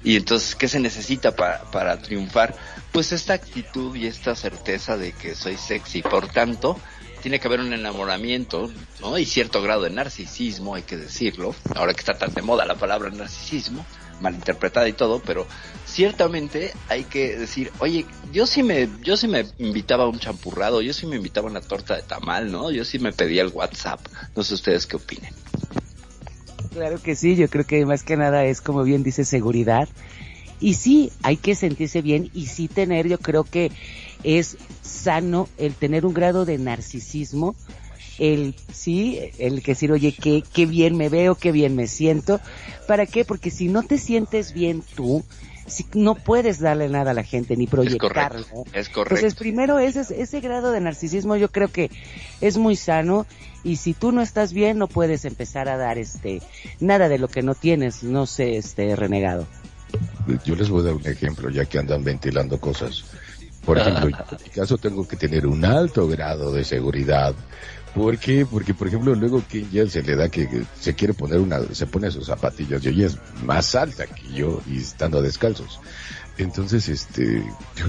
Y 0.05 0.16
entonces, 0.16 0.55
¿qué 0.55 0.69
se 0.69 0.79
necesita 0.79 1.35
para, 1.35 1.70
para 1.70 2.03
triunfar? 2.03 2.55
Pues 2.91 3.12
esta 3.12 3.33
actitud 3.33 3.97
y 3.97 4.07
esta 4.07 4.35
certeza 4.35 4.99
de 4.99 5.12
que 5.12 5.35
soy 5.35 5.57
sexy. 5.57 6.03
Por 6.03 6.29
tanto, 6.29 6.79
tiene 7.23 7.39
que 7.39 7.47
haber 7.47 7.61
un 7.61 7.73
enamoramiento, 7.73 8.70
¿no? 9.01 9.16
Y 9.16 9.24
cierto 9.24 9.62
grado 9.62 9.82
de 9.82 9.90
narcisismo, 9.90 10.74
hay 10.74 10.82
que 10.82 10.97
decirlo. 10.97 11.55
Ahora 11.77 11.94
que 11.94 12.01
está 12.01 12.19
tan 12.19 12.35
de 12.35 12.43
moda 12.43 12.66
la 12.66 12.74
palabra 12.74 13.11
narcisismo, 13.11 13.86
malinterpretada 14.20 14.89
y 14.89 14.93
todo, 14.93 15.20
pero 15.20 15.47
ciertamente 15.86 16.73
hay 16.89 17.05
que 17.05 17.36
decir, 17.39 17.70
oye, 17.78 18.07
yo 18.32 18.47
sí 18.47 18.65
me, 18.65 18.89
yo 19.03 19.16
sí 19.16 19.28
me 19.28 19.47
invitaba 19.59 20.05
a 20.05 20.09
un 20.09 20.19
champurrado, 20.19 20.82
yo 20.82 20.93
sí 20.93 21.07
me 21.07 21.16
invitaba 21.16 21.47
a 21.47 21.51
una 21.53 21.61
torta 21.61 21.94
de 21.94 22.03
tamal, 22.03 22.51
¿no? 22.51 22.73
Yo 22.73 22.85
sí 22.85 22.99
me 22.99 23.12
pedía 23.12 23.43
el 23.43 23.49
WhatsApp. 23.49 24.01
No 24.35 24.43
sé 24.43 24.55
ustedes 24.55 24.86
qué 24.86 24.97
opinen. 24.97 25.32
Claro 26.73 27.01
que 27.01 27.15
sí, 27.15 27.36
yo 27.36 27.49
creo 27.49 27.65
que 27.65 27.86
más 27.86 28.03
que 28.03 28.16
nada 28.16 28.44
es 28.44 28.61
como 28.61 28.82
bien 28.82 29.05
dice 29.05 29.24
seguridad. 29.24 29.89
Y 30.59 30.74
sí, 30.74 31.12
hay 31.23 31.36
que 31.36 31.55
sentirse 31.55 32.03
bien 32.03 32.31
y 32.32 32.47
sí 32.47 32.69
tener, 32.69 33.09
yo 33.09 33.19
creo 33.19 33.44
que 33.44 33.73
es 34.24 34.57
sano 34.82 35.49
el 35.59 35.74
tener 35.74 36.07
un 36.07 36.15
grado 36.15 36.44
de 36.44 36.59
narcisismo, 36.59 37.55
el 38.19 38.55
sí, 38.73 39.19
el 39.39 39.62
que 39.62 39.73
decir, 39.73 39.93
oye, 39.93 40.12
qué, 40.12 40.43
qué 40.53 40.66
bien 40.66 40.97
me 40.97 41.09
veo, 41.09 41.35
qué 41.35 41.53
bien 41.53 41.74
me 41.74 41.86
siento. 41.86 42.40
¿Para 42.86 43.07
qué? 43.07 43.24
Porque 43.24 43.51
si 43.51 43.69
no 43.69 43.82
te 43.82 43.99
sientes 43.99 44.53
bien 44.53 44.82
tú, 44.94 45.24
si, 45.66 45.86
no 45.94 46.15
puedes 46.15 46.61
darle 46.61 46.89
nada 46.89 47.12
a 47.12 47.15
la 47.15 47.24
gente 47.24 47.57
ni 47.57 47.65
Es 47.65 47.70
proyectarlo. 47.70 48.44
correcto. 48.47 48.78
Es 48.78 48.89
Entonces, 48.89 48.94
correcto. 48.94 49.39
primero 49.39 49.78
ese, 49.78 50.01
ese 50.20 50.40
grado 50.40 50.73
de 50.73 50.81
narcisismo 50.81 51.36
yo 51.36 51.51
creo 51.51 51.69
que 51.69 51.90
es 52.40 52.59
muy 52.59 52.77
sano 52.77 53.27
y 53.65 53.77
si 53.77 53.94
tú 53.94 54.12
no 54.12 54.23
estás 54.23 54.53
bien 54.53 54.78
no 54.78 54.89
puedes 54.89 55.24
empezar 55.24 55.69
a 55.69 55.77
dar 55.77 55.99
este 55.99 56.43
nada 56.81 57.09
de 57.09 57.19
lo 57.19 57.28
que 57.28 57.43
no 57.43 57.55
tienes, 57.55 58.03
no 58.03 58.27
sé, 58.27 58.57
este 58.57 58.94
renegado. 58.97 59.47
Yo 60.44 60.57
les 60.57 60.70
voy 60.70 60.81
a 60.81 60.85
dar 60.85 60.94
un 60.94 61.07
ejemplo, 61.07 61.51
ya 61.51 61.65
que 61.66 61.78
andan 61.78 62.03
ventilando 62.03 62.59
cosas. 62.59 63.05
Por 63.64 63.78
ejemplo, 63.78 64.09
en 64.09 64.43
mi 64.44 64.51
caso 64.51 64.78
tengo 64.78 65.06
que 65.06 65.16
tener 65.16 65.47
un 65.47 65.64
alto 65.64 66.09
grado 66.09 66.52
de 66.52 66.64
seguridad. 66.64 67.34
¿Por 67.94 68.18
qué? 68.18 68.47
Porque, 68.47 68.72
por 68.72 68.89
ejemplo, 68.89 69.14
luego 69.14 69.43
que 69.47 69.66
ya 69.70 69.86
se 69.86 70.02
le 70.02 70.16
da 70.16 70.28
que 70.30 70.64
se 70.80 70.94
quiere 70.94 71.12
poner 71.12 71.39
una, 71.39 71.60
se 71.72 71.86
pone 71.86 72.10
sus 72.10 72.26
zapatillas 72.26 72.84
y 72.84 72.89
ella 72.89 73.06
es 73.06 73.18
más 73.44 73.74
alta 73.74 74.06
que 74.06 74.32
yo 74.32 74.62
y 74.66 74.78
estando 74.78 75.20
descalzos. 75.20 75.78
Entonces, 76.39 76.89
este, 76.89 77.44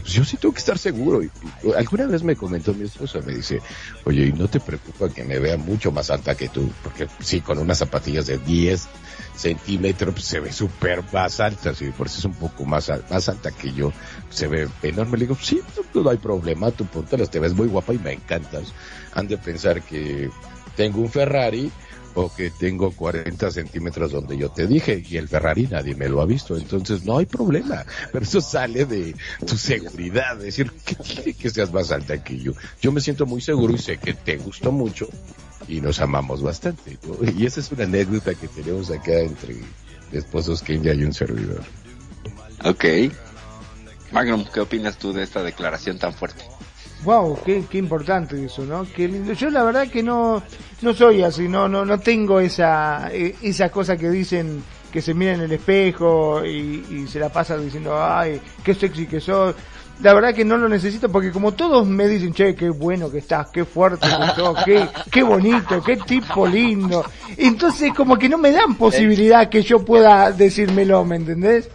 yo, 0.06 0.26
sí 0.26 0.36
tengo 0.36 0.54
que 0.54 0.60
estar 0.60 0.78
seguro. 0.78 1.24
Y 1.24 1.32
alguna 1.78 2.06
vez 2.08 2.22
me 2.22 2.36
comentó 2.36 2.74
mi 2.74 2.84
esposa, 2.84 3.20
me 3.26 3.34
dice, 3.34 3.62
oye, 4.04 4.26
¿y 4.26 4.34
no 4.34 4.50
te 4.50 4.60
preocupa 4.60 5.10
que 5.10 5.24
me 5.24 5.40
vea 5.40 5.56
mucho 5.56 5.92
más 5.92 6.10
alta 6.10 6.36
que 6.36 6.50
tú? 6.50 6.70
Porque 6.84 7.08
sí, 7.22 7.40
con 7.40 7.58
unas 7.58 7.78
zapatillas 7.78 8.28
de 8.28 8.38
10 8.40 8.88
centímetros 9.36 10.14
pues, 10.14 10.26
se 10.26 10.40
ve 10.40 10.52
súper 10.52 11.04
más 11.12 11.40
alta, 11.40 11.74
sí, 11.74 11.92
por 11.98 12.08
eso 12.08 12.20
es 12.20 12.26
un 12.26 12.36
poco 12.36 12.66
más, 12.66 12.92
más 13.10 13.30
alta 13.30 13.52
que 13.52 13.72
yo, 13.74 13.92
se 14.30 14.48
ve 14.48 14.68
enorme. 14.82 15.18
Le 15.18 15.26
digo, 15.26 15.38
sí, 15.42 15.62
no, 15.94 16.04
no 16.04 16.10
hay 16.10 16.18
problema, 16.18 16.72
tú 16.72 16.86
póntelas, 16.86 17.30
te 17.30 17.40
ves 17.40 17.54
muy 17.54 17.68
guapa 17.68 17.94
y 17.94 18.00
me 18.00 18.14
encantas. 18.14 18.74
Han 19.14 19.28
de 19.28 19.38
pensar 19.38 19.82
que 19.82 20.30
tengo 20.76 21.02
un 21.02 21.10
Ferrari 21.10 21.72
o 22.16 22.34
que 22.34 22.52
tengo 22.52 22.92
40 22.92 23.52
centímetros 23.52 24.12
donde 24.12 24.38
yo 24.38 24.50
te 24.50 24.68
dije 24.68 25.04
y 25.10 25.18
el 25.18 25.28
Ferrari 25.28 25.68
nadie 25.68 25.96
me 25.96 26.08
lo 26.08 26.22
ha 26.22 26.26
visto, 26.26 26.56
entonces 26.58 27.04
no 27.06 27.18
hay 27.18 27.26
problema, 27.26 27.86
pero 28.12 28.24
eso 28.24 28.40
sale 28.40 28.86
de 28.86 29.16
tu 29.46 29.58
seguridad, 29.58 30.38
decir, 30.38 30.72
que 30.86 30.96
tiene 30.96 31.34
que 31.34 31.50
seas 31.50 31.74
más 31.74 31.92
alta 31.92 32.24
que 32.24 32.38
yo. 32.38 32.54
Yo 32.82 32.92
me 32.92 33.02
siento 33.02 33.26
muy 33.26 33.42
seguro 33.42 33.74
y 33.74 33.80
sé 33.80 33.98
que 33.98 34.14
te 34.14 34.38
gustó 34.38 34.72
mucho 34.72 35.10
y 35.68 35.82
nos 35.82 36.00
amamos 36.00 36.42
bastante, 36.42 36.98
¿no? 37.08 37.30
Y 37.32 37.46
esa 37.46 37.60
es 37.60 37.72
una 37.72 37.84
anécdota 37.84 38.34
que 38.36 38.48
tenemos 38.48 38.92
acá 38.92 39.20
entre 39.20 39.58
esposos 40.12 40.62
Kenya 40.62 40.94
y 40.94 41.04
un 41.04 41.14
servidor. 41.14 41.62
Ok. 42.64 42.86
Magnum, 44.12 44.46
¿qué 44.54 44.60
opinas 44.60 44.98
tú 44.98 45.12
de 45.12 45.24
esta 45.24 45.42
declaración 45.42 45.98
tan 45.98 46.14
fuerte? 46.14 46.44
Wow, 47.04 47.40
qué, 47.44 47.66
qué 47.70 47.80
importante 47.80 48.46
eso, 48.46 48.64
¿no? 48.64 48.86
Qué 48.96 49.08
lindo. 49.08 49.34
Yo 49.34 49.50
la 49.50 49.64
verdad 49.64 49.88
que 49.90 50.04
no, 50.04 50.42
no 50.82 50.94
soy 50.94 51.24
así, 51.24 51.50
no, 51.50 51.68
no, 51.68 51.84
no 51.84 52.00
tengo 52.00 52.40
esa, 52.40 53.10
eh, 53.12 53.36
esa 53.42 53.70
cosa 53.70 53.98
que 53.98 54.10
dicen 54.10 54.64
que 54.92 55.02
se 55.02 55.14
mira 55.14 55.34
en 55.34 55.42
el 55.42 55.52
espejo 55.52 56.46
y, 56.46 56.86
y 56.90 57.08
se 57.08 57.20
la 57.20 57.30
pasa 57.30 57.58
diciendo, 57.58 58.02
ay, 58.02 58.40
qué 58.64 58.74
sexy 58.74 59.08
que 59.08 59.20
soy. 59.20 59.54
La 60.02 60.14
verdad 60.14 60.34
que 60.34 60.44
no 60.44 60.58
lo 60.58 60.68
necesito 60.68 61.10
porque 61.10 61.32
como 61.32 61.54
todos 61.54 61.88
me 61.88 62.08
dicen, 62.08 62.34
che, 62.34 62.56
qué 62.56 62.70
bueno 62.70 63.12
que 63.12 63.20
estás, 63.20 63.50
qué 63.52 63.64
fuerte 63.64 64.08
que 64.08 64.36
sos, 64.36 64.64
qué, 64.66 64.88
qué 65.12 65.24
bonito, 65.24 65.82
qué 65.84 65.98
tipo 65.98 66.48
lindo. 66.48 67.06
Entonces 67.38 67.94
como 67.96 68.18
que 68.18 68.28
no 68.28 68.38
me 68.38 68.52
dan 68.52 68.76
posibilidad 68.76 69.48
que 69.50 69.62
yo 69.62 69.86
pueda 69.86 70.32
decírmelo, 70.32 71.06
¿me 71.06 71.18
entendés? 71.18 71.70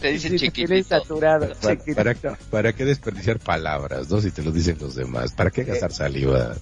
Te 0.00 0.12
dicen 0.12 0.36
tienes 0.36 0.40
chiquitito. 0.40 0.88
saturado, 0.88 1.52
¿Para, 1.60 1.76
chiquitito. 1.76 1.96
para, 1.96 2.38
para 2.50 2.72
qué 2.72 2.84
desperdiciar 2.84 3.38
palabras, 3.38 4.10
no? 4.10 4.20
Si 4.20 4.30
te 4.30 4.42
lo 4.42 4.50
dicen 4.50 4.76
los 4.80 4.94
demás. 4.94 5.32
¿Para 5.32 5.50
qué 5.50 5.64
gastar 5.64 5.92
saliva? 5.92 6.54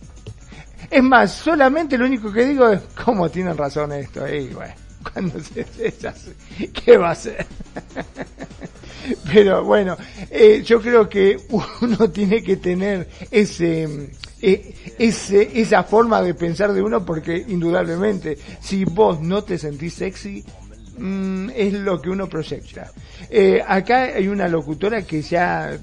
Es 0.90 1.02
más, 1.02 1.32
solamente 1.32 1.96
lo 1.96 2.04
único 2.04 2.32
que 2.32 2.44
digo 2.44 2.68
es 2.68 2.80
cómo 3.04 3.30
tienen 3.30 3.56
razón 3.56 3.92
esto. 3.92 4.28
Y 4.28 4.48
bueno, 4.48 4.74
cuando 5.12 5.40
se, 5.40 5.64
se 5.64 6.68
¿qué 6.72 6.96
va 6.96 7.08
a 7.08 7.12
hacer? 7.12 7.46
Pero 9.32 9.64
bueno, 9.64 9.96
eh, 10.30 10.62
yo 10.64 10.80
creo 10.80 11.08
que 11.08 11.38
uno 11.80 12.10
tiene 12.12 12.42
que 12.42 12.56
tener 12.56 13.08
ese, 13.30 14.10
eh, 14.40 14.74
ese, 14.98 15.60
esa 15.60 15.82
forma 15.84 16.22
de 16.22 16.34
pensar 16.34 16.72
de 16.72 16.82
uno 16.82 17.04
porque 17.04 17.44
indudablemente 17.48 18.38
si 18.60 18.84
vos 18.84 19.20
no 19.20 19.42
te 19.44 19.58
sentís 19.58 19.94
sexy, 19.94 20.44
mm, 20.98 21.50
es 21.54 21.72
lo 21.74 22.00
que 22.00 22.10
uno 22.10 22.28
proyecta. 22.28 22.90
Eh, 23.30 23.62
acá 23.66 24.04
hay 24.14 24.28
una 24.28 24.48
locutora 24.48 25.02
que 25.02 25.22
ya 25.22 25.78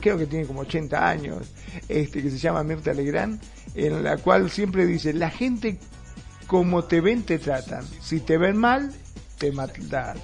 creo 0.00 0.18
que 0.18 0.26
tiene 0.26 0.46
como 0.46 0.60
80 0.60 1.08
años, 1.08 1.46
este, 1.88 2.22
que 2.22 2.30
se 2.30 2.38
llama 2.38 2.62
Mirta 2.62 2.92
Legrand, 2.92 3.40
en 3.74 4.02
la 4.02 4.16
cual 4.18 4.50
siempre 4.50 4.86
dice, 4.86 5.12
la 5.12 5.30
gente 5.30 5.78
como 6.46 6.84
te 6.84 7.00
ven 7.00 7.22
te 7.22 7.38
tratan, 7.38 7.84
si 8.00 8.20
te 8.20 8.36
ven 8.36 8.56
mal, 8.56 8.92
te 9.38 9.50
maltratan. 9.50 10.18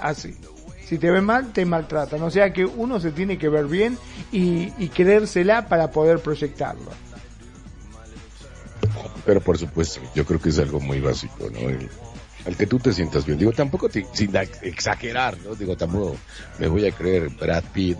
Así. 0.00 0.36
Si 0.86 0.98
te 0.98 1.10
ven 1.10 1.24
mal, 1.24 1.52
te 1.52 1.64
maltratan. 1.64 2.22
O 2.22 2.30
sea 2.30 2.52
que 2.52 2.64
uno 2.64 3.00
se 3.00 3.10
tiene 3.10 3.38
que 3.38 3.48
ver 3.48 3.66
bien 3.66 3.98
y, 4.30 4.72
y 4.78 4.88
creérsela 4.88 5.68
para 5.68 5.90
poder 5.90 6.20
proyectarlo. 6.20 6.90
Pero 9.24 9.40
por 9.40 9.58
supuesto, 9.58 10.00
yo 10.14 10.24
creo 10.24 10.40
que 10.40 10.50
es 10.50 10.58
algo 10.60 10.78
muy 10.78 11.00
básico, 11.00 11.50
¿no? 11.50 11.58
El, 11.68 11.90
al 12.46 12.56
que 12.56 12.66
tú 12.66 12.78
te 12.78 12.92
sientas 12.92 13.26
bien. 13.26 13.38
Digo, 13.38 13.52
tampoco 13.52 13.88
sin 13.90 14.36
exagerar, 14.62 15.36
¿no? 15.38 15.56
Digo, 15.56 15.76
tampoco 15.76 16.16
me 16.58 16.68
voy 16.68 16.86
a 16.86 16.92
creer 16.92 17.28
Brad 17.30 17.64
Pitt 17.72 17.98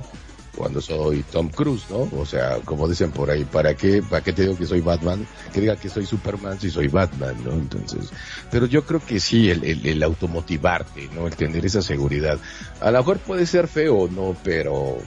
cuando 0.56 0.80
soy 0.80 1.22
Tom 1.22 1.48
Cruise, 1.50 1.84
¿no? 1.90 2.08
O 2.18 2.24
sea, 2.24 2.56
como 2.64 2.88
dicen 2.88 3.10
por 3.12 3.30
ahí, 3.30 3.44
¿para 3.44 3.74
qué, 3.74 4.02
para 4.02 4.22
qué 4.22 4.32
te 4.32 4.42
digo 4.42 4.56
que 4.56 4.66
soy 4.66 4.80
Batman? 4.80 5.26
Que 5.52 5.60
diga 5.60 5.76
que 5.76 5.88
soy 5.88 6.06
Superman 6.06 6.58
si 6.58 6.70
soy 6.70 6.88
Batman, 6.88 7.36
¿no? 7.44 7.52
Entonces, 7.52 8.10
pero 8.50 8.66
yo 8.66 8.84
creo 8.84 9.00
que 9.00 9.20
sí, 9.20 9.50
el, 9.50 9.62
el, 9.64 9.86
el 9.86 10.02
automotivarte, 10.02 11.08
¿no? 11.14 11.26
El 11.26 11.36
tener 11.36 11.64
esa 11.64 11.82
seguridad. 11.82 12.38
A 12.80 12.90
lo 12.90 12.98
mejor 12.98 13.18
puede 13.18 13.46
ser 13.46 13.68
feo 13.68 14.08
no, 14.08 14.36
pero 14.42 14.98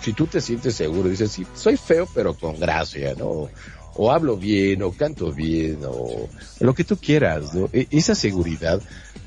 si 0.00 0.12
tú 0.12 0.26
te 0.26 0.40
sientes 0.40 0.74
seguro, 0.74 1.08
dices, 1.08 1.30
sí, 1.32 1.46
soy 1.54 1.76
feo, 1.76 2.08
pero 2.14 2.34
con 2.34 2.58
gracia, 2.58 3.14
¿no? 3.16 3.48
O 3.96 4.10
hablo 4.10 4.36
bien, 4.36 4.82
o 4.82 4.92
canto 4.92 5.32
bien, 5.32 5.78
o 5.86 6.28
lo 6.60 6.74
que 6.74 6.84
tú 6.84 6.96
quieras, 6.96 7.54
¿no? 7.54 7.70
E- 7.72 7.86
esa 7.90 8.14
seguridad, 8.14 8.80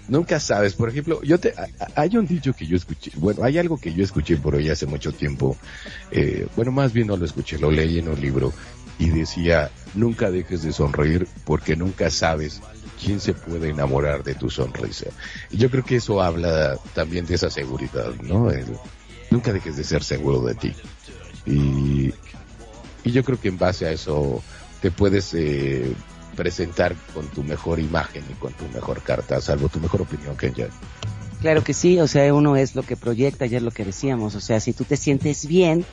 nunca 0.08 0.40
sabes. 0.40 0.74
Por 0.74 0.90
ejemplo, 0.90 1.22
yo 1.24 1.40
te, 1.40 1.54
hay 1.96 2.18
un 2.18 2.26
dicho 2.28 2.54
que 2.54 2.66
yo 2.66 2.76
escuché, 2.78 3.12
bueno, 3.16 3.44
hay 3.44 3.58
algo 3.58 3.78
que 3.80 3.94
yo 3.94 4.04
escuché 4.04 4.38
por 4.38 4.56
hoy 4.56 4.70
hace 4.70 4.86
mucho 4.86 5.12
tiempo, 5.12 5.58
eh, 6.12 6.48
bueno, 6.56 6.72
más 6.72 6.94
bien 6.94 7.08
no 7.08 7.18
lo 7.18 7.26
escuché, 7.26 7.58
lo 7.58 7.72
leí 7.72 8.00
en 8.00 8.08
un 8.10 8.20
libro, 8.20 8.54
y 9.00 9.10
decía, 9.10 9.70
nunca 9.94 10.32
dejes 10.32 10.64
de 10.64 10.72
sonreír 10.74 11.28
porque 11.46 11.76
nunca 11.76 12.10
sabes 12.10 12.62
quién 13.04 13.20
se 13.20 13.34
puede 13.34 13.70
enamorar 13.70 14.24
de 14.24 14.34
tu 14.36 14.50
sonrisa. 14.50 15.10
Y 15.52 15.58
yo 15.58 15.70
creo 15.70 15.84
que 15.84 15.98
eso 15.98 16.22
habla 16.22 16.78
también 16.94 17.26
de 17.26 17.36
esa 17.36 17.50
seguridad, 17.50 18.12
¿no? 18.24 18.50
El- 18.50 18.78
nunca 19.30 19.54
dejes 19.54 19.76
de 19.78 19.84
ser 19.84 20.04
seguro 20.04 20.42
de 20.42 20.56
ti. 20.56 20.74
Y, 21.46 22.14
y 23.04 23.12
yo 23.12 23.24
creo 23.24 23.40
que 23.40 23.50
en 23.50 23.58
base 23.58 23.86
a 23.86 23.92
eso 23.92 24.42
te 24.82 24.90
puedes 24.90 25.34
eh, 25.34 25.94
presentar 26.38 26.96
con 27.14 27.28
tu 27.28 27.44
mejor 27.44 27.80
imagen 27.80 28.24
y 28.30 28.34
con 28.36 28.54
tu 28.54 28.66
mejor 28.70 29.02
carta, 29.02 29.42
salvo 29.42 29.68
tu 29.68 29.82
mejor 29.82 30.04
opinión, 30.04 30.38
Kenya. 30.38 30.68
Claro 31.42 31.64
que 31.64 31.74
sí, 31.74 32.00
o 32.00 32.08
sea, 32.08 32.34
uno 32.34 32.56
es 32.56 32.76
lo 32.76 32.84
que 32.84 32.96
proyecta, 32.96 33.46
ya 33.46 33.58
es 33.58 33.64
lo 33.64 33.72
que 33.72 33.84
decíamos, 33.84 34.36
o 34.36 34.40
sea, 34.40 34.60
si 34.60 34.72
tú 34.72 34.86
te 34.86 34.96
sientes 34.96 35.48
bien, 35.48 35.86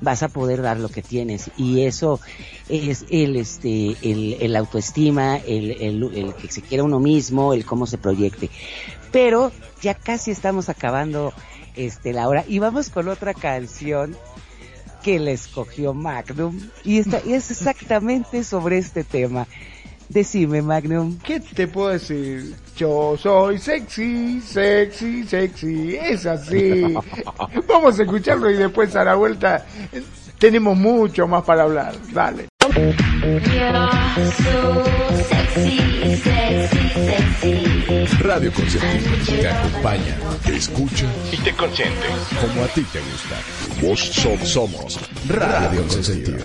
vas 0.00 0.22
a 0.22 0.28
poder 0.28 0.62
dar 0.62 0.78
lo 0.78 0.90
que 0.90 1.02
tienes 1.02 1.50
y 1.56 1.82
eso 1.82 2.20
es 2.68 3.06
el 3.10 3.36
este 3.36 3.96
el, 4.02 4.36
el 4.40 4.54
autoestima, 4.56 5.38
el, 5.38 5.70
el, 5.70 6.02
el 6.14 6.34
que 6.34 6.48
se 6.50 6.60
quiera 6.60 6.84
uno 6.84 7.00
mismo, 7.00 7.54
el 7.54 7.64
cómo 7.64 7.86
se 7.86 7.98
proyecte. 7.98 8.50
Pero 9.10 9.52
ya 9.80 9.94
casi 9.94 10.30
estamos 10.30 10.68
acabando 10.68 11.32
este 11.76 12.12
la 12.12 12.28
hora 12.28 12.44
y 12.46 12.58
vamos 12.58 12.90
con 12.90 13.08
otra 13.08 13.32
canción 13.32 14.16
que 15.02 15.18
le 15.18 15.32
escogió 15.32 15.94
Magnum 15.94 16.58
y 16.84 16.98
esta 16.98 17.20
y 17.24 17.32
es 17.34 17.50
exactamente 17.50 18.44
sobre 18.44 18.78
este 18.78 19.04
tema. 19.04 19.46
Decime, 20.08 20.62
Magnum. 20.62 21.18
¿Qué 21.18 21.40
te 21.40 21.66
puedo 21.66 21.88
decir? 21.88 22.54
Yo 22.76 23.16
soy 23.20 23.58
sexy, 23.58 24.40
sexy, 24.40 25.24
sexy. 25.24 25.96
Es 25.96 26.26
así. 26.26 26.82
Vamos 27.68 27.98
a 27.98 28.02
escucharlo 28.02 28.50
y 28.50 28.56
después 28.56 28.94
a 28.96 29.04
la 29.04 29.14
vuelta 29.14 29.66
eh, 29.92 30.02
tenemos 30.38 30.76
mucho 30.76 31.26
más 31.26 31.42
para 31.44 31.62
hablar. 31.64 31.94
Dale. 32.12 32.46
Radio 38.20 38.52
Consentido 38.52 39.10
te 39.40 39.48
acompaña, 39.48 40.16
te 40.44 40.56
escucha 40.56 41.06
y 41.32 41.36
te 41.38 41.52
consiente 41.54 42.06
como 42.40 42.64
a 42.64 42.68
ti 42.68 42.82
te 42.92 43.00
gusta. 43.00 43.36
Vos 43.80 44.00
so- 44.00 44.44
somos 44.44 44.98
Radio 45.28 45.86
Consentido. 45.86 46.44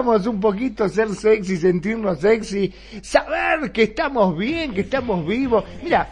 un 0.00 0.40
poquito 0.40 0.88
ser 0.88 1.12
sexy, 1.14 1.56
sentirnos 1.56 2.20
sexy, 2.20 2.72
saber 3.02 3.72
que 3.72 3.84
estamos 3.84 4.36
bien, 4.36 4.72
que 4.72 4.82
estamos 4.82 5.26
vivos. 5.26 5.64
Mira, 5.82 6.08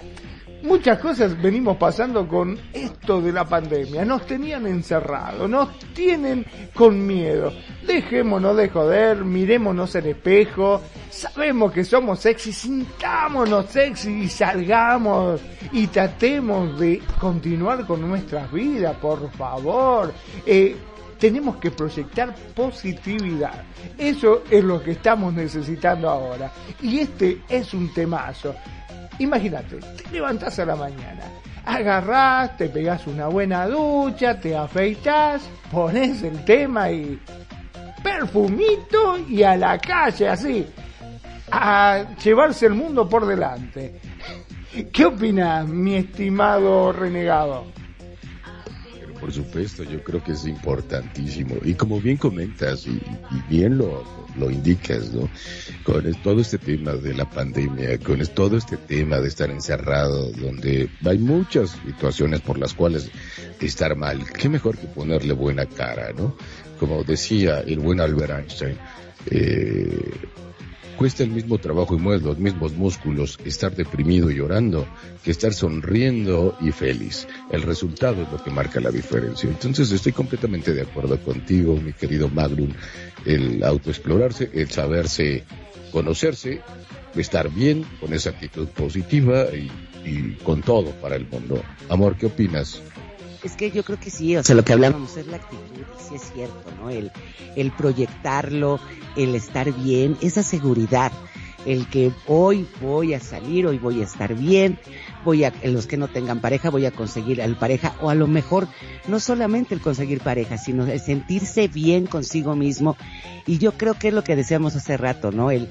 muchas 0.62 0.98
cosas 0.98 1.40
venimos 1.40 1.76
pasando 1.76 2.26
con 2.26 2.58
esto 2.72 3.20
de 3.20 3.32
la 3.32 3.44
pandemia. 3.44 4.04
Nos 4.04 4.26
tenían 4.26 4.66
encerrados, 4.66 5.48
nos 5.48 5.78
tienen 5.94 6.44
con 6.74 7.06
miedo. 7.06 7.52
Dejémonos 7.86 8.56
de 8.56 8.68
joder, 8.70 9.24
mirémonos 9.24 9.94
al 9.94 10.06
espejo. 10.06 10.80
Sabemos 11.08 11.72
que 11.72 11.84
somos 11.84 12.18
sexy, 12.18 12.52
sintámonos 12.52 13.66
sexy 13.66 14.22
y 14.22 14.28
salgamos 14.28 15.40
y 15.70 15.86
tratemos 15.86 16.78
de 16.80 17.00
continuar 17.20 17.86
con 17.86 18.00
nuestras 18.00 18.50
vidas, 18.50 18.96
por 18.96 19.30
favor. 19.30 20.12
Eh, 20.44 20.76
tenemos 21.18 21.56
que 21.56 21.70
proyectar 21.70 22.34
positividad. 22.54 23.64
Eso 23.98 24.44
es 24.50 24.62
lo 24.62 24.82
que 24.82 24.92
estamos 24.92 25.32
necesitando 25.32 26.08
ahora. 26.08 26.50
Y 26.82 27.00
este 27.00 27.42
es 27.48 27.72
un 27.74 27.92
temazo. 27.92 28.54
Imagínate, 29.18 29.76
te 29.76 30.10
levantás 30.12 30.58
a 30.58 30.66
la 30.66 30.76
mañana, 30.76 31.22
agarrás, 31.64 32.56
te 32.58 32.68
pegás 32.68 33.06
una 33.06 33.28
buena 33.28 33.66
ducha, 33.66 34.38
te 34.38 34.54
afeitas, 34.54 35.42
pones 35.70 36.22
el 36.22 36.44
tema 36.44 36.90
y 36.90 37.18
perfumito 38.02 39.18
y 39.26 39.42
a 39.42 39.56
la 39.56 39.78
calle 39.78 40.28
así, 40.28 40.66
a 41.50 42.04
llevarse 42.22 42.66
el 42.66 42.74
mundo 42.74 43.08
por 43.08 43.26
delante. 43.26 44.00
¿Qué 44.92 45.06
opinas, 45.06 45.66
mi 45.66 45.94
estimado 45.94 46.92
renegado? 46.92 47.64
Por 49.20 49.32
supuesto, 49.32 49.82
yo 49.82 50.02
creo 50.02 50.22
que 50.22 50.32
es 50.32 50.46
importantísimo. 50.46 51.56
Y 51.64 51.74
como 51.74 52.00
bien 52.00 52.16
comentas 52.16 52.86
y, 52.86 53.00
bien 53.48 53.78
lo, 53.78 54.04
lo 54.36 54.50
indicas, 54.50 55.12
¿no? 55.12 55.28
Con 55.84 56.12
todo 56.22 56.40
este 56.40 56.58
tema 56.58 56.92
de 56.92 57.14
la 57.14 57.28
pandemia, 57.28 57.98
con 57.98 58.20
todo 58.34 58.56
este 58.56 58.76
tema 58.76 59.18
de 59.18 59.28
estar 59.28 59.50
encerrado, 59.50 60.30
donde 60.32 60.90
hay 61.04 61.18
muchas 61.18 61.76
situaciones 61.84 62.40
por 62.40 62.58
las 62.58 62.74
cuales 62.74 63.10
estar 63.60 63.96
mal, 63.96 64.24
qué 64.32 64.48
mejor 64.48 64.76
que 64.76 64.86
ponerle 64.86 65.32
buena 65.32 65.66
cara, 65.66 66.12
¿no? 66.12 66.36
Como 66.78 67.02
decía 67.04 67.60
el 67.60 67.78
buen 67.78 68.00
Albert 68.00 68.32
Einstein, 68.38 68.76
eh, 69.30 69.98
Cuesta 70.96 71.22
el 71.22 71.30
mismo 71.30 71.58
trabajo 71.58 71.94
y 71.94 71.98
mueves 71.98 72.22
los 72.22 72.38
mismos 72.38 72.72
músculos 72.72 73.38
estar 73.44 73.76
deprimido 73.76 74.30
y 74.30 74.36
llorando 74.36 74.86
que 75.22 75.30
estar 75.30 75.52
sonriendo 75.52 76.56
y 76.60 76.72
feliz. 76.72 77.28
El 77.50 77.62
resultado 77.62 78.22
es 78.22 78.32
lo 78.32 78.42
que 78.42 78.50
marca 78.50 78.80
la 78.80 78.90
diferencia. 78.90 79.48
Entonces 79.48 79.92
estoy 79.92 80.12
completamente 80.12 80.72
de 80.72 80.82
acuerdo 80.82 81.20
contigo, 81.22 81.76
mi 81.76 81.92
querido 81.92 82.28
Magnum. 82.28 82.70
El 83.26 83.62
autoexplorarse, 83.62 84.50
el 84.54 84.70
saberse 84.70 85.44
conocerse, 85.92 86.62
estar 87.14 87.50
bien 87.50 87.84
con 88.00 88.14
esa 88.14 88.30
actitud 88.30 88.68
positiva 88.68 89.46
y, 89.54 89.70
y 90.02 90.36
con 90.44 90.62
todo 90.62 90.92
para 90.92 91.16
el 91.16 91.26
mundo. 91.26 91.62
Amor, 91.90 92.16
¿qué 92.16 92.26
opinas? 92.26 92.80
Es 93.46 93.54
que 93.54 93.70
yo 93.70 93.84
creo 93.84 94.00
que 94.00 94.10
sí, 94.10 94.36
o 94.36 94.42
sea, 94.42 94.56
lo 94.56 94.64
que 94.64 94.72
hablábamos 94.72 95.16
es 95.16 95.28
la 95.28 95.36
actitud, 95.36 95.84
sí 96.08 96.16
es 96.16 96.32
cierto, 96.34 96.68
¿no? 96.80 96.90
El, 96.90 97.12
el 97.54 97.70
proyectarlo, 97.70 98.80
el 99.14 99.36
estar 99.36 99.72
bien, 99.72 100.16
esa 100.20 100.42
seguridad, 100.42 101.12
el 101.64 101.86
que 101.86 102.10
hoy 102.26 102.66
voy 102.80 103.14
a 103.14 103.20
salir, 103.20 103.68
hoy 103.68 103.78
voy 103.78 104.00
a 104.00 104.04
estar 104.04 104.34
bien, 104.34 104.80
voy 105.24 105.44
a, 105.44 105.52
en 105.62 105.74
los 105.74 105.86
que 105.86 105.96
no 105.96 106.08
tengan 106.08 106.40
pareja, 106.40 106.70
voy 106.70 106.86
a 106.86 106.90
conseguir 106.90 107.40
al 107.40 107.56
pareja, 107.56 107.94
o 108.00 108.10
a 108.10 108.16
lo 108.16 108.26
mejor 108.26 108.66
no 109.06 109.20
solamente 109.20 109.76
el 109.76 109.80
conseguir 109.80 110.18
pareja, 110.22 110.58
sino 110.58 110.84
el 110.84 110.98
sentirse 110.98 111.68
bien 111.68 112.06
consigo 112.06 112.56
mismo, 112.56 112.96
y 113.46 113.58
yo 113.58 113.74
creo 113.78 113.94
que 113.94 114.08
es 114.08 114.14
lo 114.14 114.24
que 114.24 114.34
decíamos 114.34 114.74
hace 114.74 114.96
rato, 114.96 115.30
¿no? 115.30 115.52
El, 115.52 115.68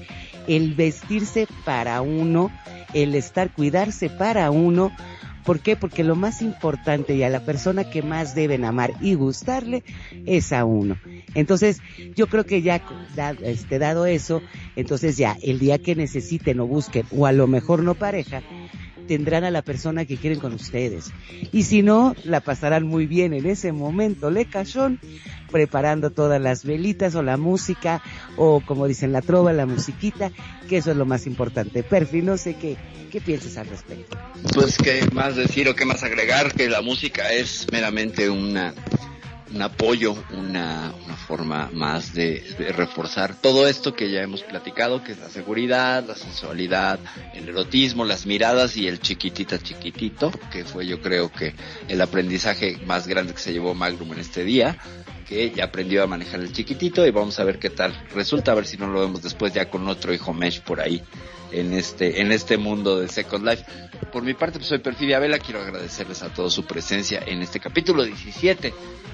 el 0.48 0.72
vestirse 0.72 1.46
para 1.66 2.00
uno, 2.00 2.50
el 2.94 3.14
estar, 3.14 3.50
cuidarse 3.52 4.08
para 4.08 4.50
uno, 4.50 4.92
¿Por 5.46 5.60
qué? 5.60 5.76
Porque 5.76 6.02
lo 6.04 6.16
más 6.16 6.42
importante 6.42 7.14
y 7.14 7.22
a 7.22 7.30
la 7.30 7.40
persona 7.40 7.84
que 7.84 8.02
más 8.02 8.34
deben 8.34 8.64
amar 8.64 8.92
y 9.00 9.14
gustarle 9.14 9.84
es 10.26 10.52
a 10.52 10.64
uno. 10.64 10.98
Entonces, 11.34 11.80
yo 12.16 12.26
creo 12.26 12.44
que 12.44 12.62
ya 12.62 12.82
da- 13.14 13.36
este, 13.44 13.78
dado 13.78 14.06
eso, 14.06 14.42
entonces 14.74 15.16
ya 15.16 15.36
el 15.42 15.60
día 15.60 15.78
que 15.78 15.94
necesiten 15.94 16.58
o 16.60 16.66
busquen, 16.66 17.06
o 17.10 17.26
a 17.26 17.32
lo 17.32 17.46
mejor 17.46 17.82
no 17.84 17.94
pareja, 17.94 18.42
tendrán 19.06 19.44
a 19.44 19.50
la 19.50 19.62
persona 19.62 20.04
que 20.04 20.16
quieren 20.16 20.38
con 20.38 20.52
ustedes. 20.52 21.12
Y 21.52 21.64
si 21.64 21.82
no, 21.82 22.14
la 22.24 22.40
pasarán 22.40 22.84
muy 22.84 23.06
bien 23.06 23.32
en 23.32 23.46
ese 23.46 23.72
momento, 23.72 24.30
le 24.30 24.46
cachón, 24.46 25.00
preparando 25.50 26.10
todas 26.10 26.40
las 26.40 26.64
velitas 26.64 27.14
o 27.14 27.22
la 27.22 27.36
música, 27.36 28.02
o 28.36 28.60
como 28.60 28.86
dicen 28.86 29.12
la 29.12 29.22
trova, 29.22 29.52
la 29.52 29.66
musiquita, 29.66 30.30
que 30.68 30.78
eso 30.78 30.90
es 30.90 30.96
lo 30.96 31.06
más 31.06 31.26
importante. 31.26 31.82
Perfi, 31.82 32.22
no 32.22 32.36
sé 32.36 32.54
qué, 32.54 32.76
qué 33.10 33.20
piensas 33.20 33.56
al 33.56 33.68
respecto. 33.68 34.18
Pues 34.54 34.76
qué 34.78 35.08
más 35.12 35.36
decir 35.36 35.68
o 35.68 35.74
qué 35.74 35.84
más 35.84 36.02
agregar 36.02 36.52
que 36.52 36.68
la 36.68 36.82
música 36.82 37.32
es 37.32 37.66
meramente 37.72 38.28
una 38.28 38.74
un 39.52 39.62
apoyo, 39.62 40.14
una, 40.32 40.92
una 41.04 41.16
forma 41.16 41.70
más 41.72 42.14
de, 42.14 42.40
de 42.58 42.72
reforzar 42.72 43.34
todo 43.34 43.68
esto 43.68 43.94
que 43.94 44.10
ya 44.10 44.22
hemos 44.22 44.42
platicado, 44.42 45.02
que 45.02 45.12
es 45.12 45.18
la 45.18 45.28
seguridad, 45.28 46.04
la 46.06 46.14
sensualidad, 46.14 46.98
el 47.34 47.48
erotismo, 47.48 48.04
las 48.04 48.26
miradas 48.26 48.76
y 48.76 48.88
el 48.88 49.00
chiquitita 49.00 49.58
chiquitito, 49.58 50.32
que 50.50 50.64
fue 50.64 50.86
yo 50.86 51.00
creo 51.00 51.30
que 51.30 51.54
el 51.88 52.00
aprendizaje 52.00 52.78
más 52.86 53.06
grande 53.06 53.34
que 53.34 53.40
se 53.40 53.52
llevó 53.52 53.74
Magnum 53.74 54.12
en 54.14 54.20
este 54.20 54.44
día, 54.44 54.78
que 55.28 55.50
ya 55.50 55.64
aprendió 55.64 56.02
a 56.02 56.06
manejar 56.06 56.40
el 56.40 56.52
chiquitito 56.52 57.06
y 57.06 57.10
vamos 57.10 57.38
a 57.40 57.44
ver 57.44 57.58
qué 57.58 57.70
tal 57.70 57.92
resulta, 58.14 58.52
a 58.52 58.54
ver 58.54 58.66
si 58.66 58.76
no 58.76 58.86
lo 58.86 59.00
vemos 59.00 59.22
después 59.22 59.52
ya 59.52 59.68
con 59.68 59.86
otro 59.88 60.14
hijo 60.14 60.32
Mesh 60.32 60.60
por 60.60 60.80
ahí 60.80 61.02
en 61.52 61.72
este, 61.72 62.20
en 62.20 62.32
este 62.32 62.56
mundo 62.56 63.00
de 63.00 63.08
Second 63.08 63.44
Life. 63.44 63.64
Por 64.12 64.22
mi 64.22 64.34
parte, 64.34 64.58
pues 64.58 64.68
soy 64.68 64.78
Perfidia 64.78 65.18
Vela, 65.18 65.38
quiero 65.38 65.60
agradecerles 65.60 66.22
a 66.22 66.32
todos 66.32 66.54
su 66.54 66.64
presencia 66.64 67.22
en 67.26 67.42
este 67.42 67.60
capítulo 67.60 68.04
17 68.04 68.72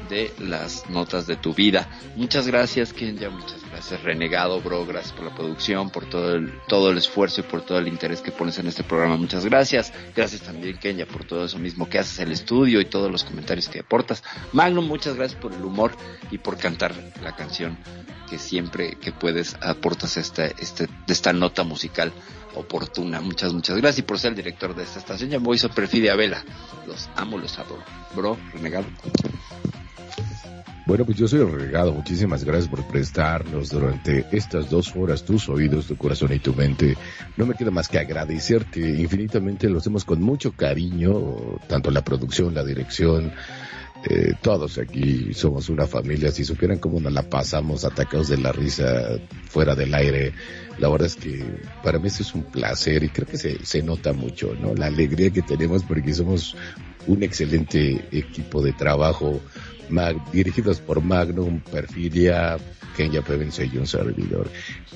de 0.09 0.33
las 0.41 0.89
notas 0.91 1.27
de 1.27 1.37
tu 1.37 1.55
vida. 1.55 1.89
Muchas 2.17 2.47
gracias, 2.47 2.93
Kenya, 2.93 3.31
muchas 3.31 3.62
gracias, 3.83 4.05
Renegado, 4.05 4.61
bro, 4.61 4.87
gracias 4.87 5.13
por 5.13 5.25
la 5.25 5.35
producción, 5.35 5.91
por 5.91 6.09
todo 6.09 6.37
el, 6.37 6.53
todo 6.69 6.93
el 6.93 6.99
esfuerzo 6.99 7.41
y 7.41 7.45
por 7.45 7.63
todo 7.63 7.79
el 7.79 7.89
interés 7.89 8.21
que 8.21 8.31
pones 8.31 8.57
en 8.61 8.69
este 8.69 8.85
programa. 8.85 9.17
Muchas 9.17 9.45
gracias. 9.45 9.93
Gracias 10.15 10.43
también, 10.43 10.79
Kenya, 10.79 11.05
por 11.05 11.25
todo 11.25 11.47
eso 11.47 11.59
mismo 11.59 11.89
que 11.89 11.99
haces, 11.99 12.21
el 12.21 12.31
estudio 12.31 12.81
y 12.81 12.85
todos 12.85 13.11
los 13.11 13.25
comentarios 13.25 13.69
que 13.69 13.81
aportas. 13.81 14.23
Magnum, 14.53 14.87
muchas 14.87 15.17
gracias 15.17 15.41
por 15.41 15.53
el 15.53 15.65
humor 15.65 15.91
y 16.31 16.39
por 16.39 16.59
cantar 16.59 16.95
la 17.25 17.35
canción 17.35 17.77
que 18.31 18.39
siempre 18.39 18.99
que 19.01 19.11
puedes 19.11 19.57
aportas 19.61 20.17
esta, 20.17 20.47
este, 20.47 20.89
esta 21.09 21.33
nota 21.33 21.65
musical 21.65 22.13
oportuna. 22.55 23.21
Muchas, 23.21 23.53
muchas 23.53 23.77
gracias. 23.79 23.99
Y 23.99 24.03
por 24.03 24.21
ser 24.21 24.31
el 24.31 24.37
director 24.37 24.77
de 24.77 24.85
esta 24.85 25.01
estación, 25.01 25.29
ya 25.29 25.41
me 25.41 25.47
voy 25.47 25.59
a 25.59 26.15
Vela. 26.15 26.45
Los 26.87 27.11
amo, 27.17 27.37
los 27.37 27.59
adoro. 27.59 27.83
Bro, 28.15 28.39
renegado. 28.53 28.87
Bueno, 30.85 31.05
pues 31.05 31.17
yo 31.17 31.29
soy 31.29 31.41
el 31.41 31.53
regado. 31.53 31.93
Muchísimas 31.93 32.45
gracias 32.45 32.69
por 32.69 32.85
prestarnos 32.89 33.71
durante 33.71 34.27
estas 34.33 34.69
dos 34.69 34.95
horas 34.97 35.25
tus 35.25 35.49
oídos, 35.49 35.87
tu 35.87 35.97
corazón 35.97 36.33
y 36.33 36.41
tu 36.41 36.55
mente. 36.55 36.97
No 37.37 37.47
me 37.47 37.55
queda 37.55 37.71
más 37.71 37.89
que 37.89 37.99
agradecerte 37.99 38.81
infinitamente. 38.81 39.69
Lo 39.69 39.79
hacemos 39.79 40.05
con 40.05 40.21
mucho 40.21 40.53
cariño, 40.53 41.61
tanto 41.69 41.91
la 41.91 42.03
producción, 42.03 42.55
la 42.55 42.65
dirección. 42.65 43.33
eh, 44.05 44.35
todos 44.43 44.79
aquí 44.79 45.33
somos 45.33 45.69
una 45.69 45.87
familia. 45.87 46.33
Si 46.33 46.45
supieran 46.45 46.79
cómo 46.81 46.99
nos 46.99 47.13
la 47.13 47.23
pasamos 47.23 47.85
atacados 47.85 48.29
de 48.29 48.39
la 48.39 48.51
risa 48.51 49.21
fuera 49.49 49.77
del 49.77 49.95
aire, 49.95 50.33
la 50.79 50.89
verdad 50.89 51.07
es 51.07 51.15
que 51.15 51.45
para 51.85 52.01
mí 52.01 52.09
esto 52.09 52.25
es 52.25 52.35
un 52.35 52.43
placer 52.43 53.05
y 53.05 53.11
creo 53.11 53.29
que 53.29 53.39
se, 53.39 53.65
se 53.65 53.83
nota 53.83 54.13
mucho, 54.13 54.57
¿no? 54.61 54.75
La 54.75 54.87
alegría 54.87 55.31
que 55.31 55.43
tenemos 55.43 55.85
porque 55.85 56.13
somos 56.13 56.57
un 57.07 57.23
excelente 57.23 58.09
equipo 58.13 58.63
de 58.63 58.73
trabajo 58.73 59.41
Dirigidos 60.33 60.81
por 60.81 61.03
Magnum, 61.03 61.61
Perfidia, 61.61 62.57
Kenya 62.97 63.23
Pevense 63.23 63.69
y 63.73 63.77
un 63.79 63.87
servidor. 63.87 64.49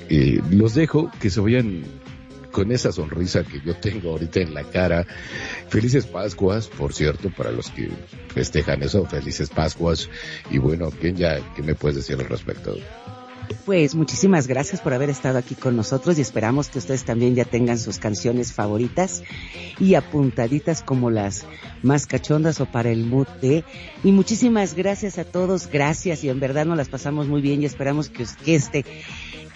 Eh, 0.09 0.41
los 0.51 0.73
dejo 0.73 1.11
que 1.19 1.29
se 1.29 1.39
vayan 1.39 1.83
con 2.51 2.71
esa 2.71 2.91
sonrisa 2.91 3.43
que 3.43 3.61
yo 3.61 3.75
tengo 3.75 4.11
ahorita 4.11 4.39
en 4.39 4.53
la 4.53 4.63
cara. 4.63 5.05
Felices 5.69 6.07
Pascuas, 6.07 6.67
por 6.67 6.93
cierto, 6.93 7.29
para 7.29 7.51
los 7.51 7.69
que 7.69 7.89
festejan 8.33 8.81
eso, 8.81 9.05
felices 9.05 9.49
Pascuas. 9.49 10.09
Y 10.49 10.57
bueno, 10.57 10.89
Kenya, 10.89 11.39
¿qué 11.55 11.61
me 11.61 11.75
puedes 11.75 11.97
decir 11.97 12.19
al 12.19 12.27
respecto? 12.27 12.75
Pues 13.65 13.95
muchísimas 13.95 14.47
gracias 14.47 14.81
por 14.81 14.93
haber 14.93 15.09
estado 15.09 15.37
aquí 15.37 15.55
con 15.55 15.75
nosotros 15.75 16.17
y 16.17 16.21
esperamos 16.21 16.69
que 16.69 16.79
ustedes 16.79 17.03
también 17.03 17.35
ya 17.35 17.45
tengan 17.45 17.77
sus 17.77 17.97
canciones 17.97 18.53
favoritas 18.53 19.23
y 19.79 19.95
apuntaditas 19.95 20.81
como 20.81 21.09
las 21.09 21.45
más 21.83 22.07
cachondas 22.07 22.59
o 22.61 22.65
para 22.65 22.89
el 22.89 23.05
mood 23.05 23.27
de. 23.41 23.63
Y 24.03 24.11
muchísimas 24.11 24.73
gracias 24.73 25.17
a 25.17 25.25
todos, 25.25 25.67
gracias 25.67 26.23
y 26.23 26.29
en 26.29 26.39
verdad 26.39 26.65
nos 26.65 26.77
las 26.77 26.89
pasamos 26.89 27.27
muy 27.27 27.41
bien 27.41 27.61
y 27.61 27.65
esperamos 27.65 28.09
que, 28.09 28.25
que 28.43 28.55
este, 28.55 28.85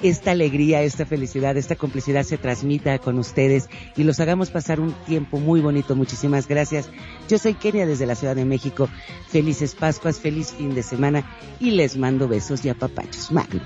esta 0.01 0.31
alegría, 0.31 0.81
esta 0.81 1.05
felicidad, 1.05 1.57
esta 1.57 1.75
complicidad 1.75 2.23
se 2.23 2.37
transmita 2.37 2.97
con 2.99 3.19
ustedes 3.19 3.69
y 3.95 4.03
los 4.03 4.19
hagamos 4.19 4.49
pasar 4.49 4.79
un 4.79 4.93
tiempo 5.05 5.37
muy 5.37 5.61
bonito. 5.61 5.95
Muchísimas 5.95 6.47
gracias. 6.47 6.89
Yo 7.29 7.37
soy 7.37 7.53
Kenia 7.53 7.85
desde 7.85 8.05
la 8.05 8.15
Ciudad 8.15 8.35
de 8.35 8.45
México. 8.45 8.89
Felices 9.29 9.75
Pascuas, 9.75 10.19
feliz 10.19 10.51
fin 10.51 10.75
de 10.75 10.83
semana 10.83 11.23
y 11.59 11.71
les 11.71 11.97
mando 11.97 12.27
besos 12.27 12.65
y 12.65 12.69
apapachos. 12.69 13.31
Magno. 13.31 13.61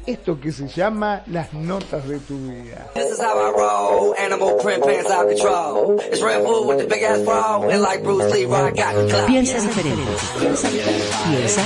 esto 0.07 0.39
que 0.39 0.51
se 0.53 0.67
llama 0.69 1.21
las 1.27 1.53
notas 1.53 2.07
de 2.07 2.19
tu 2.19 2.37
vida. 2.37 2.89
This 2.95 3.11
is 3.11 3.19
how 3.19 3.37
I 3.37 3.51
roll. 3.51 4.15
Animal 4.15 4.57
print 4.57 4.81
pants 4.83 5.11
out 5.11 5.27
control. 5.27 5.99
It's 5.99 6.21
Red 6.21 6.43
Bull 6.43 6.65
with 6.65 6.79
the 6.79 6.87
big 6.87 7.03
ass 7.03 7.21
bra. 7.23 7.61
And 7.67 7.81
like 7.81 8.03
Bruce 8.03 8.31
Lee, 8.31 8.45
I 8.45 8.71
got 8.71 8.95
the 8.95 9.07
clout. 9.09 9.27
Piensa 9.27 9.59
diferente. 9.59 10.03
Piensa, 10.39 10.69
piensa 10.69 11.61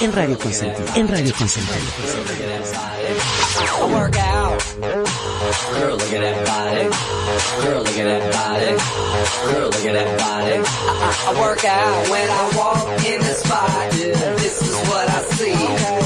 en 0.00 0.12
Radio 0.12 0.38
Consentido. 0.38 0.86
En 0.94 1.08
Radio 1.08 1.32
Consentido. 1.32 1.74
I 3.78 3.92
work 3.92 4.16
out. 4.18 4.62
Girl, 5.72 5.96
look 5.96 6.12
at 6.12 6.20
that 6.20 6.46
body. 6.46 6.84
Girl, 7.64 7.82
look 7.82 7.98
at 7.98 8.04
that 8.04 8.32
body. 8.32 8.76
Girl, 9.52 9.70
look 9.70 9.86
at 9.86 9.94
that 9.94 10.18
body. 10.18 10.52
I, 10.52 11.24
I, 11.28 11.32
I 11.32 11.40
work 11.40 11.64
out 11.64 12.10
when 12.10 12.28
I 12.28 12.56
walk 12.56 13.04
in 13.06 13.20
the 13.20 13.34
spot. 13.34 13.90
This 13.92 14.60
is 14.60 14.76
what 14.88 15.08
I 15.08 15.22
see. 15.32 16.05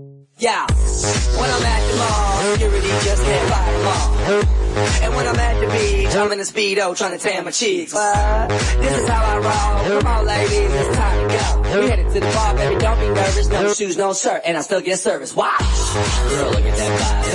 Yeah, 0.41 0.65
when 0.65 1.51
I'm 1.51 1.61
at 1.61 1.81
the 1.85 1.97
mall, 2.01 2.53
security 2.53 2.87
just 3.05 3.23
can't 3.23 3.49
fight 3.53 3.71
them 3.77 3.85
all. 3.85 4.61
And 5.03 5.15
when 5.15 5.27
I'm 5.27 5.35
at 5.35 5.59
the 5.61 5.67
beach, 5.67 6.15
I'm 6.15 6.31
in 6.31 6.39
a 6.39 6.41
speedo 6.41 6.97
trying 6.97 7.11
to 7.11 7.19
tan 7.23 7.45
my 7.45 7.51
cheeks. 7.51 7.93
What? 7.93 8.49
This 8.49 8.97
is 9.01 9.07
how 9.07 9.23
I 9.23 9.37
roll. 9.37 10.01
Come 10.01 10.07
on, 10.07 10.25
ladies, 10.25 10.73
it's 10.73 10.97
time 10.97 11.29
to 11.29 11.35
go. 11.35 11.79
We 11.81 11.89
headed 11.89 12.07
to 12.07 12.19
the 12.21 12.21
bar, 12.21 12.55
baby, 12.55 12.79
don't 12.81 12.99
be 12.99 13.09
nervous. 13.09 13.49
No 13.49 13.71
shoes, 13.71 13.97
no 13.97 14.15
shirt, 14.15 14.41
and 14.43 14.57
I 14.57 14.61
still 14.61 14.81
get 14.81 14.97
service. 14.97 15.35
Watch. 15.35 15.59
Girl, 15.59 16.49
look 16.49 16.65
at 16.65 16.75
that 16.75 16.91
body. 16.97 17.31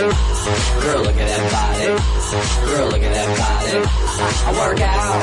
Girl, 0.82 1.02
look 1.02 1.16
at 1.16 1.28
that 1.30 1.52
body. 1.54 1.86
Girl, 2.66 2.88
look 2.88 3.02
at 3.02 3.14
that 3.14 3.30
body. 3.38 4.06
I, 4.16 4.52
work 4.58 4.80
out. 4.80 5.22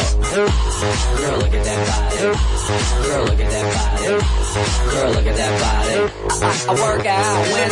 Girl, 1.19 1.38
look 1.39 1.53
at 1.53 1.64
that 1.65 1.80
body. 1.89 2.18
Girl, 3.03 3.23
look 3.26 3.39
at 3.39 3.51
that 3.51 3.68
body. 3.76 4.07
Girl, 4.93 5.11
look 5.11 5.27
at 5.27 5.35
that 5.35 5.53
body. 5.60 6.14
I, 6.43 6.65
I 6.68 6.73
work 6.73 7.05
out 7.05 7.53
when 7.53 7.72